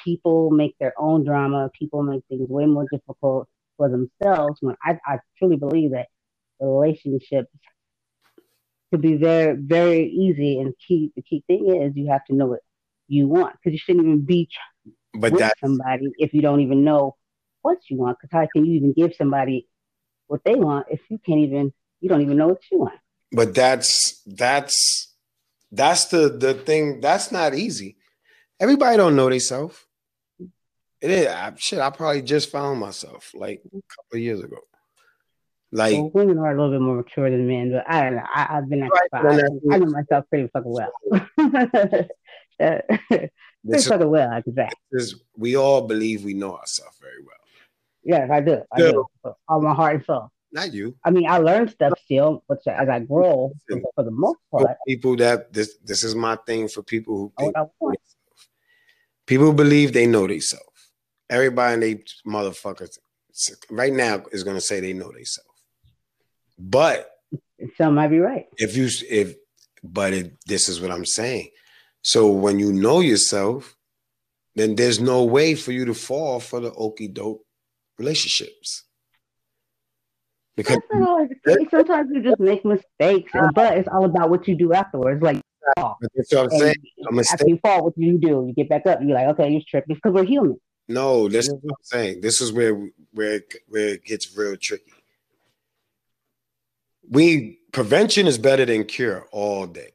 people 0.04 0.52
make 0.52 0.76
their 0.80 0.94
own 0.98 1.24
drama. 1.24 1.70
People 1.78 2.04
make 2.04 2.24
things 2.30 2.50
way 2.50 2.66
more 2.66 2.86
difficult 2.92 3.48
for 3.78 3.90
themselves. 3.90 4.60
When 4.62 4.76
I, 4.84 5.00
I 5.06 5.20
truly 5.38 5.58
believe 5.58 5.92
that 5.92 6.08
relationships 6.60 7.50
could 8.92 9.02
be 9.02 9.16
very, 9.16 9.56
very 9.58 10.08
easy. 10.10 10.60
And 10.60 10.74
key, 10.86 11.12
the 11.16 11.22
key 11.22 11.44
thing 11.48 11.82
is 11.82 11.96
you 11.96 12.10
have 12.12 12.26
to 12.26 12.36
know 12.36 12.48
what 12.48 12.60
you 13.08 13.28
want 13.28 13.54
because 13.54 13.74
you 13.74 13.80
shouldn't 13.80 14.06
even 14.06 14.26
be 14.26 14.50
But 15.14 15.32
with 15.32 15.40
that 15.40 15.58
somebody 15.64 16.08
if 16.18 16.34
you 16.34 16.42
don't 16.42 16.62
even 16.62 16.84
know 16.84 17.16
what 17.66 17.80
you 17.90 17.98
want. 17.98 18.18
Because 18.20 18.32
how 18.32 18.48
can 18.54 18.66
you 18.66 18.74
even 18.74 18.94
give 18.94 19.14
somebody 19.16 19.68
what 20.28 20.42
they 20.46 20.56
want 20.56 20.88
if 20.90 21.02
you 21.10 21.18
can't 21.26 21.40
even, 21.40 21.74
you 22.00 22.10
don't 22.10 22.22
even 22.22 22.38
know 22.38 22.48
what 22.50 22.62
you 22.72 22.80
want? 22.80 23.00
but 23.32 23.54
that's 23.56 24.22
that's 24.26 25.14
that's 25.72 26.06
the 26.06 26.30
the 26.30 26.54
thing 26.54 27.02
that's 27.02 27.32
not 27.32 27.56
easy 27.56 27.98
everybody 28.60 28.96
don't 28.98 29.16
know 29.16 29.30
themselves 29.30 29.84
it 31.02 31.10
is 31.10 31.28
I, 31.28 31.54
shit 31.58 31.80
i 31.80 31.90
probably 31.90 32.22
just 32.22 32.52
found 32.52 32.80
myself 32.80 33.32
like 33.34 33.62
a 33.66 33.82
couple 33.94 34.14
of 34.14 34.20
years 34.20 34.42
ago 34.42 34.58
like 35.72 35.94
Well, 35.94 36.12
women 36.14 36.38
are 36.38 36.52
a 36.52 36.56
little 36.56 36.72
bit 36.72 36.82
more 36.82 36.96
mature 36.98 37.30
than 37.30 37.48
men, 37.48 37.72
but 37.72 37.84
I 37.90 38.04
don't 38.04 38.16
know. 38.16 38.28
I, 38.34 38.58
I've 38.58 38.70
been 38.70 38.84
at 38.84 38.92
Right, 38.92 39.08
spot. 39.08 39.26
I 39.72 39.78
know 39.78 39.88
myself 39.88 40.24
pretty 40.30 40.48
fucking 40.54 40.72
well. 40.72 40.94
Pretty 43.68 43.84
fucking 43.90 44.10
well, 44.10 44.30
I 44.30 44.42
is- 44.94 45.16
we 45.36 45.58
all 45.58 45.82
believe 45.82 46.24
we 46.24 46.34
know 46.34 46.56
ourselves 46.56 46.98
very 47.02 47.22
well 47.26 47.45
Yes, 48.06 48.30
I 48.32 48.40
do. 48.40 48.62
I 48.72 48.78
do. 48.78 49.06
All 49.48 49.62
my 49.62 49.74
heart 49.74 49.96
and 49.96 50.06
soul. 50.06 50.32
not 50.52 50.72
you. 50.72 50.96
I 51.04 51.10
mean, 51.10 51.28
I 51.28 51.40
learn 51.40 51.68
stuff 51.68 51.94
still, 52.04 52.44
but 52.48 52.60
as 52.68 52.88
I 52.88 53.00
grow, 53.00 53.52
for, 53.68 53.82
for 53.96 54.04
the 54.04 54.12
most 54.12 54.40
part, 54.52 54.78
people 54.88 55.16
that 55.18 55.52
this 55.52 55.78
this 55.84 56.04
is 56.04 56.14
my 56.14 56.38
thing 56.46 56.68
for 56.68 56.84
people 56.84 57.18
who 57.18 57.34
oh, 57.38 57.52
think 57.52 58.00
people 59.26 59.52
believe 59.54 59.92
they 59.92 60.06
know 60.06 60.28
themselves. 60.28 60.92
Everybody 61.30 61.74
in 61.74 61.80
they 61.80 62.04
motherfuckers 62.28 63.00
right 63.72 63.92
now 63.92 64.24
is 64.32 64.44
gonna 64.44 64.62
say 64.62 64.80
they 64.80 64.94
know 64.94 65.12
themselves. 65.12 65.50
But 66.60 67.10
some 67.76 67.96
might 67.96 68.10
be 68.10 68.20
right. 68.20 68.46
if 68.58 68.78
you 68.78 68.88
if 69.10 69.36
but 69.84 70.14
it, 70.14 70.38
this 70.46 70.70
is 70.70 70.80
what 70.80 70.92
I'm 70.92 71.06
saying. 71.06 71.50
So 72.02 72.28
when 72.28 72.60
you 72.60 72.72
know 72.72 73.00
yourself, 73.00 73.76
then 74.56 74.76
there's 74.76 75.00
no 75.00 75.24
way 75.24 75.56
for 75.56 75.72
you 75.72 75.86
to 75.86 75.94
fall 75.94 76.40
for 76.40 76.60
the 76.60 76.72
okey 76.74 77.08
doke 77.08 77.45
relationships. 77.98 78.84
Because 80.56 80.80
always. 80.94 81.30
Sometimes 81.70 82.10
you 82.14 82.24
just 82.24 82.40
make 82.40 82.64
mistakes, 82.64 83.32
but 83.54 83.78
it's 83.78 83.90
all 83.90 84.06
about 84.06 84.30
what 84.30 84.48
you 84.48 84.56
do 84.56 84.72
afterwards. 84.74 85.22
Like, 85.22 85.42
fall. 85.76 85.98
that's 86.16 86.34
what 86.34 86.46
I'm 86.46 86.52
And 86.52 86.60
saying. 86.60 86.76
A 87.12 87.34
after 87.34 87.48
you 87.48 87.58
fall, 87.58 87.84
what 87.84 87.96
do 87.96 88.06
you 88.06 88.18
do? 88.18 88.46
You 88.48 88.54
get 88.56 88.70
back 88.70 88.86
up. 88.86 89.00
You're 89.02 89.16
like, 89.16 89.28
okay, 89.30 89.50
you're 89.50 89.62
tripping 89.68 89.96
because 89.96 90.14
we're 90.14 90.24
human. 90.24 90.58
No, 90.88 91.28
this 91.28 91.48
is 91.48 91.54
what 91.62 91.72
I'm 91.72 91.84
saying. 91.84 92.22
This 92.22 92.42
is 92.42 92.54
where 92.54 92.90
where 93.12 93.36
it, 93.36 93.54
where 93.68 93.90
it 93.90 94.06
gets 94.06 94.38
real 94.38 94.56
tricky. 94.56 94.94
We 97.10 97.60
prevention 97.72 98.28
is 98.28 98.38
better 98.38 98.66
than 98.66 98.86
cure 98.86 99.28
all 99.32 99.68
day. 99.68 99.92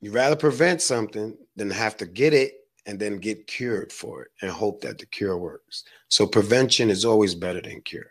You 0.00 0.12
rather 0.12 0.36
prevent 0.36 0.80
something 0.80 1.36
than 1.56 1.70
have 1.70 1.98
to 1.98 2.06
get 2.06 2.32
it 2.32 2.54
and 2.90 2.98
then 2.98 3.18
get 3.18 3.46
cured 3.46 3.92
for 3.92 4.22
it 4.22 4.28
and 4.42 4.50
hope 4.50 4.80
that 4.80 4.98
the 4.98 5.06
cure 5.06 5.38
works. 5.38 5.84
So 6.08 6.26
prevention 6.26 6.90
is 6.90 7.04
always 7.04 7.36
better 7.36 7.60
than 7.60 7.82
cure. 7.82 8.10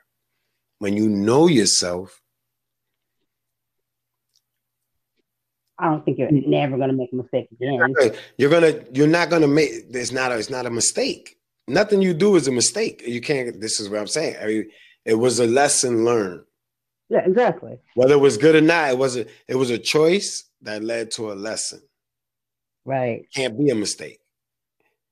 When 0.77 0.95
you 0.95 1.09
know 1.09 1.47
yourself, 1.47 2.21
I 5.77 5.89
don't 5.89 6.05
think 6.05 6.17
you're 6.17 6.31
never 6.31 6.77
gonna 6.77 6.93
make 6.93 7.11
a 7.11 7.17
mistake 7.17 7.49
again. 7.51 7.93
you're 8.37 8.49
gonna 8.49 8.85
you're 8.93 9.07
not 9.07 9.29
gonna 9.29 9.49
make 9.49 9.69
it's 9.89 10.13
not 10.13 10.31
a 10.31 10.37
it's 10.37 10.49
not 10.49 10.65
a 10.65 10.69
mistake. 10.69 11.37
Nothing 11.67 12.01
you 12.01 12.13
do 12.13 12.37
is 12.37 12.47
a 12.47 12.51
mistake. 12.51 13.03
You 13.05 13.19
can't. 13.19 13.59
This 13.59 13.81
is 13.81 13.89
what 13.89 13.99
I'm 13.99 14.07
saying. 14.07 14.37
I 14.41 14.45
mean, 14.45 14.69
it 15.03 15.15
was 15.15 15.39
a 15.39 15.45
lesson 15.45 16.05
learned. 16.05 16.45
Yeah, 17.09 17.25
exactly. 17.25 17.79
whether 17.95 18.13
it 18.13 18.19
was 18.19 18.37
good 18.37 18.55
or 18.55 18.61
not, 18.61 18.91
it 18.91 18.97
was 18.97 19.17
a 19.17 19.25
it 19.49 19.55
was 19.55 19.71
a 19.71 19.77
choice 19.77 20.45
that 20.61 20.83
led 20.83 21.11
to 21.11 21.33
a 21.33 21.35
lesson. 21.35 21.81
Right. 22.85 23.25
Can't 23.35 23.59
be 23.59 23.71
a 23.71 23.75
mistake. 23.75 24.19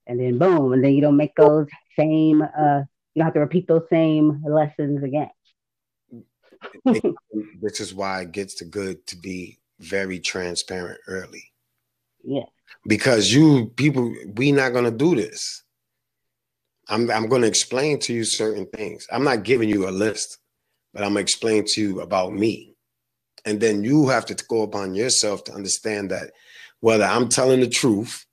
And 0.07 0.19
then 0.19 0.37
boom, 0.37 0.71
and 0.73 0.83
then 0.83 0.93
you 0.93 1.01
don't 1.01 1.17
make 1.17 1.35
those 1.35 1.67
same. 1.99 2.41
uh 2.41 2.83
You 3.13 3.21
don't 3.21 3.25
have 3.25 3.33
to 3.33 3.41
repeat 3.41 3.67
those 3.67 3.87
same 3.89 4.41
lessons 4.47 5.03
again. 5.03 5.29
Which 7.59 7.81
is 7.81 7.93
why 7.93 8.21
it 8.21 8.31
gets 8.31 8.55
to 8.55 8.65
good 8.65 9.05
to 9.07 9.17
be 9.17 9.59
very 9.79 10.19
transparent 10.19 10.99
early. 11.07 11.43
Yeah. 12.23 12.45
Because 12.85 13.31
you 13.31 13.67
people, 13.75 14.13
we 14.35 14.51
not 14.51 14.73
gonna 14.73 14.91
do 14.91 15.15
this. 15.15 15.63
I'm 16.89 17.11
I'm 17.11 17.27
gonna 17.27 17.47
explain 17.47 17.99
to 18.01 18.13
you 18.13 18.23
certain 18.23 18.65
things. 18.67 19.07
I'm 19.11 19.23
not 19.23 19.43
giving 19.43 19.69
you 19.69 19.89
a 19.89 19.91
list, 19.91 20.37
but 20.93 21.03
I'm 21.03 21.09
gonna 21.09 21.19
explain 21.19 21.65
to 21.65 21.81
you 21.81 22.01
about 22.01 22.33
me. 22.33 22.75
And 23.45 23.59
then 23.59 23.83
you 23.83 24.07
have 24.07 24.25
to 24.27 24.35
go 24.45 24.63
upon 24.63 24.95
yourself 24.95 25.43
to 25.45 25.53
understand 25.53 26.11
that 26.11 26.31
whether 26.79 27.05
I'm 27.05 27.29
telling 27.29 27.61
the 27.61 27.69
truth, 27.69 28.25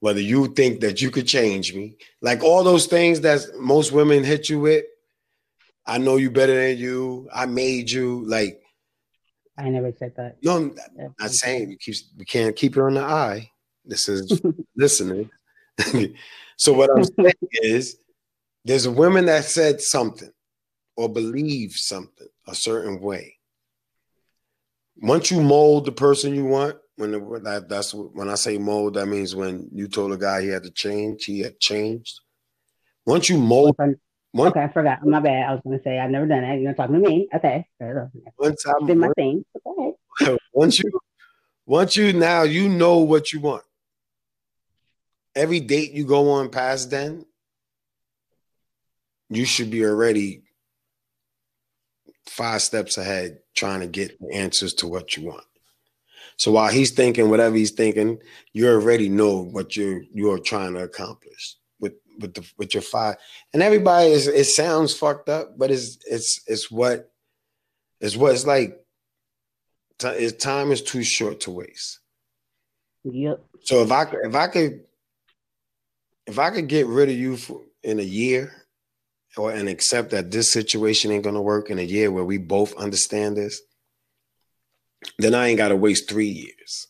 whether 0.00 0.20
you 0.20 0.48
think 0.48 0.80
that 0.80 1.02
you 1.02 1.10
could 1.10 1.26
change 1.26 1.74
me, 1.74 1.96
like 2.22 2.42
all 2.42 2.62
those 2.62 2.86
things 2.86 3.20
that 3.22 3.40
most 3.58 3.92
women 3.92 4.24
hit 4.24 4.48
you 4.48 4.60
with. 4.60 4.84
I 5.86 5.98
know 5.98 6.16
you 6.16 6.30
better 6.30 6.54
than 6.54 6.78
you. 6.78 7.28
I 7.32 7.46
made 7.46 7.90
you. 7.90 8.24
Like, 8.26 8.60
I 9.56 9.70
never 9.70 9.92
said 9.98 10.14
that. 10.16 10.36
no, 10.42 10.56
I'm 10.56 11.14
not 11.18 11.30
saying 11.30 11.70
you 11.70 11.78
keep 11.78 11.96
we 12.16 12.24
can't 12.24 12.54
keep 12.54 12.76
it 12.76 12.82
on 12.82 12.94
the 12.94 13.02
eye. 13.02 13.50
This 13.84 14.08
is 14.08 14.40
listening. 14.76 15.30
so 16.56 16.72
what 16.72 16.90
I'm 16.90 17.04
saying 17.04 17.34
is 17.52 17.98
there's 18.64 18.86
a 18.86 18.92
woman 18.92 19.26
that 19.26 19.44
said 19.44 19.80
something 19.80 20.30
or 20.96 21.08
believe 21.08 21.72
something 21.72 22.28
a 22.46 22.54
certain 22.54 23.00
way. 23.00 23.36
Once 25.00 25.30
you 25.30 25.40
mold 25.40 25.86
the 25.86 25.92
person 25.92 26.34
you 26.34 26.44
want, 26.44 26.76
when 26.98 27.12
the, 27.12 27.40
that, 27.44 27.68
that's 27.68 27.94
when 27.94 28.28
I 28.28 28.34
say 28.34 28.58
mold, 28.58 28.94
that 28.94 29.06
means 29.06 29.34
when 29.34 29.68
you 29.72 29.86
told 29.86 30.12
a 30.12 30.16
guy 30.16 30.42
he 30.42 30.48
had 30.48 30.64
to 30.64 30.70
change, 30.70 31.24
he 31.24 31.40
had 31.40 31.58
changed. 31.60 32.20
Once 33.06 33.28
you 33.28 33.38
mold, 33.38 33.76
once, 33.78 33.96
Okay, 34.50 34.64
I 34.64 34.68
forgot. 34.68 35.04
My 35.06 35.20
bad. 35.20 35.48
I 35.48 35.52
was 35.52 35.60
gonna 35.64 35.80
say 35.82 35.98
I've 35.98 36.10
never 36.10 36.26
done 36.26 36.42
that. 36.42 36.54
You're 36.58 36.70
not 36.70 36.76
talking 36.76 37.02
to 37.02 37.08
me. 37.08 37.28
Okay. 37.34 37.66
once 38.38 38.66
I'm, 38.66 38.86
Did 38.86 38.98
my 38.98 39.08
thing. 39.16 39.44
Okay. 39.66 40.36
once 40.52 40.78
you 40.78 40.90
once 41.66 41.96
you 41.96 42.12
now 42.12 42.42
you 42.42 42.68
know 42.68 42.98
what 42.98 43.32
you 43.32 43.40
want 43.40 43.62
every 45.36 45.60
date 45.60 45.92
you 45.92 46.04
go 46.04 46.30
on 46.30 46.48
past 46.48 46.90
then 46.90 47.24
you 49.30 49.44
should 49.44 49.70
be 49.70 49.84
already 49.84 50.42
five 52.26 52.62
steps 52.62 52.98
ahead 52.98 53.38
trying 53.54 53.80
to 53.80 53.86
get 53.86 54.18
the 54.18 54.34
answers 54.34 54.74
to 54.74 54.88
what 54.88 55.16
you 55.16 55.26
want 55.26 55.44
so 56.38 56.50
while 56.50 56.70
he's 56.70 56.92
thinking 56.92 57.28
whatever 57.28 57.54
he's 57.54 57.72
thinking 57.72 58.18
you 58.52 58.66
already 58.66 59.10
know 59.10 59.42
what 59.42 59.76
you're 59.76 60.02
you're 60.12 60.38
trying 60.38 60.72
to 60.72 60.82
accomplish 60.82 61.56
with 61.78 61.92
with 62.18 62.32
the 62.34 62.50
with 62.56 62.72
your 62.72 62.82
five 62.82 63.16
and 63.52 63.62
everybody 63.62 64.10
is 64.10 64.26
it 64.26 64.46
sounds 64.46 64.94
fucked 64.94 65.28
up 65.28 65.58
but 65.58 65.70
it's 65.70 65.98
it's 66.06 66.40
it's 66.46 66.70
what 66.70 67.12
it's 68.00 68.16
what 68.16 68.32
it's 68.32 68.46
like 68.46 68.80
is 70.04 70.32
time 70.34 70.70
is 70.70 70.82
too 70.82 71.02
short 71.02 71.40
to 71.40 71.50
waste. 71.50 72.00
Yep. 73.04 73.44
So 73.62 73.82
if 73.82 73.90
I 73.90 74.04
could, 74.04 74.20
if 74.24 74.34
I 74.34 74.46
could, 74.48 74.84
if 76.26 76.38
I 76.38 76.50
could 76.50 76.68
get 76.68 76.86
rid 76.86 77.08
of 77.08 77.16
you 77.16 77.36
for, 77.36 77.62
in 77.82 77.98
a 77.98 78.04
year, 78.04 78.52
or 79.36 79.52
and 79.52 79.68
accept 79.68 80.10
that 80.10 80.30
this 80.30 80.52
situation 80.52 81.10
ain't 81.10 81.24
gonna 81.24 81.42
work 81.42 81.70
in 81.70 81.78
a 81.78 81.82
year 81.82 82.10
where 82.10 82.24
we 82.24 82.38
both 82.38 82.74
understand 82.76 83.36
this, 83.36 83.60
then 85.18 85.34
I 85.34 85.48
ain't 85.48 85.58
gotta 85.58 85.76
waste 85.76 86.08
three 86.08 86.28
years. 86.28 86.88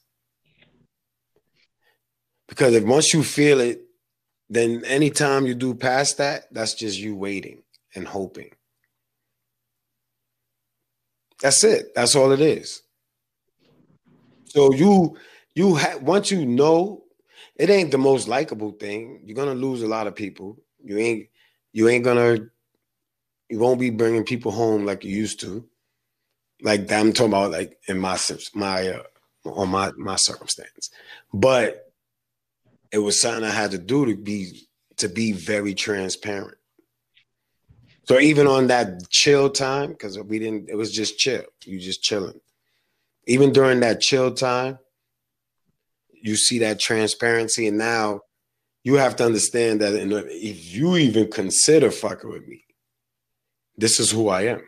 Because 2.49 2.75
if 2.75 2.85
once 2.85 3.13
you 3.13 3.23
feel 3.23 3.61
it, 3.61 3.83
then 4.49 4.83
anytime 4.87 5.47
you 5.47 5.55
do 5.55 5.75
past 5.75 6.19
that, 6.19 6.45
that's 6.53 6.75
just 6.75 6.99
you 6.99 7.15
waiting 7.15 7.63
and 7.95 8.09
hoping. 8.09 8.51
That's 11.43 11.63
it. 11.65 11.95
That's 11.95 12.17
all 12.17 12.33
it 12.33 12.41
is. 12.41 12.83
So 14.47 14.73
you 14.73 15.17
you 15.55 15.77
ha- 15.77 15.99
once 16.01 16.31
you 16.31 16.47
know 16.47 17.05
it 17.57 17.71
ain't 17.71 17.91
the 17.91 17.99
most 17.99 18.29
likable 18.29 18.73
thing. 18.73 19.21
You're 19.25 19.37
gonna 19.37 19.55
lose 19.55 19.83
a 19.83 19.89
lot 19.89 20.07
of 20.07 20.15
people. 20.15 20.59
You 20.83 20.99
ain't 20.99 21.29
you 21.73 21.89
ain't 21.89 22.05
gonna 22.05 22.39
you 23.51 23.59
won't 23.59 23.81
be 23.81 23.91
bringing 23.91 24.25
people 24.25 24.53
home 24.53 24.85
like 24.85 25.05
you 25.05 25.15
used 25.15 25.41
to. 25.41 25.69
Like 26.63 26.91
I'm 26.91 27.13
talking 27.13 27.33
about 27.33 27.53
like 27.53 27.79
in 27.87 27.99
my 27.99 28.19
my 28.55 28.89
uh, 28.89 29.03
on 29.45 29.69
my 29.69 29.93
my 29.97 30.17
circumstance, 30.17 30.91
but 31.33 31.93
it 32.91 32.99
was 32.99 33.21
something 33.21 33.45
I 33.45 33.51
had 33.51 33.71
to 33.73 33.79
do 33.79 34.07
to 34.07 34.17
be 34.17 34.69
to 34.97 35.09
be 35.09 35.33
very 35.33 35.75
transparent. 35.75 36.59
So 38.05 38.19
even 38.19 38.47
on 38.47 38.69
that 38.69 39.11
chill 39.11 39.51
time, 39.51 39.91
because 39.91 40.19
we 40.19 40.39
didn't, 40.39 40.71
it 40.71 40.77
was 40.77 40.91
just 40.91 41.19
chill. 41.19 41.45
You 41.65 41.79
just 41.79 42.03
chilling. 42.03 42.41
Even 43.27 43.53
during 43.53 43.81
that 43.81 44.01
chill 44.01 44.33
time, 44.33 44.79
you 46.11 46.37
see 46.37 46.61
that 46.61 46.81
transparency, 46.81 47.69
and 47.69 47.77
now 47.77 48.23
you 48.83 48.95
have 48.95 49.17
to 49.17 49.25
understand 49.25 49.83
that 49.83 49.93
if 49.95 50.75
you 50.75 50.97
even 50.97 51.31
consider 51.31 51.91
fucking 51.91 52.31
with 52.31 52.49
me, 52.49 52.65
this 53.77 54.01
is 54.01 54.11
who 54.11 54.29
I 54.29 54.47
am. 54.47 54.63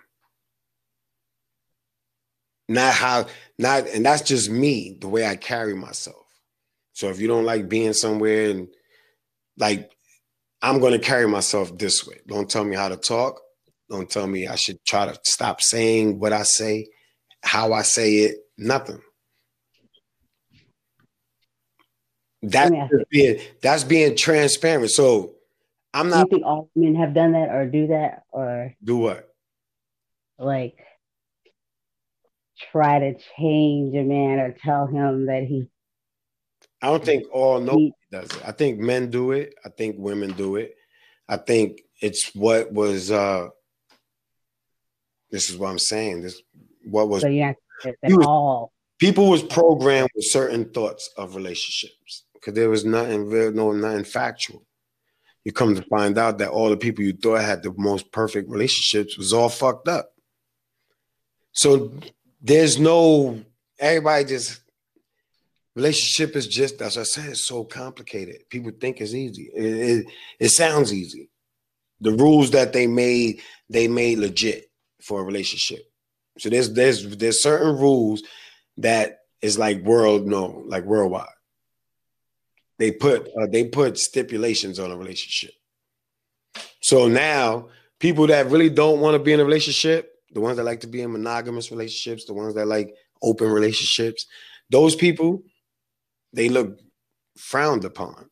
Not 2.71 2.95
how, 2.95 3.27
not, 3.59 3.89
and 3.89 4.07
that's 4.07 4.23
just 4.23 4.49
me, 4.49 4.97
the 5.01 5.09
way 5.09 5.27
I 5.27 5.35
carry 5.35 5.75
myself. 5.75 6.25
So 6.93 7.09
if 7.09 7.21
you 7.21 7.27
don't 7.27 7.45
like 7.45 7.69
being 7.69 7.93
somewhere 7.95 8.49
and 8.49 8.69
like, 9.59 9.91
I'm 10.63 10.79
going 10.79 10.93
to 10.93 11.05
carry 11.05 11.27
myself 11.27 11.77
this 11.77 12.07
way. 12.07 12.21
Don't 12.29 12.49
tell 12.49 12.63
me 12.63 12.77
how 12.77 12.89
to 12.89 12.97
talk. 12.97 13.41
Don't 13.91 14.09
tell 14.09 14.29
me 14.29 14.47
I 14.47 14.55
should 14.55 14.79
try 14.85 15.07
to 15.07 15.19
stop 15.25 15.61
saying 15.61 16.21
what 16.21 16.33
I 16.33 16.45
say, 16.45 16.87
how 17.43 17.73
I 17.73 17.83
say 17.83 18.19
it, 18.19 18.37
nothing. 18.57 19.01
That's 22.41 22.71
Let 22.71 22.73
me 22.73 22.79
ask 22.79 22.93
just 22.93 23.11
being 23.11 23.41
that's 23.61 23.85
being 23.85 24.17
transparent. 24.17 24.93
So 24.93 25.35
I'm 25.93 26.07
Do 26.07 26.11
you 26.11 26.19
not 26.19 26.31
think 26.31 26.45
all 26.45 26.71
men 26.77 26.95
have 26.95 27.15
done 27.15 27.33
that 27.33 27.51
or 27.51 27.67
do 27.67 27.89
that 27.89 28.23
or 28.31 28.73
do 28.85 28.97
what? 28.97 29.27
like 30.39 30.79
try 32.73 32.99
to 32.99 33.15
change 33.39 33.95
a 33.95 34.03
man 34.03 34.39
or 34.39 34.53
tell 34.53 34.87
him 34.87 35.27
that 35.27 35.45
he 35.45 35.69
I 36.83 36.87
don't 36.87 37.05
think 37.05 37.25
all 37.33 37.61
nobody 37.61 37.85
he 37.87 37.95
does 38.11 38.31
it. 38.31 38.43
I 38.45 38.53
think 38.53 38.79
men 38.79 39.11
do 39.11 39.33
it. 39.33 39.55
I 39.65 39.69
think 39.69 39.97
women 39.99 40.33
do 40.33 40.57
it. 40.57 40.75
I 41.29 41.37
think 41.37 41.83
it's 42.01 42.35
what 42.35 42.73
was 42.73 43.11
uh 43.11 43.49
This 45.31 45.51
is 45.51 45.57
what 45.57 45.71
I'm 45.71 45.79
saying. 45.79 46.23
This 46.23 46.41
what 46.85 47.09
was 47.09 47.23
So 47.23 47.29
yeah, 47.29 47.53
was- 48.05 48.27
all 48.27 48.73
people 48.99 49.29
was 49.31 49.43
programmed 49.43 50.11
with 50.15 50.25
certain 50.27 50.71
thoughts 50.71 51.11
of 51.17 51.37
relationships 51.37 52.25
because 52.35 52.55
there 52.55 52.71
was 52.71 52.85
nothing 52.85 53.27
real, 53.29 53.53
no 53.53 53.73
nothing 53.73 54.05
factual. 54.05 54.67
You 55.45 55.53
come 55.53 55.75
to 55.75 55.83
find 55.83 56.19
out 56.19 56.39
that 56.39 56.51
all 56.51 56.69
the 56.69 56.77
people 56.77 57.03
you 57.05 57.15
thought 57.15 57.41
had 57.43 57.63
the 57.63 57.73
most 57.77 58.13
perfect 58.13 58.51
relationships 58.51 59.17
was 59.17 59.33
all 59.33 59.49
fucked 59.49 59.89
up. 59.89 60.11
So 61.53 61.93
there's 62.41 62.79
no 62.79 63.43
everybody 63.79 64.25
just 64.25 64.61
relationship 65.75 66.37
is 66.37 66.47
just 66.47 66.81
as 66.83 66.99
I 66.99 67.05
said, 67.05 67.31
it's 67.31 67.47
so 67.47 67.65
complicated. 67.65 68.49
People 68.49 68.73
think 68.79 69.01
it's 69.01 69.15
easy. 69.15 69.51
It, 69.55 69.65
it, 69.65 70.07
it 70.39 70.49
sounds 70.51 70.93
easy. 70.93 71.31
The 72.01 72.13
rules 72.13 72.53
that 72.53 72.73
they 72.73 72.87
made, 72.87 73.41
they 73.69 73.89
made 73.89 74.19
legit 74.19 74.71
for 75.03 75.21
a 75.21 75.25
relationship. 75.25 75.81
So 76.39 76.49
there's 76.49 76.73
there's 76.73 77.17
there's 77.17 77.43
certain 77.43 77.77
rules 77.77 78.23
that 78.79 79.19
is 79.43 79.59
like 79.59 79.83
world 79.83 80.27
no 80.27 80.63
like 80.67 80.85
worldwide. 80.85 81.27
They 82.79 82.93
put 82.93 83.29
uh, 83.39 83.47
they 83.51 83.65
put 83.65 83.99
stipulations 83.99 84.79
on 84.79 84.91
a 84.91 84.97
relationship. 84.97 85.53
So 86.81 87.09
now 87.09 87.69
people 87.99 88.27
that 88.29 88.47
really 88.47 88.71
don't 88.71 89.01
want 89.01 89.15
to 89.15 89.19
be 89.19 89.33
in 89.35 89.41
a 89.41 89.45
relationship, 89.45 90.10
the 90.33 90.41
ones 90.41 90.57
that 90.57 90.65
like 90.65 90.81
to 90.81 90.87
be 90.87 91.03
in 91.03 91.13
monogamous 91.13 91.71
relationships, 91.71 92.25
the 92.25 92.35
ones 92.35 92.55
that 92.55 92.67
like 92.67 92.95
open 93.23 93.51
relationships, 93.51 94.27
those 94.71 94.95
people 94.95 95.43
they 96.33 96.49
look 96.49 96.79
frowned 97.37 97.85
upon. 97.85 98.31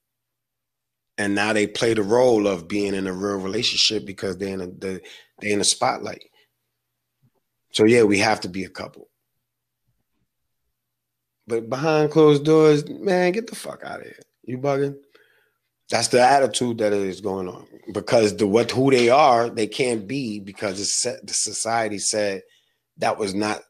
And 1.16 1.34
now 1.34 1.52
they 1.52 1.66
play 1.66 1.94
the 1.94 2.02
role 2.02 2.46
of 2.46 2.68
being 2.68 2.94
in 2.94 3.08
a 3.08 3.12
real 3.12 3.38
relationship 3.38 4.06
because 4.06 4.36
they're 4.36 4.54
in 4.54 4.60
a 4.60 4.66
the, 4.66 5.00
they're 5.40 5.52
in 5.52 5.58
the 5.58 5.64
spotlight. 5.64 6.22
So 7.72 7.84
yeah, 7.84 8.04
we 8.04 8.18
have 8.18 8.40
to 8.42 8.48
be 8.48 8.64
a 8.64 8.68
couple. 8.68 9.08
But 11.46 11.68
behind 11.68 12.10
closed 12.12 12.44
doors, 12.44 12.88
man, 12.88 13.32
get 13.32 13.48
the 13.48 13.56
fuck 13.56 13.82
out 13.82 14.00
of 14.00 14.06
here. 14.06 14.20
You 14.44 14.58
bugging? 14.58 14.96
That's 15.90 16.08
the 16.08 16.20
attitude 16.20 16.78
that 16.78 16.92
is 16.92 17.20
going 17.20 17.48
on 17.48 17.66
because 17.92 18.36
the 18.36 18.46
what 18.46 18.70
who 18.70 18.90
they 18.90 19.08
are, 19.08 19.48
they 19.48 19.66
can't 19.66 20.06
be 20.06 20.38
because 20.38 20.80
it's 20.80 21.00
set, 21.00 21.26
the 21.26 21.32
society 21.32 21.98
said 21.98 22.42
that 22.98 23.18
was 23.18 23.34
not 23.34 23.62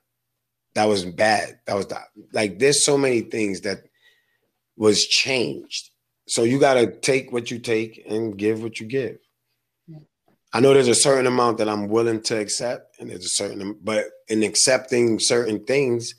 that 0.75 0.87
was 0.87 1.05
bad. 1.05 1.59
That 1.67 1.75
was 1.75 1.89
not, 1.91 2.03
like 2.33 2.59
there's 2.59 2.85
so 2.85 2.99
many 2.99 3.21
things 3.21 3.63
that 3.63 3.85
was 4.77 5.07
changed. 5.07 5.91
So 6.27 6.45
you 6.45 6.59
got 6.59 6.75
to 6.75 6.93
take 6.93 7.33
what 7.33 7.51
you 7.51 7.59
take 7.59 8.05
and 8.09 8.37
give 8.37 8.63
what 8.63 8.81
you 8.81 8.87
give. 8.87 9.19
I 10.53 10.61
know 10.61 10.73
there's 10.73 10.89
a 10.89 10.95
certain 10.95 11.27
amount 11.27 11.59
that 11.59 11.69
I'm 11.69 11.89
willing 11.89 12.23
to 12.23 12.39
accept, 12.39 12.99
and 13.01 13.11
there's 13.11 13.25
a 13.25 13.29
certain, 13.29 13.79
but 13.83 14.07
in 14.29 14.43
accepting 14.43 15.19
certain 15.19 15.65
things, 15.65 16.15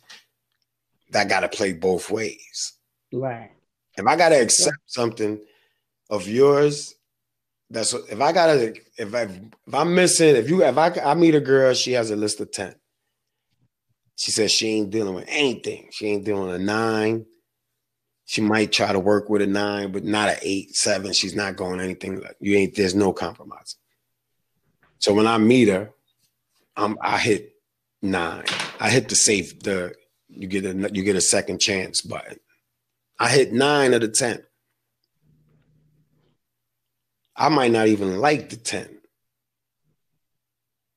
that 1.12 1.30
got 1.30 1.40
to 1.40 1.50
play 1.50 1.74
both 1.74 2.12
ways. 2.12 2.74
right. 3.12 3.52
If 3.98 4.06
I 4.06 4.16
got 4.16 4.30
to 4.30 4.42
accept 4.42 4.78
something 4.86 5.42
of 6.10 6.28
yours, 6.28 6.96
that's 7.70 7.94
if 7.94 8.20
I 8.20 8.32
got 8.32 8.48
to, 8.48 8.74
if 8.98 9.14
I, 9.14 9.22
if 9.22 9.74
I'm 9.74 9.94
missing, 9.94 10.36
if 10.36 10.50
you, 10.50 10.64
if 10.64 10.78
I, 10.78 10.90
I 11.04 11.14
meet 11.14 11.36
a 11.36 11.40
girl, 11.40 11.74
she 11.74 11.94
has 11.94 12.10
a 12.10 12.16
list 12.16 12.40
of 12.40 12.52
10. 12.52 12.76
She 14.16 14.32
says 14.32 14.52
she 14.52 14.68
ain't 14.70 14.90
dealing 14.90 15.14
with 15.14 15.26
anything. 15.28 15.88
She 15.92 16.08
ain't 16.08 16.26
dealing 16.26 16.48
with 16.48 16.56
a 16.56 16.64
nine. 16.64 17.26
She 18.26 18.42
might 18.42 18.72
try 18.72 18.92
to 18.92 19.00
work 19.00 19.30
with 19.30 19.42
a 19.42 19.48
nine, 19.48 19.92
but 19.92 20.04
not 20.04 20.30
an 20.30 20.38
eight, 20.42 20.76
seven. 20.76 21.14
She's 21.14 21.36
not 21.36 21.56
going 21.56 21.80
anything 21.80 22.20
like 22.20 22.36
you 22.40 22.56
ain't, 22.58 22.76
there's 22.76 22.96
no 22.96 23.14
compromise. 23.14 23.76
So 24.98 25.14
when 25.14 25.26
I 25.26 25.38
meet 25.38 25.70
her, 25.70 25.92
I'm, 26.76 26.98
I 27.02 27.18
hit 27.18 27.54
nine. 28.02 28.46
I 28.80 28.90
hit 28.90 29.10
the 29.10 29.16
safe, 29.16 29.60
the, 29.62 29.94
you 30.28 30.48
get 30.48 30.66
a, 30.66 30.92
you 30.94 31.04
get 31.04 31.16
a 31.16 31.22
second 31.22 31.60
chance 31.60 32.02
button. 32.02 32.40
I 33.20 33.30
hit 33.30 33.54
nine 33.54 33.94
of 33.94 34.02
the 34.02 34.10
10. 34.10 34.44
I 37.40 37.48
might 37.48 37.72
not 37.72 37.88
even 37.88 38.20
like 38.20 38.50
the 38.50 38.58
10. 38.58 39.00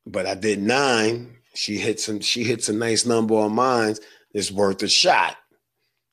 But 0.05 0.27
I 0.27 0.35
did 0.35 0.61
nine. 0.61 1.37
She 1.55 1.79
hits 1.79 2.07
some, 2.07 2.21
she 2.21 2.43
hits 2.43 2.69
a 2.69 2.73
nice 2.73 3.07
number 3.07 3.37
on 3.37 3.55
mine. 3.55 3.95
It's 4.35 4.51
worth 4.51 4.83
a 4.83 4.89
shot. 4.89 5.37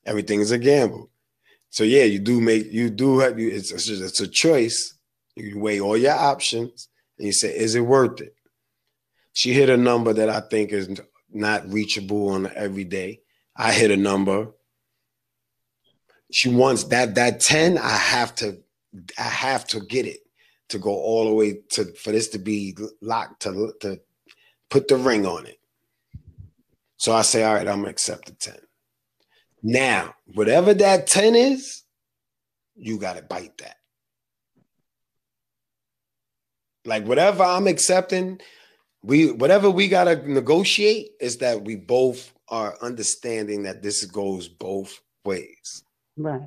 Everything 0.06 0.39
is 0.39 0.51
a 0.51 0.60
gamble. 0.60 1.10
So 1.72 1.84
yeah, 1.84 2.03
you 2.03 2.19
do 2.19 2.39
make 2.41 2.72
you 2.72 2.89
do 2.89 3.19
have 3.19 3.39
you 3.39 3.49
it's, 3.49 3.72
it's, 3.72 3.89
it's 3.89 4.22
a 4.22 4.27
choice. 4.27 4.97
You 5.35 5.60
weigh 5.60 5.80
all 5.80 5.97
your 5.97 6.14
options 6.14 6.89
and 7.18 7.27
you 7.27 7.34
say, 7.34 7.56
is 7.56 7.73
it 7.76 7.81
worth 7.81 8.22
it? 8.22 8.35
She 9.34 9.53
hit 9.53 9.69
a 9.69 9.77
number 9.77 10.14
that 10.14 10.30
I 10.30 10.41
think 10.41 10.72
is 10.72 10.99
not 11.31 11.72
reachable 11.72 12.30
on 12.30 12.51
every 12.56 12.84
day. 12.84 13.22
I 13.56 13.72
hit 13.72 13.91
a 13.91 13.97
number. 13.97 14.49
She 16.31 16.49
wants 16.49 16.85
that 16.85 17.15
that 17.15 17.39
10. 17.39 17.77
I 17.77 17.89
have 17.89 18.35
to, 18.35 18.60
I 19.18 19.24
have 19.24 19.68
to 19.68 19.80
get 19.82 20.06
it 20.06 20.20
to 20.70 20.80
go 20.80 20.91
all 20.91 21.26
the 21.26 21.34
way 21.34 21.61
to 21.72 21.86
for 21.94 22.11
this 22.11 22.30
to 22.30 22.40
be 22.40 22.76
locked 23.02 23.41
to 23.44 23.74
to 23.82 23.99
put 24.70 24.88
the 24.88 24.98
ring 24.98 25.26
on 25.26 25.45
it. 25.45 25.60
So 26.98 27.14
I 27.14 27.22
say, 27.22 27.44
all 27.44 27.53
right, 27.53 27.68
I'm 27.68 27.80
gonna 27.80 27.90
accept 27.90 28.28
the 28.28 28.34
10. 28.34 28.57
Now, 29.64 30.14
whatever 30.34 30.74
that 30.74 31.07
10 31.07 31.36
is, 31.36 31.84
you 32.76 32.98
gotta 32.98 33.22
bite 33.22 33.57
that. 33.60 33.76
Like 36.86 37.06
whatever 37.06 37.44
I'm 37.44 37.68
accepting, 37.68 38.40
we 39.03 39.32
whatever 39.32 39.70
we 39.70 39.88
gotta 39.88 40.16
negotiate 40.28 41.11
is 41.20 41.38
that 41.38 41.64
we 41.64 41.76
both 41.76 42.34
are 42.49 42.78
understanding 42.82 43.64
that 43.64 43.82
this 43.82 44.03
goes 44.06 44.48
both 44.48 44.99
ways. 45.24 45.84
Right. 46.18 46.41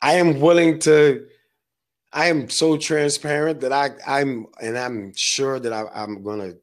I 0.00 0.14
am 0.14 0.40
willing 0.40 0.78
to. 0.80 1.26
I 2.12 2.28
am 2.28 2.48
so 2.48 2.76
transparent 2.78 3.60
that 3.60 3.72
I 3.72 3.90
I'm 4.06 4.46
and 4.60 4.78
I'm 4.78 5.12
sure 5.14 5.58
that 5.58 5.72
I, 5.72 5.84
I'm 5.94 6.22
gonna 6.22 6.54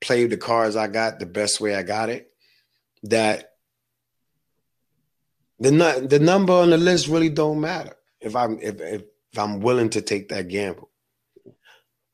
play 0.00 0.26
the 0.26 0.36
cards 0.36 0.76
I 0.76 0.86
got 0.86 1.18
the 1.18 1.26
best 1.26 1.60
way 1.60 1.74
I 1.74 1.82
got 1.82 2.10
it. 2.10 2.30
That 3.04 3.52
the 5.58 5.70
nu- 5.70 6.06
the 6.06 6.18
number 6.18 6.52
on 6.52 6.70
the 6.70 6.76
list 6.78 7.08
really 7.08 7.30
don't 7.30 7.60
matter 7.60 7.94
if 8.20 8.36
I'm 8.36 8.58
if, 8.60 8.80
if 8.80 9.02
if 9.32 9.38
I'm 9.38 9.60
willing 9.60 9.90
to 9.90 10.02
take 10.02 10.28
that 10.30 10.48
gamble. 10.48 10.90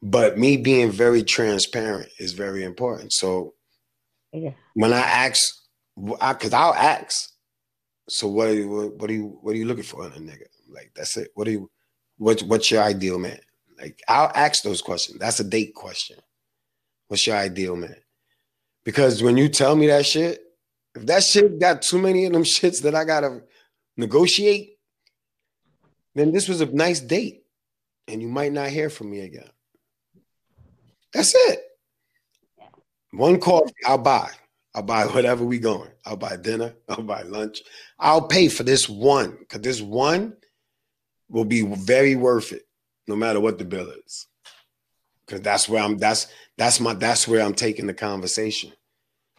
But 0.03 0.39
me 0.39 0.57
being 0.59 0.91
very 0.93 1.23
transparent 1.25 2.11
is 2.19 2.33
very 2.33 2.63
important. 2.63 3.13
So 3.13 3.55
Yeah. 4.33 4.53
when 4.75 4.93
I 4.93 5.01
ask, 5.01 5.43
because 5.97 6.53
I'll 6.53 6.75
ask. 6.75 7.33
So 8.09 8.29
what? 8.29 8.49
Are 8.49 8.55
you, 8.55 8.69
what, 8.69 8.95
what 8.95 9.11
are 9.11 9.15
you? 9.15 9.39
What 9.41 9.55
are 9.55 9.59
you 9.59 9.67
looking 9.67 9.85
for 9.85 10.07
in 10.07 10.13
a 10.13 10.17
nigga? 10.17 10.47
Like 10.69 10.93
that's 10.95 11.17
it. 11.17 11.31
What 11.35 11.49
are 11.49 11.53
you? 11.53 11.71
What? 12.19 12.41
What's 12.43 12.71
your 12.71 12.83
ideal 12.83 13.19
man? 13.19 13.39
Like 13.79 14.01
I'll 14.09 14.31
ask 14.35 14.63
those 14.63 14.83
questions. 14.83 15.19
That's 15.19 15.41
a 15.41 15.45
date 15.45 15.75
question. 15.75 16.17
What's 17.09 17.27
your 17.27 17.37
ideal 17.37 17.77
man? 17.77 17.97
Because 18.85 19.23
when 19.23 19.37
you 19.37 19.49
tell 19.49 19.75
me 19.75 19.89
that 19.89 20.07
shit, 20.07 20.41
if 20.95 21.07
that 21.07 21.23
shit 21.23 21.59
got 21.61 21.83
too 21.83 21.99
many 21.99 22.25
of 22.25 22.33
them 22.33 22.43
shits 22.45 22.83
that 22.83 22.95
I 22.95 23.05
gotta 23.05 23.43
negotiate, 23.97 24.79
then 26.15 26.33
this 26.33 26.49
was 26.49 26.61
a 26.61 26.67
nice 26.67 27.01
date, 27.01 27.43
and 28.09 28.23
you 28.23 28.29
might 28.29 28.53
not 28.53 28.71
hear 28.71 28.89
from 28.89 29.11
me 29.11 29.21
again. 29.21 29.51
That's 31.13 31.35
it. 31.35 31.61
One 33.13 33.41
coffee, 33.41 33.73
I'll 33.87 33.99
buy. 33.99 34.31
I'll 34.77 34.83
buy 34.83 35.07
whatever 35.07 35.43
we 35.43 35.59
going. 35.59 35.91
I'll 36.05 36.19
buy 36.19 36.37
dinner. 36.37 36.75
I'll 36.89 37.03
buy 37.03 37.23
lunch. 37.23 37.63
I'll 37.99 38.29
pay 38.29 38.49
for 38.49 38.63
this 38.63 38.91
one 38.91 39.39
because 39.41 39.63
this 39.63 39.81
one 39.81 40.37
will 41.31 41.47
be 41.47 41.63
very 41.63 42.15
worth 42.15 42.53
it, 42.53 42.69
no 43.09 43.17
matter 43.17 43.41
what 43.41 43.59
the 43.59 43.65
bill 43.65 43.89
is. 43.89 44.27
Because 45.27 45.41
that's 45.41 45.67
where 45.67 45.83
I'm. 45.83 45.97
That's 45.97 46.27
that's 46.59 46.79
my. 46.79 46.93
That's 46.93 47.27
where 47.27 47.43
I'm 47.43 47.55
taking 47.55 47.87
the 47.87 47.95
conversation. 47.95 48.71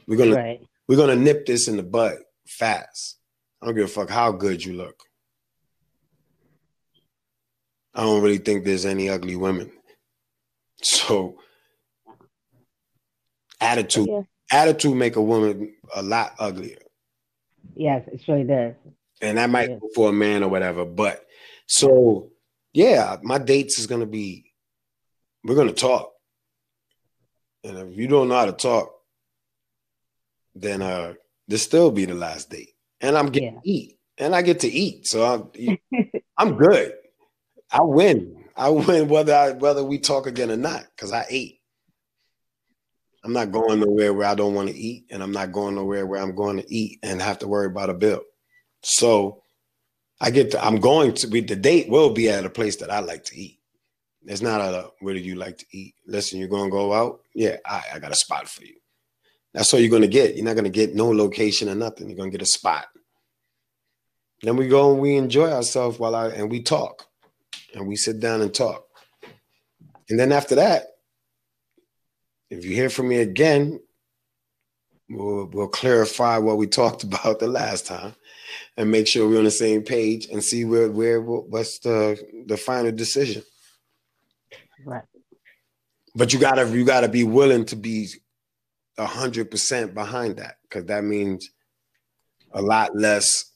We're 0.07 0.17
gonna 0.17 0.35
Right. 0.35 0.59
we're 0.87 0.97
gonna 0.97 1.15
nip 1.15 1.45
this 1.45 1.67
in 1.67 1.77
the 1.77 1.83
bud 1.83 2.17
fast. 2.47 3.19
I 3.61 3.67
don't 3.67 3.75
give 3.75 3.85
a 3.85 3.87
fuck 3.87 4.09
how 4.09 4.31
good 4.31 4.65
you 4.65 4.73
look. 4.73 5.03
I 7.93 8.01
don't 8.01 8.23
really 8.23 8.37
think 8.39 8.65
there's 8.65 8.85
any 8.85 9.07
ugly 9.09 9.35
women. 9.35 9.71
So 10.83 11.39
attitude 13.59 14.07
Yeah. 14.07 14.21
Attitude 14.51 14.95
make 14.95 15.15
a 15.15 15.21
woman 15.21 15.75
a 15.95 16.01
lot 16.01 16.33
uglier. 16.39 16.79
Yes, 17.75 18.07
it 18.11 18.21
surely 18.23 18.43
does. 18.43 18.73
And 19.21 19.37
that 19.37 19.49
might 19.49 19.79
go 19.79 19.89
for 19.95 20.09
a 20.09 20.13
man 20.13 20.43
or 20.43 20.49
whatever. 20.49 20.85
But 20.85 21.25
so 21.65 22.31
yeah, 22.73 23.17
my 23.23 23.37
dates 23.37 23.79
is 23.79 23.87
gonna 23.87 24.05
be 24.05 24.53
we're 25.43 25.55
gonna 25.55 25.73
talk. 25.73 26.11
And 27.63 27.77
if 27.77 27.97
you 27.97 28.07
don't 28.07 28.29
know 28.29 28.35
how 28.35 28.45
to 28.45 28.51
talk, 28.51 28.91
then 30.55 30.81
uh 30.81 31.13
this 31.47 31.63
still 31.63 31.91
be 31.91 32.05
the 32.05 32.13
last 32.13 32.49
date. 32.49 32.73
And 33.01 33.17
I'm 33.17 33.27
getting 33.27 33.55
Yeah. 33.55 33.59
eat. 33.63 33.99
And 34.17 34.35
I 34.35 34.41
get 34.41 34.61
to 34.61 34.67
eat. 34.67 35.07
So 35.07 35.51
I'm 35.57 35.77
I'm 36.37 36.57
good. 36.57 36.93
I 37.71 37.81
win. 37.81 38.45
I 38.55 38.69
win 38.69 39.07
whether 39.07 39.33
I 39.33 39.51
whether 39.51 39.83
we 39.83 39.99
talk 39.99 40.25
again 40.27 40.51
or 40.51 40.57
not, 40.57 40.85
because 40.95 41.11
I 41.11 41.25
ate. 41.29 41.56
I'm 43.23 43.33
not 43.33 43.51
going 43.51 43.79
nowhere 43.79 44.13
where 44.13 44.27
I 44.27 44.35
don't 44.35 44.53
want 44.53 44.69
to 44.69 44.75
eat, 44.75 45.05
and 45.09 45.21
I'm 45.21 45.31
not 45.31 45.51
going 45.51 45.75
nowhere 45.75 46.05
where 46.05 46.21
I'm 46.21 46.35
going 46.35 46.57
to 46.57 46.73
eat 46.73 46.99
and 47.03 47.21
have 47.21 47.39
to 47.39 47.47
worry 47.47 47.67
about 47.67 47.89
a 47.89 47.93
bill. 47.93 48.21
So 48.83 49.43
I 50.21 50.31
get 50.31 50.51
to, 50.51 50.63
I'm 50.63 50.79
going 50.79 51.13
to 51.15 51.27
be 51.27 51.41
the 51.41 51.55
date 51.55 51.89
will 51.89 52.11
be 52.11 52.29
at 52.29 52.45
a 52.45 52.49
place 52.49 52.77
that 52.77 52.91
I 52.91 52.99
like 52.99 53.23
to 53.25 53.37
eat. 53.37 53.59
It's 54.27 54.41
not 54.41 54.59
a 54.59 54.91
where 54.99 55.13
do 55.13 55.21
you 55.21 55.35
like 55.35 55.57
to 55.59 55.65
eat? 55.71 55.95
Listen, 56.05 56.39
you're 56.39 56.49
gonna 56.49 56.69
go 56.69 56.93
out? 56.93 57.21
Yeah, 57.33 57.57
I, 57.65 57.83
I 57.93 57.99
got 57.99 58.11
a 58.11 58.15
spot 58.15 58.47
for 58.49 58.65
you. 58.65 58.75
That's 59.53 59.73
all 59.73 59.79
you're 59.79 59.89
gonna 59.89 60.07
get. 60.07 60.35
You're 60.35 60.43
not 60.43 60.57
gonna 60.57 60.69
get 60.69 60.95
no 60.95 61.09
location 61.09 61.69
or 61.69 61.75
nothing. 61.75 62.09
You're 62.09 62.17
gonna 62.17 62.29
get 62.29 62.41
a 62.41 62.45
spot. 62.45 62.87
Then 64.41 64.57
we 64.57 64.67
go 64.67 64.91
and 64.91 65.01
we 65.01 65.15
enjoy 65.15 65.49
ourselves 65.49 65.97
while 65.97 66.13
I 66.13 66.27
and 66.27 66.51
we 66.51 66.61
talk. 66.61 67.05
And 67.73 67.87
we 67.87 67.95
sit 67.95 68.19
down 68.19 68.41
and 68.41 68.53
talk. 68.53 68.85
And 70.09 70.19
then 70.19 70.31
after 70.33 70.55
that, 70.55 70.83
if 72.49 72.65
you 72.65 72.75
hear 72.75 72.89
from 72.89 73.09
me 73.09 73.17
again, 73.17 73.79
we'll, 75.09 75.45
we'll 75.45 75.67
clarify 75.67 76.37
what 76.37 76.57
we 76.57 76.67
talked 76.67 77.03
about 77.03 77.39
the 77.39 77.47
last 77.47 77.85
time 77.85 78.15
and 78.75 78.91
make 78.91 79.07
sure 79.07 79.27
we're 79.27 79.39
on 79.39 79.43
the 79.43 79.51
same 79.51 79.83
page 79.83 80.27
and 80.27 80.43
see 80.43 80.63
where 80.65 80.89
where 80.89 81.21
what's 81.21 81.79
the 81.79 82.19
the 82.45 82.57
final 82.57 82.91
decision. 82.91 83.43
Right. 84.85 85.03
But 86.15 86.33
you 86.33 86.39
gotta 86.39 86.67
you 86.69 86.85
gotta 86.85 87.09
be 87.09 87.23
willing 87.23 87.65
to 87.65 87.75
be 87.75 88.07
a 88.97 89.05
hundred 89.05 89.51
percent 89.51 89.93
behind 89.93 90.37
that 90.37 90.57
because 90.63 90.85
that 90.85 91.03
means 91.03 91.49
a 92.51 92.61
lot 92.61 92.95
less 92.95 93.51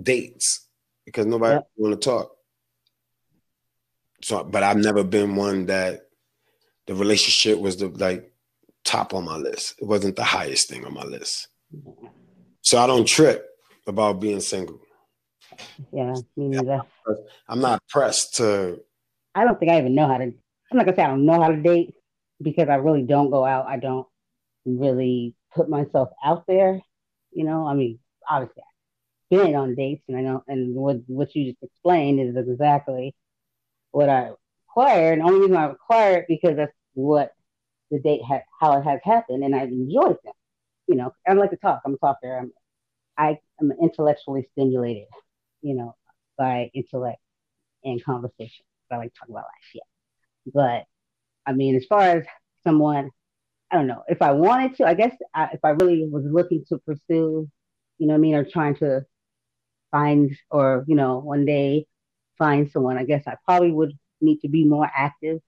dates 0.00 0.66
because 1.04 1.26
nobody 1.26 1.56
yep. 1.56 1.68
want 1.76 2.00
to 2.00 2.08
talk. 2.08 2.30
So, 4.22 4.44
but 4.44 4.62
I've 4.62 4.76
never 4.76 5.02
been 5.02 5.34
one 5.34 5.66
that 5.66 6.09
the 6.90 6.96
relationship 6.96 7.56
was 7.60 7.76
the 7.76 7.86
like 7.86 8.32
top 8.84 9.14
on 9.14 9.24
my 9.24 9.36
list. 9.36 9.76
It 9.80 9.84
wasn't 9.86 10.16
the 10.16 10.24
highest 10.24 10.68
thing 10.68 10.84
on 10.84 10.92
my 10.92 11.04
list. 11.04 11.46
So 12.62 12.78
I 12.78 12.88
don't 12.88 13.06
trip 13.06 13.48
about 13.86 14.18
being 14.18 14.40
single. 14.40 14.80
Yeah, 15.92 16.16
me 16.36 16.48
neither. 16.48 16.82
I'm 17.48 17.60
not 17.60 17.80
pressed 17.88 18.34
to. 18.38 18.80
I 19.36 19.44
don't 19.44 19.56
think 19.60 19.70
I 19.70 19.78
even 19.78 19.94
know 19.94 20.08
how 20.08 20.18
to. 20.18 20.24
I'm 20.24 20.34
not 20.72 20.84
gonna 20.84 20.96
say 20.96 21.04
I 21.04 21.10
don't 21.10 21.24
know 21.24 21.40
how 21.40 21.50
to 21.50 21.62
date 21.62 21.94
because 22.42 22.68
I 22.68 22.74
really 22.74 23.02
don't 23.02 23.30
go 23.30 23.44
out. 23.44 23.66
I 23.66 23.76
don't 23.76 24.08
really 24.64 25.36
put 25.54 25.70
myself 25.70 26.08
out 26.24 26.44
there. 26.48 26.80
You 27.30 27.44
know, 27.44 27.68
I 27.68 27.74
mean, 27.74 28.00
obviously 28.28 28.64
I've 29.30 29.44
been 29.44 29.54
on 29.54 29.76
dates, 29.76 30.02
and 30.08 30.16
I 30.16 30.22
know, 30.22 30.42
and 30.48 30.74
what 30.74 30.96
what 31.06 31.36
you 31.36 31.52
just 31.52 31.62
explained 31.62 32.18
is 32.18 32.34
exactly 32.36 33.14
what 33.92 34.08
I 34.08 34.32
require. 34.66 35.12
And 35.12 35.22
the 35.22 35.26
only 35.26 35.40
reason 35.42 35.56
I 35.56 35.66
require 35.66 36.16
it 36.18 36.24
because 36.26 36.56
that's 36.56 36.72
what 37.00 37.32
the 37.90 37.98
date 37.98 38.20
how 38.60 38.78
it 38.78 38.82
has 38.84 39.00
happened, 39.02 39.44
and 39.44 39.54
I've 39.54 39.68
enjoyed 39.68 40.16
them. 40.24 40.34
You 40.86 40.96
know, 40.96 41.12
I 41.26 41.32
like 41.34 41.50
to 41.50 41.56
talk. 41.56 41.82
I'm 41.84 41.94
a 41.94 41.98
talker. 41.98 42.38
I'm, 42.38 42.52
I 43.16 43.38
am 43.60 43.72
intellectually 43.82 44.46
stimulated, 44.52 45.06
you 45.62 45.74
know, 45.74 45.96
by 46.38 46.70
intellect 46.74 47.20
and 47.84 48.02
conversation. 48.04 48.64
I 48.90 48.96
like 48.96 49.12
to 49.12 49.20
talk 49.20 49.28
about 49.28 49.44
life, 49.44 49.70
yeah. 49.74 49.82
But 50.52 50.84
I 51.46 51.52
mean, 51.52 51.76
as 51.76 51.84
far 51.86 52.02
as 52.02 52.24
someone, 52.64 53.10
I 53.70 53.76
don't 53.76 53.86
know 53.86 54.02
if 54.08 54.22
I 54.22 54.32
wanted 54.32 54.76
to. 54.76 54.86
I 54.86 54.94
guess 54.94 55.14
I, 55.34 55.50
if 55.52 55.60
I 55.64 55.70
really 55.70 56.08
was 56.08 56.24
looking 56.24 56.64
to 56.68 56.78
pursue, 56.78 57.48
you 57.98 58.06
know, 58.06 58.14
I 58.14 58.18
mean, 58.18 58.34
or 58.34 58.44
trying 58.44 58.76
to 58.76 59.04
find, 59.90 60.36
or 60.50 60.84
you 60.88 60.96
know, 60.96 61.18
one 61.18 61.44
day 61.44 61.86
find 62.38 62.70
someone, 62.70 62.98
I 62.98 63.04
guess 63.04 63.24
I 63.26 63.34
probably 63.44 63.70
would 63.70 63.92
need 64.20 64.40
to 64.40 64.48
be 64.48 64.64
more 64.64 64.88
active. 64.94 65.40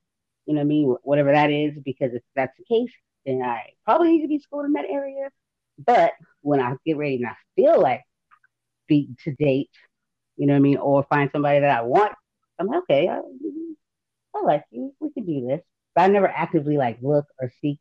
You 0.47 0.55
know, 0.55 0.61
what 0.61 0.65
I 0.65 0.69
mean, 0.69 0.97
whatever 1.03 1.33
that 1.33 1.51
is, 1.51 1.75
because 1.85 2.13
if 2.15 2.23
that's 2.35 2.57
the 2.59 2.65
case, 2.65 2.93
then 3.27 3.43
I 3.43 3.71
probably 3.85 4.13
need 4.13 4.23
to 4.23 4.29
be 4.29 4.39
schooled 4.39 4.67
in 4.67 4.73
that 4.73 4.87
area. 4.91 5.31
But 5.79 6.13
when 6.43 6.61
I 6.61 6.75
get 6.85 6.97
ready 6.97 7.17
and 7.17 7.27
I 7.27 7.37
feel 7.57 7.81
like 7.81 8.03
be 8.89 9.11
to 9.25 9.35
date, 9.35 9.71
you 10.37 10.47
know 10.47 10.55
what 10.55 10.59
I 10.59 10.63
mean, 10.63 10.79
or 10.79 11.05
find 11.05 11.31
somebody 11.33 11.61
that 11.61 11.79
I 11.79 11.83
want, 11.83 12.13
I'm 12.59 12.67
like, 12.69 12.83
okay, 12.85 13.09
I, 13.09 13.21
I 14.35 14.43
like 14.43 14.65
you. 14.71 14.95
We 15.01 15.11
could 15.13 15.27
do 15.27 15.47
this. 15.47 15.61
But 15.95 16.03
I 16.03 16.07
never 16.09 16.29
actively 16.29 16.77
like 16.77 16.99
look 17.03 17.27
or 17.41 17.51
seek 17.61 17.79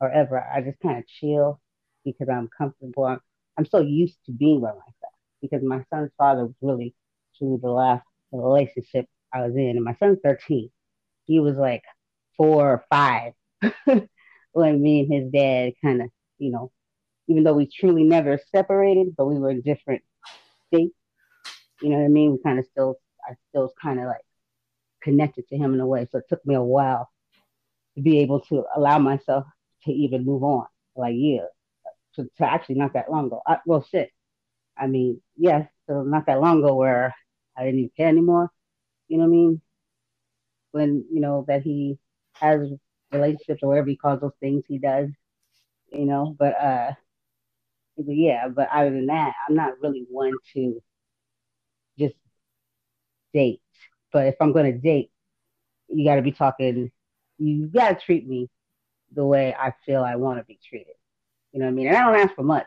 or 0.00 0.10
ever. 0.10 0.40
I 0.40 0.60
just 0.60 0.80
kind 0.80 0.98
of 0.98 1.06
chill 1.06 1.60
because 2.04 2.28
I'm 2.28 2.48
comfortable. 2.56 3.04
I'm, 3.04 3.20
I'm 3.56 3.66
so 3.66 3.80
used 3.80 4.18
to 4.26 4.32
being 4.32 4.60
by 4.60 4.70
myself 4.70 5.14
because 5.40 5.62
my 5.62 5.84
son's 5.90 6.10
father 6.18 6.46
was 6.46 6.54
really 6.60 6.94
truly 7.38 7.58
the 7.62 7.70
last 7.70 8.04
relationship 8.32 9.06
I 9.32 9.42
was 9.46 9.56
in. 9.56 9.70
And 9.70 9.84
my 9.84 9.94
son's 9.96 10.18
13. 10.22 10.70
He 11.24 11.40
was 11.40 11.56
like 11.56 11.82
four 12.36 12.72
or 12.72 12.84
five 12.90 13.32
when 14.52 14.82
me 14.82 15.00
and 15.00 15.12
his 15.12 15.32
dad 15.32 15.72
kind 15.82 16.02
of, 16.02 16.08
you 16.38 16.50
know, 16.50 16.70
even 17.28 17.44
though 17.44 17.54
we 17.54 17.66
truly 17.66 18.04
never 18.04 18.38
separated, 18.54 19.16
but 19.16 19.26
we 19.26 19.38
were 19.38 19.50
in 19.50 19.62
different 19.62 20.02
states. 20.68 20.94
You 21.82 21.90
know 21.90 21.96
what 21.98 22.04
I 22.04 22.08
mean? 22.08 22.32
We 22.32 22.38
kind 22.42 22.58
of 22.58 22.66
still, 22.66 22.98
I 23.28 23.34
still 23.50 23.72
kind 23.80 23.98
of 23.98 24.06
like 24.06 24.24
connected 25.02 25.48
to 25.48 25.56
him 25.56 25.74
in 25.74 25.80
a 25.80 25.86
way. 25.86 26.08
So 26.10 26.18
it 26.18 26.24
took 26.28 26.44
me 26.46 26.54
a 26.54 26.62
while 26.62 27.10
to 27.94 28.02
be 28.02 28.20
able 28.20 28.40
to 28.40 28.64
allow 28.74 28.98
myself 28.98 29.44
to 29.84 29.92
even 29.92 30.24
move 30.24 30.42
on. 30.42 30.66
Like, 30.94 31.14
yeah, 31.16 31.46
to, 32.14 32.24
to 32.38 32.44
actually 32.44 32.76
not 32.76 32.94
that 32.94 33.10
long 33.10 33.26
ago. 33.26 33.42
I, 33.46 33.58
well, 33.66 33.86
shit. 33.90 34.10
I 34.78 34.86
mean, 34.86 35.20
yes, 35.36 35.68
so 35.86 36.02
not 36.02 36.26
that 36.26 36.40
long 36.40 36.58
ago 36.58 36.74
where 36.74 37.14
I 37.56 37.64
didn't 37.64 37.78
even 37.80 37.90
care 37.96 38.08
anymore. 38.08 38.50
You 39.08 39.18
know 39.18 39.24
what 39.24 39.28
I 39.28 39.30
mean? 39.30 39.60
When, 40.72 41.04
you 41.10 41.20
know, 41.20 41.44
that 41.48 41.62
he 41.62 41.98
has 42.40 42.68
relationships 43.12 43.62
or 43.62 43.68
whatever 43.68 43.88
he 43.88 43.96
calls 43.96 44.20
those 44.20 44.32
things 44.40 44.64
he 44.68 44.78
does, 44.78 45.08
you 45.92 46.06
know, 46.06 46.34
but, 46.38 46.60
uh, 46.60 46.92
yeah, 47.96 48.48
but 48.48 48.68
other 48.72 48.90
than 48.90 49.06
that, 49.06 49.34
I'm 49.48 49.56
not 49.56 49.80
really 49.80 50.04
one 50.10 50.34
to 50.54 50.82
just 51.98 52.14
date. 53.32 53.60
But 54.12 54.26
if 54.26 54.34
I'm 54.40 54.52
to 54.52 54.72
date, 54.72 55.10
you 55.88 56.04
got 56.04 56.16
to 56.16 56.22
be 56.22 56.32
talking, 56.32 56.90
you 57.38 57.66
got 57.68 57.98
to 57.98 58.04
treat 58.04 58.28
me 58.28 58.48
the 59.14 59.24
way 59.24 59.54
I 59.58 59.72
feel 59.84 60.02
I 60.02 60.16
want 60.16 60.38
to 60.38 60.44
be 60.44 60.58
treated. 60.68 60.94
You 61.52 61.60
know 61.60 61.66
what 61.66 61.72
I 61.72 61.74
mean? 61.74 61.86
And 61.88 61.96
I 61.96 62.04
don't 62.04 62.20
ask 62.20 62.34
for 62.34 62.42
much. 62.42 62.66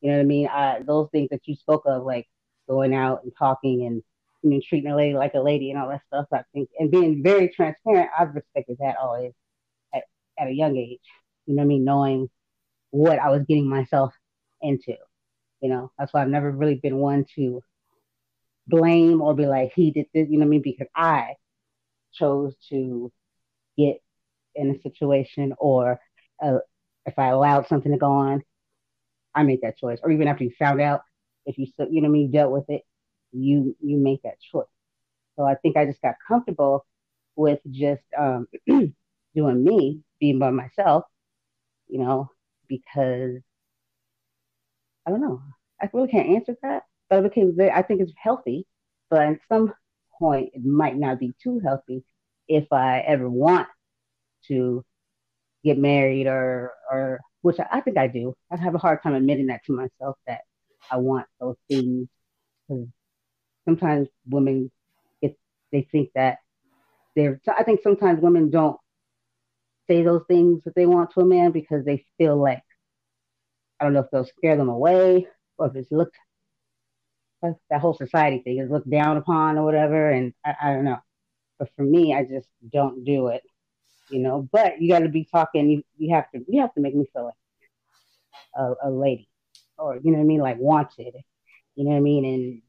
You 0.00 0.10
know 0.10 0.16
what 0.16 0.22
I 0.22 0.26
mean? 0.26 0.48
I, 0.48 0.80
those 0.84 1.08
things 1.10 1.28
that 1.30 1.46
you 1.46 1.54
spoke 1.54 1.84
of, 1.86 2.04
like 2.04 2.28
going 2.68 2.94
out 2.94 3.22
and 3.22 3.32
talking 3.38 3.86
and 3.86 4.02
know, 4.50 4.60
treating 4.68 4.90
a 4.90 4.96
lady 4.96 5.14
like 5.14 5.34
a 5.34 5.40
lady 5.40 5.70
and 5.70 5.80
all 5.80 5.88
that 5.88 6.02
stuff, 6.06 6.26
I 6.32 6.42
think, 6.52 6.68
and 6.78 6.90
being 6.90 7.22
very 7.22 7.48
transparent, 7.48 8.10
I've 8.18 8.34
respected 8.34 8.78
that 8.80 8.96
always 9.00 9.32
at, 9.94 10.02
at 10.38 10.48
a 10.48 10.52
young 10.52 10.76
age. 10.76 11.00
You 11.46 11.56
know 11.56 11.62
I 11.62 11.66
mean? 11.66 11.84
Knowing 11.84 12.28
what 12.90 13.18
I 13.18 13.30
was 13.30 13.42
getting 13.48 13.68
myself 13.68 14.14
into. 14.62 14.94
You 15.60 15.68
know, 15.68 15.90
that's 15.98 16.12
why 16.12 16.22
I've 16.22 16.28
never 16.28 16.50
really 16.50 16.76
been 16.76 16.96
one 16.96 17.24
to 17.36 17.62
blame 18.66 19.20
or 19.20 19.34
be 19.34 19.46
like, 19.46 19.72
he 19.74 19.90
did 19.90 20.06
this, 20.14 20.28
you 20.30 20.38
know 20.38 20.44
I 20.44 20.48
mean? 20.48 20.62
Because 20.62 20.88
I 20.94 21.34
chose 22.12 22.54
to 22.70 23.12
get 23.76 23.96
in 24.54 24.70
a 24.70 24.80
situation 24.82 25.54
or 25.58 25.98
uh, 26.42 26.58
if 27.06 27.18
I 27.18 27.28
allowed 27.28 27.66
something 27.66 27.92
to 27.92 27.98
go 27.98 28.10
on, 28.10 28.42
I 29.34 29.42
made 29.42 29.60
that 29.62 29.78
choice. 29.78 29.98
Or 30.02 30.10
even 30.10 30.28
after 30.28 30.44
you 30.44 30.52
found 30.58 30.80
out, 30.80 31.02
if 31.46 31.58
you, 31.58 31.66
still, 31.66 31.88
you 31.90 32.00
know 32.00 32.08
I 32.08 32.10
mean, 32.10 32.30
dealt 32.30 32.52
with 32.52 32.64
it, 32.68 32.82
you, 33.34 33.76
you 33.80 33.96
make 33.98 34.22
that 34.22 34.40
choice. 34.52 34.66
So 35.36 35.44
I 35.44 35.56
think 35.56 35.76
I 35.76 35.86
just 35.86 36.02
got 36.02 36.14
comfortable 36.26 36.86
with 37.36 37.60
just 37.70 38.02
um, 38.16 38.46
doing 38.66 39.64
me, 39.64 40.00
being 40.20 40.38
by 40.38 40.50
myself, 40.50 41.04
you 41.88 41.98
know, 41.98 42.30
because 42.68 43.40
I 45.06 45.10
don't 45.10 45.20
know. 45.20 45.42
I 45.80 45.90
really 45.92 46.08
can't 46.08 46.30
answer 46.30 46.56
that, 46.62 46.84
but 47.10 47.18
it 47.18 47.24
became 47.24 47.54
very, 47.56 47.70
I 47.70 47.82
think 47.82 48.00
it's 48.00 48.12
healthy, 48.16 48.66
but 49.10 49.22
at 49.22 49.38
some 49.48 49.72
point 50.18 50.50
it 50.54 50.64
might 50.64 50.96
not 50.96 51.18
be 51.18 51.34
too 51.42 51.60
healthy 51.64 52.04
if 52.48 52.72
I 52.72 53.00
ever 53.00 53.28
want 53.28 53.68
to 54.48 54.84
get 55.64 55.78
married 55.78 56.26
or 56.26 56.72
or 56.90 57.20
which 57.42 57.58
I, 57.60 57.66
I 57.72 57.80
think 57.80 57.98
I 57.98 58.06
do. 58.08 58.34
I 58.50 58.56
have 58.56 58.74
a 58.74 58.78
hard 58.78 59.02
time 59.02 59.14
admitting 59.14 59.46
that 59.48 59.64
to 59.66 59.72
myself 59.72 60.16
that 60.26 60.42
I 60.90 60.98
want 60.98 61.26
those 61.40 61.56
things 61.68 62.08
because 62.68 62.86
sometimes 63.64 64.08
women 64.28 64.70
if 65.22 65.32
they 65.72 65.82
think 65.90 66.10
that 66.14 66.38
they're 67.16 67.40
I 67.56 67.62
think 67.62 67.80
sometimes 67.82 68.20
women 68.20 68.50
don't 68.50 68.78
say 69.86 70.02
those 70.02 70.22
things 70.28 70.62
that 70.64 70.74
they 70.74 70.86
want 70.86 71.12
to 71.12 71.20
a 71.20 71.24
man 71.24 71.50
because 71.50 71.84
they 71.84 72.04
feel 72.18 72.36
like 72.36 72.62
I 73.80 73.84
don't 73.84 73.92
know 73.92 74.00
if 74.00 74.10
they'll 74.10 74.24
scare 74.24 74.56
them 74.56 74.68
away 74.68 75.26
or 75.58 75.68
if 75.68 75.76
it's 75.76 75.90
looked 75.92 76.16
that 77.70 77.80
whole 77.80 77.94
society 77.94 78.38
thing 78.38 78.58
is 78.58 78.70
looked 78.70 78.90
down 78.90 79.16
upon 79.16 79.58
or 79.58 79.64
whatever. 79.64 80.10
And 80.10 80.32
I, 80.44 80.54
I 80.62 80.72
don't 80.72 80.84
know. 80.84 80.98
But 81.58 81.68
for 81.76 81.82
me, 81.82 82.14
I 82.14 82.24
just 82.24 82.48
don't 82.72 83.04
do 83.04 83.28
it, 83.28 83.42
you 84.10 84.20
know. 84.20 84.48
But 84.50 84.80
you 84.80 84.88
got 84.88 85.00
to 85.00 85.08
be 85.08 85.28
talking. 85.30 85.70
You, 85.70 85.82
you 85.98 86.14
have 86.14 86.30
to 86.32 86.40
you 86.48 86.60
have 86.62 86.74
to 86.74 86.80
make 86.80 86.94
me 86.94 87.06
feel 87.12 87.26
like 87.26 87.34
a, 88.56 88.88
a 88.88 88.90
lady, 88.90 89.28
or 89.78 89.96
you 90.02 90.10
know 90.10 90.18
what 90.18 90.24
I 90.24 90.26
mean, 90.26 90.40
like 90.40 90.58
wanted. 90.58 91.14
You 91.76 91.84
know 91.84 91.90
what 91.90 91.98
I 91.98 92.00
mean? 92.00 92.24
And 92.24 92.62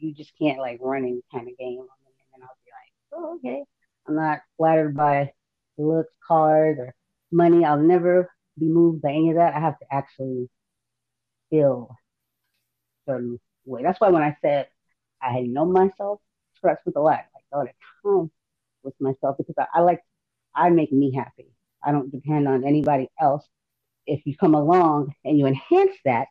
you 0.00 0.14
just 0.14 0.32
can't 0.40 0.58
like 0.58 0.78
run 0.80 1.04
any 1.04 1.22
kind 1.32 1.48
of 1.48 1.58
game 1.58 1.78
on 1.78 1.86
me. 2.04 2.12
And 2.34 2.42
then 2.42 2.42
I'll 2.42 2.58
be 2.64 2.70
like, 2.70 2.92
oh, 3.12 3.36
okay. 3.36 3.62
I'm 4.06 4.16
not 4.16 4.40
flattered 4.56 4.96
by 4.96 5.32
looks, 5.78 6.12
cars, 6.26 6.76
or 6.78 6.94
money. 7.32 7.64
I'll 7.64 7.78
never 7.78 8.30
be 8.58 8.66
moved 8.66 9.02
by 9.02 9.10
any 9.10 9.30
of 9.30 9.36
that. 9.36 9.54
I 9.54 9.60
have 9.60 9.78
to 9.78 9.86
actually 9.90 10.48
feel 11.50 11.96
certain 13.06 13.40
way. 13.64 13.82
That's 13.82 14.00
why 14.00 14.10
when 14.10 14.22
I 14.22 14.36
said 14.42 14.68
I 15.22 15.32
had 15.32 15.44
known 15.44 15.72
myself, 15.72 16.20
stress 16.56 16.78
with 16.84 16.96
a 16.96 17.00
lot, 17.00 17.20
like 17.34 17.44
all 17.52 17.64
the 17.64 17.70
time 18.10 18.30
with 18.82 18.94
myself 19.00 19.36
because 19.38 19.54
I, 19.58 19.66
I 19.74 19.80
like 19.80 20.00
I 20.54 20.70
make 20.70 20.92
me 20.92 21.14
happy. 21.14 21.46
I 21.82 21.92
don't 21.92 22.10
depend 22.12 22.48
on 22.48 22.64
anybody 22.64 23.08
else. 23.20 23.46
If 24.06 24.20
you 24.26 24.36
come 24.36 24.54
along 24.54 25.14
and 25.24 25.38
you 25.38 25.46
enhance 25.46 25.96
that, 26.04 26.28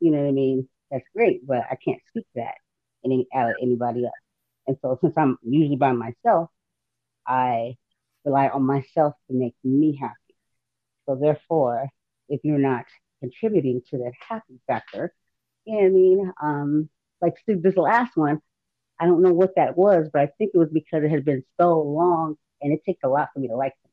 you 0.00 0.10
know 0.10 0.18
what 0.18 0.28
I 0.28 0.32
mean, 0.32 0.68
that's 0.90 1.04
great, 1.14 1.46
but 1.46 1.64
I 1.70 1.76
can't 1.82 2.00
speak 2.08 2.26
that 2.34 2.54
any 3.12 3.26
out 3.34 3.50
of 3.50 3.56
anybody 3.62 4.04
else. 4.04 4.14
And 4.66 4.76
so 4.82 4.98
since 5.00 5.14
I'm 5.16 5.38
usually 5.42 5.76
by 5.76 5.92
myself, 5.92 6.50
I 7.26 7.76
rely 8.24 8.48
on 8.48 8.64
myself 8.64 9.14
to 9.28 9.34
make 9.34 9.54
me 9.64 9.96
happy. 10.00 10.14
So 11.06 11.14
therefore, 11.14 11.88
if 12.28 12.40
you're 12.44 12.58
not 12.58 12.84
contributing 13.20 13.82
to 13.90 13.98
that 13.98 14.12
happy 14.28 14.60
factor, 14.66 15.14
you 15.64 15.74
know 15.74 15.80
what 15.80 15.86
I 15.86 15.90
mean? 15.90 16.32
Um, 16.42 16.90
like 17.20 17.34
this 17.46 17.76
last 17.76 18.16
one, 18.16 18.40
I 19.00 19.06
don't 19.06 19.22
know 19.22 19.32
what 19.32 19.56
that 19.56 19.76
was, 19.76 20.08
but 20.12 20.22
I 20.22 20.26
think 20.38 20.52
it 20.54 20.58
was 20.58 20.70
because 20.72 21.04
it 21.04 21.10
had 21.10 21.24
been 21.24 21.44
so 21.60 21.80
long 21.80 22.36
and 22.60 22.72
it 22.72 22.80
takes 22.84 23.00
a 23.04 23.08
lot 23.08 23.28
for 23.32 23.40
me 23.40 23.48
to 23.48 23.56
like 23.56 23.74
somebody. 23.82 23.92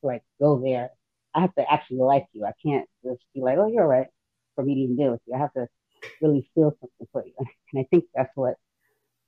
To 0.00 0.06
like 0.06 0.22
go 0.40 0.62
there. 0.62 0.90
I 1.34 1.40
have 1.42 1.54
to 1.56 1.70
actually 1.70 1.98
like 1.98 2.26
you. 2.32 2.44
I 2.44 2.52
can't 2.64 2.88
just 3.04 3.20
be 3.34 3.40
like, 3.40 3.58
oh, 3.58 3.66
you're 3.66 3.86
right 3.86 4.06
for 4.54 4.64
me 4.64 4.74
to 4.74 4.80
even 4.80 4.96
deal 4.96 5.12
with 5.12 5.20
you. 5.26 5.34
I 5.34 5.38
have 5.38 5.52
to 5.52 5.66
really 6.20 6.48
feel 6.54 6.76
something 6.80 7.08
for 7.12 7.24
you. 7.24 7.32
And 7.38 7.80
I 7.80 7.86
think 7.90 8.04
that's 8.14 8.34
what 8.34 8.54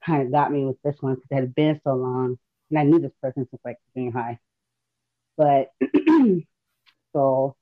kind 0.05 0.23
of 0.23 0.33
got 0.33 0.53
me 0.53 0.65
with 0.65 0.81
this 0.83 0.97
one 1.01 1.15
because 1.15 1.29
it 1.31 1.35
had 1.35 1.55
been 1.55 1.81
so 1.85 1.95
long. 1.95 2.39
And 2.71 2.79
I 2.79 2.85
knew 2.85 3.01
this 3.01 3.13
person 3.23 3.47
since 3.51 3.63
like 3.65 3.79
junior 3.95 4.13
high. 4.13 4.39
But 5.37 5.71
so, 7.13 7.57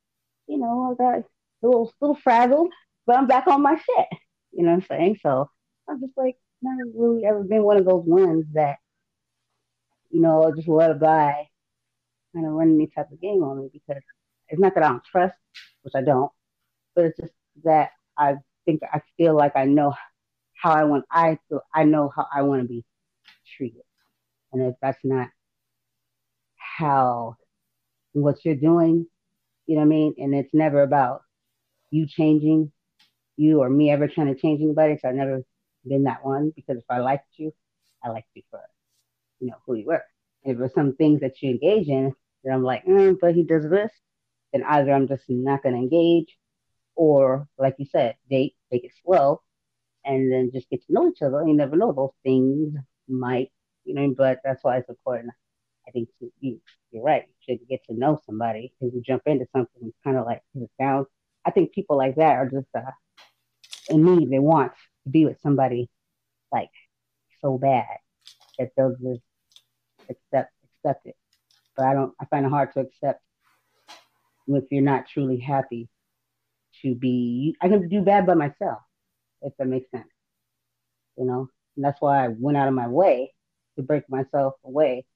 you 0.46 0.58
know, 0.58 0.92
I 0.92 1.02
got 1.02 1.18
a 1.18 1.24
little, 1.62 1.92
little 2.00 2.16
frazzled, 2.16 2.72
but 3.06 3.16
I'm 3.16 3.26
back 3.26 3.46
on 3.46 3.62
my 3.62 3.76
shit. 3.76 4.06
You 4.52 4.64
know 4.64 4.70
what 4.70 4.84
I'm 4.90 4.98
saying? 4.98 5.18
So 5.22 5.50
I'm 5.88 6.00
just 6.00 6.16
like, 6.16 6.36
never 6.62 6.90
really 6.94 7.24
ever 7.24 7.42
been 7.42 7.62
one 7.62 7.76
of 7.76 7.84
those 7.84 8.04
ones 8.06 8.46
that, 8.54 8.76
you 10.10 10.20
know, 10.20 10.52
just 10.56 10.68
let 10.68 10.90
it 10.90 11.00
by 11.00 11.48
kind 12.34 12.46
of 12.46 12.52
run 12.52 12.74
any 12.74 12.86
type 12.86 13.10
of 13.10 13.20
game 13.20 13.42
on 13.42 13.60
me 13.60 13.70
because 13.72 14.02
it's 14.48 14.60
not 14.60 14.74
that 14.74 14.84
I 14.84 14.88
don't 14.88 15.04
trust, 15.04 15.34
which 15.82 15.94
I 15.94 16.02
don't, 16.02 16.30
but 16.94 17.06
it's 17.06 17.18
just 17.18 17.32
that 17.64 17.90
I 18.16 18.36
think 18.66 18.82
I 18.92 19.02
feel 19.18 19.36
like 19.36 19.56
I 19.56 19.66
know 19.66 19.94
how 20.62 20.72
I 20.72 20.84
want 20.84 21.06
I 21.12 21.38
feel 21.48 21.62
I 21.74 21.84
know 21.84 22.12
how 22.16 22.26
I 22.34 22.42
want 22.42 22.62
to 22.62 22.68
be 22.68 22.84
treated. 23.56 23.82
And 24.52 24.62
if 24.62 24.76
that's 24.82 24.98
not 25.04 25.28
how 26.78 27.36
what 28.12 28.44
you're 28.44 28.56
doing, 28.56 29.06
you 29.66 29.76
know 29.76 29.82
what 29.82 29.86
I 29.86 29.88
mean? 29.88 30.14
And 30.18 30.34
it's 30.34 30.54
never 30.54 30.82
about 30.82 31.22
you 31.90 32.06
changing 32.06 32.72
you 33.36 33.60
or 33.62 33.70
me 33.70 33.90
ever 33.90 34.08
trying 34.08 34.34
to 34.34 34.40
change 34.40 34.62
anybody. 34.62 34.98
So 34.98 35.08
I've 35.08 35.16
never 35.16 35.42
been 35.86 36.04
that 36.04 36.24
one 36.24 36.52
because 36.56 36.78
if 36.78 36.84
I 36.90 36.98
liked 36.98 37.28
you, 37.36 37.52
I 38.04 38.10
liked 38.10 38.28
you 38.34 38.42
for, 38.50 38.60
you 39.40 39.48
know, 39.48 39.56
who 39.66 39.74
you 39.76 39.86
were. 39.86 40.04
And 40.44 40.54
If 40.54 40.58
there's 40.58 40.74
some 40.74 40.96
things 40.96 41.20
that 41.20 41.42
you 41.42 41.50
engage 41.50 41.88
in 41.88 42.14
that 42.44 42.52
I'm 42.52 42.62
like, 42.64 42.84
mm, 42.86 43.16
but 43.20 43.34
he 43.34 43.44
does 43.44 43.68
this, 43.68 43.92
then 44.52 44.64
either 44.64 44.92
I'm 44.92 45.08
just 45.08 45.24
not 45.28 45.62
going 45.62 45.74
to 45.74 45.80
engage 45.80 46.36
or, 46.96 47.46
like 47.58 47.76
you 47.78 47.86
said, 47.86 48.16
date, 48.30 48.56
take 48.72 48.84
it 48.84 48.92
slow, 49.04 49.42
and 50.04 50.32
then 50.32 50.50
just 50.52 50.68
get 50.70 50.84
to 50.86 50.92
know 50.92 51.08
each 51.08 51.22
other. 51.22 51.46
You 51.46 51.54
never 51.54 51.76
know, 51.76 51.92
those 51.92 52.10
things 52.22 52.74
might, 53.08 53.52
you 53.84 53.94
know, 53.94 54.14
but 54.16 54.40
that's 54.42 54.64
why 54.64 54.78
it's 54.78 54.88
important. 54.88 55.32
I 55.86 55.90
think 55.92 56.08
you, 56.40 56.60
you're 56.90 57.02
right. 57.04 57.24
You 57.26 57.54
should 57.58 57.68
get 57.68 57.84
to 57.86 57.94
know 57.94 58.20
somebody 58.26 58.72
because 58.80 58.94
you 58.94 59.02
jump 59.02 59.22
into 59.26 59.46
something, 59.52 59.82
it's 59.82 59.96
kind 60.02 60.16
of 60.16 60.26
like 60.26 60.42
it 60.54 60.70
sounds. 60.80 61.06
I 61.44 61.50
think 61.52 61.72
people 61.72 61.96
like 61.96 62.16
that 62.16 62.36
are 62.36 62.50
just 62.50 62.66
uh, 62.74 62.90
in 63.88 64.04
need. 64.04 64.30
They 64.30 64.40
want 64.40 64.72
to 65.04 65.10
be 65.10 65.24
with 65.26 65.40
somebody 65.42 65.88
like 66.50 66.70
so 67.40 67.56
bad 67.58 67.84
that 68.58 68.70
they'll 68.76 68.96
just 68.96 69.22
accept 70.10 70.52
accept 70.84 71.06
it. 71.06 71.16
But 71.76 71.86
I 71.86 71.94
don't. 71.94 72.12
I 72.20 72.24
find 72.24 72.46
it 72.46 72.50
hard 72.50 72.72
to 72.74 72.80
accept 72.80 73.22
if 74.48 74.64
you're 74.70 74.82
not 74.82 75.06
truly 75.08 75.38
happy 75.38 75.88
to 76.82 76.94
be. 76.94 77.56
I 77.60 77.68
can 77.68 77.88
do 77.88 78.02
bad 78.02 78.26
by 78.26 78.34
myself 78.34 78.80
if 79.42 79.56
that 79.58 79.66
makes 79.66 79.90
sense. 79.90 80.08
You 81.16 81.24
know, 81.24 81.48
and 81.76 81.84
that's 81.84 82.00
why 82.00 82.24
I 82.24 82.28
went 82.28 82.56
out 82.56 82.68
of 82.68 82.74
my 82.74 82.88
way 82.88 83.32
to 83.76 83.82
break 83.82 84.08
myself 84.10 84.54
away 84.64 85.06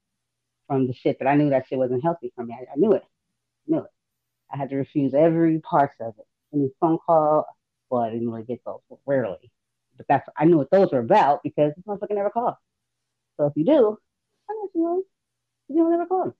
from 0.67 0.87
the 0.87 0.93
shit 0.93 1.19
that 1.19 1.27
I 1.27 1.35
knew 1.35 1.49
that 1.49 1.67
shit 1.67 1.77
wasn't 1.77 2.03
healthy 2.03 2.31
for 2.35 2.43
me. 2.43 2.55
I, 2.57 2.71
I 2.71 2.75
knew 2.75 2.93
it. 2.93 3.03
I 3.03 3.71
knew 3.71 3.79
it. 3.79 3.91
I 4.51 4.57
had 4.57 4.69
to 4.69 4.77
refuse 4.77 5.13
every 5.13 5.59
part 5.59 5.91
of 5.99 6.13
it. 6.17 6.25
Any 6.53 6.69
phone 6.79 6.97
call, 7.05 7.45
well, 7.89 8.01
I 8.01 8.09
didn't 8.09 8.29
really 8.29 8.43
get 8.43 8.63
those 8.65 8.81
rarely. 9.05 9.51
But 9.97 10.07
that's 10.07 10.29
I 10.37 10.45
knew 10.45 10.57
what 10.57 10.71
those 10.71 10.91
were 10.91 10.99
about 10.99 11.43
because 11.43 11.73
this 11.75 11.85
motherfucker 11.85 12.15
never 12.15 12.29
called. 12.29 12.55
So 13.37 13.45
if 13.45 13.53
you 13.55 13.65
do, 13.65 13.97
I 14.49 14.53
guess 14.53 14.71
you 14.75 14.83
know, 14.83 15.03
you 15.67 15.75
don't 15.75 15.91
never 15.91 16.05
call. 16.05 16.35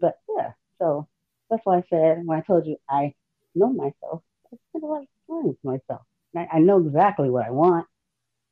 But 0.00 0.18
yeah, 0.36 0.52
so 0.78 1.08
that's 1.48 1.64
why 1.64 1.78
I 1.78 1.84
said 1.88 2.22
when 2.24 2.38
I 2.38 2.42
told 2.42 2.66
you 2.66 2.76
I 2.88 3.14
know 3.54 3.72
myself, 3.72 4.22
I 4.52 4.56
spend 4.70 4.84
a 4.84 4.86
lot 4.86 5.02
of 5.02 5.08
time 5.28 5.48
with 5.48 5.64
myself. 5.64 6.02
I, 6.36 6.48
I, 6.52 6.58
know 6.60 6.78
exactly 6.78 7.30
what 7.30 7.46
I 7.46 7.50
want, 7.50 7.86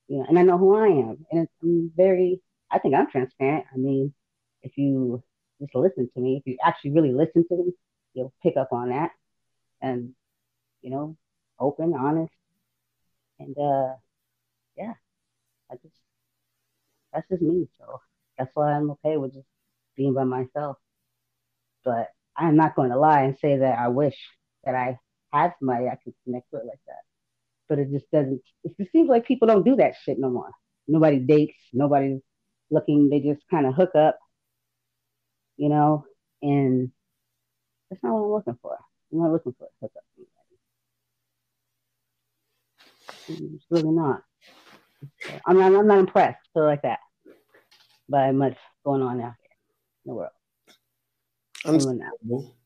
you 0.09 0.19
know, 0.19 0.27
and 0.29 0.39
I 0.39 0.43
know 0.43 0.59
who 0.59 0.77
I 0.77 0.89
am. 0.89 1.27
And 1.31 1.49
I'm 1.63 1.93
very, 1.97 2.41
I 2.71 2.79
think 2.79 2.95
I'm 2.95 3.11
transparent. 3.11 3.65
I 3.73 3.77
mean, 3.79 4.13
if 4.63 4.77
you 4.77 5.23
just 5.61 5.75
listen 5.75 6.11
to 6.15 6.21
me, 6.21 6.37
if 6.37 6.47
you 6.47 6.59
actually 6.65 6.93
really 6.93 7.13
listen 7.13 7.47
to 7.49 7.57
me, 7.57 7.73
you'll 8.15 8.33
pick 8.43 8.57
up 8.57 8.69
on 8.73 8.91
that. 8.91 9.11
And, 9.81 10.11
you 10.83 10.91
know, 10.91 11.17
open, 11.59 11.95
honest. 11.95 12.33
And 13.39 13.57
uh 13.57 13.95
yeah, 14.77 14.93
I 15.71 15.77
just 15.77 15.95
that's 17.13 17.29
just 17.29 17.43
me. 17.43 17.69
So 17.79 18.01
that's 18.39 18.51
why 18.55 18.73
I'm 18.73 18.91
okay 18.93 19.17
with 19.17 19.35
just 19.35 19.47
being 19.97 20.15
by 20.15 20.25
myself. 20.25 20.77
But 21.85 22.09
I'm 22.37 22.57
not 22.57 22.75
going 22.75 22.91
to 22.91 22.99
lie 22.99 23.23
and 23.23 23.39
say 23.39 23.59
that 23.59 23.79
I 23.79 23.89
wish 23.89 24.17
that 24.65 24.75
I 24.75 24.99
have 25.33 25.53
somebody 25.59 25.87
I 25.87 25.99
can 26.03 26.15
connect 26.25 26.47
with 26.53 26.63
like 26.65 26.81
that. 26.87 27.03
But 27.69 27.79
it 27.79 27.91
just 27.91 28.11
doesn't. 28.11 28.43
It 28.65 28.77
just 28.79 28.93
seems 28.93 29.09
like 29.09 29.27
people 29.27 29.47
don't 29.47 29.65
do 29.65 29.77
that 29.77 29.95
shit 30.03 30.19
no 30.19 30.31
more. 30.31 30.51
Nobody 30.89 31.19
dates. 31.19 31.57
Nobody's 31.73 32.21
looking. 32.71 33.09
They 33.09 33.21
just 33.21 33.43
kind 33.51 33.67
of 33.67 33.75
hook 33.75 33.95
up, 33.95 34.19
you 35.57 35.69
know. 35.69 36.05
And 36.43 36.91
that's 37.89 38.03
not 38.03 38.13
what 38.13 38.25
I'm 38.25 38.33
looking 38.33 38.59
for. 38.61 38.77
I'm 39.13 39.19
not 39.19 39.33
looking 39.33 39.55
for 39.57 39.65
a 39.65 39.69
hookup. 39.81 40.03
It's 43.29 43.65
really 43.71 43.91
not. 43.91 44.23
I'm 45.47 45.59
not. 45.59 45.75
I'm 45.75 45.87
not 45.87 45.99
impressed. 45.99 46.41
So 46.55 46.61
like 46.61 46.83
that 46.83 46.99
by 48.09 48.33
much 48.33 48.57
going 48.85 49.03
on 49.03 49.21
out 49.21 49.35
here 49.41 49.57
in 50.05 50.11
the 50.11 50.15
world. 50.15 50.33
Understandable. 51.65 52.57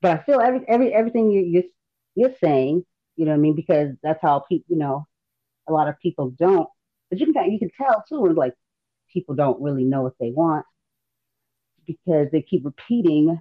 But 0.00 0.18
I 0.18 0.22
feel 0.24 0.40
every 0.40 0.66
every 0.68 0.92
everything 0.94 1.30
you 1.30 1.42
you 1.42 1.64
you're 2.14 2.34
saying, 2.42 2.84
you 3.16 3.24
know 3.24 3.32
what 3.32 3.38
I 3.38 3.40
mean, 3.40 3.54
because 3.54 3.94
that's 4.02 4.20
how 4.22 4.40
people, 4.40 4.66
you 4.68 4.78
know, 4.78 5.06
a 5.68 5.72
lot 5.72 5.88
of 5.88 5.98
people 6.00 6.30
don't. 6.30 6.68
But 7.10 7.20
you 7.20 7.32
can 7.32 7.50
you 7.50 7.58
can 7.58 7.70
tell 7.76 8.04
too, 8.08 8.26
and 8.26 8.36
like 8.36 8.54
people 9.12 9.34
don't 9.34 9.60
really 9.60 9.84
know 9.84 10.02
what 10.02 10.14
they 10.18 10.30
want 10.30 10.64
because 11.86 12.28
they 12.30 12.42
keep 12.42 12.64
repeating, 12.64 13.38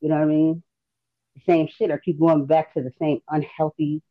you 0.00 0.08
know 0.08 0.16
what 0.16 0.24
I 0.24 0.26
mean, 0.26 0.62
the 1.34 1.42
same 1.46 1.68
shit, 1.68 1.90
or 1.90 1.98
keep 1.98 2.18
going 2.18 2.46
back 2.46 2.74
to 2.74 2.82
the 2.82 2.92
same 2.98 3.20
unhealthy 3.28 4.02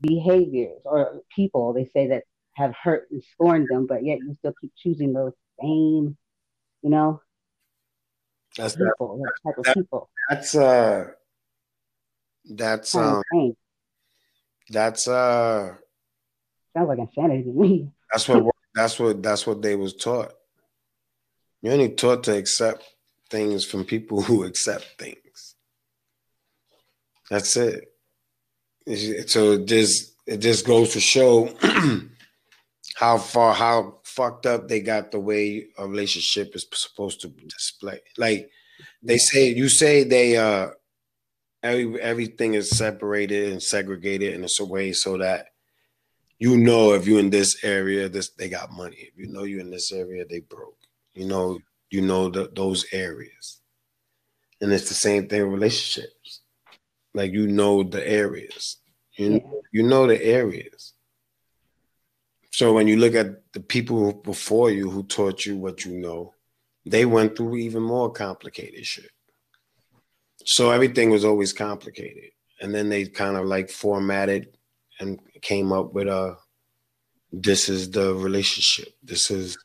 behaviors 0.00 0.80
or 0.84 1.22
people 1.34 1.72
they 1.72 1.90
say 1.92 2.08
that 2.08 2.22
have 2.54 2.74
hurt 2.82 3.08
and 3.10 3.22
scorned 3.32 3.68
them, 3.70 3.86
but 3.86 4.04
yet 4.04 4.18
you 4.18 4.34
still 4.34 4.54
keep 4.60 4.72
choosing 4.76 5.12
those 5.12 5.32
same, 5.60 6.16
you 6.82 6.90
know, 6.90 7.20
that's 8.56 8.76
people, 8.76 9.20
that, 9.22 9.32
that 9.44 9.50
type 9.50 9.58
of 9.58 9.64
that, 9.64 9.74
people. 9.74 10.10
That's 10.28 10.54
uh, 10.54 11.06
that's 12.50 12.94
um, 12.94 13.22
that's 14.68 15.08
uh, 15.08 15.74
sounds 16.76 16.88
like 16.88 16.98
insanity 16.98 17.44
to 17.44 17.50
me. 17.50 17.90
That's 18.12 18.28
what 18.28 18.44
that's 18.74 18.98
what 18.98 19.22
that's 19.22 19.46
what 19.46 19.62
they 19.62 19.74
was 19.74 19.94
taught. 19.94 20.32
You're 21.62 21.72
only 21.72 21.90
taught 21.90 22.24
to 22.24 22.36
accept 22.36 22.84
things 23.30 23.64
from 23.64 23.84
people 23.84 24.22
who 24.22 24.44
accept 24.44 24.86
things. 24.98 25.54
That's 27.30 27.56
it. 27.56 27.88
So 29.30 29.52
it 29.52 29.66
just 29.66 30.14
it 30.26 30.38
just 30.38 30.66
goes 30.66 30.92
to 30.92 31.00
show 31.00 31.54
how 32.96 33.18
far 33.18 33.54
how 33.54 34.00
fucked 34.04 34.46
up 34.46 34.68
they 34.68 34.80
got 34.80 35.10
the 35.10 35.20
way 35.20 35.66
a 35.78 35.86
relationship 35.86 36.54
is 36.54 36.66
supposed 36.72 37.20
to 37.22 37.28
display. 37.28 38.00
Like 38.16 38.50
they 39.02 39.18
say, 39.18 39.48
you 39.48 39.68
say 39.68 40.04
they 40.04 40.36
uh 40.36 40.68
every 41.62 42.00
everything 42.00 42.54
is 42.54 42.70
separated 42.70 43.52
and 43.52 43.62
segregated 43.62 44.34
in 44.34 44.44
a 44.44 44.64
way 44.64 44.92
so 44.92 45.18
that 45.18 45.46
you 46.38 46.56
know 46.56 46.92
if 46.92 47.06
you're 47.06 47.20
in 47.20 47.30
this 47.30 47.64
area, 47.64 48.08
this 48.08 48.30
they 48.30 48.48
got 48.48 48.72
money. 48.72 48.96
If 48.98 49.18
you 49.18 49.28
know 49.28 49.42
you're 49.42 49.60
in 49.60 49.70
this 49.70 49.92
area, 49.92 50.24
they 50.28 50.40
broke. 50.40 50.76
You 51.14 51.26
know, 51.26 51.58
you 51.90 52.00
know 52.00 52.28
the, 52.28 52.50
those 52.54 52.86
areas. 52.92 53.60
And 54.60 54.72
it's 54.72 54.88
the 54.88 54.94
same 54.94 55.28
thing 55.28 55.42
with 55.42 55.52
relationships. 55.52 56.42
Like 57.14 57.32
you 57.32 57.46
know 57.46 57.82
the 57.82 58.06
areas. 58.06 58.78
You, 59.16 59.62
you 59.72 59.82
know 59.82 60.06
the 60.06 60.22
areas. 60.22 60.94
So 62.52 62.72
when 62.72 62.86
you 62.86 62.96
look 62.96 63.14
at 63.14 63.52
the 63.52 63.60
people 63.60 64.12
before 64.12 64.70
you 64.70 64.90
who 64.90 65.02
taught 65.04 65.44
you 65.44 65.56
what 65.56 65.84
you 65.84 65.92
know, 65.92 66.34
they 66.90 67.04
went 67.04 67.36
through 67.36 67.56
even 67.56 67.82
more 67.82 68.10
complicated 68.10 68.86
shit. 68.86 69.10
So 70.44 70.70
everything 70.70 71.10
was 71.10 71.24
always 71.24 71.52
complicated. 71.52 72.30
And 72.60 72.74
then 72.74 72.88
they 72.88 73.06
kind 73.06 73.36
of 73.36 73.46
like 73.46 73.70
formatted 73.70 74.56
and 74.98 75.20
came 75.42 75.72
up 75.72 75.92
with 75.92 76.08
a 76.08 76.36
this 77.30 77.68
is 77.68 77.90
the 77.90 78.14
relationship. 78.14 78.88
This 79.02 79.30
is 79.30 79.58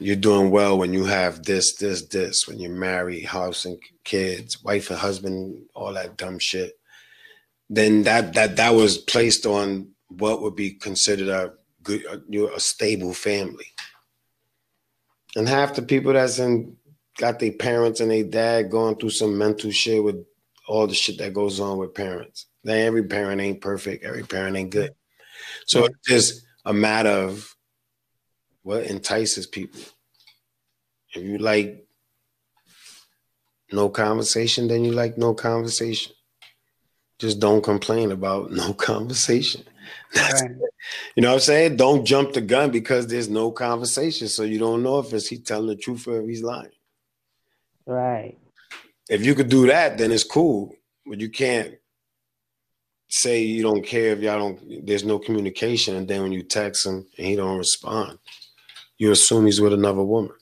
you're 0.00 0.16
doing 0.16 0.50
well 0.50 0.78
when 0.78 0.92
you 0.92 1.04
have 1.04 1.42
this, 1.44 1.76
this, 1.76 2.06
this, 2.06 2.46
when 2.46 2.60
you're 2.60 2.70
married, 2.70 3.24
house 3.24 3.64
and 3.64 3.78
kids, 4.04 4.62
wife 4.62 4.90
and 4.90 4.98
husband, 4.98 5.62
all 5.74 5.92
that 5.94 6.16
dumb 6.16 6.38
shit. 6.38 6.78
Then 7.68 8.04
that 8.04 8.34
that 8.34 8.56
that 8.56 8.74
was 8.74 8.98
placed 8.98 9.44
on 9.44 9.90
what 10.08 10.40
would 10.40 10.56
be 10.56 10.72
considered 10.72 11.28
a 11.28 11.52
good, 11.82 12.04
a, 12.06 12.54
a 12.54 12.60
stable 12.60 13.12
family. 13.12 13.66
And 15.38 15.48
half 15.48 15.76
the 15.76 15.82
people 15.82 16.14
that's 16.14 16.40
in 16.40 16.76
got 17.16 17.38
their 17.38 17.52
parents 17.52 18.00
and 18.00 18.10
their 18.10 18.24
dad 18.24 18.72
going 18.72 18.96
through 18.96 19.10
some 19.10 19.38
mental 19.38 19.70
shit 19.70 20.02
with 20.02 20.24
all 20.66 20.88
the 20.88 20.94
shit 20.94 21.18
that 21.18 21.32
goes 21.32 21.60
on 21.60 21.78
with 21.78 21.94
parents. 21.94 22.46
Now, 22.64 22.72
every 22.72 23.04
parent 23.04 23.40
ain't 23.40 23.60
perfect. 23.60 24.04
Every 24.04 24.24
parent 24.24 24.56
ain't 24.56 24.70
good. 24.70 24.96
So 25.64 25.84
it's 25.84 25.98
just 26.04 26.44
a 26.64 26.72
matter 26.72 27.10
of 27.10 27.54
what 28.62 28.86
entices 28.86 29.46
people. 29.46 29.80
If 31.14 31.22
you 31.22 31.38
like 31.38 31.86
no 33.70 33.90
conversation, 33.90 34.66
then 34.66 34.84
you 34.84 34.90
like 34.90 35.18
no 35.18 35.34
conversation. 35.34 36.14
Just 37.20 37.38
don't 37.38 37.62
complain 37.62 38.10
about 38.10 38.50
no 38.50 38.72
conversation. 38.72 39.62
That's 40.14 40.42
Right. 40.42 40.50
you 41.16 41.22
know 41.22 41.28
what 41.28 41.34
I'm 41.34 41.40
saying? 41.40 41.76
Don't 41.76 42.04
jump 42.04 42.32
the 42.32 42.40
gun 42.40 42.70
because 42.70 43.06
there's 43.06 43.28
no 43.28 43.50
conversation. 43.50 44.28
So 44.28 44.42
you 44.42 44.58
don't 44.58 44.82
know 44.82 44.98
if 44.98 45.12
it's 45.12 45.28
he 45.28 45.38
telling 45.38 45.68
the 45.68 45.76
truth 45.76 46.06
or 46.08 46.20
if 46.22 46.28
he's 46.28 46.42
lying. 46.42 46.70
Right. 47.86 48.38
If 49.08 49.24
you 49.24 49.34
could 49.34 49.48
do 49.48 49.66
that, 49.66 49.98
then 49.98 50.12
it's 50.12 50.24
cool. 50.24 50.74
But 51.06 51.20
you 51.20 51.30
can't 51.30 51.74
say 53.08 53.42
you 53.42 53.62
don't 53.62 53.84
care 53.84 54.12
if 54.12 54.20
y'all 54.20 54.38
don't 54.38 54.86
there's 54.86 55.04
no 55.04 55.18
communication 55.18 55.96
and 55.96 56.06
then 56.06 56.22
when 56.22 56.32
you 56.32 56.42
text 56.42 56.86
him 56.86 57.06
and 57.16 57.26
he 57.26 57.36
don't 57.36 57.56
respond, 57.56 58.18
you 58.98 59.10
assume 59.10 59.46
he's 59.46 59.60
with 59.60 59.72
another 59.72 60.02
woman. 60.02 60.34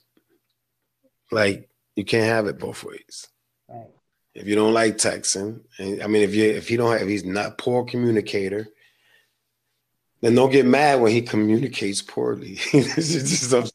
Like 1.31 1.69
you 1.95 2.03
can't 2.03 2.25
have 2.25 2.47
it 2.47 2.59
both 2.59 2.83
ways. 2.83 3.27
Right. 3.69 3.87
If 4.35 4.47
you 4.47 4.55
don't 4.55 4.73
like 4.73 4.97
texting, 4.97 5.61
and 5.79 6.03
I 6.03 6.07
mean 6.07 6.23
if 6.23 6.35
you 6.35 6.43
if 6.43 6.67
he 6.67 6.77
don't 6.77 6.91
have, 6.91 7.01
if 7.01 7.07
he's 7.07 7.25
not 7.25 7.57
poor 7.57 7.85
communicator, 7.85 8.67
then 10.21 10.35
don't 10.35 10.51
get 10.51 10.65
mad 10.65 10.99
when 11.01 11.11
he 11.11 11.21
communicates 11.21 12.01
poorly. 12.01 12.55
Just- 12.71 13.73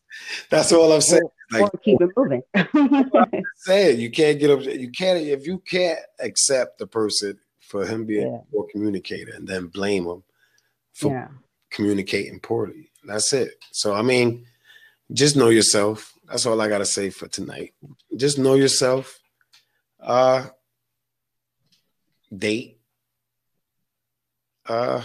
that's 0.50 0.72
all 0.72 0.92
I'm 0.92 1.00
saying. 1.00 1.22
Like 1.50 1.70
keep 1.84 2.00
it 2.00 2.10
moving. 2.16 2.42
saying 3.56 4.00
you 4.00 4.10
can't 4.10 4.38
get 4.38 4.50
up 4.50 4.62
you 4.62 4.90
can't 4.90 5.18
if 5.20 5.46
you 5.46 5.58
can't 5.58 5.98
accept 6.20 6.78
the 6.78 6.86
person 6.86 7.38
for 7.60 7.84
him 7.84 8.06
being 8.06 8.28
Yeah. 8.32 8.38
a 8.38 8.44
poor 8.50 8.66
communicator 8.70 9.32
and 9.34 9.46
then 9.46 9.66
blame 9.66 10.06
him 10.06 10.22
for 10.94 11.12
yeah. 11.12 11.28
communicating 11.70 12.40
poorly. 12.40 12.90
That's 13.04 13.32
it. 13.34 13.54
So 13.72 13.92
I 13.94 14.02
mean, 14.02 14.46
just 15.12 15.36
know 15.36 15.48
yourself. 15.50 16.14
That's 16.26 16.46
all 16.46 16.60
I 16.60 16.68
gotta 16.68 16.86
say 16.86 17.10
for 17.10 17.28
tonight. 17.28 17.74
Just 18.16 18.38
know 18.38 18.54
yourself. 18.54 19.18
Uh 20.00 20.46
date. 22.34 22.78
Uh 24.66 25.02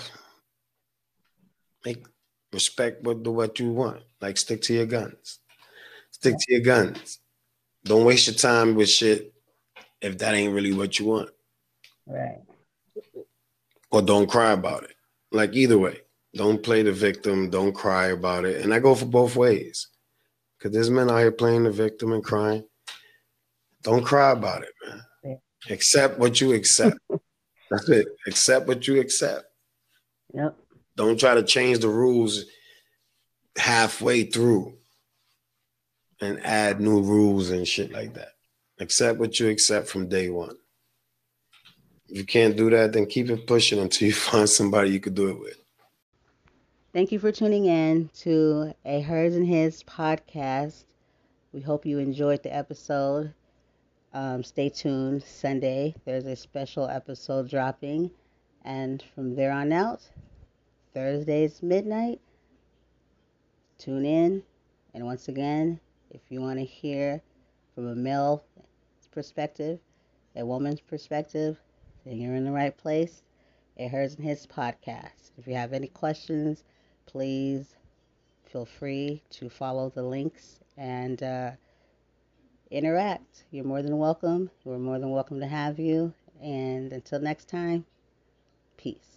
make 1.88 2.06
respect 2.52 3.04
what 3.04 3.26
what 3.28 3.60
you 3.60 3.72
want. 3.72 4.02
Like 4.22 4.38
stick 4.38 4.62
to 4.64 4.74
your 4.74 4.90
guns. 4.98 5.40
Stick 6.12 6.36
to 6.40 6.54
your 6.54 6.66
guns. 6.74 7.20
Don't 7.86 8.06
waste 8.06 8.28
your 8.28 8.36
time 8.36 8.76
with 8.76 8.90
shit 8.90 9.34
if 10.02 10.18
that 10.18 10.34
ain't 10.34 10.54
really 10.54 10.74
what 10.74 11.00
you 11.00 11.06
want. 11.06 11.30
Right. 12.06 12.42
Or 13.92 14.02
don't 14.02 14.30
cry 14.30 14.52
about 14.52 14.84
it. 14.84 14.96
Like 15.32 15.54
either 15.54 15.78
way. 15.78 16.02
Don't 16.34 16.62
play 16.62 16.84
the 16.84 16.92
victim. 16.92 17.50
Don't 17.50 17.74
cry 17.74 18.08
about 18.08 18.46
it. 18.46 18.62
And 18.62 18.74
I 18.74 18.80
go 18.80 18.94
for 18.96 19.06
both 19.06 19.36
ways. 19.36 19.88
Because 20.58 20.74
there's 20.74 20.90
men 20.90 21.10
out 21.10 21.20
here 21.20 21.32
playing 21.32 21.64
the 21.64 21.72
victim 21.72 22.12
and 22.12 22.24
crying. 22.24 22.64
Don't 23.84 24.04
cry 24.04 24.32
about 24.32 24.64
it, 24.64 24.74
man. 24.84 25.02
Yeah. 25.24 25.74
Accept 25.74 26.20
what 26.20 26.42
you 26.42 26.54
accept. 26.54 26.98
That's 27.72 27.90
it. 27.90 28.08
Accept 28.28 28.68
what 28.68 28.88
you 28.88 29.00
accept. 29.00 29.46
Yep. 30.34 30.58
Don't 30.98 31.20
try 31.20 31.36
to 31.36 31.44
change 31.44 31.80
the 31.80 31.90
rules 31.90 32.46
halfway 33.56 34.24
through 34.24 34.74
and 36.20 36.44
add 36.44 36.82
new 36.82 37.02
rules 37.02 37.52
and 37.52 37.68
shit 37.68 37.92
like 37.92 38.16
that. 38.16 38.30
Accept 38.80 39.20
what 39.20 39.40
you 39.40 39.48
accept 39.48 39.88
from 39.88 40.10
day 40.10 40.30
one. 40.30 40.58
If 42.10 42.18
you 42.18 42.26
can't 42.26 42.58
do 42.58 42.72
that, 42.72 42.94
then 42.94 43.06
keep 43.06 43.30
it 43.30 43.46
pushing 43.46 43.80
until 43.80 44.08
you 44.08 44.14
find 44.16 44.50
somebody 44.50 44.90
you 44.90 45.00
could 45.00 45.14
do 45.14 45.30
it 45.30 45.40
with. 45.40 45.62
Thank 46.94 47.12
you 47.12 47.20
for 47.20 47.32
tuning 47.32 47.66
in 47.66 48.10
to 48.22 48.74
a 48.84 49.02
Hers 49.02 49.36
and 49.36 49.46
His 49.46 49.84
podcast. 49.84 50.86
We 51.54 51.62
hope 51.62 51.86
you 51.86 52.00
enjoyed 52.00 52.42
the 52.42 52.56
episode. 52.56 53.36
Um, 54.14 54.44
stay 54.44 54.70
tuned. 54.70 55.24
Sunday, 55.24 55.94
there's 56.06 56.26
a 56.26 56.36
special 56.36 56.88
episode 56.88 57.52
dropping. 57.52 58.10
And 58.66 59.04
from 59.14 59.36
there 59.36 59.52
on 59.52 59.72
out, 59.72 60.02
Thursdays 60.98 61.62
midnight, 61.62 62.20
tune 63.78 64.04
in. 64.04 64.42
And 64.96 65.06
once 65.06 65.28
again, 65.28 65.80
if 66.10 66.22
you 66.30 66.42
want 66.42 66.58
to 66.58 66.66
hear 66.66 67.22
from 67.76 67.90
a 67.90 67.94
male 67.94 68.44
perspective, 69.12 69.78
a 70.36 70.44
woman's 70.44 70.82
perspective, 70.82 71.60
then 72.04 72.18
you're 72.18 72.34
in 72.34 72.46
the 72.46 72.52
right 72.52 72.76
place. 72.76 73.22
A 73.78 73.88
Hers 73.88 74.16
and 74.16 74.26
His 74.26 74.48
podcast. 74.48 75.30
If 75.38 75.46
you 75.46 75.54
have 75.54 75.72
any 75.72 75.88
questions, 75.88 76.64
please 77.06 77.76
feel 78.46 78.66
free 78.66 79.22
to 79.30 79.52
follow 79.52 79.92
the 79.92 80.02
links 80.02 80.62
and 80.78 81.22
uh, 81.22 81.52
interact. 82.72 83.44
You're 83.52 83.66
more 83.66 83.84
than 83.84 84.00
welcome. 84.00 84.50
We're 84.66 84.80
more 84.80 84.98
than 84.98 85.12
welcome 85.12 85.42
to 85.42 85.48
have 85.48 85.78
you. 85.78 86.12
And 86.42 86.92
until 86.92 87.20
next 87.20 87.50
time, 87.50 87.86
peace. 88.78 89.17